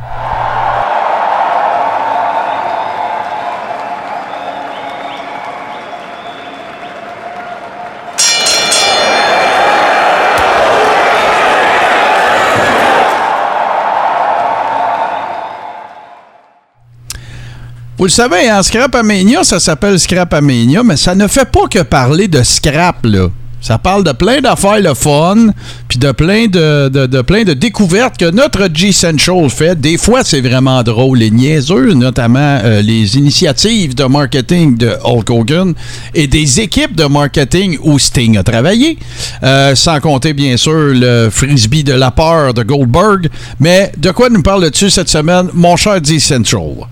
Vous 17.98 18.04
le 18.04 18.10
savez, 18.10 18.52
en 18.52 18.62
Scrapamania, 18.62 19.42
ça 19.42 19.58
s'appelle 19.58 19.98
Scrapamania, 19.98 20.82
mais 20.82 20.98
ça 20.98 21.14
ne 21.14 21.26
fait 21.26 21.50
pas 21.50 21.66
que 21.66 21.78
parler 21.78 22.28
de 22.28 22.42
scrap, 22.42 23.06
là. 23.06 23.28
Ça 23.62 23.78
parle 23.78 24.04
de 24.04 24.12
plein 24.12 24.42
d'affaires 24.42 24.80
le 24.82 24.92
fun, 24.92 25.46
puis 25.88 25.98
de 25.98 26.12
plein 26.12 26.46
de, 26.46 26.88
de, 26.88 27.22
plein 27.22 27.42
de 27.42 27.54
découvertes 27.54 28.18
que 28.18 28.30
notre 28.30 28.68
G-Central 28.72 29.48
fait. 29.48 29.80
Des 29.80 29.96
fois, 29.96 30.24
c'est 30.24 30.42
vraiment 30.42 30.82
drôle 30.82 31.22
et 31.22 31.30
niaiseux, 31.30 31.94
notamment 31.94 32.60
euh, 32.62 32.82
les 32.82 33.16
initiatives 33.16 33.94
de 33.94 34.04
marketing 34.04 34.76
de 34.76 34.94
Hulk 35.02 35.30
Hogan 35.30 35.72
et 36.14 36.26
des 36.26 36.60
équipes 36.60 36.94
de 36.94 37.04
marketing 37.04 37.78
où 37.82 37.98
Sting 37.98 38.36
a 38.36 38.42
travaillé. 38.42 38.98
Euh, 39.42 39.74
sans 39.74 40.00
compter, 40.00 40.34
bien 40.34 40.58
sûr, 40.58 40.92
le 40.92 41.30
frisbee 41.30 41.82
de 41.82 41.94
la 41.94 42.10
peur 42.10 42.52
de 42.52 42.62
Goldberg. 42.62 43.30
Mais 43.58 43.90
de 43.96 44.10
quoi 44.10 44.28
nous 44.28 44.42
parles-tu 44.42 44.90
cette 44.90 45.08
semaine, 45.08 45.48
mon 45.54 45.76
cher 45.76 46.04
G-Central? 46.04 46.86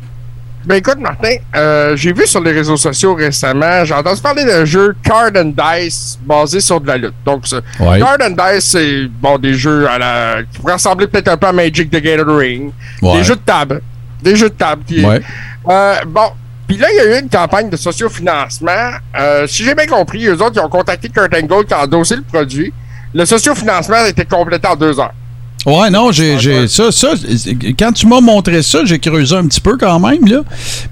Ben 0.66 0.76
écoute, 0.76 0.98
Martin, 0.98 1.36
euh, 1.56 1.94
j'ai 1.94 2.12
vu 2.14 2.26
sur 2.26 2.40
les 2.40 2.52
réseaux 2.52 2.78
sociaux 2.78 3.14
récemment, 3.14 3.84
j'ai 3.84 3.92
entendu 3.92 4.20
parler 4.22 4.44
d'un 4.46 4.64
jeu 4.64 4.94
Card 5.02 5.30
and 5.36 5.52
Dice 5.56 6.18
basé 6.24 6.60
sur 6.60 6.80
de 6.80 6.86
la 6.86 6.96
lutte. 6.96 7.14
Donc, 7.26 7.44
Ouais. 7.80 7.98
Card 7.98 8.16
and 8.22 8.30
Dice, 8.30 8.64
c'est 8.64 9.06
bon, 9.08 9.36
des 9.38 9.52
jeux 9.54 9.86
à 9.88 9.98
la, 9.98 10.36
qui 10.50 10.58
pourraient 10.58 10.72
ressembler 10.74 11.06
peut-être 11.06 11.28
un 11.28 11.36
peu 11.36 11.48
à 11.48 11.52
Magic 11.52 11.90
the 11.90 12.00
Gathering. 12.00 12.70
Ouais. 13.02 13.18
Des 13.18 13.24
jeux 13.24 13.36
de 13.36 13.40
table. 13.40 13.82
Des 14.22 14.36
jeux 14.36 14.48
de 14.48 14.54
table. 14.54 14.82
Qui, 14.86 15.04
Ouais. 15.04 15.20
Euh, 15.68 15.94
bon, 16.06 16.30
puis 16.66 16.78
là, 16.78 16.86
il 16.92 16.96
y 16.96 17.00
a 17.00 17.16
eu 17.18 17.22
une 17.22 17.28
campagne 17.28 17.68
de 17.68 17.76
sociofinancement. 17.76 18.92
Euh, 19.18 19.46
si 19.46 19.64
j'ai 19.64 19.74
bien 19.74 19.86
compris, 19.86 20.26
eux 20.26 20.40
autres, 20.42 20.52
ils 20.56 20.60
ont 20.60 20.68
contacté 20.70 21.10
Kurt 21.10 21.34
Angle 21.34 21.66
qui 21.66 21.74
a 21.74 21.82
endossé 21.82 22.16
le 22.16 22.22
produit. 22.22 22.72
Le 23.12 23.24
sociofinancement 23.26 23.96
a 23.96 24.08
été 24.08 24.24
complété 24.24 24.66
en 24.66 24.76
deux 24.76 24.98
heures. 24.98 25.12
Ouais, 25.66 25.90
non, 25.90 26.12
j'ai, 26.12 26.38
j'ai 26.38 26.68
ça, 26.68 26.92
ça, 26.92 27.08
quand 27.78 27.92
tu 27.92 28.06
m'as 28.06 28.20
montré 28.20 28.62
ça, 28.62 28.84
j'ai 28.84 28.98
creusé 28.98 29.34
un 29.34 29.46
petit 29.46 29.60
peu 29.60 29.76
quand 29.78 29.98
même, 29.98 30.26
là. 30.26 30.40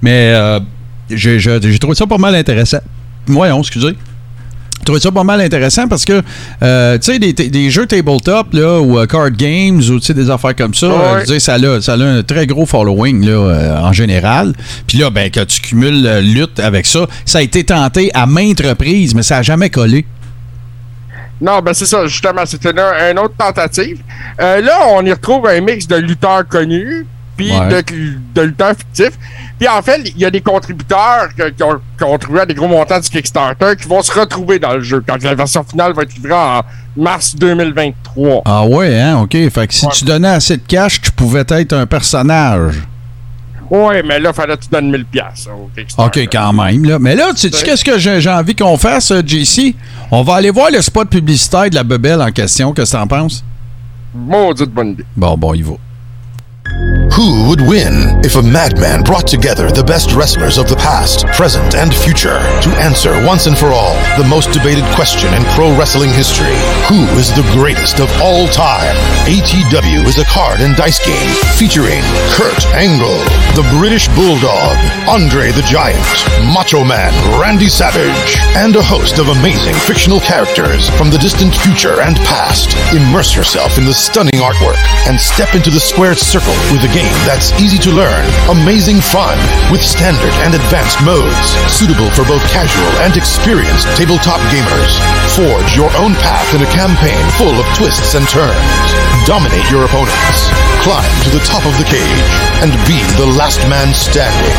Mais 0.01 0.33
euh, 0.35 0.61
j'ai, 1.11 1.39
trouvé 1.79 1.95
ça 1.95 2.07
pas 2.07 2.19
mal 2.19 2.35
intéressant. 2.35 2.79
Voyons, 3.27 3.61
excusez. 3.61 3.95
J'ai 4.79 4.85
trouvé 4.85 4.99
ça 5.01 5.13
pas 5.13 5.23
mal 5.25 5.41
intéressant 5.41 5.87
parce 5.87 6.05
que, 6.05 6.23
euh, 6.63 6.99
tu 6.99 7.13
sais, 7.13 7.19
des, 7.21 7.33
des 7.33 7.71
jeux 7.71 7.87
tabletop, 7.87 8.53
là, 8.53 8.81
ou 8.81 8.99
euh, 8.99 9.07
card 9.07 9.31
games, 9.31 9.79
ou 9.79 10.01
tu 10.01 10.07
sais, 10.07 10.15
des 10.15 10.29
affaires 10.31 10.57
comme 10.57 10.75
ça, 10.75 10.89
Ouais. 10.89 11.31
euh, 11.31 11.39
ça 11.39 11.55
a, 11.55 11.81
ça 11.81 11.93
a 11.93 11.99
un 11.99 12.23
très 12.25 12.47
gros 12.49 12.67
following, 12.67 13.25
là, 13.25 13.79
en 13.85 13.93
général. 13.93 14.55
Puis 14.89 14.99
là, 14.99 15.11
ben, 15.11 15.31
quand 15.33 15.47
tu 15.47 15.61
cumules 15.61 16.19
lutte 16.23 16.59
avec 16.59 16.87
ça, 16.87 17.07
ça 17.27 17.39
a 17.39 17.43
été 17.43 17.63
tenté 17.63 18.11
à 18.15 18.27
maintes 18.27 18.61
reprises, 18.67 19.15
mais 19.15 19.23
ça 19.23 19.37
n'a 19.37 19.43
jamais 19.43 19.71
collé. 19.71 20.05
Non, 21.43 21.61
ben 21.61 21.75
c'est 21.75 21.87
ça, 21.87 22.07
justement, 22.07 22.47
c'était 22.47 22.71
une, 22.71 22.79
une 22.79 23.19
autre 23.19 23.35
tentative. 23.37 24.01
Euh, 24.41 24.61
là, 24.61 24.79
on 24.91 25.05
y 25.05 25.13
retrouve 25.13 25.47
un 25.49 25.61
mix 25.61 25.87
de 25.89 25.97
lutteurs 25.97 26.47
connus, 26.49 27.05
puis 27.37 27.51
Ouais. 27.51 27.83
de, 27.83 28.15
de 28.35 28.43
lutteurs 28.43 28.75
fictifs. 28.77 29.19
Puis 29.59 29.67
en 29.69 29.83
fait, 29.83 30.01
il 30.05 30.19
y 30.19 30.25
a 30.25 30.31
des 30.31 30.41
contributeurs 30.41 31.29
que- 31.37 31.49
qui 31.51 31.63
ont 31.63 31.81
contribué 31.99 32.41
à 32.41 32.47
des 32.47 32.55
gros 32.55 32.69
montants 32.69 33.01
du 33.01 33.09
Kickstarter 33.09 33.75
qui 33.81 33.89
vont 33.89 34.03
se 34.03 34.13
retrouver 34.13 34.59
dans 34.59 34.75
le 34.75 34.83
jeu 34.83 35.03
quand 35.07 35.21
la 35.23 35.35
version 35.35 35.65
finale 35.65 35.93
va 35.95 36.03
être 36.03 36.15
livrée 36.15 36.33
en 36.33 36.63
mars 36.97 37.35
2023. 37.37 38.43
Ah 38.45 38.65
ouais, 38.65 39.01
hein, 39.01 39.19
OK. 39.23 39.33
Fait 39.51 39.67
que 39.67 39.75
si 39.75 39.87
Ouais. 39.87 39.93
tu 39.95 40.05
donnais 40.05 40.29
assez 40.29 40.57
de 40.57 40.63
cash, 40.67 41.01
tu 41.01 41.11
pouvais 41.13 41.45
être 41.49 41.73
un 41.73 41.87
personnage. 41.87 42.75
Ouais, 43.73 44.03
mais 44.03 44.21
là, 44.21 44.35
fallait 44.35 44.55
que 44.55 44.65
tu 44.65 44.69
donnes 44.71 44.91
1000 44.91 45.07
pièces 45.07 45.49
Kickstarter. 45.75 46.25
OK, 46.25 46.29
quand 46.31 46.53
même. 46.53 46.85
Là. 46.85 46.99
Mais 46.99 47.15
là, 47.15 47.33
tu 47.33 47.49
sais 47.49 47.65
qu'est-ce 47.65 47.83
que 47.83 47.99
j'ai 47.99 48.21
j'ai 48.21 48.29
envie 48.29 48.55
qu'on 48.55 48.77
fasse, 48.77 49.11
euh, 49.13 49.23
JC? 49.27 49.75
On 50.11 50.23
va 50.23 50.35
aller 50.35 50.51
voir 50.51 50.71
le 50.71 50.83
spot 50.83 51.09
publicitaire 51.09 51.71
de 51.71 51.75
la 51.77 51.83
bebelle 51.83 52.21
en 52.21 52.31
question. 52.31 52.75
Qu'est-ce 52.75 52.93
que 52.93 52.99
t'en 52.99 53.07
penses? 53.07 53.43
Maudite 54.15 54.71
bonne 54.71 54.91
idée. 54.91 55.07
Bon, 55.17 55.39
bon, 55.39 55.55
il 55.55 55.65
va. 55.65 55.73
Who 57.13 57.47
would 57.53 57.61
win 57.61 58.25
if 58.25 58.37
a 58.37 58.43
madman 58.43 59.05
brought 59.05 59.29
together 59.29 59.71
the 59.71 59.85
best 59.85 60.17
wrestlers 60.17 60.57
of 60.57 60.67
the 60.67 60.81
past, 60.81 61.27
present, 61.37 61.77
and 61.77 61.93
future 61.93 62.41
to 62.65 62.71
answer 62.81 63.13
once 63.29 63.45
and 63.47 63.53
for 63.53 63.69
all 63.69 63.93
the 64.17 64.25
most 64.25 64.51
debated 64.51 64.83
question 64.97 65.29
in 65.37 65.45
pro 65.53 65.77
wrestling 65.77 66.09
history? 66.11 66.57
Who 66.89 67.05
is 67.21 67.29
the 67.37 67.45
greatest 67.53 68.01
of 68.01 68.09
all 68.25 68.49
time? 68.49 68.97
ATW 69.29 70.09
is 70.09 70.19
a 70.19 70.25
card 70.25 70.65
and 70.65 70.75
dice 70.75 71.05
game 71.05 71.31
featuring 71.61 72.01
Kurt 72.33 72.65
Angle, 72.73 73.21
the 73.61 73.69
British 73.77 74.09
Bulldog, 74.17 74.75
Andre 75.05 75.53
the 75.53 75.69
Giant, 75.69 76.01
Macho 76.51 76.83
Man 76.83 77.13
Randy 77.39 77.69
Savage, 77.69 78.41
and 78.57 78.75
a 78.75 78.83
host 78.83 79.21
of 79.21 79.29
amazing 79.29 79.77
fictional 79.85 80.19
characters 80.25 80.89
from 80.97 81.13
the 81.13 81.21
distant 81.21 81.55
future 81.55 82.01
and 82.01 82.17
past. 82.25 82.73
Immerse 82.97 83.37
yourself 83.37 83.77
in 83.77 83.85
the 83.85 83.93
stunning 83.93 84.41
artwork 84.41 84.81
and 85.05 85.21
step 85.21 85.55
into 85.55 85.69
the 85.69 85.79
squared 85.79 86.19
circle 86.19 86.57
with 86.73 86.89
a 86.89 86.93
game 86.97 87.13
that's 87.29 87.53
easy 87.61 87.77
to 87.77 87.93
learn, 87.93 88.25
amazing 88.49 88.97
fun, 88.97 89.37
with 89.69 89.85
standard 89.85 90.33
and 90.41 90.57
advanced 90.57 90.97
modes, 91.05 91.53
suitable 91.69 92.09
for 92.17 92.25
both 92.25 92.41
casual 92.49 92.89
and 93.05 93.13
experienced 93.13 93.85
tabletop 93.93 94.41
gamers. 94.49 94.97
Forge 95.37 95.77
your 95.77 95.93
own 96.01 96.17
path 96.25 96.49
in 96.57 96.65
a 96.65 96.73
campaign 96.73 97.21
full 97.37 97.53
of 97.53 97.69
twists 97.77 98.17
and 98.17 98.25
turns. 98.25 98.89
Dominate 99.29 99.69
your 99.69 99.85
opponents. 99.85 100.49
Climb 100.81 101.13
to 101.29 101.31
the 101.37 101.45
top 101.45 101.63
of 101.69 101.77
the 101.77 101.85
cage 101.85 102.29
and 102.65 102.73
be 102.89 102.97
the 103.21 103.29
last 103.37 103.61
man 103.69 103.93
standing. 103.93 104.57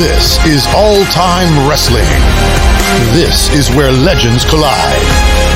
This 0.00 0.40
is 0.48 0.64
all 0.72 1.04
time 1.12 1.52
wrestling. 1.68 2.08
This 3.12 3.52
is 3.52 3.68
where 3.76 3.92
legends 3.92 4.44
collide. 4.48 5.04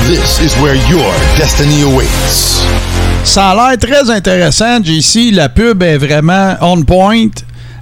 This 0.05 0.39
is 0.39 0.53
where 0.61 0.77
your 0.85 1.11
destiny 1.37 1.81
awaits. 1.81 2.61
Ça 3.23 3.49
a 3.51 3.55
l'air 3.55 3.77
très 3.77 4.09
intéressant, 4.09 4.81
JC. 4.81 5.31
La 5.31 5.46
pub 5.49 5.83
est 5.83 5.97
vraiment 5.97 6.55
on 6.61 6.81
point. 6.83 7.29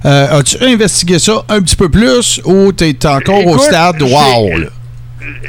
Euh, 0.04 0.38
As-tu 0.38 0.62
investigué 0.62 1.18
ça 1.18 1.42
un 1.48 1.60
petit 1.60 1.76
peu 1.76 1.88
plus 1.88 2.40
ou 2.44 2.72
t'es 2.72 2.94
encore 3.06 3.46
au 3.46 3.58
stade 3.58 4.02
wow? 4.02 4.50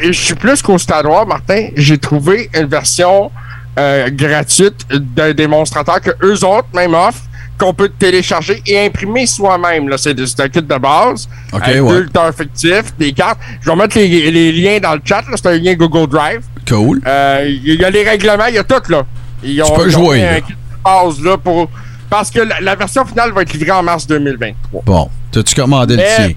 je 0.02 0.12
suis 0.12 0.36
plus 0.36 0.62
qu'au 0.62 0.78
Stade 0.78 1.06
Noir, 1.06 1.28
Martin. 1.28 1.68
J'ai 1.76 1.98
trouvé 1.98 2.50
une 2.54 2.66
version 2.66 3.32
euh, 3.78 4.10
gratuite 4.12 4.88
d'un 4.90 5.34
démonstrateur 5.34 6.02
que 6.02 6.12
eux 6.24 6.44
autres 6.44 6.68
même 6.74 6.94
offrent, 6.94 7.22
qu'on 7.60 7.74
peut 7.74 7.90
télécharger 7.90 8.62
et 8.66 8.86
imprimer 8.86 9.26
soi-même. 9.26 9.90
C'est 9.98 10.40
un 10.40 10.50
kit 10.50 10.62
de 10.62 10.78
base. 10.78 11.28
Ok, 11.52 11.62
avec 11.64 11.82
ouais. 11.82 12.02
deux 12.02 12.32
fictifs, 12.38 12.96
des 12.98 13.14
cartes. 13.14 13.40
Je 13.62 13.70
vais 13.70 13.76
mettre 13.76 13.98
les, 13.98 14.32
les 14.32 14.52
liens 14.52 14.80
dans 14.80 14.94
le 14.94 15.02
chat. 15.04 15.24
C'est 15.36 15.48
un 15.48 15.58
lien 15.58 15.74
Google 15.74 16.08
Drive. 16.10 16.42
Cool. 16.68 17.02
Euh, 17.06 17.46
Il 17.48 17.80
y 17.80 17.84
a 17.84 17.90
les 17.90 18.04
règlements, 18.04 18.46
il 18.48 18.56
y 18.56 18.60
a 18.60 18.64
tout 18.64 18.76
là. 18.90 19.04
Ils 19.44 19.62
ont, 19.64 19.76
peux 19.76 19.86
ils 19.88 19.92
jouer, 19.92 20.28
un 20.28 20.42
kit 20.42 20.54
de 20.54 20.84
base 20.84 21.22
là 21.22 21.38
pour. 21.38 21.70
Parce 22.10 22.32
que 22.32 22.40
la, 22.40 22.60
la 22.62 22.76
version 22.76 23.06
finale 23.06 23.32
va 23.34 23.42
être 23.42 23.54
livrée 23.54 23.72
en 23.72 23.84
mars 23.84 24.08
2023. 24.08 24.82
Bon, 24.86 25.10
t'as-tu 25.32 25.56
commandé 25.56 25.96
le 25.96 26.04
Mais- 26.04 26.16
tien? 26.28 26.36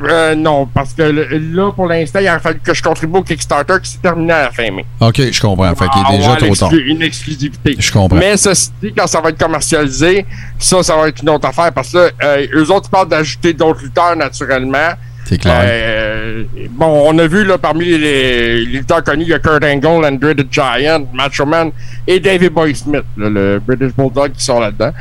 Euh, 0.00 0.36
non, 0.36 0.66
parce 0.66 0.92
que 0.92 1.02
le- 1.02 1.26
là, 1.56 1.72
pour 1.72 1.86
l'instant, 1.86 2.20
il 2.20 2.28
a 2.28 2.38
fallu 2.38 2.60
que 2.60 2.72
je 2.72 2.80
contribue 2.80 3.18
au 3.18 3.22
Kickstarter 3.24 3.74
qui 3.82 3.90
s'est 3.90 3.98
terminé 3.98 4.32
à 4.32 4.42
la 4.44 4.50
fin 4.52 4.70
mai. 4.70 4.84
OK, 5.00 5.16
je 5.32 5.40
comprends. 5.40 5.74
Fait 5.74 5.88
qu'il 5.88 6.02
Ah, 6.06 6.12
est 6.14 6.18
déjà 6.18 6.30
ouais, 6.34 6.36
trop 6.36 6.54
tard. 6.54 6.72
Une 6.72 7.02
exclusivité. 7.02 7.74
Je 7.76 7.90
comprends. 7.90 8.16
Mais 8.16 8.36
ceci 8.36 8.70
dit, 8.80 8.94
quand 8.96 9.08
ça 9.08 9.20
va 9.20 9.30
être 9.30 9.38
commercialisé, 9.44 10.24
ça, 10.56 10.84
ça 10.84 10.96
va 10.96 11.08
être 11.08 11.20
une 11.20 11.30
autre 11.30 11.48
affaire 11.48 11.72
parce 11.72 11.90
que 11.90 11.98
là, 11.98 12.10
euh, 12.22 12.46
eux 12.54 12.70
autres 12.70 12.86
ils 12.86 12.90
parlent 12.90 13.08
d'ajouter 13.08 13.52
d'autres 13.54 13.82
lutteurs 13.82 14.14
naturellement. 14.14 14.92
C'est 15.28 15.36
clair. 15.36 15.60
Euh, 15.62 16.44
bon, 16.70 17.02
on 17.06 17.18
a 17.18 17.26
vu 17.26 17.44
là 17.44 17.58
parmi 17.58 17.84
les, 17.84 18.64
lutteurs 18.64 19.04
connus, 19.04 19.24
il 19.24 19.28
y 19.28 19.34
a 19.34 19.38
Kurt 19.38 19.62
Angle, 19.62 20.06
Andre 20.06 20.32
the 20.32 20.46
Giant, 20.50 21.06
Macho 21.12 21.44
Man 21.44 21.70
et 22.06 22.18
David 22.18 22.54
Boy 22.54 22.74
Smith, 22.74 23.04
là, 23.18 23.28
le 23.28 23.60
British 23.66 23.94
Bulldog 23.94 24.32
qui 24.32 24.42
sont 24.42 24.58
là-dedans. 24.58 24.92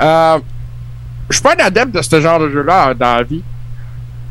Euh, 0.00 0.38
je 1.28 1.34
suis 1.34 1.42
pas 1.42 1.54
un 1.58 1.66
adepte 1.66 1.96
de 1.96 2.00
ce 2.00 2.20
genre 2.20 2.38
de 2.38 2.50
jeu-là 2.50 2.94
dans 2.94 3.16
la 3.16 3.22
vie. 3.24 3.42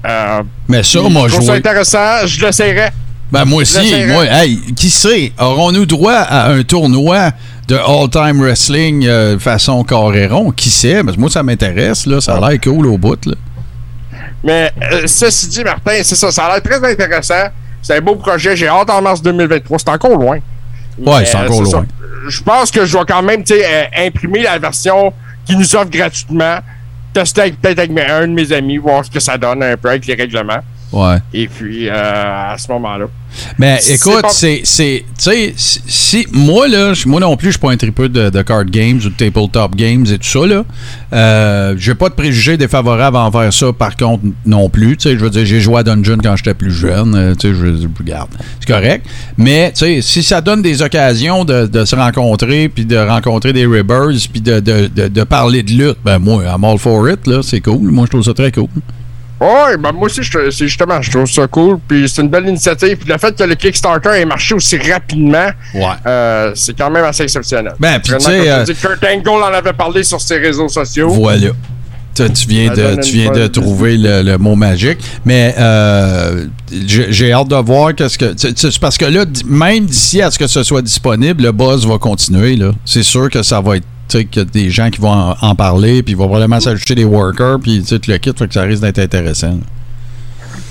Euh, 0.08 0.44
Mais 0.70 0.84
ça, 0.84 1.02
moi, 1.02 1.28
je 1.28 1.34
trouve 1.34 1.48
ça 1.48 1.54
intéressant, 1.54 2.26
je 2.26 2.46
l'essayerai. 2.46 2.90
Ben, 3.30 3.44
moi 3.44 3.64
aussi. 3.64 3.94
Moi, 4.08 4.26
hey, 4.28 4.58
qui 4.74 4.90
sait? 4.90 5.34
Aurons-nous 5.38 5.86
droit 5.86 6.14
à 6.14 6.50
un 6.50 6.64
tournoi 6.64 7.32
de 7.68 7.76
all-time 7.76 8.42
wrestling 8.42 9.06
euh, 9.06 9.38
façon 9.38 9.84
carré-rond? 9.84 10.52
Qui 10.52 10.70
sait? 10.70 11.04
Parce 11.04 11.16
que 11.16 11.22
moi, 11.22 11.30
ça 11.30 11.44
m'intéresse. 11.44 12.06
là. 12.06 12.22
Ça 12.22 12.36
a 12.36 12.50
l'air 12.50 12.60
cool 12.62 12.88
au 12.88 12.98
bout. 12.98 13.26
Là. 13.26 13.36
Mais 14.44 14.72
euh, 14.82 15.04
ceci 15.06 15.48
dit, 15.48 15.64
Martin, 15.64 16.00
c'est 16.04 16.16
ça, 16.16 16.32
ça 16.32 16.46
a 16.46 16.54
l'air 16.54 16.64
très 16.64 16.92
intéressant. 16.92 17.50
C'est 17.82 17.98
un 17.98 18.02
beau 18.02 18.16
projet, 18.16 18.56
j'ai 18.56 18.68
hâte 18.68 18.90
en 18.90 19.02
mars 19.02 19.22
2023. 19.22 19.80
C'est 19.80 19.90
encore 19.90 20.18
loin. 20.18 20.40
Ouais, 21.00 21.26
c'est 21.26 21.38
encore 21.38 21.66
ça. 21.66 21.78
loin. 21.78 21.86
Je 22.28 22.44
pense 22.44 22.72
que 22.72 22.86
je 22.86 22.98
vais 22.98 23.04
quand 23.08 23.24
même 23.24 23.44
euh, 23.50 23.84
imprimer 23.98 24.44
la 24.44 24.60
version 24.60 25.14
qui 25.46 25.56
nous 25.56 25.76
offre 25.76 25.90
gratuitement. 25.90 26.60
Tester 27.14 27.52
peut-être 27.52 27.80
avec 27.80 27.92
un 28.00 28.28
de 28.28 28.34
mes 28.34 28.52
amis, 28.52 28.78
voir 28.78 29.04
ce 29.04 29.12
que 29.12 29.20
ça 29.20 29.38
donne 29.38 29.64
un 29.64 29.76
peu 29.76 29.90
avec 29.90 30.06
les 30.06 30.14
règlements. 30.14 30.62
Ouais. 30.92 31.18
Et 31.34 31.48
puis, 31.48 31.90
euh, 31.90 32.54
à 32.54 32.56
ce 32.58 32.72
moment-là. 32.72 33.06
Mais 33.58 33.80
écoute, 33.96 34.22
c'est. 34.32 34.62
c'est- 34.64 35.04
Tu 35.18 35.24
sais, 35.24 35.54
si, 35.56 36.26
moi, 36.32 36.68
là, 36.68 36.94
moi 37.06 37.20
non 37.20 37.38
plus, 37.38 37.48
je 37.50 37.52
suis 37.52 37.60
pas 37.60 37.72
un 37.72 37.78
tripeux 37.78 38.10
de, 38.10 38.30
de 38.30 38.42
card 38.42 38.66
games 38.66 39.00
ou 39.06 39.10
de 39.10 39.14
tabletop 39.16 39.76
games 39.76 40.06
et 40.12 40.18
tout 40.18 40.28
ça, 40.28 40.46
là. 40.48 40.64
Euh, 41.14 41.76
j'ai 41.78 41.94
pas 41.96 42.10
de 42.10 42.14
préjugés 42.16 42.58
défavorables 42.58 43.18
envers 43.18 43.52
ça, 43.54 43.72
par 43.74 43.96
contre, 43.96 44.24
non 44.46 44.70
plus. 44.70 44.98
Tu 44.98 45.10
sais, 45.10 45.16
je 45.18 45.24
veux 45.24 45.30
dire, 45.30 45.46
j'ai 45.46 45.62
joué 45.62 45.78
à 45.80 45.84
Dungeon 45.84 46.18
quand 46.24 46.36
j'étais 46.36 46.54
plus 46.54 46.72
jeune. 46.72 47.14
euh, 47.16 47.36
tu 47.36 47.50
sais, 47.50 47.54
je 47.56 47.88
regarde. 48.00 48.30
C'est 48.60 48.72
correct. 48.74 49.06
Mais, 49.38 49.72
tu 49.74 49.80
sais, 49.86 50.02
si 50.02 50.24
ça 50.24 50.42
donne 50.42 50.62
des 50.62 50.82
occasions 50.82 51.46
de, 51.46 51.68
de 51.68 51.86
se 51.86 51.96
rencontrer, 51.96 52.70
puis 52.70 52.86
de 52.86 52.98
rencontrer 52.98 53.54
des 53.54 53.66
ribbers, 53.66 54.10
puis 54.32 54.42
de, 54.42 54.60
de, 54.60 54.90
de, 54.94 55.08
de 55.08 55.24
parler 55.24 55.62
de 55.64 55.72
lutte, 55.72 55.98
ben, 56.04 56.18
moi, 56.20 56.44
I'm 56.46 56.64
all 56.64 56.78
for 56.80 57.08
it, 57.10 57.28
là. 57.28 57.42
C'est 57.44 57.62
cool. 57.62 57.80
Moi, 57.92 58.06
je 58.06 58.12
trouve 58.12 58.24
ça 58.24 58.34
très 58.34 58.52
cool. 58.52 58.68
Oui, 59.42 59.76
ben 59.80 59.92
moi 59.92 60.04
aussi, 60.06 60.22
je- 60.22 60.52
c'est 60.52 60.68
justement, 60.68 61.02
je 61.02 61.10
trouve 61.10 61.26
ça 61.30 61.48
cool. 61.48 61.80
Puis 61.88 62.08
c'est 62.08 62.22
une 62.22 62.30
belle 62.30 62.48
initiative. 62.48 62.96
Puis 62.98 63.10
le 63.12 63.18
fait 63.18 63.36
que 63.36 63.44
le 63.44 63.56
Kickstarter 63.56 64.10
ait 64.22 64.26
marché 64.26 64.54
aussi 64.54 64.78
rapidement, 64.78 65.50
Ouais. 65.74 65.82
euh, 66.06 66.52
c'est 66.54 66.78
quand 66.78 66.92
même 66.92 67.06
assez 67.06 67.24
exceptionnel. 67.24 67.74
Ben, 67.80 68.00
puis 68.00 68.14
tu 68.14 68.20
sais, 68.24 68.50
euh, 68.50 68.64
Kurt 68.80 69.04
Angle 69.04 69.30
en 69.44 69.54
avait 69.54 69.74
parlé 69.74 70.04
sur 70.04 70.22
ses 70.22 70.38
réseaux 70.38 70.68
sociaux. 70.70 71.10
Voilà. 71.10 71.50
Tu, 72.14 72.30
tu 72.34 72.48
viens 72.50 72.72
de, 72.74 73.02
tu 73.02 73.14
viens 73.14 73.32
de 73.32 73.48
trouver 73.48 73.98
le, 73.98 74.22
le 74.22 74.38
mot 74.38 74.54
magique. 74.56 75.00
Mais 75.26 75.56
euh, 75.58 76.46
j'ai 76.86 77.08
j'ai 77.12 77.32
hâte 77.32 77.48
de 77.48 77.56
voir 77.56 77.96
qu'est-ce 77.96 78.18
que. 78.18 78.34
C'est 78.38 78.80
parce 78.80 78.98
que 78.98 79.06
là, 79.06 79.24
même 79.48 79.86
d'ici 79.86 80.22
à 80.22 80.30
ce 80.30 80.38
que 80.38 80.46
ce 80.48 80.62
soit 80.62 80.82
disponible, 80.82 81.42
le 81.44 81.52
buzz 81.54 81.88
va 81.88 81.98
continuer. 81.98 82.58
là. 82.58 82.72
C'est 82.86 83.02
sûr 83.04 83.30
que 83.30 83.42
ça 83.42 83.62
va 83.62 83.78
être. 83.78 83.86
Tu 84.12 84.18
sais, 84.18 84.26
qu'il 84.26 84.42
y 84.42 84.46
a 84.46 84.50
des 84.50 84.70
gens 84.70 84.90
qui 84.90 85.00
vont 85.00 85.10
en, 85.12 85.36
en 85.42 85.56
parler, 85.56 86.04
puis 86.04 86.14
il 86.14 86.18
va 86.18 86.26
probablement 86.26 86.60
s'ajouter 86.60 86.96
des 86.96 87.06
workers, 87.06 87.60
puis 87.62 87.82
tu 87.82 87.96
le 88.12 88.18
kit, 88.18 88.34
fait 88.38 88.48
que 88.48 88.54
ça 88.54 88.64
risque 88.64 88.82
d'être 88.82 89.00
intéressant. 89.00 89.58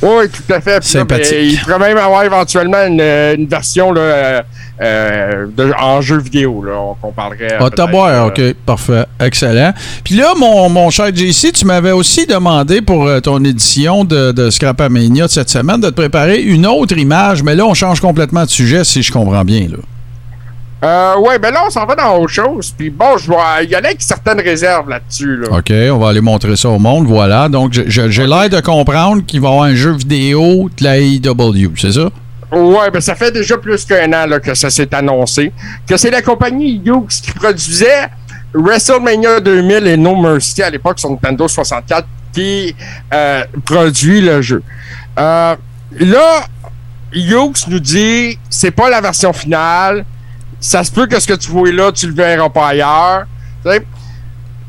Oui, 0.02 0.28
tout 0.28 0.52
à 0.52 0.60
fait. 0.60 0.74
Là, 0.76 0.80
Sympathique. 0.82 1.30
ben, 1.32 1.46
il 1.46 1.58
pourrait 1.58 1.78
même 1.78 1.98
avoir 1.98 2.24
éventuellement 2.24 2.84
une, 2.86 3.00
une 3.00 3.46
version 3.46 3.92
là, 3.92 4.00
euh, 4.00 4.42
euh, 4.82 5.46
de, 5.56 5.72
en 5.78 6.00
jeu 6.00 6.18
vidéo 6.18 6.62
là, 6.62 6.94
qu'on 7.00 7.12
parlerait. 7.12 7.48
Ah, 7.52 7.58
t'as 7.60 7.70
peut-être, 7.70 7.90
boire, 7.90 8.08
euh, 8.08 8.28
OK, 8.28 8.54
parfait, 8.64 9.04
excellent. 9.18 9.72
Puis 10.04 10.14
là, 10.16 10.32
mon, 10.38 10.68
mon 10.70 10.90
cher 10.90 11.14
JC, 11.14 11.52
tu 11.52 11.66
m'avais 11.66 11.92
aussi 11.92 12.26
demandé 12.26 12.80
pour 12.80 13.06
euh, 13.06 13.20
ton 13.20 13.44
édition 13.44 14.04
de, 14.04 14.32
de 14.32 14.48
Scrapamania 14.48 15.26
de 15.26 15.30
cette 15.30 15.50
semaine 15.50 15.80
de 15.80 15.88
te 15.90 15.94
préparer 15.94 16.40
une 16.40 16.66
autre 16.66 16.96
image, 16.96 17.42
mais 17.42 17.54
là, 17.54 17.66
on 17.66 17.74
change 17.74 18.00
complètement 18.00 18.44
de 18.44 18.50
sujet, 18.50 18.84
si 18.84 19.02
je 19.02 19.12
comprends 19.12 19.44
bien. 19.44 19.68
Là. 19.70 19.78
Euh, 20.82 21.18
ouais, 21.18 21.38
ben 21.38 21.52
là, 21.52 21.64
on 21.66 21.70
s'en 21.70 21.84
va 21.84 21.94
dans 21.94 22.16
autre 22.18 22.32
chose. 22.32 22.74
Puis 22.76 22.88
bon, 22.88 23.18
je 23.18 23.26
vois, 23.26 23.62
il 23.62 23.70
y 23.70 23.76
en 23.76 23.80
a 23.80 23.86
avec 23.86 24.00
certaines 24.00 24.40
réserves 24.40 24.88
là-dessus. 24.88 25.36
Là. 25.36 25.58
OK, 25.58 25.70
on 25.70 25.98
va 25.98 26.08
aller 26.08 26.22
montrer 26.22 26.56
ça 26.56 26.70
au 26.70 26.78
monde, 26.78 27.06
voilà. 27.06 27.48
Donc, 27.48 27.72
j'ai 27.72 28.26
l'air 28.26 28.48
de 28.48 28.60
comprendre 28.60 29.24
qu'il 29.26 29.40
va 29.40 29.48
y 29.48 29.50
avoir 29.52 29.64
un 29.66 29.74
jeu 29.74 29.92
vidéo 29.92 30.70
de 30.78 30.84
la 30.84 30.98
AEW, 30.98 31.72
c'est 31.76 31.92
ça? 31.92 32.08
Ouais, 32.52 32.90
ben 32.90 33.00
ça 33.00 33.14
fait 33.14 33.30
déjà 33.30 33.56
plus 33.58 33.84
qu'un 33.84 34.12
an 34.12 34.26
là, 34.26 34.40
que 34.40 34.54
ça 34.54 34.70
s'est 34.70 34.92
annoncé. 34.92 35.52
Que 35.86 35.96
c'est 35.96 36.10
la 36.10 36.20
compagnie 36.20 36.82
Hughes 36.84 37.20
qui 37.22 37.30
produisait 37.30 38.08
WrestleMania 38.52 39.38
2000 39.38 39.86
et 39.86 39.96
No 39.96 40.16
Mercy 40.16 40.60
à 40.62 40.70
l'époque 40.70 40.98
sur 40.98 41.10
Nintendo 41.10 41.46
64 41.46 42.08
qui 42.32 42.74
euh, 43.12 43.44
produit 43.64 44.20
le 44.20 44.42
jeu. 44.42 44.62
Euh, 45.18 45.54
là, 46.00 46.46
Hughes 47.12 47.68
nous 47.68 47.78
dit 47.78 48.36
c'est 48.48 48.72
pas 48.72 48.90
la 48.90 49.00
version 49.00 49.32
finale. 49.32 50.04
Ça 50.60 50.84
se 50.84 50.92
peut 50.92 51.06
que 51.06 51.18
ce 51.18 51.26
que 51.26 51.34
tu 51.34 51.50
vois 51.50 51.72
là, 51.72 51.90
tu 51.92 52.06
le 52.06 52.14
verras 52.14 52.48
pas 52.50 52.68
ailleurs. 52.68 53.24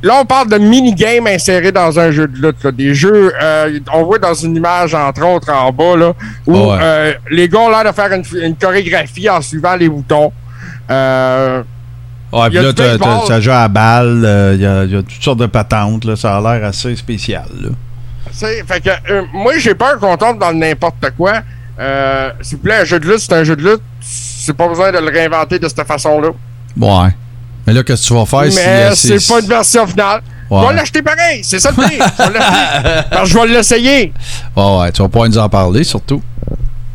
Là, 0.04 0.14
on 0.20 0.26
parle 0.26 0.50
de 0.50 0.58
mini-games 0.58 1.28
insérés 1.28 1.72
dans 1.72 2.00
un 2.00 2.10
jeu 2.10 2.28
de 2.28 2.36
lutte. 2.48 2.64
là. 2.64 2.72
Des 2.72 2.96
jeux, 2.96 3.32
euh, 3.39 3.80
on 3.94 4.04
voit 4.04 4.18
dans 4.18 4.34
une 4.34 4.56
image, 4.56 4.96
entre 4.96 5.24
autres, 5.28 5.52
en 5.54 5.72
bas, 5.72 5.96
là, 5.96 6.14
où 6.48 6.54
Ouais. 6.58 6.78
euh, 6.82 7.14
les 7.30 7.48
gars 7.48 7.60
ont 7.60 7.70
l'air 7.70 7.84
de 7.84 7.92
faire 7.92 8.12
une, 8.12 8.24
une 8.42 8.56
chorégraphie 8.56 9.30
en 9.30 9.42
suivant 9.42 9.76
les 9.76 9.89
boutons. 9.89 10.32
Euh, 10.89 11.62
Ouais, 12.34 12.48
puis 12.48 12.60
là, 12.60 12.72
ça 13.28 13.42
joue 13.42 13.52
à 13.52 13.68
balle, 13.68 14.24
euh, 14.26 14.54
il 14.56 14.62
y, 14.62 14.66
a, 14.66 14.86
il 14.86 14.92
y 14.92 14.96
a 14.96 15.04
toutes 15.04 15.22
sortes 15.22 15.39
de 15.39 15.48
patentes, 15.48 16.06
là, 16.06 16.16
ça 16.16 16.38
a 16.38 16.39
l'air 16.42 16.66
assez 16.66 16.96
spécial. 16.96 17.44
Là. 17.62 17.70
tu 18.32 18.38
sais, 18.38 18.64
fait 18.66 18.80
que, 18.80 18.89
moi, 19.34 19.58
j'ai 19.58 19.76
peur 19.76 20.00
qu'on 20.00 20.16
tombe 20.16 20.39
dans 20.39 20.54
n'importe 20.54 21.12
quoi. 21.18 21.42
Euh, 21.82 22.29
S'il 22.41 22.57
vous 22.57 22.63
plaît, 22.63 22.82
un 22.82 22.86
jeu 22.86 22.99
de 22.99 23.07
lutte, 23.07 23.19
c'est 23.19 23.34
un 23.34 23.43
jeu 23.43 23.55
de 23.55 23.63
lutte. 23.63 23.82
C'est 24.01 24.53
pas 24.55 24.67
besoin 24.67 24.91
de 24.91 24.99
le 24.99 25.09
réinventer 25.11 25.57
de 25.59 25.67
cette 25.67 25.86
façon-là. 25.88 26.29
Ouais. 26.79 27.09
Mais 27.65 27.73
là, 27.73 27.84
qu'est-ce 27.84 28.03
que 28.03 28.07
tu 28.07 28.13
vas 28.13 28.25
faire. 28.25 28.41
Mais 28.55 28.91
euh, 28.91 28.91
c'est 28.95 29.27
pas 29.27 29.39
une 29.39 29.47
version 29.47 29.88
finale. 29.88 30.21
Ouais. 30.49 30.61
Je 30.63 30.67
vais 30.67 30.73
l'acheter 30.75 31.01
pareil, 31.01 31.43
c'est 31.43 31.59
ça 31.59 31.69
le 31.69 31.75
prix. 31.77 31.97
Je 31.97 32.23
vais 32.23 32.39
l'acheter. 32.39 33.07
Parce 33.09 33.21
que 33.23 33.27
je 33.29 33.39
vais 33.39 33.47
l'essayer. 33.47 34.13
Ouais, 34.55 34.77
ouais, 34.79 34.91
tu 34.91 35.01
vas 35.01 35.07
pas 35.09 35.27
nous 35.27 35.38
en 35.38 35.47
parler, 35.49 35.84
surtout. 35.84 36.21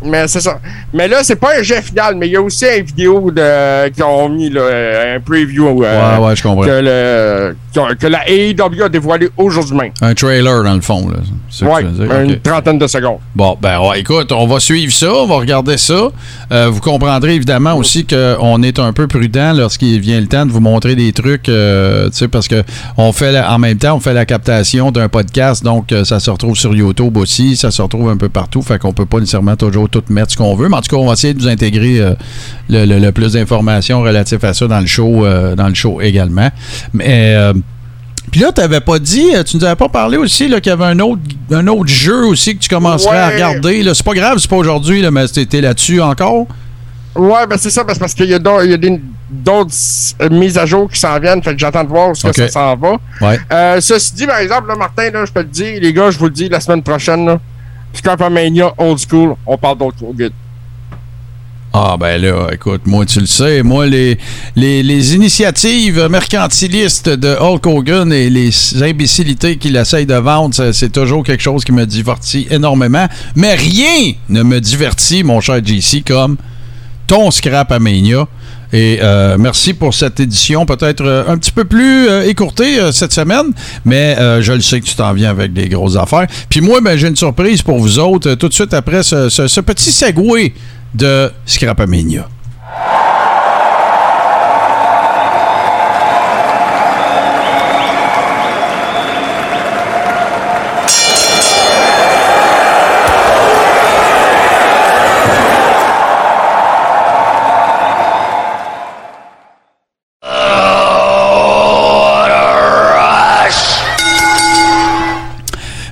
Mais 0.05 0.28
c'est 0.28 0.41
ça. 0.43 0.59
Mais 0.93 1.09
là, 1.09 1.20
c'est 1.22 1.37
pas 1.37 1.59
un 1.59 1.62
jet 1.62 1.80
final, 1.82 2.14
mais 2.16 2.26
il 2.28 2.32
y 2.32 2.37
a 2.37 2.43
aussi 2.43 2.66
une 2.66 2.84
vidéo 2.84 3.30
de, 3.30 3.89
qu'ils 3.89 4.05
ont 4.05 4.28
mis, 4.28 4.51
là, 4.51 5.14
un 5.16 5.20
preview. 5.20 5.82
euh, 5.84 6.18
Ouais, 6.20 6.26
ouais, 6.26 6.37
je 6.37 6.43
comprends. 6.43 6.66
Que, 6.66 6.80
le, 6.82 7.57
que, 7.99 8.07
la 8.07 8.29
AEW 8.29 8.83
a 8.85 8.89
dévoilé 8.89 9.29
aujourd'hui 9.37 9.77
même. 9.77 9.93
Un 10.01 10.14
trailer, 10.14 10.62
dans 10.64 10.74
le 10.74 10.81
fond. 10.81 11.09
Dire? 11.09 12.20
une 12.22 12.41
trentaine 12.41 12.79
de 12.79 12.87
secondes. 12.87 13.18
Bon, 13.35 13.57
ben 13.61 13.79
ouais, 13.81 14.01
écoute, 14.01 14.33
on 14.33 14.47
va 14.47 14.61
suivre 14.61 14.93
ça, 14.93 15.12
on 15.12 15.27
va 15.27 15.37
regarder 15.37 15.77
ça. 15.77 16.09
Euh, 16.53 16.68
vous 16.70 16.81
comprendrez 16.81 17.35
évidemment 17.35 17.74
aussi 17.74 18.05
qu'on 18.07 18.62
est 18.62 18.79
un 18.79 18.93
peu 18.93 19.07
prudent 19.07 19.53
lorsqu'il 19.55 20.01
vient 20.01 20.20
le 20.20 20.27
temps 20.27 20.47
de 20.47 20.51
vous 20.53 20.61
montrer 20.61 20.95
des 20.97 21.12
trucs, 21.12 21.49
euh, 21.49 22.09
tu 22.11 22.16
sais, 22.18 22.29
parce 22.29 22.49
que 22.49 22.62
on 22.97 23.12
fait 23.12 23.33
la- 23.33 23.53
en 23.53 23.59
même 23.59 23.79
temps, 23.79 23.95
on 23.97 24.01
fait 24.01 24.14
la 24.14 24.27
captation 24.27 24.91
d'un 24.91 25.09
podcast, 25.09 25.62
donc 25.64 25.93
euh, 25.93 26.05
ça 26.05 26.20
se 26.20 26.31
retrouve 26.31 26.57
sur 26.57 26.74
YouTube 26.74 27.16
aussi, 27.16 27.57
ça 27.57 27.70
se 27.70 27.81
retrouve 27.83 28.09
un 28.11 28.16
peu 28.16 28.29
partout, 28.29 28.62
fait 28.62 28.79
qu'on 28.79 28.93
peut 28.93 29.07
pas 29.07 29.18
nécessairement 29.20 29.57
toujours 29.57 29.89
tout 29.89 30.03
mettre 30.11 30.33
ce 30.33 30.37
qu'on 30.37 30.55
veut, 30.57 30.68
mais 30.68 30.77
en 30.77 30.81
tout 30.81 30.95
cas, 30.95 31.01
on 31.01 31.07
va 31.07 31.12
essayer 31.14 31.35
de 31.35 31.41
vous 31.41 31.49
intégrer 31.49 32.01
le, 32.68 32.85
le- 32.85 32.99
le 32.99 33.12
plus 33.12 33.33
d'informations 33.35 34.01
relatives 34.03 34.45
à 34.45 34.53
ça 34.55 34.66
dans 34.66 34.81
le 34.81 34.87
show, 34.87 35.24
dans 35.57 35.68
le 35.68 35.74
show 35.74 36.01
également. 36.01 36.49
Mais 36.93 37.35
euh, 37.37 37.53
puis 38.37 38.45
là, 38.45 38.53
tu 38.53 38.61
n'avais 38.61 38.82
pas 38.82 38.99
dit, 38.99 39.34
euh, 39.34 39.43
tu 39.43 39.57
nous 39.57 39.64
avais 39.64 39.76
pas 39.76 39.89
parlé 39.89 40.18
aussi 40.18 40.51
qu'il 40.51 40.66
y 40.66 40.68
avait 40.68 40.84
un 40.84 40.99
autre, 40.99 41.22
un 41.51 41.66
autre 41.68 41.87
jeu 41.87 42.26
aussi 42.26 42.55
que 42.55 42.62
tu 42.62 42.68
commencerais 42.68 43.16
à 43.16 43.28
regarder. 43.28 43.82
C'est 43.95 44.05
pas 44.05 44.12
grave, 44.12 44.37
c'est 44.37 44.51
pas 44.51 44.57
aujourd'hui, 44.57 45.01
là, 45.01 45.11
mais 45.11 45.26
t'es 45.26 45.62
là-dessus 45.62 46.03
encore? 46.03 46.47
Ouais, 47.14 47.47
ben 47.47 47.57
c'est 47.57 47.70
ça, 47.70 47.82
parce 47.82 47.99
parce 47.99 48.12
qu'il 48.12 48.26
y 48.28 48.34
a 48.34 48.39
d'autres 48.39 49.72
mises 50.30 50.59
à 50.59 50.66
jour 50.66 50.87
qui 50.91 51.01
s'en 51.01 51.18
viennent, 51.18 51.43
fait 51.43 51.55
que 51.55 51.59
j'attends 51.59 51.82
de 51.82 51.89
voir 51.89 52.11
où 52.11 52.12
que 52.12 52.18
ça 52.18 52.49
s'en 52.49 52.76
va. 52.76 52.99
Ouais. 53.22 53.41
Euh, 53.51 53.80
ceci 53.80 54.14
dit, 54.14 54.26
par 54.26 54.41
exemple, 54.41 54.68
là, 54.68 54.74
Martin, 54.76 55.11
là, 55.12 55.24
je 55.24 55.32
te 55.32 55.39
le 55.39 55.47
dis, 55.47 55.80
les 55.80 55.95
gars, 55.95 56.11
je 56.11 56.18
vous 56.18 56.26
le 56.26 56.32
dis, 56.32 56.51
la 56.51 56.61
semaine 56.61 56.82
prochaine, 56.82 57.24
là, 57.24 57.41
Scrapamania 57.95 58.74
Old 58.76 58.99
School, 58.99 59.34
on 59.47 59.57
parle 59.57 59.78
d'autres 59.78 59.97
good. 60.12 60.32
Ah 61.79 61.99
ben 62.01 62.18
là, 62.22 62.49
écoute, 62.53 62.87
moi 62.87 63.05
tu 63.05 63.20
le 63.20 63.27
sais, 63.27 63.62
moi 63.62 63.85
les, 63.85 64.16
les, 64.57 65.14
initiatives 65.14 66.09
mercantilistes 66.09 67.11
de 67.11 67.37
Hulk 67.39 67.66
Hogan 67.66 68.11
et 68.14 68.31
les 68.31 68.83
imbécilités 68.83 69.59
qu'il 69.59 69.77
essaye 69.77 70.07
de 70.07 70.14
vendre, 70.14 70.55
c'est 70.72 70.91
toujours 70.91 71.22
quelque 71.22 71.43
chose 71.43 71.66
qui 71.66 71.72
me 71.72 71.85
divertit 71.85 72.47
énormément. 72.51 73.07
Mais 73.35 73.57
rien 73.57 74.14
ne 74.31 74.43
me 74.43 74.59
divertit, 74.59 75.22
mon 75.22 75.43
cher 75.43 75.61
JC, 75.62 76.03
comme 76.03 76.39
ton 77.07 77.31
scrap 77.31 77.70
à. 77.70 77.79
Et 78.72 78.99
euh, 79.03 79.37
merci 79.39 79.74
pour 79.74 79.93
cette 79.93 80.18
édition, 80.18 80.64
peut-être 80.64 81.05
euh, 81.05 81.24
un 81.29 81.37
petit 81.37 81.53
peu 81.53 81.66
plus 81.66 82.09
euh, 82.09 82.27
écourtée 82.27 82.91
cette 82.91 83.12
semaine, 83.12 83.53
mais 83.85 84.16
je 84.41 84.53
le 84.55 84.62
sais 84.62 84.81
que 84.81 84.87
tu 84.87 84.95
t'en 84.95 85.12
viens 85.12 85.29
avec 85.29 85.53
des 85.53 85.68
grosses 85.68 85.97
affaires. 85.97 86.27
Puis 86.49 86.62
moi, 86.62 86.81
ben, 86.81 86.97
j'ai 86.97 87.09
une 87.09 87.16
surprise 87.16 87.61
pour 87.61 87.79
vous 87.79 87.99
autres, 87.99 88.33
tout 88.35 88.49
de 88.49 88.55
suite 88.55 88.72
après 88.72 89.03
ce 89.03 89.61
petit 89.61 89.93
segway 89.93 90.55
de 90.93 91.32
Scrapamania. 91.47 92.26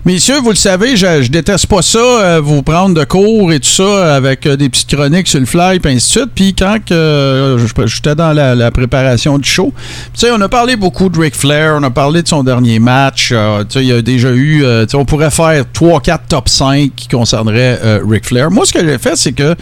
Messieurs, 0.07 0.41
vous 0.41 0.51
le 0.51 0.55
savez, 0.55 0.99
je, 0.99 1.31
déteste 1.31 1.67
pas 1.67 1.81
ça, 1.81 1.99
euh, 1.99 2.39
vous 2.39 2.63
prendre 2.63 2.95
de 2.95 3.05
cours 3.05 3.55
et 3.55 3.59
tout 3.59 3.71
ça 3.71 4.15
avec 4.17 4.45
euh, 4.45 4.55
des 4.55 4.69
petites 4.69 4.95
chroniques 4.95 5.27
sur 5.27 5.41
le 5.41 5.47
fly 5.47 5.81
et 5.83 5.89
ainsi 5.89 5.95
de 5.95 6.01
suite. 6.01 6.31
Puis 6.35 6.55
quand 6.55 6.77
euh, 6.91 7.57
j'étais 7.87 8.15
dans 8.15 8.35
la, 8.35 8.71
préparation 8.71 9.39
du 9.39 9.49
show, 9.49 9.73
tu 10.13 10.21
sais, 10.21 10.31
on 10.31 10.41
a 10.43 10.49
parlé 10.51 10.77
beaucoup 10.77 11.09
de 11.09 11.19
Ric 11.19 11.35
Flair, 11.35 11.77
on 11.81 11.83
a 11.85 11.89
parlé 11.89 12.21
de 12.21 12.29
son 12.29 12.45
dernier 12.45 12.81
match. 12.81 13.31
euh, 13.33 13.65
tu 13.65 13.79
sais, 13.79 13.81
il 13.83 13.89
y 13.89 13.93
a 13.93 14.03
déjà 14.03 14.31
eu, 14.31 14.63
on 14.93 15.07
pourrait 15.07 15.31
faire 15.31 15.65
3-4 15.73 16.19
top 16.29 16.51
5 16.51 16.91
qui 16.95 17.09
concerneraient 17.09 17.81
Ric 18.07 18.27
Flair. 18.27 18.51
Moi, 18.51 18.67
ce 18.67 18.75
que 18.75 18.87
j'ai 18.87 18.99
fait, 18.99 19.17
c'est 19.17 19.33
que 19.33 19.55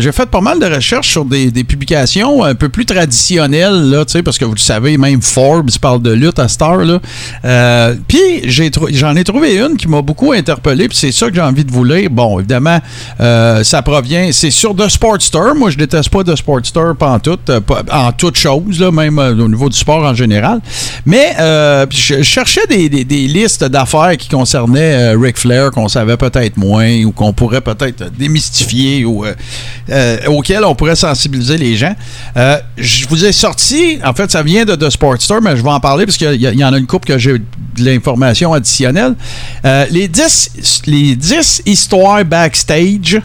j'ai 0.00 0.10
fait 0.10 0.26
pas 0.26 0.40
mal 0.40 0.58
de 0.58 0.66
recherches 0.66 1.10
sur 1.10 1.24
des, 1.24 1.52
publications 1.62 2.42
un 2.42 2.56
peu 2.56 2.70
plus 2.70 2.86
traditionnelles, 2.86 3.88
là, 3.88 4.04
tu 4.04 4.12
sais, 4.14 4.24
parce 4.24 4.36
que 4.36 4.44
vous 4.44 4.54
le 4.54 4.58
savez, 4.58 4.98
même 4.98 5.22
Forbes 5.22 5.70
parle 5.80 6.02
de 6.02 6.10
lutte 6.10 6.40
à 6.40 6.48
heure, 6.62 6.84
là. 6.84 7.94
Puis 8.08 8.50
j'en 8.50 9.14
ai 9.14 9.22
trouvé 9.22 9.58
une 9.58 9.75
qui 9.76 9.88
m'a 9.88 10.02
beaucoup 10.02 10.32
interpellé, 10.32 10.88
puis 10.88 10.96
c'est 10.96 11.12
ça 11.12 11.28
que 11.28 11.34
j'ai 11.34 11.40
envie 11.40 11.64
de 11.64 11.72
vous 11.72 11.84
lire. 11.84 12.10
Bon, 12.10 12.38
évidemment, 12.38 12.80
euh, 13.20 13.64
ça 13.64 13.82
provient, 13.82 14.30
c'est 14.32 14.50
sur 14.50 14.74
The 14.74 14.88
Sportster. 14.88 15.54
Moi, 15.56 15.70
je 15.70 15.78
déteste 15.78 16.10
pas 16.10 16.24
The 16.24 16.36
Sportster 16.36 16.92
en 17.00 17.18
tout, 17.18 17.38
en 17.92 18.12
toute 18.12 18.36
chose, 18.36 18.80
là, 18.80 18.90
même 18.90 19.18
euh, 19.18 19.32
au 19.32 19.48
niveau 19.48 19.68
du 19.68 19.76
sport 19.76 20.04
en 20.04 20.14
général. 20.14 20.60
Mais 21.04 21.34
euh, 21.38 21.86
je, 21.90 22.22
cherchais 22.22 22.66
des, 22.68 23.04
listes 23.04 23.64
d'affaires 23.64 24.16
qui 24.16 24.28
concernaient 24.28 25.14
euh, 25.14 25.18
Ric 25.18 25.38
Flair 25.38 25.70
qu'on 25.70 25.88
savait 25.88 26.16
peut-être 26.16 26.56
moins 26.56 27.02
ou 27.04 27.12
qu'on 27.12 27.32
pourrait 27.32 27.60
peut-être 27.60 28.10
démystifier 28.16 29.04
ou 29.04 29.24
euh, 29.24 29.34
euh, 29.90 30.18
auxquels 30.26 30.64
on 30.64 30.74
pourrait 30.74 30.96
sensibiliser 30.96 31.58
les 31.58 31.76
gens. 31.76 31.94
Euh, 32.36 32.58
je 32.76 33.06
vous 33.08 33.24
ai 33.24 33.32
sorti, 33.32 33.98
en 34.04 34.14
fait, 34.14 34.30
ça 34.30 34.42
vient 34.42 34.64
de 34.64 34.74
The 34.74 34.90
Sportster, 34.90 35.36
mais 35.42 35.56
je 35.56 35.62
vais 35.62 35.70
en 35.70 35.80
parler 35.80 36.06
parce 36.06 36.16
qu'il 36.16 36.34
y, 36.34 36.46
y 36.46 36.64
en 36.64 36.72
a 36.72 36.78
une 36.78 36.86
coupe 36.86 37.04
que 37.04 37.18
j'ai 37.18 37.38
de 37.38 37.84
l'information 37.84 38.52
additionnelle. 38.52 39.14
Euh, 39.66 39.84
les 39.90 40.06
10 40.06 40.82
les 40.86 41.16
10 41.16 41.62
histoires 41.66 42.24
backstage 42.24 43.20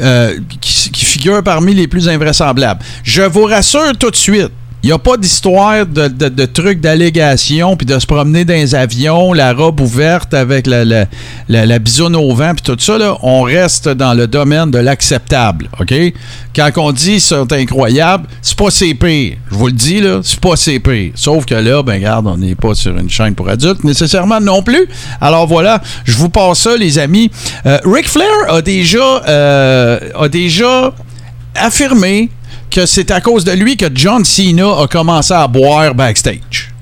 euh, 0.00 0.38
qui, 0.60 0.90
qui 0.90 1.04
figurent 1.04 1.42
parmi 1.42 1.72
les 1.72 1.86
plus 1.86 2.08
invraisemblables. 2.08 2.80
Je 3.04 3.22
vous 3.22 3.44
rassure 3.44 3.96
tout 3.96 4.10
de 4.10 4.16
suite, 4.16 4.50
il 4.82 4.86
n'y 4.86 4.92
a 4.92 4.98
pas 4.98 5.16
d'histoire 5.16 5.86
de, 5.86 6.44
trucs 6.46 6.80
d'allégation, 6.80 7.76
puis 7.76 7.86
de 7.86 7.98
se 7.98 8.06
promener 8.06 8.44
dans 8.44 8.54
les 8.54 8.74
avions, 8.74 9.32
la 9.32 9.52
robe 9.52 9.80
ouverte 9.80 10.34
avec 10.34 10.66
la, 10.66 10.84
la, 10.84 11.06
la, 11.48 11.78
au 12.14 12.34
vent, 12.34 12.52
puis 12.54 12.62
tout 12.62 12.76
ça. 12.78 12.96
Là, 12.96 13.16
on 13.22 13.42
reste 13.42 13.88
dans 13.88 14.14
le 14.14 14.28
domaine 14.28 14.70
de 14.70 14.78
l'acceptable. 14.78 15.68
OK? 15.80 15.94
Quand 16.54 16.70
on 16.76 16.92
dit 16.92 17.18
c'est 17.20 17.52
incroyable, 17.52 18.28
c'est 18.40 18.56
pas 18.56 18.70
CP. 18.70 19.38
Je 19.50 19.54
vous 19.56 19.66
le 19.66 19.72
dis, 19.72 20.00
là, 20.00 20.20
c'est 20.22 20.40
pas 20.40 20.56
CP. 20.56 21.12
Sauf 21.14 21.44
que 21.44 21.54
là, 21.54 21.82
ben 21.82 21.94
regarde, 21.94 22.26
on 22.26 22.36
n'est 22.36 22.54
pas 22.54 22.74
sur 22.74 22.96
une 22.96 23.10
chaîne 23.10 23.34
pour 23.34 23.48
adultes 23.48 23.82
nécessairement 23.84 24.40
non 24.40 24.62
plus. 24.62 24.88
Alors 25.20 25.46
voilà, 25.46 25.80
je 26.04 26.16
vous 26.16 26.28
passe 26.28 26.60
ça, 26.60 26.76
les 26.76 26.98
amis. 26.98 27.30
Euh, 27.66 27.78
Ric 27.84 28.08
Flair 28.08 28.26
a 28.48 28.62
déjà, 28.62 29.22
euh, 29.28 29.98
a 30.18 30.28
déjà 30.28 30.92
affirmé 31.54 32.30
que 32.70 32.86
c'est 32.86 33.10
à 33.10 33.20
cause 33.20 33.44
de 33.44 33.52
lui 33.52 33.76
que 33.76 33.86
John 33.92 34.24
Cena 34.24 34.82
a 34.82 34.86
commencé 34.86 35.34
à 35.34 35.46
boire 35.46 35.94
backstage. 35.94 36.72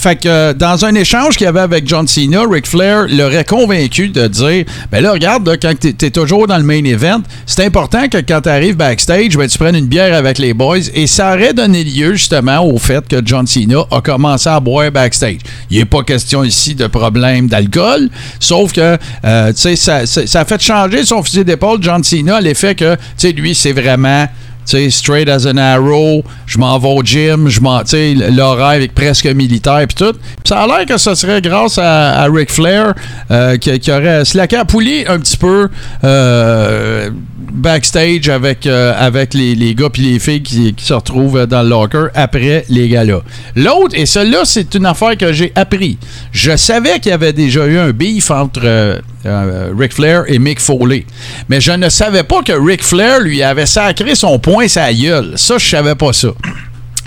Fait 0.00 0.16
que 0.16 0.28
euh, 0.28 0.54
dans 0.54 0.86
un 0.86 0.94
échange 0.94 1.36
qu'il 1.36 1.44
y 1.44 1.48
avait 1.48 1.60
avec 1.60 1.86
John 1.86 2.08
Cena, 2.08 2.44
Ric 2.50 2.66
Flair 2.66 3.04
l'aurait 3.10 3.44
convaincu 3.44 4.08
de 4.08 4.28
dire 4.28 4.64
Ben 4.90 5.02
là, 5.02 5.12
regarde, 5.12 5.58
quand 5.60 5.78
t'es 5.78 6.06
es 6.06 6.10
toujours 6.10 6.46
dans 6.46 6.56
le 6.56 6.64
main 6.64 6.82
event, 6.84 7.20
c'est 7.44 7.66
important 7.66 8.08
que 8.08 8.16
quand 8.16 8.40
t'arrives 8.40 8.76
backstage, 8.76 9.36
ben, 9.36 9.46
tu 9.46 9.58
prennes 9.58 9.76
une 9.76 9.88
bière 9.88 10.14
avec 10.14 10.38
les 10.38 10.54
boys. 10.54 10.78
Et 10.94 11.06
ça 11.06 11.34
aurait 11.34 11.52
donné 11.52 11.84
lieu 11.84 12.14
justement 12.14 12.64
au 12.64 12.78
fait 12.78 13.06
que 13.06 13.20
John 13.22 13.46
Cena 13.46 13.84
a 13.90 14.00
commencé 14.00 14.48
à 14.48 14.58
boire 14.58 14.90
backstage. 14.90 15.40
Il 15.70 15.78
n'est 15.78 15.84
pas 15.84 16.02
question 16.02 16.44
ici 16.44 16.74
de 16.74 16.86
problème 16.86 17.48
d'alcool, 17.48 18.08
sauf 18.38 18.72
que 18.72 18.96
euh, 19.26 19.52
tu 19.52 19.76
ça, 19.76 20.06
ça, 20.06 20.40
a 20.40 20.44
fait 20.46 20.62
changer 20.62 21.04
son 21.04 21.22
fusil 21.22 21.44
d'épaule, 21.44 21.78
John 21.82 22.02
Cena, 22.02 22.36
à 22.36 22.40
l'effet 22.40 22.74
que 22.74 22.96
tu 23.18 23.32
lui, 23.32 23.54
c'est 23.54 23.72
vraiment 23.72 24.26
tu 24.26 24.49
sais, 24.64 24.90
straight 24.90 25.28
as 25.28 25.46
an 25.46 25.56
arrow, 25.56 26.22
je 26.46 26.58
m'en 26.58 26.78
vais 26.78 26.88
au 26.88 27.02
gym, 27.02 27.48
je 27.48 27.60
m'en, 27.60 27.80
tu 27.80 27.90
sais, 27.90 28.14
l'horaire 28.14 28.66
avec 28.66 28.94
presque 28.94 29.26
militaire 29.26 29.84
puis 29.86 29.96
tout. 29.96 30.16
Ça 30.44 30.60
a 30.62 30.66
l'air 30.66 30.86
que 30.86 30.98
ce 30.98 31.14
serait 31.14 31.40
grâce 31.40 31.78
à, 31.78 32.26
Ric 32.26 32.50
Flair 32.50 32.94
euh, 33.30 33.56
qui, 33.56 33.78
qui 33.80 33.90
aurait 33.90 34.24
slacké 34.24 34.56
à 34.56 34.64
poulie 34.64 35.04
un 35.06 35.18
petit 35.18 35.36
peu 35.36 35.68
euh, 36.04 37.10
backstage 37.52 38.28
avec, 38.28 38.66
euh, 38.66 38.92
avec 38.96 39.34
les, 39.34 39.54
les 39.54 39.74
gars 39.74 39.90
puis 39.90 40.02
les 40.02 40.18
filles 40.18 40.42
qui, 40.42 40.74
qui 40.74 40.84
se 40.84 40.94
retrouvent 40.94 41.46
dans 41.46 41.62
le 41.62 41.68
locker 41.68 42.06
après 42.14 42.64
les 42.68 42.88
gars-là. 42.88 43.20
L'autre, 43.56 43.94
et 43.94 44.06
celle-là, 44.06 44.42
c'est 44.44 44.74
une 44.74 44.86
affaire 44.86 45.16
que 45.16 45.32
j'ai 45.32 45.52
appris. 45.54 45.98
Je 46.32 46.56
savais 46.56 47.00
qu'il 47.00 47.10
y 47.10 47.14
avait 47.14 47.32
déjà 47.32 47.66
eu 47.66 47.78
un 47.78 47.90
beef 47.90 48.30
entre 48.30 49.00
euh, 49.26 49.72
Ric 49.76 49.92
Flair 49.92 50.24
et 50.26 50.38
Mick 50.38 50.60
Foley. 50.60 51.04
Mais 51.48 51.60
je 51.60 51.72
ne 51.72 51.88
savais 51.88 52.22
pas 52.22 52.42
que 52.42 52.52
Ric 52.52 52.82
Flair 52.82 53.20
lui 53.20 53.42
avait 53.42 53.66
sacré 53.66 54.14
son 54.14 54.38
point 54.38 54.68
sa 54.68 54.92
gueule. 54.92 55.34
Ça, 55.36 55.58
je 55.58 55.68
savais 55.68 55.94
pas 55.94 56.12
ça. 56.12 56.28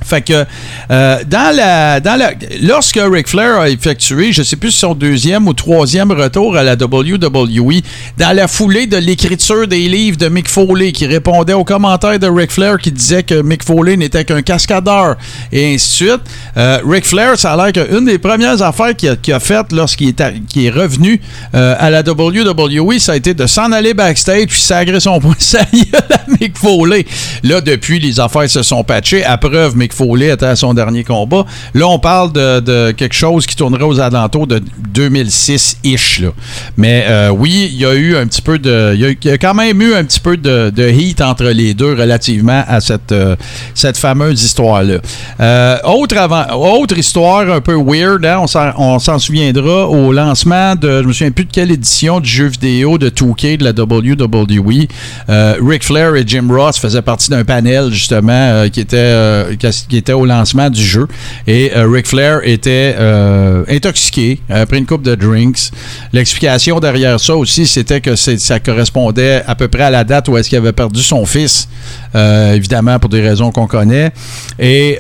Fait 0.03 0.21
que 0.21 0.45
euh, 0.91 1.17
dans 1.27 1.55
la, 1.55 1.99
dans 1.99 2.17
la, 2.17 2.31
lorsque 2.61 2.99
Ric 3.01 3.27
Flair 3.27 3.59
a 3.59 3.69
effectué, 3.69 4.31
je 4.33 4.43
sais 4.43 4.55
plus 4.55 4.71
si 4.71 4.79
son 4.79 4.93
deuxième 4.93 5.47
ou 5.47 5.53
troisième 5.53 6.11
retour 6.11 6.55
à 6.55 6.63
la 6.63 6.73
WWE, 6.73 7.81
dans 8.17 8.35
la 8.35 8.47
foulée 8.47 8.87
de 8.87 8.97
l'écriture 8.97 9.67
des 9.67 9.87
livres 9.87 10.17
de 10.17 10.27
Mick 10.27 10.49
Foley, 10.49 10.91
qui 10.91 11.05
répondait 11.05 11.53
aux 11.53 11.63
commentaires 11.63 12.19
de 12.19 12.27
Ric 12.27 12.51
Flair 12.51 12.77
qui 12.77 12.91
disait 12.91 13.23
que 13.23 13.41
Mick 13.41 13.63
Foley 13.63 13.97
n'était 13.97 14.25
qu'un 14.25 14.41
cascadeur 14.41 15.15
et 15.51 15.73
ainsi 15.73 16.03
de 16.03 16.09
suite, 16.09 16.21
euh, 16.57 16.79
Ric 16.85 17.05
Flair, 17.05 17.37
ça 17.37 17.53
a 17.53 17.57
l'air 17.57 17.73
qu'une 17.73 18.05
des 18.05 18.17
premières 18.17 18.61
affaires 18.61 18.95
qu'il 18.95 19.33
a, 19.33 19.39
faites 19.39 19.71
lorsqu'il 19.71 20.09
est, 20.09 20.21
est 20.21 20.69
revenu 20.69 21.21
euh, 21.55 21.75
à 21.79 21.89
la 21.89 22.01
WWE, 22.01 22.99
ça 22.99 23.13
a 23.13 23.15
été 23.15 23.33
de 23.33 23.47
s'en 23.47 23.71
aller 23.71 23.93
backstage 23.93 24.47
puis 24.47 24.61
sacrer 24.61 24.99
son 24.99 25.19
gueule 25.73 26.03
à 26.09 26.21
Mick 26.39 26.57
Foley. 26.57 27.05
Là, 27.43 27.61
depuis, 27.61 27.99
les 27.99 28.19
affaires 28.19 28.49
se 28.49 28.63
sont 28.63 28.83
patchées. 28.83 29.23
À 29.23 29.37
preuve, 29.37 29.75
Mick 29.75 29.92
Foley 29.93 30.29
était 30.29 30.45
à 30.45 30.55
son 30.55 30.73
dernier 30.73 31.03
combat. 31.03 31.45
Là, 31.73 31.87
on 31.87 31.99
parle 31.99 32.33
de, 32.33 32.91
quelque 32.91 33.15
chose 33.15 33.45
qui 33.45 33.55
tournerait 33.55 33.83
aux 33.83 33.99
alentours 33.99 34.47
de 34.47 34.61
2006-ish. 34.93 36.21
là. 36.21 36.29
Mais 36.77 37.05
euh, 37.07 37.29
oui, 37.29 37.69
il 37.71 37.79
y 37.79 37.85
a 37.85 37.93
eu 37.93 38.15
un 38.15 38.25
petit 38.27 38.41
peu 38.41 38.57
de. 38.57 38.93
Il 38.95 39.17
y 39.23 39.29
a, 39.29 39.37
quand 39.37 39.53
même 39.53 39.81
eu 39.81 39.93
un 39.93 40.03
petit 40.03 40.19
peu 40.19 40.37
de, 40.37 40.71
heat 40.89 41.21
entre 41.21 41.45
les 41.45 41.73
deux 41.73 41.93
relativement 41.93 42.63
à 42.67 42.81
cette, 42.81 43.11
euh, 43.11 43.35
fameuse 43.95 44.43
histoire-là. 44.43 44.97
Euh, 45.39 45.77
autre, 45.83 46.97
histoire 46.97 47.49
un 47.49 47.61
peu 47.61 47.75
weird, 47.75 48.25
hein, 48.25 48.39
on 48.77 48.99
s'en- 48.99 49.19
souviendra 49.19 49.87
au 49.87 50.11
lancement 50.11 50.75
de. 50.75 51.01
Je 51.01 51.07
me 51.07 51.13
souviens 51.13 51.31
plus 51.31 51.45
de 51.45 51.51
quelle 51.51 51.71
édition 51.71 52.19
du 52.19 52.29
jeu 52.29 52.47
vidéo 52.47 52.97
de 52.97 53.09
2K 53.09 53.57
de 53.57 53.63
la 53.63 53.71
WWE. 53.71 54.87
Ric 55.65 55.83
Flair 55.83 56.15
et 56.15 56.23
Jim 56.25 56.47
Ross 56.49 56.77
faisaient 56.77 57.01
partie 57.01 57.29
d'un 57.29 57.43
panel 57.43 57.91
justement 57.91 58.67
qui, 58.69 58.79
était, 58.79 59.45
qui 59.87 59.97
était 59.97 60.13
au 60.13 60.25
lancement 60.25 60.69
du 60.69 60.83
jeu. 60.83 61.07
Et 61.47 61.71
euh, 61.75 61.87
Ric 61.87 62.07
Flair 62.07 62.39
était 62.43 62.95
euh, 62.97 63.63
intoxiqué 63.69 64.41
après 64.49 64.77
une 64.77 64.85
coupe 64.85 65.03
de 65.03 65.15
drinks. 65.15 65.71
L'explication 66.11 66.79
derrière 66.79 67.19
ça 67.19 67.35
aussi, 67.35 67.65
c'était 67.65 68.01
que 68.01 68.15
ça 68.15 68.59
correspondait 68.59 69.43
à 69.47 69.55
peu 69.55 69.67
près 69.67 69.83
à 69.83 69.89
la 69.89 70.03
date 70.03 70.27
où 70.27 70.37
est-ce 70.37 70.49
qu'il 70.49 70.57
avait 70.57 70.73
perdu 70.73 71.01
son 71.01 71.25
fils, 71.25 71.67
euh, 72.15 72.53
évidemment 72.53 72.99
pour 72.99 73.09
des 73.09 73.21
raisons 73.21 73.51
qu'on 73.51 73.67
connaît. 73.67 74.11
Et 74.59 74.99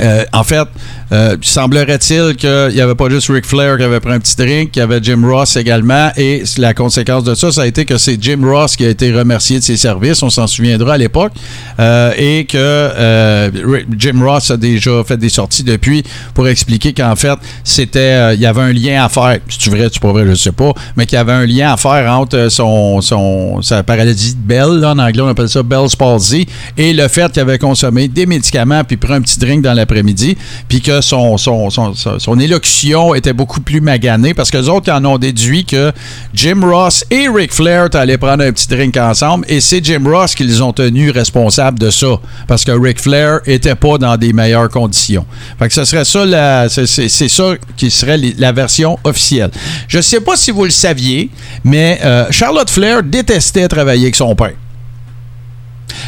euh, 0.00 0.24
en 0.32 0.42
fait, 0.42 0.66
euh, 1.12 1.36
semblerait-il 1.42 2.34
qu'il 2.36 2.70
n'y 2.74 2.80
avait 2.80 2.94
pas 2.94 3.10
juste 3.10 3.28
Ric 3.28 3.44
Flair 3.44 3.76
qui 3.76 3.84
avait 3.84 4.00
pris 4.00 4.12
un 4.12 4.20
petit 4.20 4.36
drink, 4.36 4.70
qu'il 4.70 4.80
y 4.80 4.82
avait 4.82 5.00
Jim 5.02 5.20
Ross 5.22 5.56
également, 5.56 6.10
et 6.16 6.44
la 6.56 6.72
conséquence 6.72 7.24
de 7.24 7.34
ça, 7.34 7.52
ça 7.52 7.62
a 7.62 7.66
été 7.66 7.84
que 7.84 7.98
c'est 7.98 8.16
Jim 8.22 8.40
Ross 8.42 8.74
qui 8.74 8.86
a 8.86 8.88
été 8.88 9.12
remercié 9.12 9.58
de 9.58 9.62
ses 9.62 9.76
services, 9.76 10.22
on 10.22 10.30
s'en 10.30 10.46
souviendra 10.46 10.94
à 10.94 10.98
l'époque, 10.98 11.32
euh, 11.78 12.12
et 12.16 12.46
que 12.46 13.50
Jim 13.98 14.20
Ross 14.24 14.50
a 14.50 14.56
déjà 14.56 15.04
fait 15.04 15.18
des 15.18 15.28
sorties 15.28 15.62
depuis 15.62 16.02
pour 16.32 16.48
expliquer 16.48 16.94
qu'en 16.94 17.14
fait, 17.14 17.38
c'était, 17.62 18.34
il 18.34 18.40
y 18.40 18.46
avait 18.46 18.62
un 18.62 18.72
lien 18.72 19.04
à 19.04 19.10
faire, 19.10 19.38
si 19.48 19.58
tu 19.58 19.68
vrai, 19.68 19.90
tu 19.90 20.00
pas 20.00 20.12
vrai, 20.12 20.24
je 20.26 20.34
sais 20.34 20.52
pas, 20.52 20.72
mais 20.96 21.04
qu'il 21.04 21.16
y 21.16 21.20
avait 21.20 21.32
un 21.32 21.44
lien 21.44 21.72
à 21.72 21.76
faire 21.76 22.10
entre 22.12 22.48
son, 22.48 23.02
son 23.02 23.60
sa 23.60 23.82
paralysie 23.82 24.34
de 24.34 24.40
Bell, 24.40 24.84
en 24.86 24.98
anglais 24.98 25.22
on 25.22 25.28
appelle 25.28 25.50
ça 25.50 25.62
Bell's 25.62 25.94
palsy, 25.94 26.46
et 26.78 26.94
le 26.94 27.08
fait 27.08 27.30
qu'il 27.30 27.42
avait 27.42 27.58
consommé 27.58 28.08
des 28.08 28.24
médicaments 28.24 28.84
puis 28.84 28.96
pris 28.96 29.12
un 29.12 29.20
petit 29.20 29.38
drink 29.38 29.62
dans 29.62 29.74
l'après-midi, 29.82 30.36
puis 30.68 30.80
que 30.80 31.00
son, 31.00 31.36
son, 31.36 31.70
son, 31.70 31.94
son- 31.94 32.38
élocution 32.40 33.14
était 33.14 33.32
beaucoup 33.32 33.60
plus 33.60 33.80
maganée 33.80 34.34
parce 34.34 34.50
que 34.50 34.58
les 34.58 34.68
autres 34.68 34.90
en 34.92 35.04
ont 35.04 35.18
déduit 35.18 35.64
que 35.64 35.92
Jim 36.34 36.60
Ross 36.62 37.04
et 37.10 37.28
Ric 37.28 37.52
Flair 37.52 37.88
allaient 37.94 38.18
prendre 38.18 38.42
un 38.44 38.52
petit 38.52 38.66
drink 38.68 38.96
ensemble 38.96 39.44
et 39.48 39.60
c'est 39.60 39.84
Jim 39.84 40.02
Ross 40.04 40.34
qui 40.34 40.44
les 40.44 40.60
ont 40.60 40.72
tenus 40.72 41.12
responsables 41.12 41.78
de 41.78 41.90
ça 41.90 42.18
parce 42.48 42.64
que 42.64 42.72
Ric 42.72 43.00
Flair 43.00 43.40
était 43.46 43.74
pas 43.74 43.98
dans 43.98 44.16
des 44.16 44.32
meilleures 44.32 44.68
conditions. 44.68 45.24
Fait 45.58 45.68
que 45.68 45.74
ce 45.74 45.84
serait 45.84 46.04
ça 46.04 46.24
la, 46.24 46.68
c'est, 46.68 46.86
ça 46.86 47.54
qui 47.76 47.90
serait 47.90 48.18
la 48.38 48.52
version 48.52 48.98
officielle. 49.04 49.50
Je 49.88 50.00
sais 50.00 50.20
pas 50.20 50.36
si 50.36 50.50
vous 50.50 50.64
le 50.64 50.70
saviez, 50.70 51.30
mais 51.64 52.00
euh, 52.04 52.26
Charlotte 52.30 52.70
Flair 52.70 53.02
détestait 53.02 53.68
travailler 53.68 54.04
avec 54.04 54.16
son 54.16 54.34
père. 54.34 54.52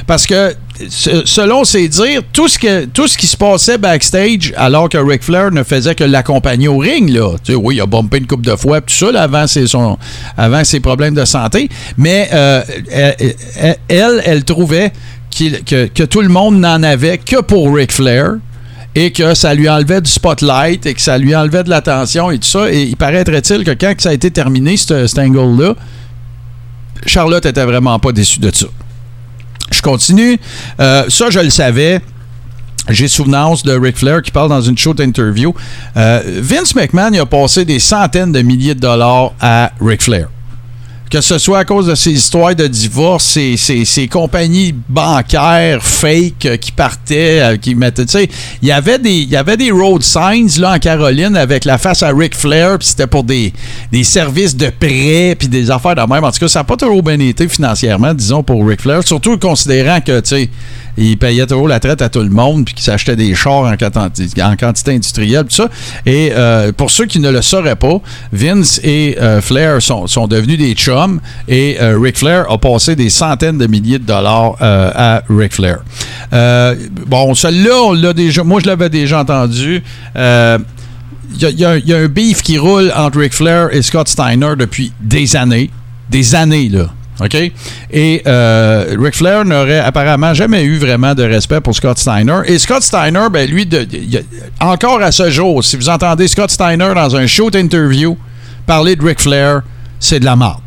Parce 0.07 0.27
que, 0.27 0.55
selon 0.89 1.65
ses 1.65 1.89
dires, 1.89 2.23
tout 2.33 2.49
ce, 2.49 2.59
que, 2.59 2.85
tout 2.87 3.07
ce 3.07 3.17
qui 3.17 3.27
se 3.27 3.37
passait 3.37 3.79
backstage, 3.79 4.53
alors 4.57 4.89
que 4.89 4.99
Ric 4.99 5.23
Flair 5.23 5.51
ne 5.53 5.63
faisait 5.63 5.95
que 5.95 6.05
l'accompagner 6.05 6.69
au 6.69 6.79
ring, 6.79 7.09
là. 7.11 7.37
Tu 7.45 7.53
sais, 7.53 7.59
oui, 7.59 7.77
il 7.77 7.81
a 7.81 7.87
bumpé 7.87 8.19
une 8.19 8.27
coupe 8.27 8.45
de 8.45 8.57
fois, 8.57 8.81
tout 8.81 8.93
ça, 8.95 9.09
avant, 9.21 9.47
ses, 9.47 9.67
avant 10.37 10.65
ses 10.65 10.81
problèmes 10.81 11.15
de 11.15 11.25
santé. 11.25 11.69
Mais 11.97 12.29
euh, 12.33 12.63
elle, 12.91 13.15
elle- 13.57 13.77
elle, 13.89 14.23
elle 14.25 14.45
trouvait 14.45 14.93
que, 15.37 15.87
que 15.87 16.03
tout 16.03 16.21
le 16.21 16.29
monde 16.29 16.59
n'en 16.59 16.83
avait 16.83 17.19
que 17.19 17.41
pour 17.41 17.75
Ric 17.75 17.93
Flair 17.93 18.35
et 18.97 19.11
que 19.11 19.35
ça 19.35 19.55
lui 19.55 19.69
enlevait 19.69 20.01
du 20.01 20.11
spotlight 20.11 20.87
et 20.87 20.95
que 20.95 21.01
ça 21.01 21.19
lui 21.19 21.35
enlevait 21.35 21.65
de 21.65 21.71
l'attention 21.71 22.31
et 22.31 22.39
tout 22.39 22.49
ça. 22.49 22.71
Et 22.73 22.83
il 22.83 22.97
paraîtrait-il 22.97 23.65
que 23.65 23.73
quand 23.73 23.95
ça 24.01 24.11
a 24.11 24.13
été 24.13 24.31
terminé, 24.31 24.77
ce- 24.77 25.07
cet 25.07 25.19
angle-là, 25.19 25.75
Charlotte 27.07 27.45
était 27.47 27.65
vraiment 27.65 27.99
pas 27.99 28.13
déçue 28.13 28.41
de 28.41 28.51
ça. 28.55 28.67
Je 29.71 29.83
continue. 29.83 30.39
Euh, 30.81 31.05
ça, 31.09 31.31
je 31.31 31.41
le 31.41 31.51
savais. 31.51 32.01
J'ai 32.91 33.09
souvenance 33.09 33.63
de 33.63 33.73
Ric 33.73 33.97
Flair 33.97 34.21
qui 34.21 34.31
parle 34.31 34.51
dans 34.51 34.61
une 34.61 34.77
show 34.77 34.95
interview. 35.01 35.55
Euh, 35.97 36.21
Vince 36.43 36.75
McMahon 36.75 37.15
a 37.15 37.25
passé 37.25 37.65
des 37.65 37.79
centaines 37.79 38.31
de 38.31 38.43
milliers 38.43 38.75
de 38.75 38.81
dollars 38.81 39.33
à 39.41 39.71
Ric 39.81 40.03
Flair. 40.03 40.29
Que 41.11 41.21
ce 41.21 41.39
soit 41.39 41.61
à 41.61 41.65
cause 41.65 41.87
de 41.87 41.95
ces 41.95 42.13
histoires 42.13 42.55
de 42.55 42.67
divorce, 42.67 43.25
ces, 43.25 43.57
ces, 43.57 44.09
compagnies 44.09 44.75
bancaires 44.89 45.83
fake 45.83 46.47
euh, 46.47 46.57
qui 46.57 46.73
partaient, 46.73 47.41
euh, 47.41 47.57
qui 47.57 47.75
mettaient, 47.75 48.07
tu 48.07 48.13
sais, 48.13 48.29
il 48.63 48.69
y 48.69 48.73
avait 48.73 48.99
des, 48.99 49.13
il 49.13 49.29
y 49.29 49.37
avait 49.37 49.57
des 49.57 49.71
road 49.71 50.03
signs 50.03 50.59
là 50.59 50.73
en 50.75 50.79
Caroline 50.79 51.37
avec 51.37 51.65
la 51.65 51.79
face 51.79 52.03
à 52.03 52.09
Ric 52.11 52.35
Flair, 52.35 52.79
puis 52.79 52.89
c'était 52.89 53.07
pour 53.07 53.25
des, 53.25 53.53
des 53.93 54.05
services 54.05 54.57
de 54.57 54.71
prêt, 54.71 55.37
puis 55.39 55.49
des 55.49 55.71
affaires 55.71 55.95
de 55.95 56.01
même. 56.01 56.25
En 56.25 56.31
tout 56.33 56.39
cas, 56.41 56.49
ça 56.49 56.61
n'a 56.61 56.65
pas 56.65 56.77
toujours 56.77 57.03
bien 57.03 57.19
été 57.21 57.49
financièrement, 57.49 58.15
disons, 58.15 58.43
pour 58.43 58.67
Ric 58.67 58.81
Flair, 58.81 59.03
surtout 59.07 59.39
considérant 59.39 60.01
que, 60.01 60.21
tu 60.21 60.29
sais, 60.29 60.51
il 60.97 61.19
payait 61.19 61.47
toujours 61.47 61.69
la 61.69 61.81
traite 61.81 62.03
à 62.03 62.09
tout 62.09 62.21
le 62.21 62.31
monde, 62.31 62.65
puis 62.65 62.75
qu'il 62.75 62.85
s'achetait 62.85 63.17
des 63.17 63.35
chars 63.35 63.65
en, 63.65 63.75
quanti- 63.75 64.43
en 64.43 64.57
quantité 64.57 64.93
industrielle, 64.93 65.45
tout 65.45 65.57
ça. 65.57 65.69
Et 66.07 66.31
euh, 66.33 66.73
pour 66.73 66.91
ceux 66.91 67.07
qui 67.07 67.19
ne 67.19 67.31
le 67.31 67.43
sauraient 67.43 67.77
pas, 67.77 68.01
Vince 68.33 68.81
et 68.85 69.17
Flair 69.41 69.83
sont, 69.83 70.07
sont 70.07 70.27
devenus 70.29 70.59
des 70.59 70.75
chums, 70.75 71.04
et 71.49 71.77
euh, 71.81 71.99
Ric 72.01 72.17
Flair 72.19 72.51
a 72.51 72.59
passé 72.59 72.97
des 72.97 73.11
centaines 73.11 73.59
de 73.59 73.67
milliers 73.67 73.99
de 73.99 74.05
dollars 74.05 74.57
euh, 74.61 74.91
à 74.95 75.23
Ric 75.29 75.55
Flair. 75.55 75.79
Euh, 76.33 76.75
bon, 77.07 77.35
celui-là, 77.35 78.43
moi 78.45 78.61
je 78.61 78.67
l'avais 78.67 78.89
déjà 78.89 79.21
entendu. 79.21 79.83
Il 80.15 81.51
y, 81.59 81.65
a- 81.65 81.97
un- 81.99 82.09
beef 82.09 82.43
qui 82.43 82.59
roule 82.59 82.93
entre 82.95 83.19
Ric 83.19 83.33
Flair 83.35 83.69
et 83.73 83.83
Scott 83.83 84.09
Steiner 84.09 84.51
depuis 84.57 84.93
des 85.01 85.35
années. 85.37 85.71
Des 86.11 86.35
années, 86.35 86.69
là. 86.69 86.87
OK? 87.21 87.35
Et 87.93 88.23
Ric 88.27 89.15
Flair 89.15 89.45
n'aurait 89.45 89.81
apparemment 89.81 90.35
jamais 90.35 90.65
eu 90.65 90.77
vraiment 90.79 91.15
de 91.15 91.23
respect 91.23 91.61
pour 91.61 91.75
Scott 91.75 91.99
Steiner. 91.99 92.41
Et 92.47 92.59
Scott 92.59 92.83
Steiner, 92.83 93.27
ben 93.33 93.49
lui, 93.49 93.69
encore 94.61 95.01
à 95.03 95.13
ce 95.13 95.31
jour, 95.31 95.63
si 95.65 95.77
vous 95.77 95.89
entendez 95.89 96.29
Scott 96.29 96.51
Steiner 96.51 96.93
dans 96.95 97.17
un 97.17 97.27
show 97.27 97.51
d'interview 97.51 98.17
parler 98.67 98.97
de 98.97 99.05
Ric 99.05 99.21
Flair, 99.21 99.63
c'est 100.01 100.21
de 100.21 100.25
la 100.25 100.37
merde. 100.37 100.59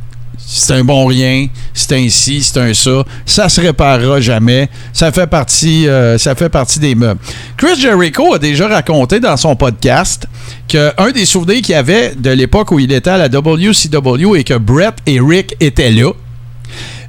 C'est 0.49 0.75
un 0.75 0.83
bon 0.85 1.05
rien, 1.07 1.47
c'est 1.73 1.91
un 1.91 2.07
ci, 2.07 2.41
c'est 2.41 2.57
un 2.57 2.73
ça. 2.73 3.03
Ça 3.25 3.49
se 3.49 3.59
réparera 3.59 4.21
jamais. 4.21 4.69
Ça 4.93 5.11
fait 5.11 5.27
partie, 5.27 5.89
euh, 5.89 6.17
ça 6.17 6.35
fait 6.35 6.47
partie 6.47 6.79
des 6.79 6.95
meubles. 6.95 7.19
Chris 7.57 7.77
Jericho 7.81 8.33
a 8.33 8.39
déjà 8.39 8.69
raconté 8.69 9.19
dans 9.19 9.35
son 9.35 9.57
podcast 9.57 10.25
qu'un 10.69 11.11
des 11.13 11.25
souvenirs 11.25 11.61
qu'il 11.61 11.75
avait 11.75 12.15
de 12.15 12.29
l'époque 12.29 12.71
où 12.71 12.79
il 12.79 12.93
était 12.93 13.09
à 13.09 13.17
la 13.17 13.27
WCW 13.27 14.37
et 14.37 14.45
que 14.45 14.57
Brett 14.57 14.95
et 15.05 15.19
Rick 15.19 15.57
étaient 15.59 15.91
là. 15.91 16.11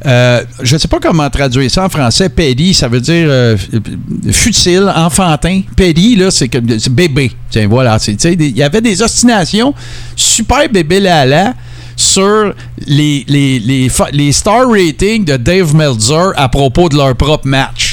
Euh, 0.04 0.42
je 0.62 0.74
ne 0.74 0.78
sais 0.80 0.88
pas 0.88 0.98
comment 1.00 1.30
traduire 1.30 1.70
ça 1.70 1.84
en 1.84 1.88
français. 1.88 2.28
Petty, 2.28 2.74
ça 2.74 2.88
veut 2.88 3.00
dire 3.00 3.26
euh, 3.28 3.56
futile, 4.32 4.92
enfantin. 4.96 5.62
Petty, 5.76 6.16
là, 6.16 6.32
c'est 6.32 6.50
bébé. 6.90 7.30
Tiens, 7.50 7.68
voilà. 7.68 7.98
Il 8.24 8.56
y 8.56 8.62
avait 8.64 8.80
des 8.80 9.00
ostinations 9.00 9.74
super 10.16 10.68
bébé 10.68 10.98
lala 10.98 11.54
sur 11.98 12.54
les, 12.86 13.24
les, 13.26 13.58
les, 13.58 13.88
les 14.12 14.32
star 14.32 14.68
ratings 14.68 15.24
de 15.24 15.36
Dave 15.36 15.74
Meltzer 15.74 16.30
à 16.36 16.48
propos 16.48 16.88
de 16.88 16.96
leur 16.96 17.14
propre 17.16 17.46
match. 17.46 17.87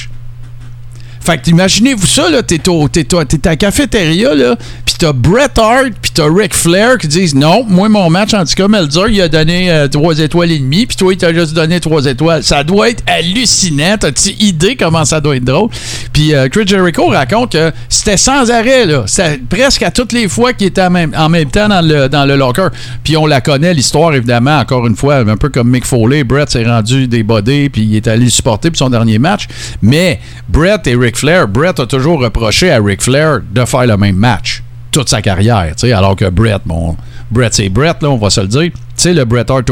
Fait 1.25 1.39
que 1.39 1.49
imaginez-vous 1.49 2.05
ça, 2.05 2.29
là, 2.29 2.43
t'es, 2.43 2.61
à 2.69 3.49
la 3.49 3.55
cafétéria, 3.55 4.35
là, 4.35 4.55
pis 4.85 4.93
t'as 4.99 5.11
Bret 5.11 5.49
Hart, 5.57 5.89
pis 5.99 6.11
t'as 6.13 6.27
Ric 6.31 6.53
Flair 6.53 6.99
qui 6.99 7.07
disent 7.07 7.33
non, 7.33 7.65
moi, 7.67 7.89
mon 7.89 8.11
match, 8.11 8.35
en 8.35 8.45
tout 8.45 8.53
cas, 8.55 8.67
Melzer, 8.67 9.07
il 9.09 9.21
a 9.21 9.27
donné 9.27 9.71
euh, 9.71 9.87
trois 9.87 10.19
étoiles 10.19 10.51
et 10.51 10.59
demie, 10.59 10.85
pis 10.85 10.95
toi, 10.95 11.13
il 11.13 11.17
t'a 11.17 11.33
juste 11.33 11.53
donné 11.53 11.79
trois 11.79 12.05
étoiles. 12.05 12.43
Ça 12.43 12.63
doit 12.63 12.91
être 12.91 13.03
hallucinant. 13.07 13.97
T'as-tu 13.99 14.29
idée 14.39 14.75
comment 14.75 15.03
ça 15.03 15.19
doit 15.19 15.35
être 15.35 15.43
drôle? 15.43 15.69
Puis 16.13 16.35
euh, 16.35 16.47
Chris 16.47 16.67
Jericho 16.67 17.07
raconte 17.07 17.53
que 17.53 17.71
c'était 17.89 18.17
sans 18.17 18.51
arrêt, 18.51 18.85
là. 18.85 19.05
C'était 19.07 19.39
presque 19.49 19.81
à 19.81 19.89
toutes 19.89 20.11
les 20.11 20.27
fois 20.27 20.53
qu'il 20.53 20.67
était 20.67 20.83
en 20.83 20.91
même, 20.91 21.11
temps 21.51 21.69
dans 21.69 21.81
le, 21.81 22.07
dans 22.07 22.25
le 22.25 22.35
locker. 22.35 22.67
Puis 23.03 23.17
on 23.17 23.25
la 23.25 23.41
connaît, 23.41 23.73
l'histoire, 23.73 24.13
évidemment, 24.13 24.59
encore 24.59 24.85
une 24.85 24.95
fois, 24.95 25.15
un 25.15 25.37
peu 25.37 25.49
comme 25.49 25.71
Mick 25.71 25.85
Foley. 25.85 26.23
Brett 26.23 26.51
s'est 26.51 26.65
rendu 26.65 27.07
des 27.07 27.23
body, 27.23 27.69
puis 27.69 27.81
il 27.81 27.95
est 27.95 28.07
allé 28.07 28.29
supporter 28.29 28.69
pour 28.69 28.77
son 28.77 28.91
dernier 28.91 29.17
match. 29.17 29.47
Mais 29.81 30.19
Brett 30.47 30.85
et 30.85 30.95
Ric 30.95 31.14
Flair, 31.17 31.47
Brett 31.47 31.79
a 31.79 31.85
toujours 31.85 32.19
reproché 32.19 32.71
à 32.71 32.79
Ric 32.81 33.01
Flair 33.01 33.39
de 33.51 33.65
faire 33.65 33.85
le 33.85 33.97
même 33.97 34.15
match 34.15 34.63
toute 34.91 35.09
sa 35.09 35.21
carrière, 35.21 35.73
tu 35.75 35.87
sais, 35.87 35.91
alors 35.91 36.15
que 36.15 36.29
Brett, 36.29 36.61
bon, 36.65 36.95
Brett 37.29 37.53
c'est 37.53 37.69
Brett, 37.69 38.01
là, 38.01 38.09
on 38.09 38.17
va 38.17 38.29
se 38.29 38.39
le 38.39 38.47
dire. 38.47 38.71
Tu 38.97 39.13
le 39.13 39.25
Bret 39.25 39.45
Hart. 39.49 39.69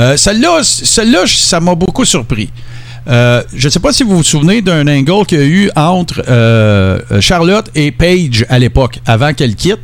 Euh, 0.00 0.16
celle-là, 0.16 0.60
celle-là, 0.62 1.24
ça 1.26 1.58
m'a 1.58 1.74
beaucoup 1.74 2.04
surpris. 2.04 2.50
Euh, 3.08 3.42
je 3.54 3.66
ne 3.66 3.70
sais 3.70 3.80
pas 3.80 3.92
si 3.92 4.04
vous 4.04 4.18
vous 4.18 4.22
souvenez 4.22 4.62
d'un 4.62 4.86
angle 4.86 5.26
qu'il 5.26 5.38
y 5.38 5.42
a 5.42 5.46
eu 5.46 5.70
entre 5.74 6.22
euh, 6.28 7.00
Charlotte 7.20 7.70
et 7.74 7.90
Paige 7.90 8.46
à 8.48 8.58
l'époque, 8.58 9.00
avant 9.06 9.32
qu'elle 9.32 9.56
quitte, 9.56 9.80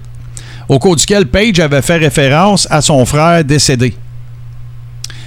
au 0.68 0.78
cours 0.78 0.96
duquel 0.96 1.26
Paige 1.26 1.58
avait 1.58 1.82
fait 1.82 1.96
référence 1.96 2.68
à 2.70 2.80
son 2.80 3.04
frère 3.06 3.44
décédé. 3.44 3.94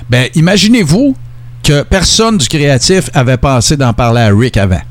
Ben, 0.10 0.30
imaginez-vous 0.36 1.16
que 1.68 1.84
personne 1.84 2.38
du 2.38 2.48
créatif 2.48 3.10
avait 3.14 3.38
pensé 3.38 3.76
d'en 3.76 3.92
parler 3.94 4.22
à 4.22 4.30
Rick 4.34 4.56
avant. 4.58 4.82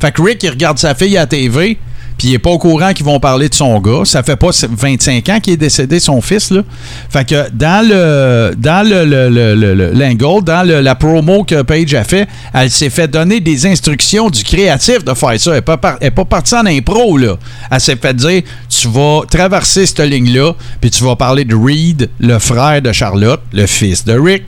Fait 0.00 0.10
que 0.12 0.20
Rick, 0.22 0.42
il 0.42 0.50
regarde 0.50 0.76
sa 0.78 0.94
fille 0.94 1.16
à 1.16 1.24
TV, 1.26 1.78
puis 2.18 2.28
il 2.28 2.34
est 2.34 2.38
pas 2.38 2.50
au 2.50 2.58
courant 2.58 2.92
qu'ils 2.92 3.06
vont 3.06 3.20
parler 3.20 3.48
de 3.48 3.54
son 3.54 3.78
gars. 3.80 4.04
Ça 4.04 4.22
fait 4.22 4.36
pas 4.36 4.50
25 4.68 5.28
ans 5.28 5.38
qu'il 5.40 5.52
est 5.52 5.56
décédé, 5.58 6.00
son 6.00 6.20
fils, 6.20 6.50
là. 6.50 6.62
Fait 7.10 7.26
que 7.26 7.48
dans 7.52 7.86
le 7.86 8.54
dans 8.58 8.86
le, 8.88 9.04
le, 9.04 9.28
le, 9.54 9.54
le- 9.74 10.42
dans 10.42 10.62
la 10.66 10.94
promo 10.96 11.44
que 11.44 11.62
Paige 11.62 11.94
a 11.94 12.02
fait, 12.04 12.26
elle 12.52 12.70
s'est 12.70 12.90
fait 12.90 13.06
donner 13.08 13.38
des 13.40 13.64
instructions 13.66 14.28
du 14.28 14.42
créatif 14.42 15.04
de 15.04 15.14
faire 15.14 15.38
ça. 15.40 15.50
Elle 15.52 15.56
n'est 15.56 15.62
pas, 15.62 15.76
pas 15.78 16.24
partie 16.24 16.54
en 16.56 16.66
impro, 16.66 17.16
là. 17.18 17.36
Elle 17.70 17.80
s'est 17.80 17.96
fait 17.96 18.14
dire, 18.14 18.42
tu 18.68 18.88
vas 18.88 19.20
traverser 19.30 19.86
cette 19.86 20.00
ligne-là, 20.00 20.52
puis 20.80 20.90
tu 20.90 21.04
vas 21.04 21.14
parler 21.16 21.44
de 21.44 21.54
Reed, 21.54 22.10
le 22.18 22.38
frère 22.38 22.82
de 22.82 22.92
Charlotte, 22.92 23.40
le 23.52 23.66
fils 23.66 24.04
de 24.04 24.18
Rick, 24.18 24.44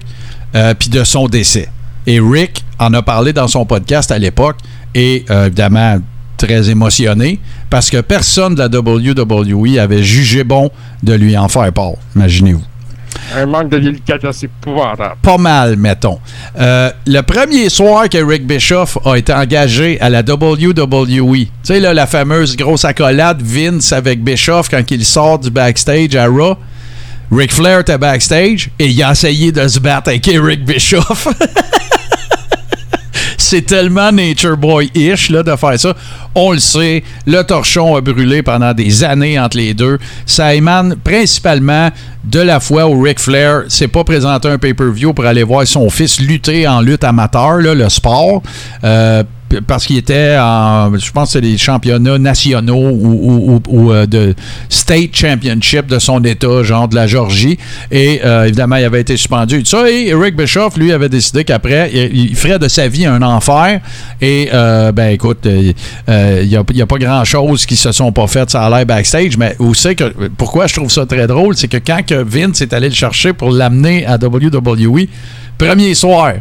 euh, 0.55 0.75
puis 0.75 0.89
de 0.89 1.05
son 1.05 1.29
décès. 1.29 1.69
Et 2.07 2.21
Rick 2.21 2.65
en 2.79 2.95
a 2.95 3.03
parlé 3.03 3.33
dans 3.33 3.49
son 3.49 3.67
podcast 3.67 4.11
à 4.11 4.19
l'époque, 4.19 4.57
et 4.95 5.25
euh, 5.31 5.47
évidemment 5.47 5.99
très 6.37 6.71
émotionné, 6.71 7.41
parce 7.69 7.91
que 7.91 8.01
personne 8.01 8.55
de 8.55 8.61
la 8.61 8.69
WWE 8.69 9.79
avait 9.79 10.03
jugé 10.03 10.45
bon 10.45 10.71
de 11.03 11.13
lui 11.13 11.37
en 11.37 11.49
faire 11.49 11.73
part. 11.73 11.93
Imaginez-vous. 12.15 12.63
Un 13.37 13.47
manque 13.47 13.69
de 13.69 13.79
délicatesse 13.79 14.45
épouvantable. 14.45 15.17
Pas 15.21 15.37
mal, 15.37 15.77
mettons. 15.77 16.19
Euh, 16.59 16.91
le 17.07 17.21
premier 17.21 17.69
soir 17.69 18.09
que 18.09 18.19
Rick 18.19 18.47
Bischoff 18.47 18.97
a 19.05 19.17
été 19.17 19.33
engagé 19.35 20.01
à 20.01 20.09
la 20.09 20.21
WWE, 20.21 21.35
tu 21.35 21.49
sais, 21.63 21.81
là, 21.81 21.93
la 21.93 22.07
fameuse 22.07 22.57
grosse 22.57 22.85
accolade 22.85 23.43
Vince 23.43 23.93
avec 23.93 24.23
Bischoff 24.23 24.71
quand 24.71 24.91
il 24.91 25.05
sort 25.05 25.39
du 25.39 25.51
backstage 25.51 26.15
à 26.17 26.27
Raw, 26.27 26.57
Ric 27.31 27.53
Flair 27.53 27.81
était 27.81 27.99
backstage 27.99 28.71
et 28.79 28.87
il 28.87 29.03
a 29.03 29.13
essayé 29.13 29.53
de 29.53 29.69
se 29.69 29.79
battre 29.79 30.09
avec 30.09 30.27
Eric 30.29 30.65
Bischoff. 30.65 31.29
C'est 33.37 33.63
tellement 33.63 34.13
Nature 34.13 34.57
Boy-ish 34.57 35.31
de 35.31 35.57
faire 35.57 35.81
ça. 35.81 35.95
On 36.35 36.53
le 36.53 36.59
sait, 36.59 37.03
le 37.27 37.43
torchon 37.43 37.97
a 37.97 38.01
brûlé 38.01 38.43
pendant 38.43 38.75
des 38.75 39.05
années 39.05 39.39
entre 39.39 39.57
les 39.57 39.73
deux. 39.75 39.99
Ça 40.27 40.55
émane 40.55 40.97
principalement 40.97 41.91
de 42.25 42.41
la 42.41 42.61
fois 42.61 42.87
où 42.89 43.01
Ric 43.01 43.19
Flair 43.19 43.63
s'est 43.69 43.89
pas 43.89 44.05
présenté 44.05 44.49
un 44.49 44.59
pay-per-view 44.59 45.15
pour 45.15 45.25
aller 45.25 45.43
voir 45.45 45.67
son 45.67 45.89
fils 45.89 46.21
lutter 46.21 46.69
en 46.69 46.81
lutte 46.81 47.05
amateur, 47.05 47.57
le 47.57 47.89
sport. 47.89 48.43
Euh, 48.85 49.23
parce 49.67 49.87
qu'il 49.87 49.97
était 49.97 50.37
en, 50.39 50.97
je 50.97 51.11
pense 51.11 51.29
que 51.29 51.33
c'est 51.33 51.41
les 51.41 51.59
championnats 51.59 52.19
nationaux 52.19 52.91
ou, 52.91 53.93
euh, 53.93 54.07
de 54.07 54.35
state 54.69 55.15
championship 55.15 55.87
de 55.87 55.99
son 55.99 56.23
état, 56.25 56.63
genre 56.63 56.89
de 56.89 56.95
la 56.95 57.07
Georgie. 57.07 57.59
Et 57.91 58.21
euh, 58.25 58.45
évidemment, 58.45 58.77
il 58.77 58.85
avait 58.85 59.01
été 59.01 59.17
suspendu 59.17 59.61
et 59.61 59.65
ça. 59.65 59.91
Et 59.91 60.09
Eric 60.09 60.37
Bischoff, 60.37 60.77
lui, 60.77 60.93
avait 60.93 61.09
décidé 61.09 61.45
qu'après, 61.45 61.91
il, 61.93 62.35
ferait 62.37 62.59
de 62.59 62.69
sa 62.69 62.89
vie 62.89 63.07
un 63.07 63.23
enfer. 63.23 63.81
Et, 64.21 64.51
euh, 64.53 64.93
ben 64.93 65.09
écoute, 65.09 65.47
il 65.47 65.75
n'y 66.09 66.57
a, 66.57 66.87
pas 66.87 66.99
grand-chose 66.99 67.67
qui 67.67 67.77
se 67.77 67.93
sont 67.93 68.13
pas 68.13 68.27
faites 68.27 68.51
ça 68.51 68.65
a 68.65 68.71
l'air 68.71 68.87
backstage. 68.87 69.37
Mais 69.37 69.57
où 69.59 69.75
c'est 69.75 69.95
que, 69.95 70.29
pourquoi 70.37 70.67
je 70.67 70.75
trouve 70.75 70.91
ça 70.91 71.07
très 71.07 71.27
drôle, 71.27 71.57
c'est 71.57 71.69
que 71.69 71.79
quand 71.79 72.05
que 72.07 72.23
Vince 72.23 72.61
est 72.61 72.73
allé 72.73 72.89
le 72.89 72.95
chercher 72.95 73.33
pour 73.33 73.51
l'amener 73.51 74.07
à 74.07 74.17
WWE, 74.17 75.07
premier 75.59 75.95
soir, 75.95 76.35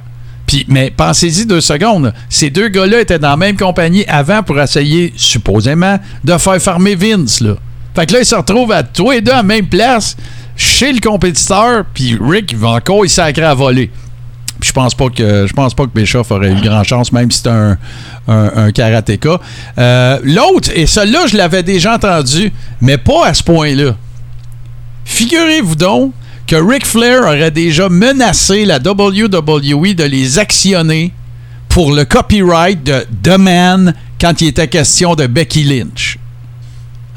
puis, 0.47 0.65
mais 0.69 0.91
pensez-y 0.95 1.45
deux 1.45 1.61
secondes. 1.61 2.13
Ces 2.29 2.49
deux 2.49 2.69
gars-là 2.69 3.01
étaient 3.01 3.19
dans 3.19 3.31
la 3.31 3.37
même 3.37 3.57
compagnie 3.57 4.05
avant 4.07 4.41
pour 4.41 4.59
essayer, 4.59 5.13
supposément, 5.17 5.99
de 6.23 6.37
faire 6.37 6.59
farmer 6.59 6.95
Vince. 6.95 7.41
Là. 7.41 7.55
Fait 7.93 8.05
que 8.05 8.13
là, 8.13 8.19
ils 8.21 8.25
se 8.25 8.33
retrouvent 8.33 8.71
à 8.71 8.81
tous 8.81 9.11
les 9.11 9.21
deux 9.21 9.33
à 9.33 9.37
la 9.37 9.43
même 9.43 9.67
place, 9.67 10.15
chez 10.55 10.93
le 10.93 11.01
compétiteur, 11.01 11.83
puis 11.93 12.17
Rick, 12.19 12.53
il 12.53 12.57
va 12.57 12.69
encore 12.69 13.05
y 13.05 13.09
sacrer 13.09 13.43
à 13.43 13.53
voler. 13.53 13.91
Puis 14.59 14.69
je 14.69 14.73
pense 14.73 14.95
pas 14.95 15.09
que 15.09 15.45
je 15.45 15.53
pense 15.53 15.73
pas 15.75 15.83
que 15.83 15.91
Bischoff 15.93 16.31
aurait 16.31 16.51
eu 16.51 16.61
grand 16.61 16.83
chance, 16.83 17.11
même 17.11 17.29
si 17.29 17.47
un, 17.47 17.77
un, 18.27 18.51
un 18.55 18.71
karatéka. 18.71 19.39
Euh, 19.77 20.19
L'autre, 20.23 20.71
et 20.73 20.87
celui-là, 20.87 21.27
je 21.27 21.37
l'avais 21.37 21.61
déjà 21.61 21.93
entendu, 21.93 22.51
mais 22.81 22.97
pas 22.97 23.27
à 23.27 23.33
ce 23.33 23.43
point-là. 23.43 23.95
Figurez-vous 25.05 25.75
donc 25.75 26.13
que 26.47 26.55
Ric 26.55 26.85
Flair 26.85 27.23
aurait 27.23 27.51
déjà 27.51 27.89
menacé 27.89 28.65
la 28.65 28.77
WWE 28.77 29.93
de 29.93 30.03
les 30.03 30.39
actionner 30.39 31.11
pour 31.69 31.91
le 31.91 32.05
copyright 32.05 32.83
de 32.83 33.05
The 33.21 33.37
Man 33.37 33.93
quand 34.19 34.41
il 34.41 34.47
était 34.47 34.67
question 34.67 35.13
de 35.15 35.27
Becky 35.27 35.63
Lynch. 35.63 36.17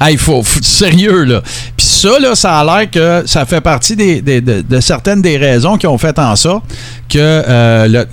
Il 0.09 0.17
faut, 0.17 0.41
faut- 0.41 0.61
sérieux, 0.63 1.23
là. 1.23 1.41
Puis 1.77 1.85
ça, 1.85 2.19
là, 2.19 2.35
ça 2.35 2.59
a 2.59 2.65
l'air 2.65 2.89
que 2.89 3.23
ça 3.27 3.45
fait 3.45 3.61
partie 3.61 3.95
de, 3.95 4.79
certaines 4.79 5.21
des 5.21 5.37
raisons 5.37 5.77
qui 5.77 5.85
ont 5.87 5.97
fait 5.97 6.17
en 6.17 6.35
sorte 6.35 6.63
que 7.07 7.19
euh, 7.19 8.05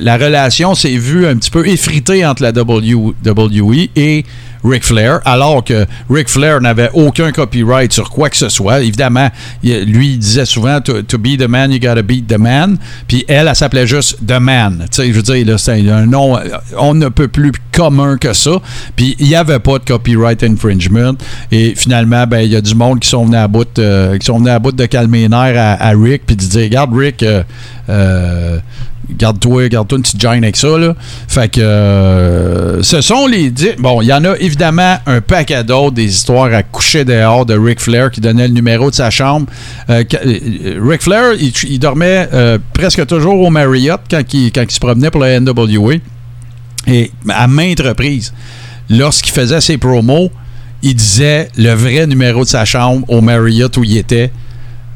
la 0.00 0.16
relation 0.16 0.74
s'est 0.74 0.96
vue 0.96 1.26
un 1.26 1.36
petit 1.36 1.50
peu 1.50 1.68
effritée 1.68 2.24
entre 2.24 2.42
la 2.42 2.52
WWE 2.52 3.88
et 3.96 4.24
Ric 4.64 4.84
Flair, 4.84 5.20
alors 5.24 5.64
que 5.64 5.86
Ric 6.08 6.28
Flair 6.28 6.60
n'avait 6.60 6.90
aucun 6.92 7.32
copyright 7.32 7.92
sur 7.92 8.10
quoi 8.10 8.30
que 8.30 8.36
ce 8.36 8.48
soit. 8.48 8.80
Évidemment, 8.80 9.28
lui, 9.62 10.12
il 10.12 10.18
disait 10.18 10.44
souvent 10.44 10.80
to, 10.80 11.18
be 11.18 11.36
the 11.38 11.48
man, 11.48 11.72
you 11.72 11.78
gotta 11.78 12.02
beat 12.02 12.26
the 12.26 12.38
man. 12.38 12.78
Puis 13.08 13.24
elle, 13.28 13.48
elle 13.48 13.56
s'appelait 13.56 13.86
juste 13.86 14.18
The 14.26 14.40
Man. 14.40 14.86
Tu 14.90 15.02
sais, 15.02 15.08
je 15.08 15.12
veux 15.12 15.22
dire, 15.22 15.58
c'est 15.58 15.88
un 15.88 16.06
nom, 16.06 16.36
euh, 16.36 16.42
on 16.78 16.94
ne 16.94 17.08
peut 17.08 17.28
plus 17.28 17.52
commun 17.72 18.16
que 18.16 18.32
ça. 18.32 18.52
Puis 18.96 19.16
il 19.18 19.28
n'y 19.28 19.34
avait 19.34 19.58
pas 19.58 19.78
de 19.78 19.84
copyright 19.84 20.42
infringement. 20.42 21.14
Et 21.50 21.74
finalement, 21.74 22.26
ben, 22.26 22.40
il 22.40 22.50
y 22.50 22.56
a 22.56 22.60
du 22.60 22.74
monde 22.74 23.00
qui 23.00 23.08
sont 23.08 23.24
venus 23.24 23.38
à 23.38 23.48
bout, 23.48 23.78
euh, 23.78 24.18
qui 24.18 24.26
sont 24.26 24.38
venus 24.38 24.52
à 24.52 24.58
bout 24.58 24.72
de 24.72 24.86
calmer 24.86 25.22
les 25.22 25.28
nerfs 25.28 25.58
à, 25.58 25.88
à 25.88 25.90
Rick, 25.90 26.26
puis 26.26 26.36
de 26.36 26.42
dire, 26.42 26.62
regarde, 26.62 26.94
Rick, 26.94 27.22
euh, 27.22 27.42
euh, 27.88 28.58
garde-toi, 29.16 29.68
garde-toi 29.68 29.98
une 29.98 30.02
petite 30.02 30.20
gêne 30.20 30.44
avec 30.44 30.56
ça. 30.56 30.68
Fait 31.28 31.48
que 31.48 31.60
euh, 31.60 32.82
ce 32.82 33.00
sont 33.00 33.26
les. 33.26 33.52
Bon, 33.78 34.02
il 34.02 34.06
y 34.08 34.12
en 34.12 34.24
a 34.24 34.36
évidemment 34.38 34.98
un 35.06 35.20
paquet 35.20 35.64
d'autres, 35.64 35.92
des 35.92 36.04
histoires 36.04 36.52
à 36.52 36.62
coucher 36.62 37.04
dehors 37.04 37.46
de 37.46 37.58
Ric 37.58 37.80
Flair 37.80 38.10
qui 38.10 38.20
donnait 38.20 38.48
le 38.48 38.54
numéro 38.54 38.90
de 38.90 38.94
sa 38.94 39.10
chambre. 39.10 39.46
Euh, 39.88 40.04
euh, 40.26 40.80
Ric 40.82 41.02
Flair, 41.02 41.32
il, 41.38 41.78
dormait 41.78 42.28
presque 42.72 43.06
toujours 43.06 43.40
au 43.40 43.50
Marriott 43.50 44.00
quand 44.10 44.22
il, 44.32 44.52
quand 44.52 44.62
il 44.62 44.70
se 44.70 44.80
promenait 44.80 45.10
pour 45.10 45.20
la 45.20 45.40
NWA. 45.40 45.94
Et 46.86 47.10
à 47.28 47.46
maintes 47.46 47.80
reprises, 47.80 48.32
lorsqu'il 48.88 49.32
faisait 49.32 49.60
ses 49.60 49.78
promos, 49.78 50.30
il 50.82 50.94
disait 50.94 51.48
le 51.56 51.72
vrai 51.72 52.06
numéro 52.06 52.44
de 52.44 52.48
sa 52.48 52.64
chambre 52.64 53.04
au 53.08 53.20
Marriott 53.20 53.76
où 53.76 53.84
il 53.84 53.98
était. 53.98 54.30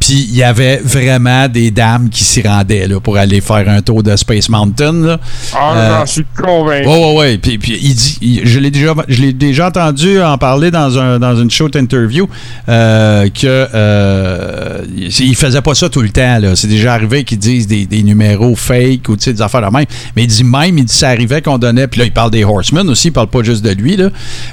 Puis 0.05 0.27
il 0.31 0.37
y 0.37 0.43
avait 0.43 0.83
vraiment 0.85 1.49
des 1.49 1.71
dames 1.71 2.11
qui 2.11 2.25
s'y 2.25 2.43
rendaient 2.43 2.87
là, 2.87 3.01
pour 3.01 3.17
aller 3.17 3.41
faire 3.41 3.67
un 3.71 3.81
tour 3.81 4.03
de 4.03 4.15
Space 4.17 4.51
Mountain. 4.51 4.93
là. 4.93 5.19
Ah, 5.55 5.73
Euh, 5.75 5.99
j'en 6.01 6.07
suis 6.07 6.25
convaincu. 6.37 6.87
Ouais, 6.87 6.95
ouais, 6.99 7.17
ouais. 7.17 7.39
Puis, 7.39 7.57
puis 7.57 7.79
il 7.83 7.95
dit, 7.95 8.19
il- 8.21 8.47
je 8.47 8.59
l'ai 8.59 8.71
déjà, 8.71 8.93
je 9.09 9.23
l'ai 9.23 9.33
déjà 9.33 9.69
entendu 9.69 10.21
en 10.21 10.37
parler 10.37 10.71
dans 10.71 10.99
un 10.99 11.19
dans 11.19 11.35
une 11.41 11.51
show 11.51 11.69
interview 11.75 12.29
euh, 12.69 13.29
que 13.31 13.67
euh, 13.75 14.83
il 14.99 15.35
faisait 15.37 15.63
pas 15.63 15.75
ça 15.75 15.89
tout 15.89 16.03
le 16.03 16.11
temps. 16.11 16.39
Là. 16.39 16.55
C'est 16.55 16.67
déjà 16.69 16.93
arrivé 16.93 17.25
qu'ils 17.25 17.39
disent 17.39 17.67
des, 17.67 17.87
des 17.87 18.03
numéros 18.03 18.55
fake 18.57 19.09
ou 19.09 19.17
des 19.17 19.41
affaires 19.41 19.63
de 19.63 19.75
même. 19.75 19.87
Mais 20.17 20.25
il 20.25 20.29
dit 20.29 20.45
même, 20.45 20.77
il 20.77 20.85
dit 20.85 20.93
ça 20.95 21.09
arrivait 21.09 21.41
qu'on 21.41 21.57
donnait. 21.57 21.87
Puis 21.87 22.01
là, 22.01 22.05
il 22.07 22.13
parle 22.13 22.31
des 22.31 22.45
Horsemen 22.45 22.87
aussi. 22.91 23.09
Il 23.09 23.13
parle 23.13 23.29
pas 23.29 23.43
juste 23.43 23.65
de 23.65 23.71
lui 23.71 23.97
là. 23.97 24.11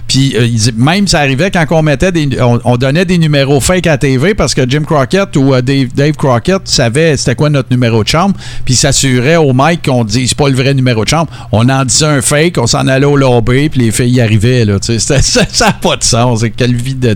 Puis 0.07 0.33
euh, 0.37 0.45
il 0.45 0.55
dit 0.55 0.71
même 0.77 1.07
ça 1.07 1.19
arrivait 1.19 1.51
quand 1.51 1.65
on 1.71 1.81
mettait 1.81 2.13
des, 2.13 2.41
on, 2.41 2.59
on 2.63 2.77
donnait 2.77 3.03
des 3.05 3.17
numéros 3.17 3.59
fake 3.59 3.87
à 3.87 3.97
TV 3.97 4.33
parce 4.33 4.53
que 4.53 4.61
Jim 4.69 4.83
Crockett 4.85 5.35
ou 5.35 5.40
euh, 5.53 5.61
Dave, 5.61 6.13
Crockett 6.13 6.61
savait 6.65 7.17
c'était 7.17 7.35
quoi 7.35 7.49
notre 7.49 7.69
numéro 7.71 8.03
de 8.03 8.07
chambre. 8.07 8.35
Puis 8.65 8.75
s'assurait 8.75 9.37
au 9.37 9.53
mic 9.53 9.85
qu'on 9.85 10.03
dise 10.03 10.33
pas 10.33 10.49
le 10.49 10.55
vrai 10.55 10.73
numéro 10.73 11.03
de 11.03 11.09
chambre. 11.09 11.31
On 11.51 11.67
en 11.69 11.85
disait 11.85 12.05
un 12.05 12.21
fake, 12.21 12.57
on 12.57 12.67
s'en 12.67 12.87
allait 12.87 13.05
au 13.05 13.15
lobby, 13.15 13.69
puis 13.69 13.81
les 13.81 13.91
filles 13.91 14.15
y 14.15 14.21
arrivaient. 14.21 14.65
Ça 14.89 15.65
n'a 15.65 15.73
pas 15.73 15.97
de 15.97 16.03
sens. 16.03 16.43
Quelle 16.55 16.75
vie 16.75 16.95
de, 16.95 17.15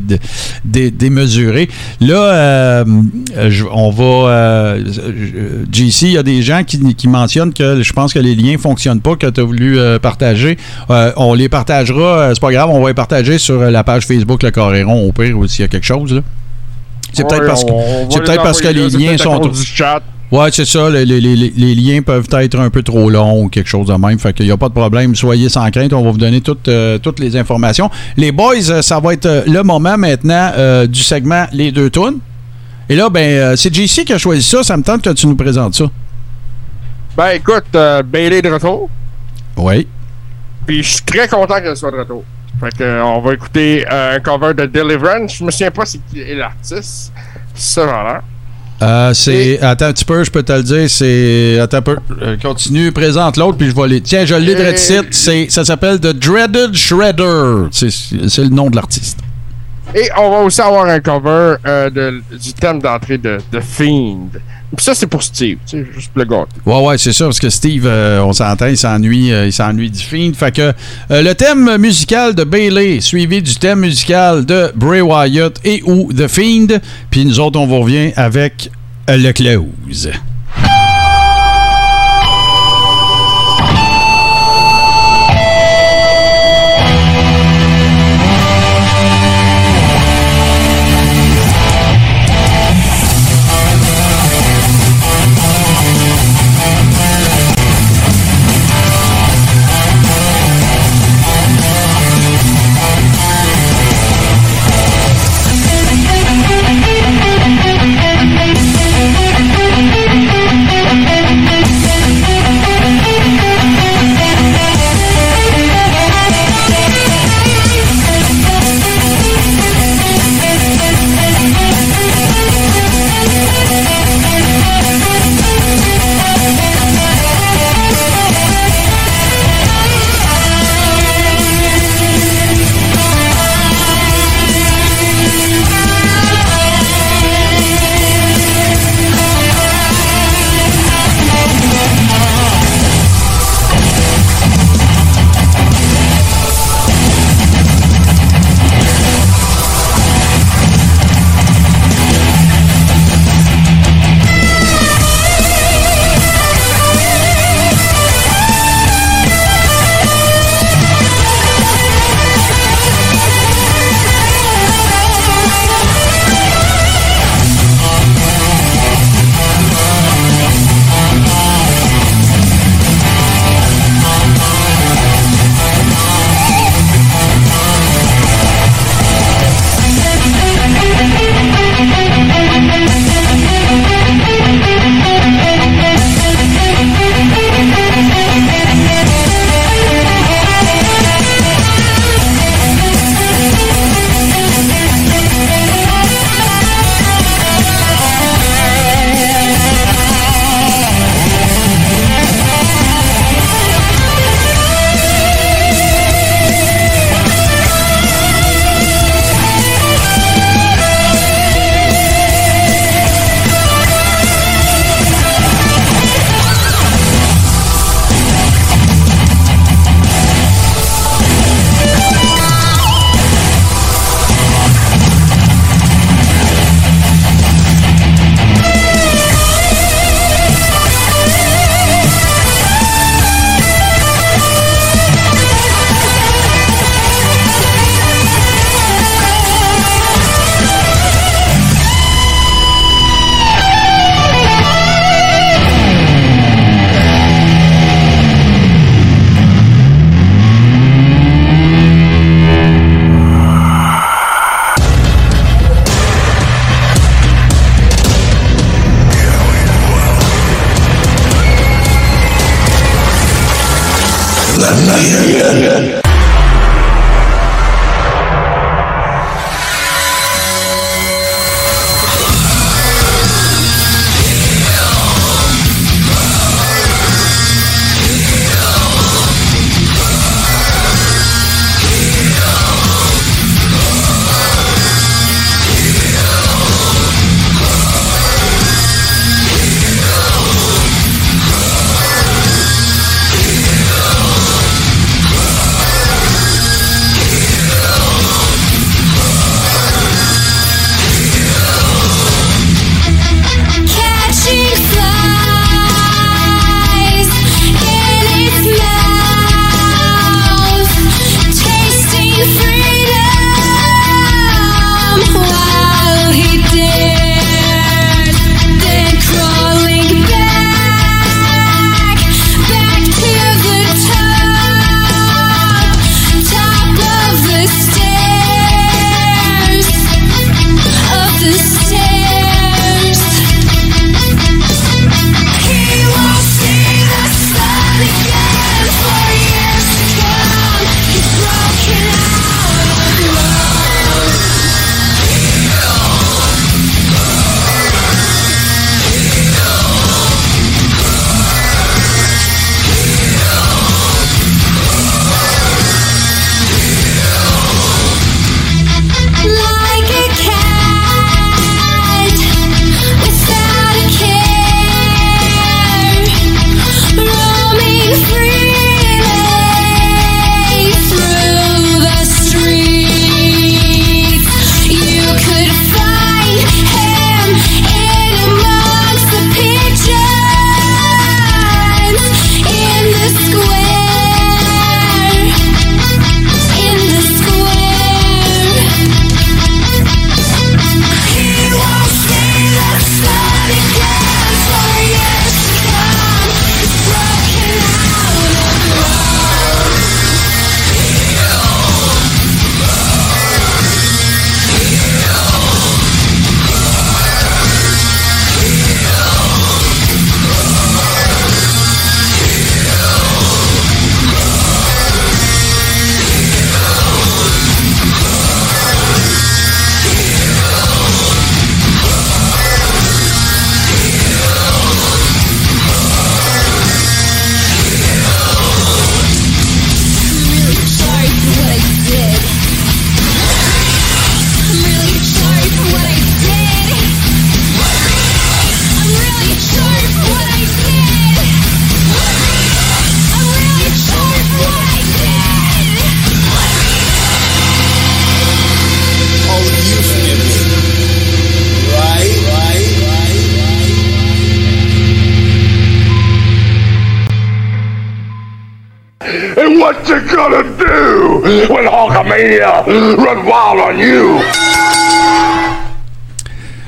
démesurée. 0.90 1.70
Là, 2.02 2.34
euh, 2.34 2.84
on 3.72 3.92
va. 3.92 4.30
euh, 4.30 4.84
JC, 5.72 6.04
il 6.04 6.12
y 6.12 6.18
a 6.18 6.24
des 6.24 6.42
gens 6.42 6.64
qui, 6.64 7.08
mentionnent 7.08 7.54
que 7.54 7.82
je 7.82 7.94
pense 7.94 8.14
que 8.14 8.20
les 8.20 8.36
liens 8.36 8.54
ne 8.54 8.58
fonctionnent 8.58 9.02
pas, 9.02 9.16
que 9.16 9.28
tu 9.28 9.42
as 9.42 9.44
voulu 9.44 9.80
euh, 9.80 10.00
partager. 10.00 10.58
On 10.90 11.34
les 11.34 11.50
partagera, 11.50 12.32
c'est 12.34 12.42
pas 12.42 12.52
grave, 12.52 12.70
on 12.70 12.82
va 12.82 12.90
les 12.90 12.94
partager 12.94 13.38
sur 13.38 13.60
la 13.60 13.84
page 13.84 14.06
Facebook 14.06 14.44
Le 14.44 14.52
Coréron 14.52 15.08
au 15.08 15.12
pire, 15.12 15.38
ou 15.38 15.48
s'il 15.48 15.62
y 15.62 15.66
a 15.66 15.68
quelque 15.68 15.86
chose. 15.86 16.22
C'est 17.16 17.28
peut-être 17.28 17.42
Ouais, 17.42 17.48
parce 17.48 17.64
que, 17.64 17.72
c'est 18.10 18.20
les 18.20 18.26
peut-être 18.26 18.44
parce 18.44 18.62
que 18.62 18.68
envoyer 18.68 18.74
les 18.78 18.84
là, 18.84 18.90
c'est 18.90 18.98
liens 18.98 19.18
sont. 19.18 19.40
du 19.48 19.64
chat. 19.64 20.02
Ouais, 20.32 20.50
c'est 20.52 20.66
ça. 20.66 20.90
Les, 20.90 21.06
les- 21.06 21.22
les- 21.22 21.54
les 21.56 21.76
liens 21.76 22.02
peuvent 22.02 22.28
être 22.34 22.60
un 22.60 22.70
peu 22.70 22.82
trop 22.84 23.10
longs 23.10 23.44
ou 23.44 23.48
quelque 23.50 23.70
chose 23.70 23.88
de 23.88 23.94
même. 23.94 24.18
Fait 24.20 24.34
qu'il 24.34 24.46
n'y 24.48 24.52
a 24.52 24.58
pas 24.58 24.70
de 24.70 24.74
problème. 24.74 25.16
Soyez 25.16 25.50
sans 25.50 25.70
crainte. 25.70 25.94
On 25.94 26.02
va 26.04 26.12
vous 26.12 26.18
donner 26.18 26.42
toutes, 26.42 26.68
euh, 26.68 26.98
toutes 26.98 27.20
les 27.20 27.38
informations. 27.38 27.90
Les 28.18 28.32
boys, 28.32 28.56
euh, 28.70 28.82
ça 28.82 29.00
va 29.00 29.14
être 29.14 29.28
euh, 29.28 29.44
le 29.48 29.62
moment 29.64 29.98
maintenant 29.98 30.52
euh, 30.58 30.88
du 30.88 31.02
segment 31.02 31.46
Les 31.54 31.72
deux 31.72 31.90
tunes. 31.92 32.20
Et 32.90 32.96
là, 32.96 33.10
ben, 33.10 33.56
c'est 33.56 33.74
JC 33.74 34.04
qui 34.04 34.14
a 34.14 34.18
choisi 34.18 34.42
ça. 34.44 34.64
Ça 34.64 34.76
me 34.78 34.84
tente 34.84 35.04
que 35.04 35.12
tu 35.12 35.28
nous 35.28 35.36
présentes 35.36 35.76
ça. 35.76 35.86
Ben 37.16 37.30
écoute, 37.36 37.64
euh, 37.76 38.04
Bailey 38.04 38.42
de 38.42 38.50
retour. 38.50 38.90
Oui. 39.58 39.88
Puis 40.66 40.84
je 40.84 40.90
suis 40.96 41.04
très 41.04 41.28
content 41.28 41.62
qu'elle 41.62 41.78
soit 41.78 41.92
de 41.92 41.98
retour. 41.98 42.24
Fait 42.60 42.78
que, 42.78 42.84
euh, 42.84 43.04
on 43.04 43.22
va 43.22 43.34
écouter 43.34 43.86
euh, 43.92 44.16
un 44.16 44.20
cover 44.20 44.54
de 44.54 44.66
Deliverance. 44.66 45.36
Je 45.36 45.44
me 45.44 45.52
souviens 45.52 45.72
pas 45.72 45.86
c'est 45.86 46.00
qui 46.10 46.22
est 46.22 46.36
l'artiste. 46.36 47.12
Ça, 47.54 47.86
voilà. 47.86 48.22
Euh, 48.82 49.14
c'est. 49.14 49.62
Attends 49.62 49.86
un 49.86 49.94
petit 49.94 50.06
peu, 50.06 50.24
je 50.24 50.32
peux 50.32 50.44
te 50.44 50.52
le 50.52 50.64
dire. 50.64 50.90
C'est. 50.90 51.60
Attends 51.60 51.78
un 51.78 51.82
peu. 51.82 51.98
Euh, 52.22 52.38
continue, 52.38 52.92
présente 52.92 53.38
l'autre, 53.38 53.58
puis 53.58 53.70
je 53.70 53.76
vais 53.76 53.88
les. 53.88 54.02
Tiens, 54.02 54.26
je 54.26 54.36
l'ai 54.36 54.56
de 54.56 54.78
site. 54.78 55.14
C'est, 55.14 55.48
ça 55.50 55.64
s'appelle 55.64 56.00
The 56.00 56.14
Dreaded 56.14 56.74
Shredder. 56.74 57.68
C'est, 57.72 57.90
c'est 57.92 58.44
le 58.44 58.50
nom 58.50 58.70
de 58.70 58.76
l'artiste. 58.76 59.20
Et 59.94 60.10
on 60.18 60.30
va 60.30 60.38
aussi 60.40 60.62
avoir 60.62 60.86
un 60.86 61.00
cover 61.00 61.56
euh, 61.66 61.90
du 62.32 62.54
thème 62.54 62.82
d'entrée 62.82 63.18
de, 63.18 63.38
de 63.52 63.60
Fiend. 63.60 64.30
Ça, 64.78 64.94
c'est 64.94 65.08
pour 65.08 65.24
Steve. 65.24 65.58
Tu 65.66 65.84
sais, 65.84 65.88
juste 65.94 66.12
le 66.16 66.26
gars. 66.26 66.46
Ouais, 66.66 66.86
ouais, 66.86 66.98
c'est 66.98 67.14
ça, 67.14 67.26
parce 67.26 67.40
que 67.40 67.50
Steve, 67.50 67.86
euh, 67.86 68.20
on 68.22 68.34
s'entend, 68.34 68.66
il 68.66 68.78
s'ennuie, 68.78 69.32
euh, 69.32 69.46
il 69.46 69.54
s'ennuie 69.54 69.90
du 69.90 70.02
Fiend. 70.02 70.34
Fait 70.34 70.54
que 70.54 70.74
le 71.10 71.34
thème 71.34 71.78
musical 71.78 72.36
de 72.36 72.44
Bailey, 72.44 73.00
suivi 73.00 73.42
du 73.42 73.56
thème 73.56 73.80
musical 73.82 74.46
de 74.46 74.72
Bray 74.76 75.02
Wyatt 75.02 75.60
et 75.64 75.82
ou 75.86 76.12
The 76.12 76.28
Fiend. 76.28 76.80
Puis 77.10 77.26
nous 77.26 77.40
autres, 77.40 77.60
on 77.60 77.68
vous 77.68 77.80
revient 77.80 78.12
avec 78.18 78.70
le 79.08 79.32
close. 79.32 80.12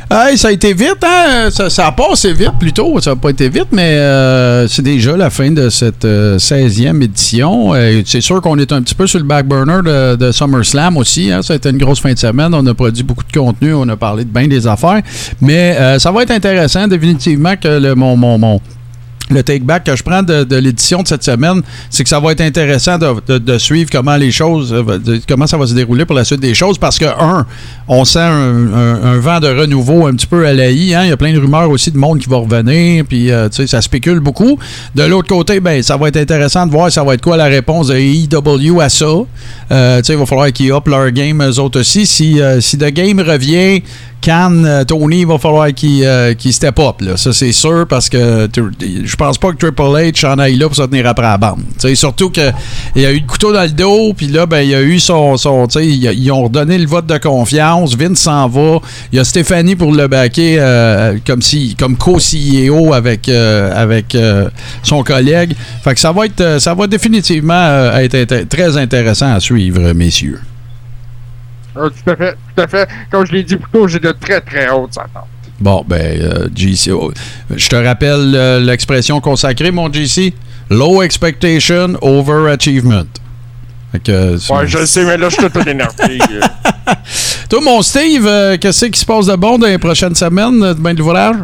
Hey, 0.09 0.37
ça 0.37 0.47
a 0.47 0.51
été 0.51 0.73
vite, 0.73 1.03
hein? 1.03 1.49
Ça, 1.51 1.69
ça 1.69 1.87
a 1.87 1.91
passé 1.91 2.31
vite 2.31 2.53
plutôt. 2.57 3.01
Ça 3.01 3.09
n'a 3.09 3.15
pas 3.17 3.29
été 3.29 3.49
vite, 3.49 3.67
mais 3.73 3.97
euh, 3.97 4.65
c'est 4.67 4.81
déjà 4.81 5.17
la 5.17 5.29
fin 5.29 5.51
de 5.51 5.69
cette 5.69 6.05
euh, 6.05 6.37
16e 6.37 7.03
édition. 7.03 7.73
Euh, 7.73 8.01
c'est 8.05 8.21
sûr 8.21 8.41
qu'on 8.41 8.57
est 8.57 8.71
un 8.71 8.81
petit 8.81 8.95
peu 8.95 9.05
sur 9.05 9.19
le 9.19 9.25
back 9.25 9.45
burner 9.45 9.81
de, 10.17 10.31
SummerSlam 10.31 10.95
aussi. 10.95 11.29
Hein? 11.29 11.41
Ça 11.41 11.53
a 11.53 11.55
été 11.57 11.69
une 11.71 11.77
grosse 11.77 11.99
fin 11.99 12.13
de 12.13 12.17
semaine. 12.17 12.53
On 12.53 12.65
a 12.65 12.73
produit 12.73 13.03
beaucoup 13.03 13.25
de 13.25 13.37
contenu. 13.37 13.73
On 13.73 13.87
a 13.89 13.97
parlé 13.97 14.23
de 14.23 14.29
bien 14.29 14.47
des 14.47 14.65
affaires. 14.65 15.01
Mais 15.41 15.75
euh, 15.77 15.99
ça 15.99 16.09
va 16.11 16.23
être 16.23 16.31
intéressant, 16.31 16.87
définitivement, 16.87 17.57
que 17.57 17.67
le, 17.67 17.93
mon, 17.93 18.15
mon, 18.15 18.37
mon, 18.37 18.61
le 19.29 19.43
take-back 19.43 19.83
que 19.83 19.95
je 19.95 20.03
prends 20.03 20.23
de, 20.23 20.55
l'édition 20.55 21.03
de 21.03 21.07
cette 21.07 21.23
semaine, 21.23 21.61
c'est 21.89 22.03
que 22.03 22.09
ça 22.09 22.19
va 22.19 22.31
être 22.31 22.41
intéressant 22.41 22.97
de, 22.97 23.57
suivre 23.57 23.89
comment 23.91 24.15
les 24.15 24.31
choses, 24.31 24.73
euh, 24.73 25.19
comment 25.27 25.47
ça 25.47 25.57
va 25.57 25.67
se 25.67 25.73
dérouler 25.73 26.05
pour 26.05 26.15
la 26.15 26.23
suite 26.23 26.39
des 26.39 26.53
choses, 26.53 26.77
parce 26.77 26.97
que, 26.97 27.05
un, 27.05 27.45
on 27.87 28.05
sent 28.05 28.19
un, 28.19 29.17
vent 29.19 29.39
de 29.39 29.47
renouveau 29.47 30.07
un 30.07 30.15
petit 30.15 30.27
peu 30.27 30.45
à 30.45 30.53
l'AI, 30.53 30.93
hein? 30.93 31.03
il 31.03 31.09
y 31.09 31.11
a 31.11 31.17
plein 31.17 31.33
de 31.33 31.39
rumeurs 31.39 31.69
aussi 31.69 31.91
de 31.91 31.97
monde 31.97 32.19
qui 32.19 32.29
va 32.29 32.37
revenir, 32.37 33.03
puis 33.05 33.31
euh, 33.31 33.49
tu 33.49 33.57
sais, 33.57 33.67
ça 33.67 33.81
spécule 33.81 34.19
beaucoup. 34.19 34.59
De 34.95 35.03
l'autre 35.03 35.27
côté, 35.27 35.59
ben, 35.59 35.81
ça 35.81 35.97
va 35.97 36.07
être 36.09 36.17
intéressant 36.17 36.65
de 36.65 36.71
voir 36.71 36.91
ça 36.91 37.03
va 37.03 37.15
être 37.15 37.21
quoi 37.21 37.37
la 37.37 37.45
réponse 37.45 37.87
de 37.87 37.95
EW 37.97 38.79
à 38.79 38.89
ça. 38.89 39.05
Euh, 39.71 39.97
tu 39.99 40.05
sais, 40.05 40.13
il 40.13 40.19
va 40.19 40.25
falloir 40.25 40.51
qu'ils 40.51 40.71
up 40.71 40.87
leur 40.87 41.11
game 41.11 41.41
eux 41.43 41.59
autres 41.59 41.79
aussi. 41.79 42.05
Si, 42.05 42.39
si 42.59 42.77
The 42.77 42.91
Game 42.91 43.19
revient, 43.19 43.81
Can, 44.21 44.63
euh, 44.65 44.83
Tony, 44.83 45.19
il 45.19 45.27
va 45.27 45.37
falloir 45.37 45.73
qu'il 45.73 46.03
euh, 46.03 46.33
qu'il 46.33 46.51
step 46.51 46.79
up. 46.79 47.01
Là. 47.01 47.17
Ça, 47.17 47.33
c'est 47.33 47.51
sûr, 47.51 47.85
parce 47.87 48.09
que 48.09 48.49
je 48.53 49.15
pense 49.15 49.37
pas 49.37 49.51
que 49.51 49.57
Triple 49.57 49.81
H 49.81 50.25
en 50.25 50.39
aille 50.39 50.57
là 50.57 50.67
pour 50.67 50.75
se 50.75 50.81
tenir 50.83 51.07
après 51.07 51.25
la 51.25 51.37
bande. 51.37 51.61
Tu 51.79 51.87
sais, 51.87 51.95
surtout 51.95 52.29
qu'il 52.29 52.43
a 53.05 53.11
eu 53.11 53.19
le 53.19 53.27
couteau 53.27 53.53
dans 53.53 53.63
le 53.63 53.69
dos, 53.69 54.13
puis 54.15 54.27
là, 54.27 54.45
ben, 54.45 54.61
il 54.61 54.73
a 54.75 54.81
eu 54.81 54.99
son. 54.99 55.37
son 55.37 55.67
ils, 55.67 56.31
ont 56.31 56.43
redonné 56.43 56.77
le 56.77 56.87
vote 56.87 57.05
de 57.05 57.17
confiance. 57.17 57.95
Vince 57.95 58.19
s'en 58.19 58.47
va. 58.47 58.79
Il 59.11 59.17
y 59.17 59.19
a 59.19 59.23
Stéphanie 59.23 59.75
pour 59.75 59.93
le 59.93 60.07
baquer 60.07 60.57
euh, 60.59 61.17
comme, 61.25 61.41
si, 61.41 61.75
comme 61.79 61.95
co-CEO 61.95 62.93
avec, 62.93 63.29
euh, 63.29 63.71
avec 63.73 64.17
son 64.83 65.03
collègue. 65.03 65.55
Fait 65.83 65.93
que 65.93 65.99
ça 65.99 66.11
va 66.11 66.25
être, 66.25 66.59
ça 66.59 66.73
va 66.73 66.87
définitivement 66.87 67.91
être 67.97 68.47
très 68.49 68.77
intéressant 68.77 69.33
à 69.33 69.39
suivre, 69.39 69.93
messieurs. 69.93 70.39
Ah, 71.79 71.87
tout 71.89 72.09
à 72.11 72.15
fait, 72.15 72.33
tout 72.55 72.61
à 72.61 72.67
fait. 72.67 72.89
Comme 73.11 73.25
je 73.25 73.31
l'ai 73.33 73.43
dit 73.43 73.55
plus 73.55 73.71
tôt, 73.71 73.87
j'ai 73.87 73.99
de 73.99 74.11
très 74.11 74.41
très 74.41 74.69
hautes 74.69 74.97
attentes. 74.97 75.27
Bon, 75.59 75.83
ben, 75.87 76.21
euh, 76.21 76.47
JC, 76.55 76.91
oh, 76.91 77.11
je 77.55 77.67
te 77.67 77.75
rappelle 77.75 78.33
euh, 78.35 78.59
l'expression 78.59 79.19
consacrée, 79.19 79.71
mon 79.71 79.91
JC. 79.91 80.33
Low 80.69 81.01
expectation, 81.01 81.95
overachievement. 82.01 83.05
Fait 83.91 83.99
que, 83.99 84.11
euh, 84.11 84.37
Ouais, 84.49 84.67
je 84.67 84.77
le 84.79 84.85
sais, 84.85 85.03
mais 85.05 85.17
là, 85.17 85.29
je 85.29 85.35
suis 85.37 85.49
tout 85.49 85.67
énervé. 85.67 86.19
Toi, 87.49 87.59
mon 87.63 87.81
Steve, 87.81 88.29
qu'est-ce 88.59 88.85
qui 88.85 88.99
se 88.99 89.05
passe 89.05 89.27
de 89.27 89.35
bon 89.35 89.57
dans 89.57 89.67
les 89.67 89.77
prochaines 89.77 90.15
semaines? 90.15 90.59
de 90.59 90.73
Ben 90.73 90.93
de 90.93 90.99
l'ouvrage? 90.99 91.37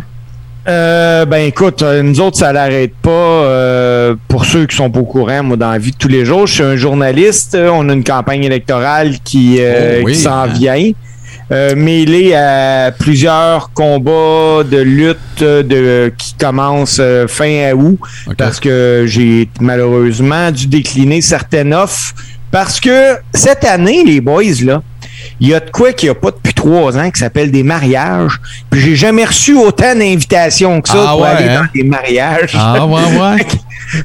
Euh, 0.67 1.25
ben 1.25 1.45
écoute, 1.45 1.81
euh, 1.81 2.01
nous 2.01 2.21
autres, 2.21 2.37
ça 2.37 2.53
l'arrête 2.53 2.93
pas. 3.01 3.09
euh, 3.09 4.15
pour 4.29 4.45
ceux 4.45 4.65
qui 4.65 4.75
sont 4.75 4.89
pas 4.89 4.99
au 5.01 5.05
courant, 5.05 5.43
moi, 5.43 5.57
dans 5.57 5.71
la 5.71 5.77
vie 5.77 5.91
de 5.91 5.97
tous 5.97 6.07
les 6.07 6.23
jours, 6.23 6.47
je 6.47 6.53
suis 6.53 6.63
un 6.63 6.77
journaliste. 6.77 7.55
euh, 7.55 7.69
On 7.73 7.89
a 7.89 7.93
une 7.93 8.03
campagne 8.03 8.43
électorale 8.45 9.15
qui, 9.23 9.57
euh, 9.59 9.99
Oh 9.99 10.05
oui, 10.05 10.13
qui 10.13 10.19
s'en 10.19 10.43
hein. 10.43 10.47
vient. 10.47 10.91
Euh, 11.51 11.75
mêlé 11.75 12.33
à 12.33 12.91
plusieurs 12.97 13.71
combats 13.73 14.63
de 14.63 14.77
lutte 14.77 15.43
de, 15.43 16.11
qui 16.17 16.35
commencent 16.35 17.01
fin 17.27 17.73
août 17.73 17.99
OK. 18.27 18.35
parce 18.37 18.59
que 18.61 19.03
j'ai 19.05 19.49
malheureusement 19.59 20.51
dû 20.51 20.67
décliner 20.67 21.21
certaines 21.21 21.73
offres 21.73 22.13
parce 22.49 22.79
que 22.79 23.15
cette 23.33 23.65
année, 23.65 24.03
les 24.05 24.21
boys, 24.21 24.43
là, 24.63 24.81
il 25.39 25.47
y 25.49 25.53
a 25.53 25.59
de 25.59 25.69
quoi 25.69 25.93
qu'il 25.93 26.07
n'y 26.09 26.11
a 26.11 26.15
pas 26.15 26.31
depuis 26.31 26.53
trois 26.53 26.97
ans 26.97 27.09
qui 27.11 27.19
s'appelle 27.19 27.51
des 27.51 27.63
mariages. 27.63 28.39
Puis 28.69 28.81
j'ai 28.81 28.95
jamais 28.95 29.25
reçu 29.25 29.55
autant 29.55 29.95
d'invitations 29.95 30.81
que 30.81 30.89
ça 30.89 31.05
Ah 31.07 31.11
pour 31.11 31.21
ouais, 31.21 31.27
aller 31.27 31.49
hein? 31.49 31.61
dans 31.73 31.81
des 31.81 31.87
mariages. 31.87 32.53
Ah, 32.55 32.85
ouais, 32.85 33.01
ouais. 33.19 33.45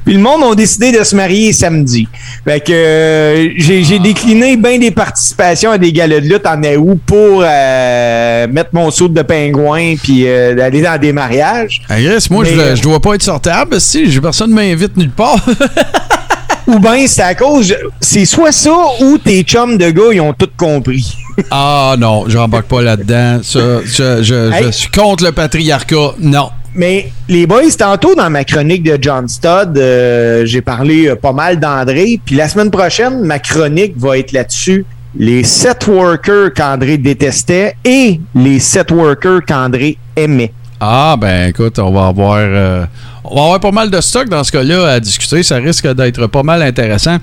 Puis 0.05 0.13
le 0.13 0.19
monde 0.19 0.43
a 0.51 0.55
décidé 0.55 0.91
de 0.91 1.03
se 1.03 1.15
marier 1.15 1.53
samedi. 1.53 2.07
Fait 2.43 2.59
que 2.59 2.71
euh, 2.71 3.49
j'ai 3.57 3.99
décliné 3.99 4.57
bien 4.57 4.77
des 4.77 4.91
participations 4.91 5.71
à 5.71 5.77
des 5.77 5.91
galas 5.93 6.19
de 6.19 6.27
lutte 6.27 6.45
en 6.45 6.61
août 6.61 6.99
pour 7.05 7.41
euh, 7.43 8.47
mettre 8.47 8.69
mon 8.73 8.91
saut 8.91 9.07
de 9.07 9.21
pingouin 9.21 9.95
puis 9.95 10.27
euh, 10.27 10.53
d'aller 10.53 10.81
dans 10.81 10.99
des 10.99 11.13
mariages. 11.13 11.81
Hey, 11.89 12.05
Chris, 12.05 12.27
moi, 12.29 12.43
Mais, 12.43 12.53
je, 12.53 12.59
euh, 12.59 12.75
je 12.75 12.81
dois 12.81 12.99
pas 12.99 13.15
être 13.15 13.23
sortable, 13.23 13.79
si 13.79 14.19
personne 14.21 14.51
ne 14.51 14.55
m'invite 14.55 14.95
nulle 14.97 15.11
part. 15.11 15.43
Ou 16.67 16.79
bien 16.79 17.05
c'est 17.07 17.21
à 17.23 17.35
cause, 17.35 17.75
c'est 17.99 18.25
soit 18.25 18.51
ça 18.51 18.75
ou 19.01 19.17
tes 19.17 19.41
chums 19.43 19.77
de 19.77 19.89
gars, 19.89 20.11
ils 20.13 20.21
ont 20.21 20.33
tout 20.33 20.49
compris. 20.57 21.15
ah 21.51 21.95
non, 21.97 22.25
j'embarque 22.27 22.67
pas 22.67 22.81
là-dedans. 22.81 23.39
Je, 23.43 23.81
je- 23.85 24.23
je 24.23 24.51
Hey. 24.53 24.71
suis 24.73 24.89
contre 24.89 25.23
le 25.25 25.31
patriarcat. 25.31 26.13
Non. 26.19 26.49
Mais 26.75 27.11
les 27.27 27.47
boys, 27.47 27.71
tantôt 27.77 28.13
dans 28.13 28.29
ma 28.29 28.43
chronique 28.43 28.83
de 28.83 28.97
John 29.01 29.27
Studd, 29.27 29.75
euh, 29.77 30.45
j'ai 30.45 30.61
parlé 30.61 31.07
euh, 31.07 31.15
pas 31.15 31.33
mal 31.33 31.59
d'André. 31.59 32.19
Puis 32.23 32.35
la 32.35 32.47
semaine 32.47 32.69
prochaine, 32.69 33.21
ma 33.21 33.39
chronique 33.39 33.93
va 33.97 34.17
être 34.19 34.31
là-dessus. 34.31 34.85
Les 35.17 35.43
set 35.43 35.87
workers 35.87 36.53
qu'André 36.55 36.97
détestait 36.99 37.75
et 37.83 38.19
les 38.35 38.59
set 38.59 38.91
workers 38.91 39.41
qu'André 39.47 39.97
aimait. 40.15 40.53
Ah, 40.79 41.15
ben 41.19 41.49
écoute, 41.49 41.79
on 41.79 41.91
va 41.91 42.07
avoir, 42.07 42.37
euh, 42.37 42.85
on 43.23 43.35
va 43.35 43.43
avoir 43.43 43.59
pas 43.59 43.71
mal 43.71 43.89
de 43.89 44.01
stock 44.01 44.29
dans 44.29 44.43
ce 44.43 44.51
cas-là 44.51 44.93
à 44.93 44.99
discuter. 44.99 45.43
Ça 45.43 45.57
risque 45.57 45.87
d'être 45.87 46.27
pas 46.27 46.43
mal 46.43 46.61
intéressant. 46.61 47.17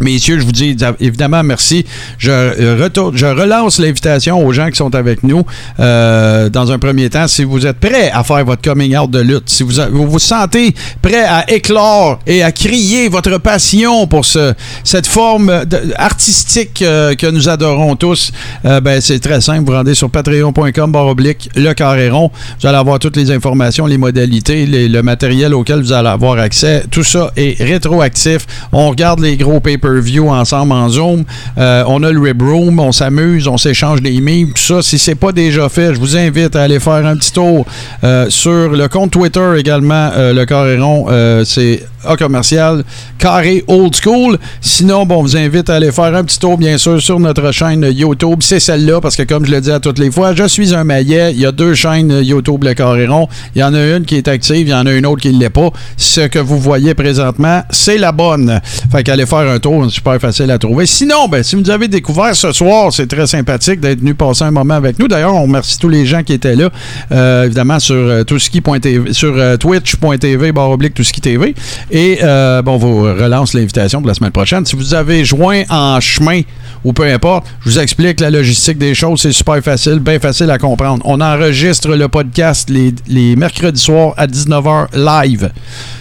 Messieurs, 0.00 0.38
je 0.38 0.44
vous 0.44 0.52
dis 0.52 0.76
évidemment 1.00 1.42
merci. 1.42 1.84
Je, 2.18 2.30
euh, 2.30 2.76
retourne, 2.80 3.16
je 3.16 3.26
relance 3.26 3.78
l'invitation 3.78 4.44
aux 4.44 4.52
gens 4.52 4.68
qui 4.68 4.76
sont 4.76 4.94
avec 4.94 5.22
nous. 5.22 5.44
euh, 5.80 6.48
dans 6.50 6.70
un 6.70 6.78
premier 6.78 7.08
temps, 7.08 7.28
si 7.28 7.44
vous 7.44 7.66
êtes 7.66 7.78
prêts 7.78 8.10
à 8.10 8.22
faire 8.22 8.44
votre 8.44 8.62
coming 8.62 8.96
out 8.96 9.10
de 9.10 9.20
lutte, 9.20 9.48
si 9.48 9.62
vous 9.62 9.72
vous, 9.90 10.18
sentez 10.18 10.74
prêt 11.00 11.24
à 11.24 11.50
éclore 11.50 12.18
et 12.26 12.42
à 12.42 12.52
crier 12.52 13.08
votre 13.08 13.38
passion 13.38 14.06
pour 14.06 14.24
ce, 14.24 14.52
cette 14.84 15.06
forme 15.06 15.64
artistique 15.96 16.82
euh, 16.82 17.14
que 17.14 17.26
nous 17.26 17.48
adorons 17.48 17.96
tous, 17.96 18.32
ben, 18.64 19.00
c'est 19.00 19.18
très 19.20 19.40
simple. 19.40 19.64
Vous 19.64 19.72
rendez 19.72 19.94
sur 19.94 20.10
patreon.com 20.10 20.94
oblique 20.94 21.50
le 21.56 21.72
carré 21.72 22.10
rond. 22.10 22.30
Vous 22.60 22.66
allez 22.66 22.78
avoir 22.78 22.98
toutes 22.98 23.16
les 23.16 23.30
informations, 23.30 23.86
les 23.86 23.98
modalités, 23.98 24.66
le 24.66 25.00
matériel 25.02 25.54
auquel 25.54 25.80
vous 25.80 25.92
allez 25.92 26.08
avoir 26.08 26.38
accès. 26.38 26.84
Tout 26.90 27.04
ça 27.04 27.32
est 27.36 27.62
rétroactif. 27.62 28.46
On 28.72 28.90
regarde 28.90 29.20
les 29.20 29.36
gros 29.36 29.60
pay-per-view 29.86 30.28
ensemble 30.28 30.72
en 30.72 30.88
Zoom. 30.88 31.24
Euh, 31.58 31.84
on 31.86 32.02
a 32.02 32.10
le 32.10 32.20
Rib 32.20 32.42
Room, 32.42 32.78
on 32.78 32.92
s'amuse, 32.92 33.46
on 33.48 33.58
s'échange 33.58 34.02
des 34.02 34.20
memes. 34.20 34.52
Tout 34.52 34.62
ça, 34.62 34.82
si 34.82 34.98
c'est 34.98 35.14
pas 35.14 35.32
déjà 35.32 35.68
fait, 35.68 35.94
je 35.94 36.00
vous 36.00 36.16
invite 36.16 36.56
à 36.56 36.62
aller 36.62 36.80
faire 36.80 37.06
un 37.06 37.16
petit 37.16 37.32
tour 37.32 37.66
euh, 38.04 38.26
sur 38.28 38.70
le 38.70 38.88
compte 38.88 39.12
Twitter 39.12 39.54
également, 39.58 40.10
euh, 40.16 40.32
le 40.32 40.44
carré 40.44 40.78
rond. 40.78 41.06
c'est 41.44 41.82
Commercial, 42.14 42.84
carré 43.18 43.64
old 43.66 43.94
school. 43.94 44.38
Sinon, 44.60 45.06
bon, 45.06 45.16
on 45.16 45.22
vous 45.22 45.36
invite 45.36 45.68
à 45.70 45.76
aller 45.76 45.90
faire 45.90 46.14
un 46.14 46.24
petit 46.24 46.38
tour, 46.38 46.58
bien 46.58 46.78
sûr, 46.78 47.00
sur 47.00 47.18
notre 47.18 47.50
chaîne 47.52 47.84
YouTube. 47.92 48.38
C'est 48.40 48.60
celle-là, 48.60 49.00
parce 49.00 49.16
que 49.16 49.22
comme 49.22 49.44
je 49.46 49.50
le 49.50 49.60
dis 49.60 49.70
à 49.70 49.80
toutes 49.80 49.98
les 49.98 50.10
fois, 50.10 50.34
je 50.34 50.46
suis 50.46 50.74
un 50.74 50.84
maillet. 50.84 51.32
Il 51.32 51.40
y 51.40 51.46
a 51.46 51.52
deux 51.52 51.74
chaînes 51.74 52.20
YouTube 52.22 52.64
Le 52.64 52.74
Carré 52.74 53.06
Rond. 53.06 53.28
Il 53.54 53.60
y 53.60 53.64
en 53.64 53.74
a 53.74 53.96
une 53.96 54.04
qui 54.04 54.16
est 54.16 54.28
active, 54.28 54.68
il 54.68 54.70
y 54.70 54.74
en 54.74 54.86
a 54.86 54.92
une 54.92 55.06
autre 55.06 55.22
qui 55.22 55.32
ne 55.32 55.40
l'est 55.40 55.50
pas. 55.50 55.70
Ce 55.96 56.20
que 56.20 56.38
vous 56.38 56.58
voyez 56.58 56.94
présentement, 56.94 57.62
c'est 57.70 57.98
la 57.98 58.12
bonne. 58.12 58.60
Fait 58.92 59.02
qu'allez 59.02 59.26
faire 59.26 59.50
un 59.50 59.58
tour, 59.58 59.84
c'est 59.86 59.94
super 59.94 60.20
facile 60.20 60.50
à 60.50 60.58
trouver. 60.58 60.86
Sinon, 60.86 61.28
ben, 61.28 61.42
si 61.42 61.56
vous 61.56 61.70
avez 61.70 61.88
découvert 61.88 62.34
ce 62.34 62.52
soir, 62.52 62.92
c'est 62.92 63.06
très 63.06 63.26
sympathique 63.26 63.80
d'être 63.80 64.00
venu 64.00 64.14
passer 64.14 64.44
un 64.44 64.50
moment 64.50 64.74
avec 64.74 64.98
nous. 64.98 65.08
D'ailleurs, 65.08 65.34
on 65.34 65.42
remercie 65.42 65.78
tous 65.78 65.88
les 65.88 66.06
gens 66.06 66.22
qui 66.22 66.32
étaient 66.32 66.56
là, 66.56 66.70
euh, 67.12 67.44
évidemment, 67.44 67.78
sur 67.78 67.94
euh, 67.94 68.24
touski.tv, 68.24 69.12
sur 69.12 69.34
euh, 69.36 69.56
twitch.tv, 69.56 70.52
barre 70.52 70.70
oblique 70.70 70.94
touski 70.94 71.20
TV. 71.20 71.54
Et 71.90 71.95
euh, 72.22 72.62
bon, 72.62 72.74
on 72.74 72.78
vous 72.78 73.02
relance 73.02 73.54
l'invitation 73.54 74.00
pour 74.00 74.08
la 74.08 74.14
semaine 74.14 74.32
prochaine. 74.32 74.66
Si 74.66 74.76
vous 74.76 74.94
avez 74.94 75.24
joint 75.24 75.62
en 75.70 76.00
chemin 76.00 76.42
ou 76.84 76.92
peu 76.92 77.04
importe, 77.04 77.46
je 77.64 77.70
vous 77.70 77.78
explique 77.78 78.20
la 78.20 78.30
logistique 78.30 78.78
des 78.78 78.94
choses. 78.94 79.20
C'est 79.22 79.32
super 79.32 79.62
facile, 79.62 79.98
bien 80.00 80.18
facile 80.18 80.50
à 80.50 80.58
comprendre. 80.58 81.02
On 81.06 81.20
enregistre 81.20 81.94
le 81.94 82.08
podcast 82.08 82.68
les, 82.68 82.94
les 83.08 83.36
mercredis 83.36 83.80
soirs 83.80 84.14
à 84.16 84.26
19h 84.26 84.88
live. 84.94 85.50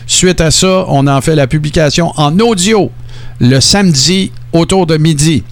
Suite 0.07 0.41
à 0.41 0.51
ça, 0.51 0.85
on 0.87 1.07
en 1.07 1.21
fait 1.21 1.35
la 1.35 1.47
publication 1.47 2.11
en 2.17 2.37
audio 2.39 2.91
le 3.39 3.59
samedi 3.59 4.31
autour 4.53 4.85
de 4.85 4.97
midi. 4.97 5.43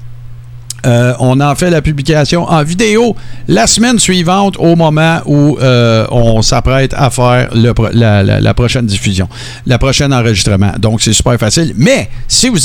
Euh, 0.86 1.14
on 1.20 1.40
en 1.40 1.56
fait 1.56 1.70
la 1.70 1.82
publication 1.82 2.44
en 2.44 2.62
vidéo 2.64 3.16
la 3.48 3.68
semaine 3.68 4.00
suivante 4.00 4.56
au 4.60 4.76
moment 4.76 5.20
où 5.26 5.58
euh, 5.62 6.06
on 6.12 6.42
s'apprête 6.42 6.94
à 6.98 7.10
faire 7.10 7.50
la, 7.54 8.54
prochaine 8.54 8.86
diffusion, 8.86 9.28
la 9.66 9.78
prochaine 9.78 10.14
enregistrement. 10.14 10.72
Donc, 10.80 11.02
c'est 11.02 11.14
super 11.14 11.38
facile. 11.38 11.74
Mais 11.78 12.10
si 12.28 12.50
vous, 12.50 12.58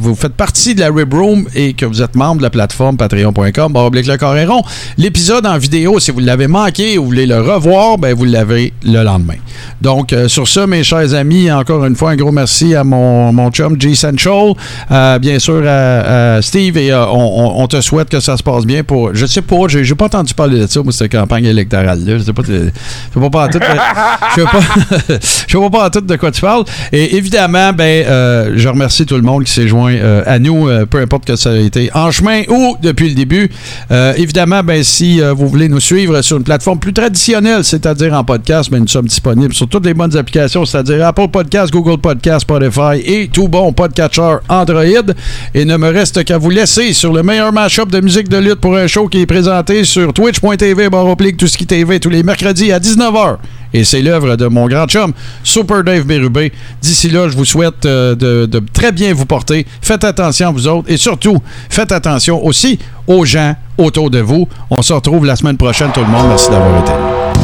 vous 0.00 0.14
faites 0.14 0.34
partie 0.34 0.74
de 0.74 0.80
la 0.80 0.90
Rib 0.90 1.12
Room 1.12 1.46
et 1.54 1.72
que 1.74 1.84
vous 1.86 2.00
êtes 2.00 2.14
membre 2.14 2.38
de 2.38 2.42
la 2.44 2.50
plateforme 2.50 2.96
patreon.com, 2.96 3.72
le 3.92 5.02
l'épisode 5.02 5.46
en 5.46 5.58
vidéo, 5.58 5.98
si 5.98 6.10
vous 6.10 6.20
l'avez 6.20 6.46
manqué 6.46 6.98
ou 6.98 7.02
vous 7.02 7.08
voulez 7.08 7.26
le 7.26 7.40
revoir, 7.40 7.98
ben 7.98 8.14
vous 8.14 8.24
l'avez 8.24 8.72
le 8.84 9.02
lendemain. 9.02 9.34
Donc, 9.80 10.12
euh, 10.12 10.28
sur 10.28 10.46
ça, 10.48 10.66
mes 10.66 10.84
chers 10.84 11.14
amis, 11.14 11.50
encore 11.50 11.84
une 11.84 11.96
fois, 11.96 12.10
un 12.12 12.16
gros 12.16 12.32
merci 12.32 12.74
à 12.74 12.84
mon, 12.84 13.32
mon 13.32 13.50
chum 13.50 13.80
G 13.80 13.94
euh, 14.04 15.18
bien 15.18 15.38
sûr 15.38 15.62
à, 15.66 16.40
Steve, 16.42 16.76
et 16.76 16.94
on- 16.94 17.63
on 17.64 17.66
te 17.66 17.80
souhaite 17.80 18.10
que 18.10 18.20
ça 18.20 18.36
se 18.36 18.42
passe 18.42 18.66
bien 18.66 18.84
pour. 18.84 19.14
Je 19.14 19.24
sais 19.24 19.40
pas, 19.40 19.56
j'ai 19.68 19.84
j'ai 19.84 19.94
pas 19.94 20.04
entendu 20.04 20.34
parler 20.34 20.60
de 20.60 20.66
ça, 20.66 20.82
moi, 20.82 20.92
cette 20.92 21.10
campagne 21.10 21.46
électorale-là. 21.46 22.18
Je 22.18 22.22
sais 22.22 22.32
pas, 22.34 22.42
je 22.46 22.52
sais 22.52 23.20
pas, 23.20 23.30
pas 23.30 23.44
en 23.46 23.48
tout, 23.48 23.58
je 24.36 24.40
sais 24.40 24.46
pas, 24.46 24.60
je 25.48 25.58
sais 25.58 25.70
pas 25.70 25.86
en 25.86 25.90
tout 25.90 26.00
de 26.02 26.16
quoi 26.16 26.30
tu 26.30 26.42
parles. 26.42 26.64
Et 26.92 27.16
évidemment, 27.16 27.72
ben, 27.72 28.04
euh, 28.06 28.52
je 28.54 28.68
remercie 28.68 29.06
tout 29.06 29.16
le 29.16 29.22
monde 29.22 29.44
qui 29.44 29.52
s'est 29.52 29.66
joint 29.66 29.94
euh, 29.94 30.22
à 30.26 30.38
nous, 30.38 30.68
euh, 30.68 30.84
peu 30.84 30.98
importe 30.98 31.24
que 31.24 31.36
ça 31.36 31.52
a 31.52 31.56
été 31.56 31.90
en 31.94 32.10
chemin 32.10 32.42
ou 32.50 32.76
depuis 32.82 33.08
le 33.08 33.14
début. 33.14 33.50
Évidemment, 33.90 34.62
ben, 34.62 34.82
si 34.84 35.20
vous 35.20 35.48
voulez 35.48 35.68
nous 35.68 35.80
suivre 35.80 36.20
sur 36.20 36.36
une 36.36 36.44
plateforme 36.44 36.78
plus 36.78 36.92
traditionnelle, 36.92 37.64
c'est-à-dire 37.64 38.12
en 38.12 38.24
podcast, 38.24 38.70
ben, 38.70 38.80
nous 38.80 38.88
sommes 38.88 39.06
disponibles 39.06 39.54
sur 39.54 39.68
toutes 39.68 39.86
les 39.86 39.94
bonnes 39.94 40.16
applications, 40.18 40.66
c'est-à-dire 40.66 41.06
Apple 41.06 41.28
Podcast, 41.28 41.72
Google 41.72 41.98
Podcast, 41.98 42.40
Spotify 42.42 43.00
et 43.02 43.28
tout 43.28 43.48
bon 43.48 43.72
podcatcher 43.72 44.36
Android. 44.50 45.14
Et 45.54 45.64
ne 45.64 45.78
me 45.78 45.88
reste 45.88 46.24
qu'à 46.24 46.36
vous 46.36 46.50
laisser 46.50 46.92
sur 46.92 47.12
le 47.12 47.22
meilleur 47.22 47.53
mashup 47.54 47.88
de 47.90 48.00
musique 48.00 48.28
de 48.28 48.36
lutte 48.36 48.56
pour 48.60 48.76
un 48.76 48.86
show 48.88 49.08
qui 49.08 49.20
est 49.20 49.26
présenté 49.26 49.84
sur 49.84 50.12
twitch.tv, 50.12 50.90
barre 50.90 51.06
oblique, 51.06 51.36
tout 51.36 51.46
ce 51.46 51.56
qui 51.56 51.66
TV, 51.66 52.00
tous 52.00 52.10
les 52.10 52.24
mercredis 52.24 52.72
à 52.72 52.80
19h. 52.80 53.36
Et 53.72 53.84
c'est 53.84 54.02
l'œuvre 54.02 54.36
de 54.36 54.46
mon 54.46 54.66
grand 54.66 54.86
chum, 54.86 55.12
Super 55.44 55.84
Dave 55.84 56.04
Bérubé. 56.04 56.52
D'ici 56.82 57.08
là, 57.08 57.28
je 57.28 57.36
vous 57.36 57.44
souhaite 57.44 57.86
euh, 57.86 58.14
de, 58.14 58.62
très 58.72 58.92
bien 58.92 59.14
vous 59.14 59.24
porter. 59.24 59.66
Faites 59.80 60.04
attention 60.04 60.52
vous 60.52 60.66
autres 60.66 60.90
et 60.90 60.96
surtout, 60.96 61.38
faites 61.70 61.92
attention 61.92 62.44
aussi 62.44 62.78
aux 63.06 63.24
gens 63.24 63.54
autour 63.78 64.10
de 64.10 64.18
vous. 64.18 64.48
On 64.70 64.82
se 64.82 64.92
retrouve 64.92 65.24
la 65.24 65.36
semaine 65.36 65.56
prochaine, 65.56 65.90
tout 65.94 66.00
le 66.00 66.08
monde. 66.08 66.26
Merci 66.28 66.50
d'avoir 66.50 66.80
été 66.80 66.90
là. 66.90 67.43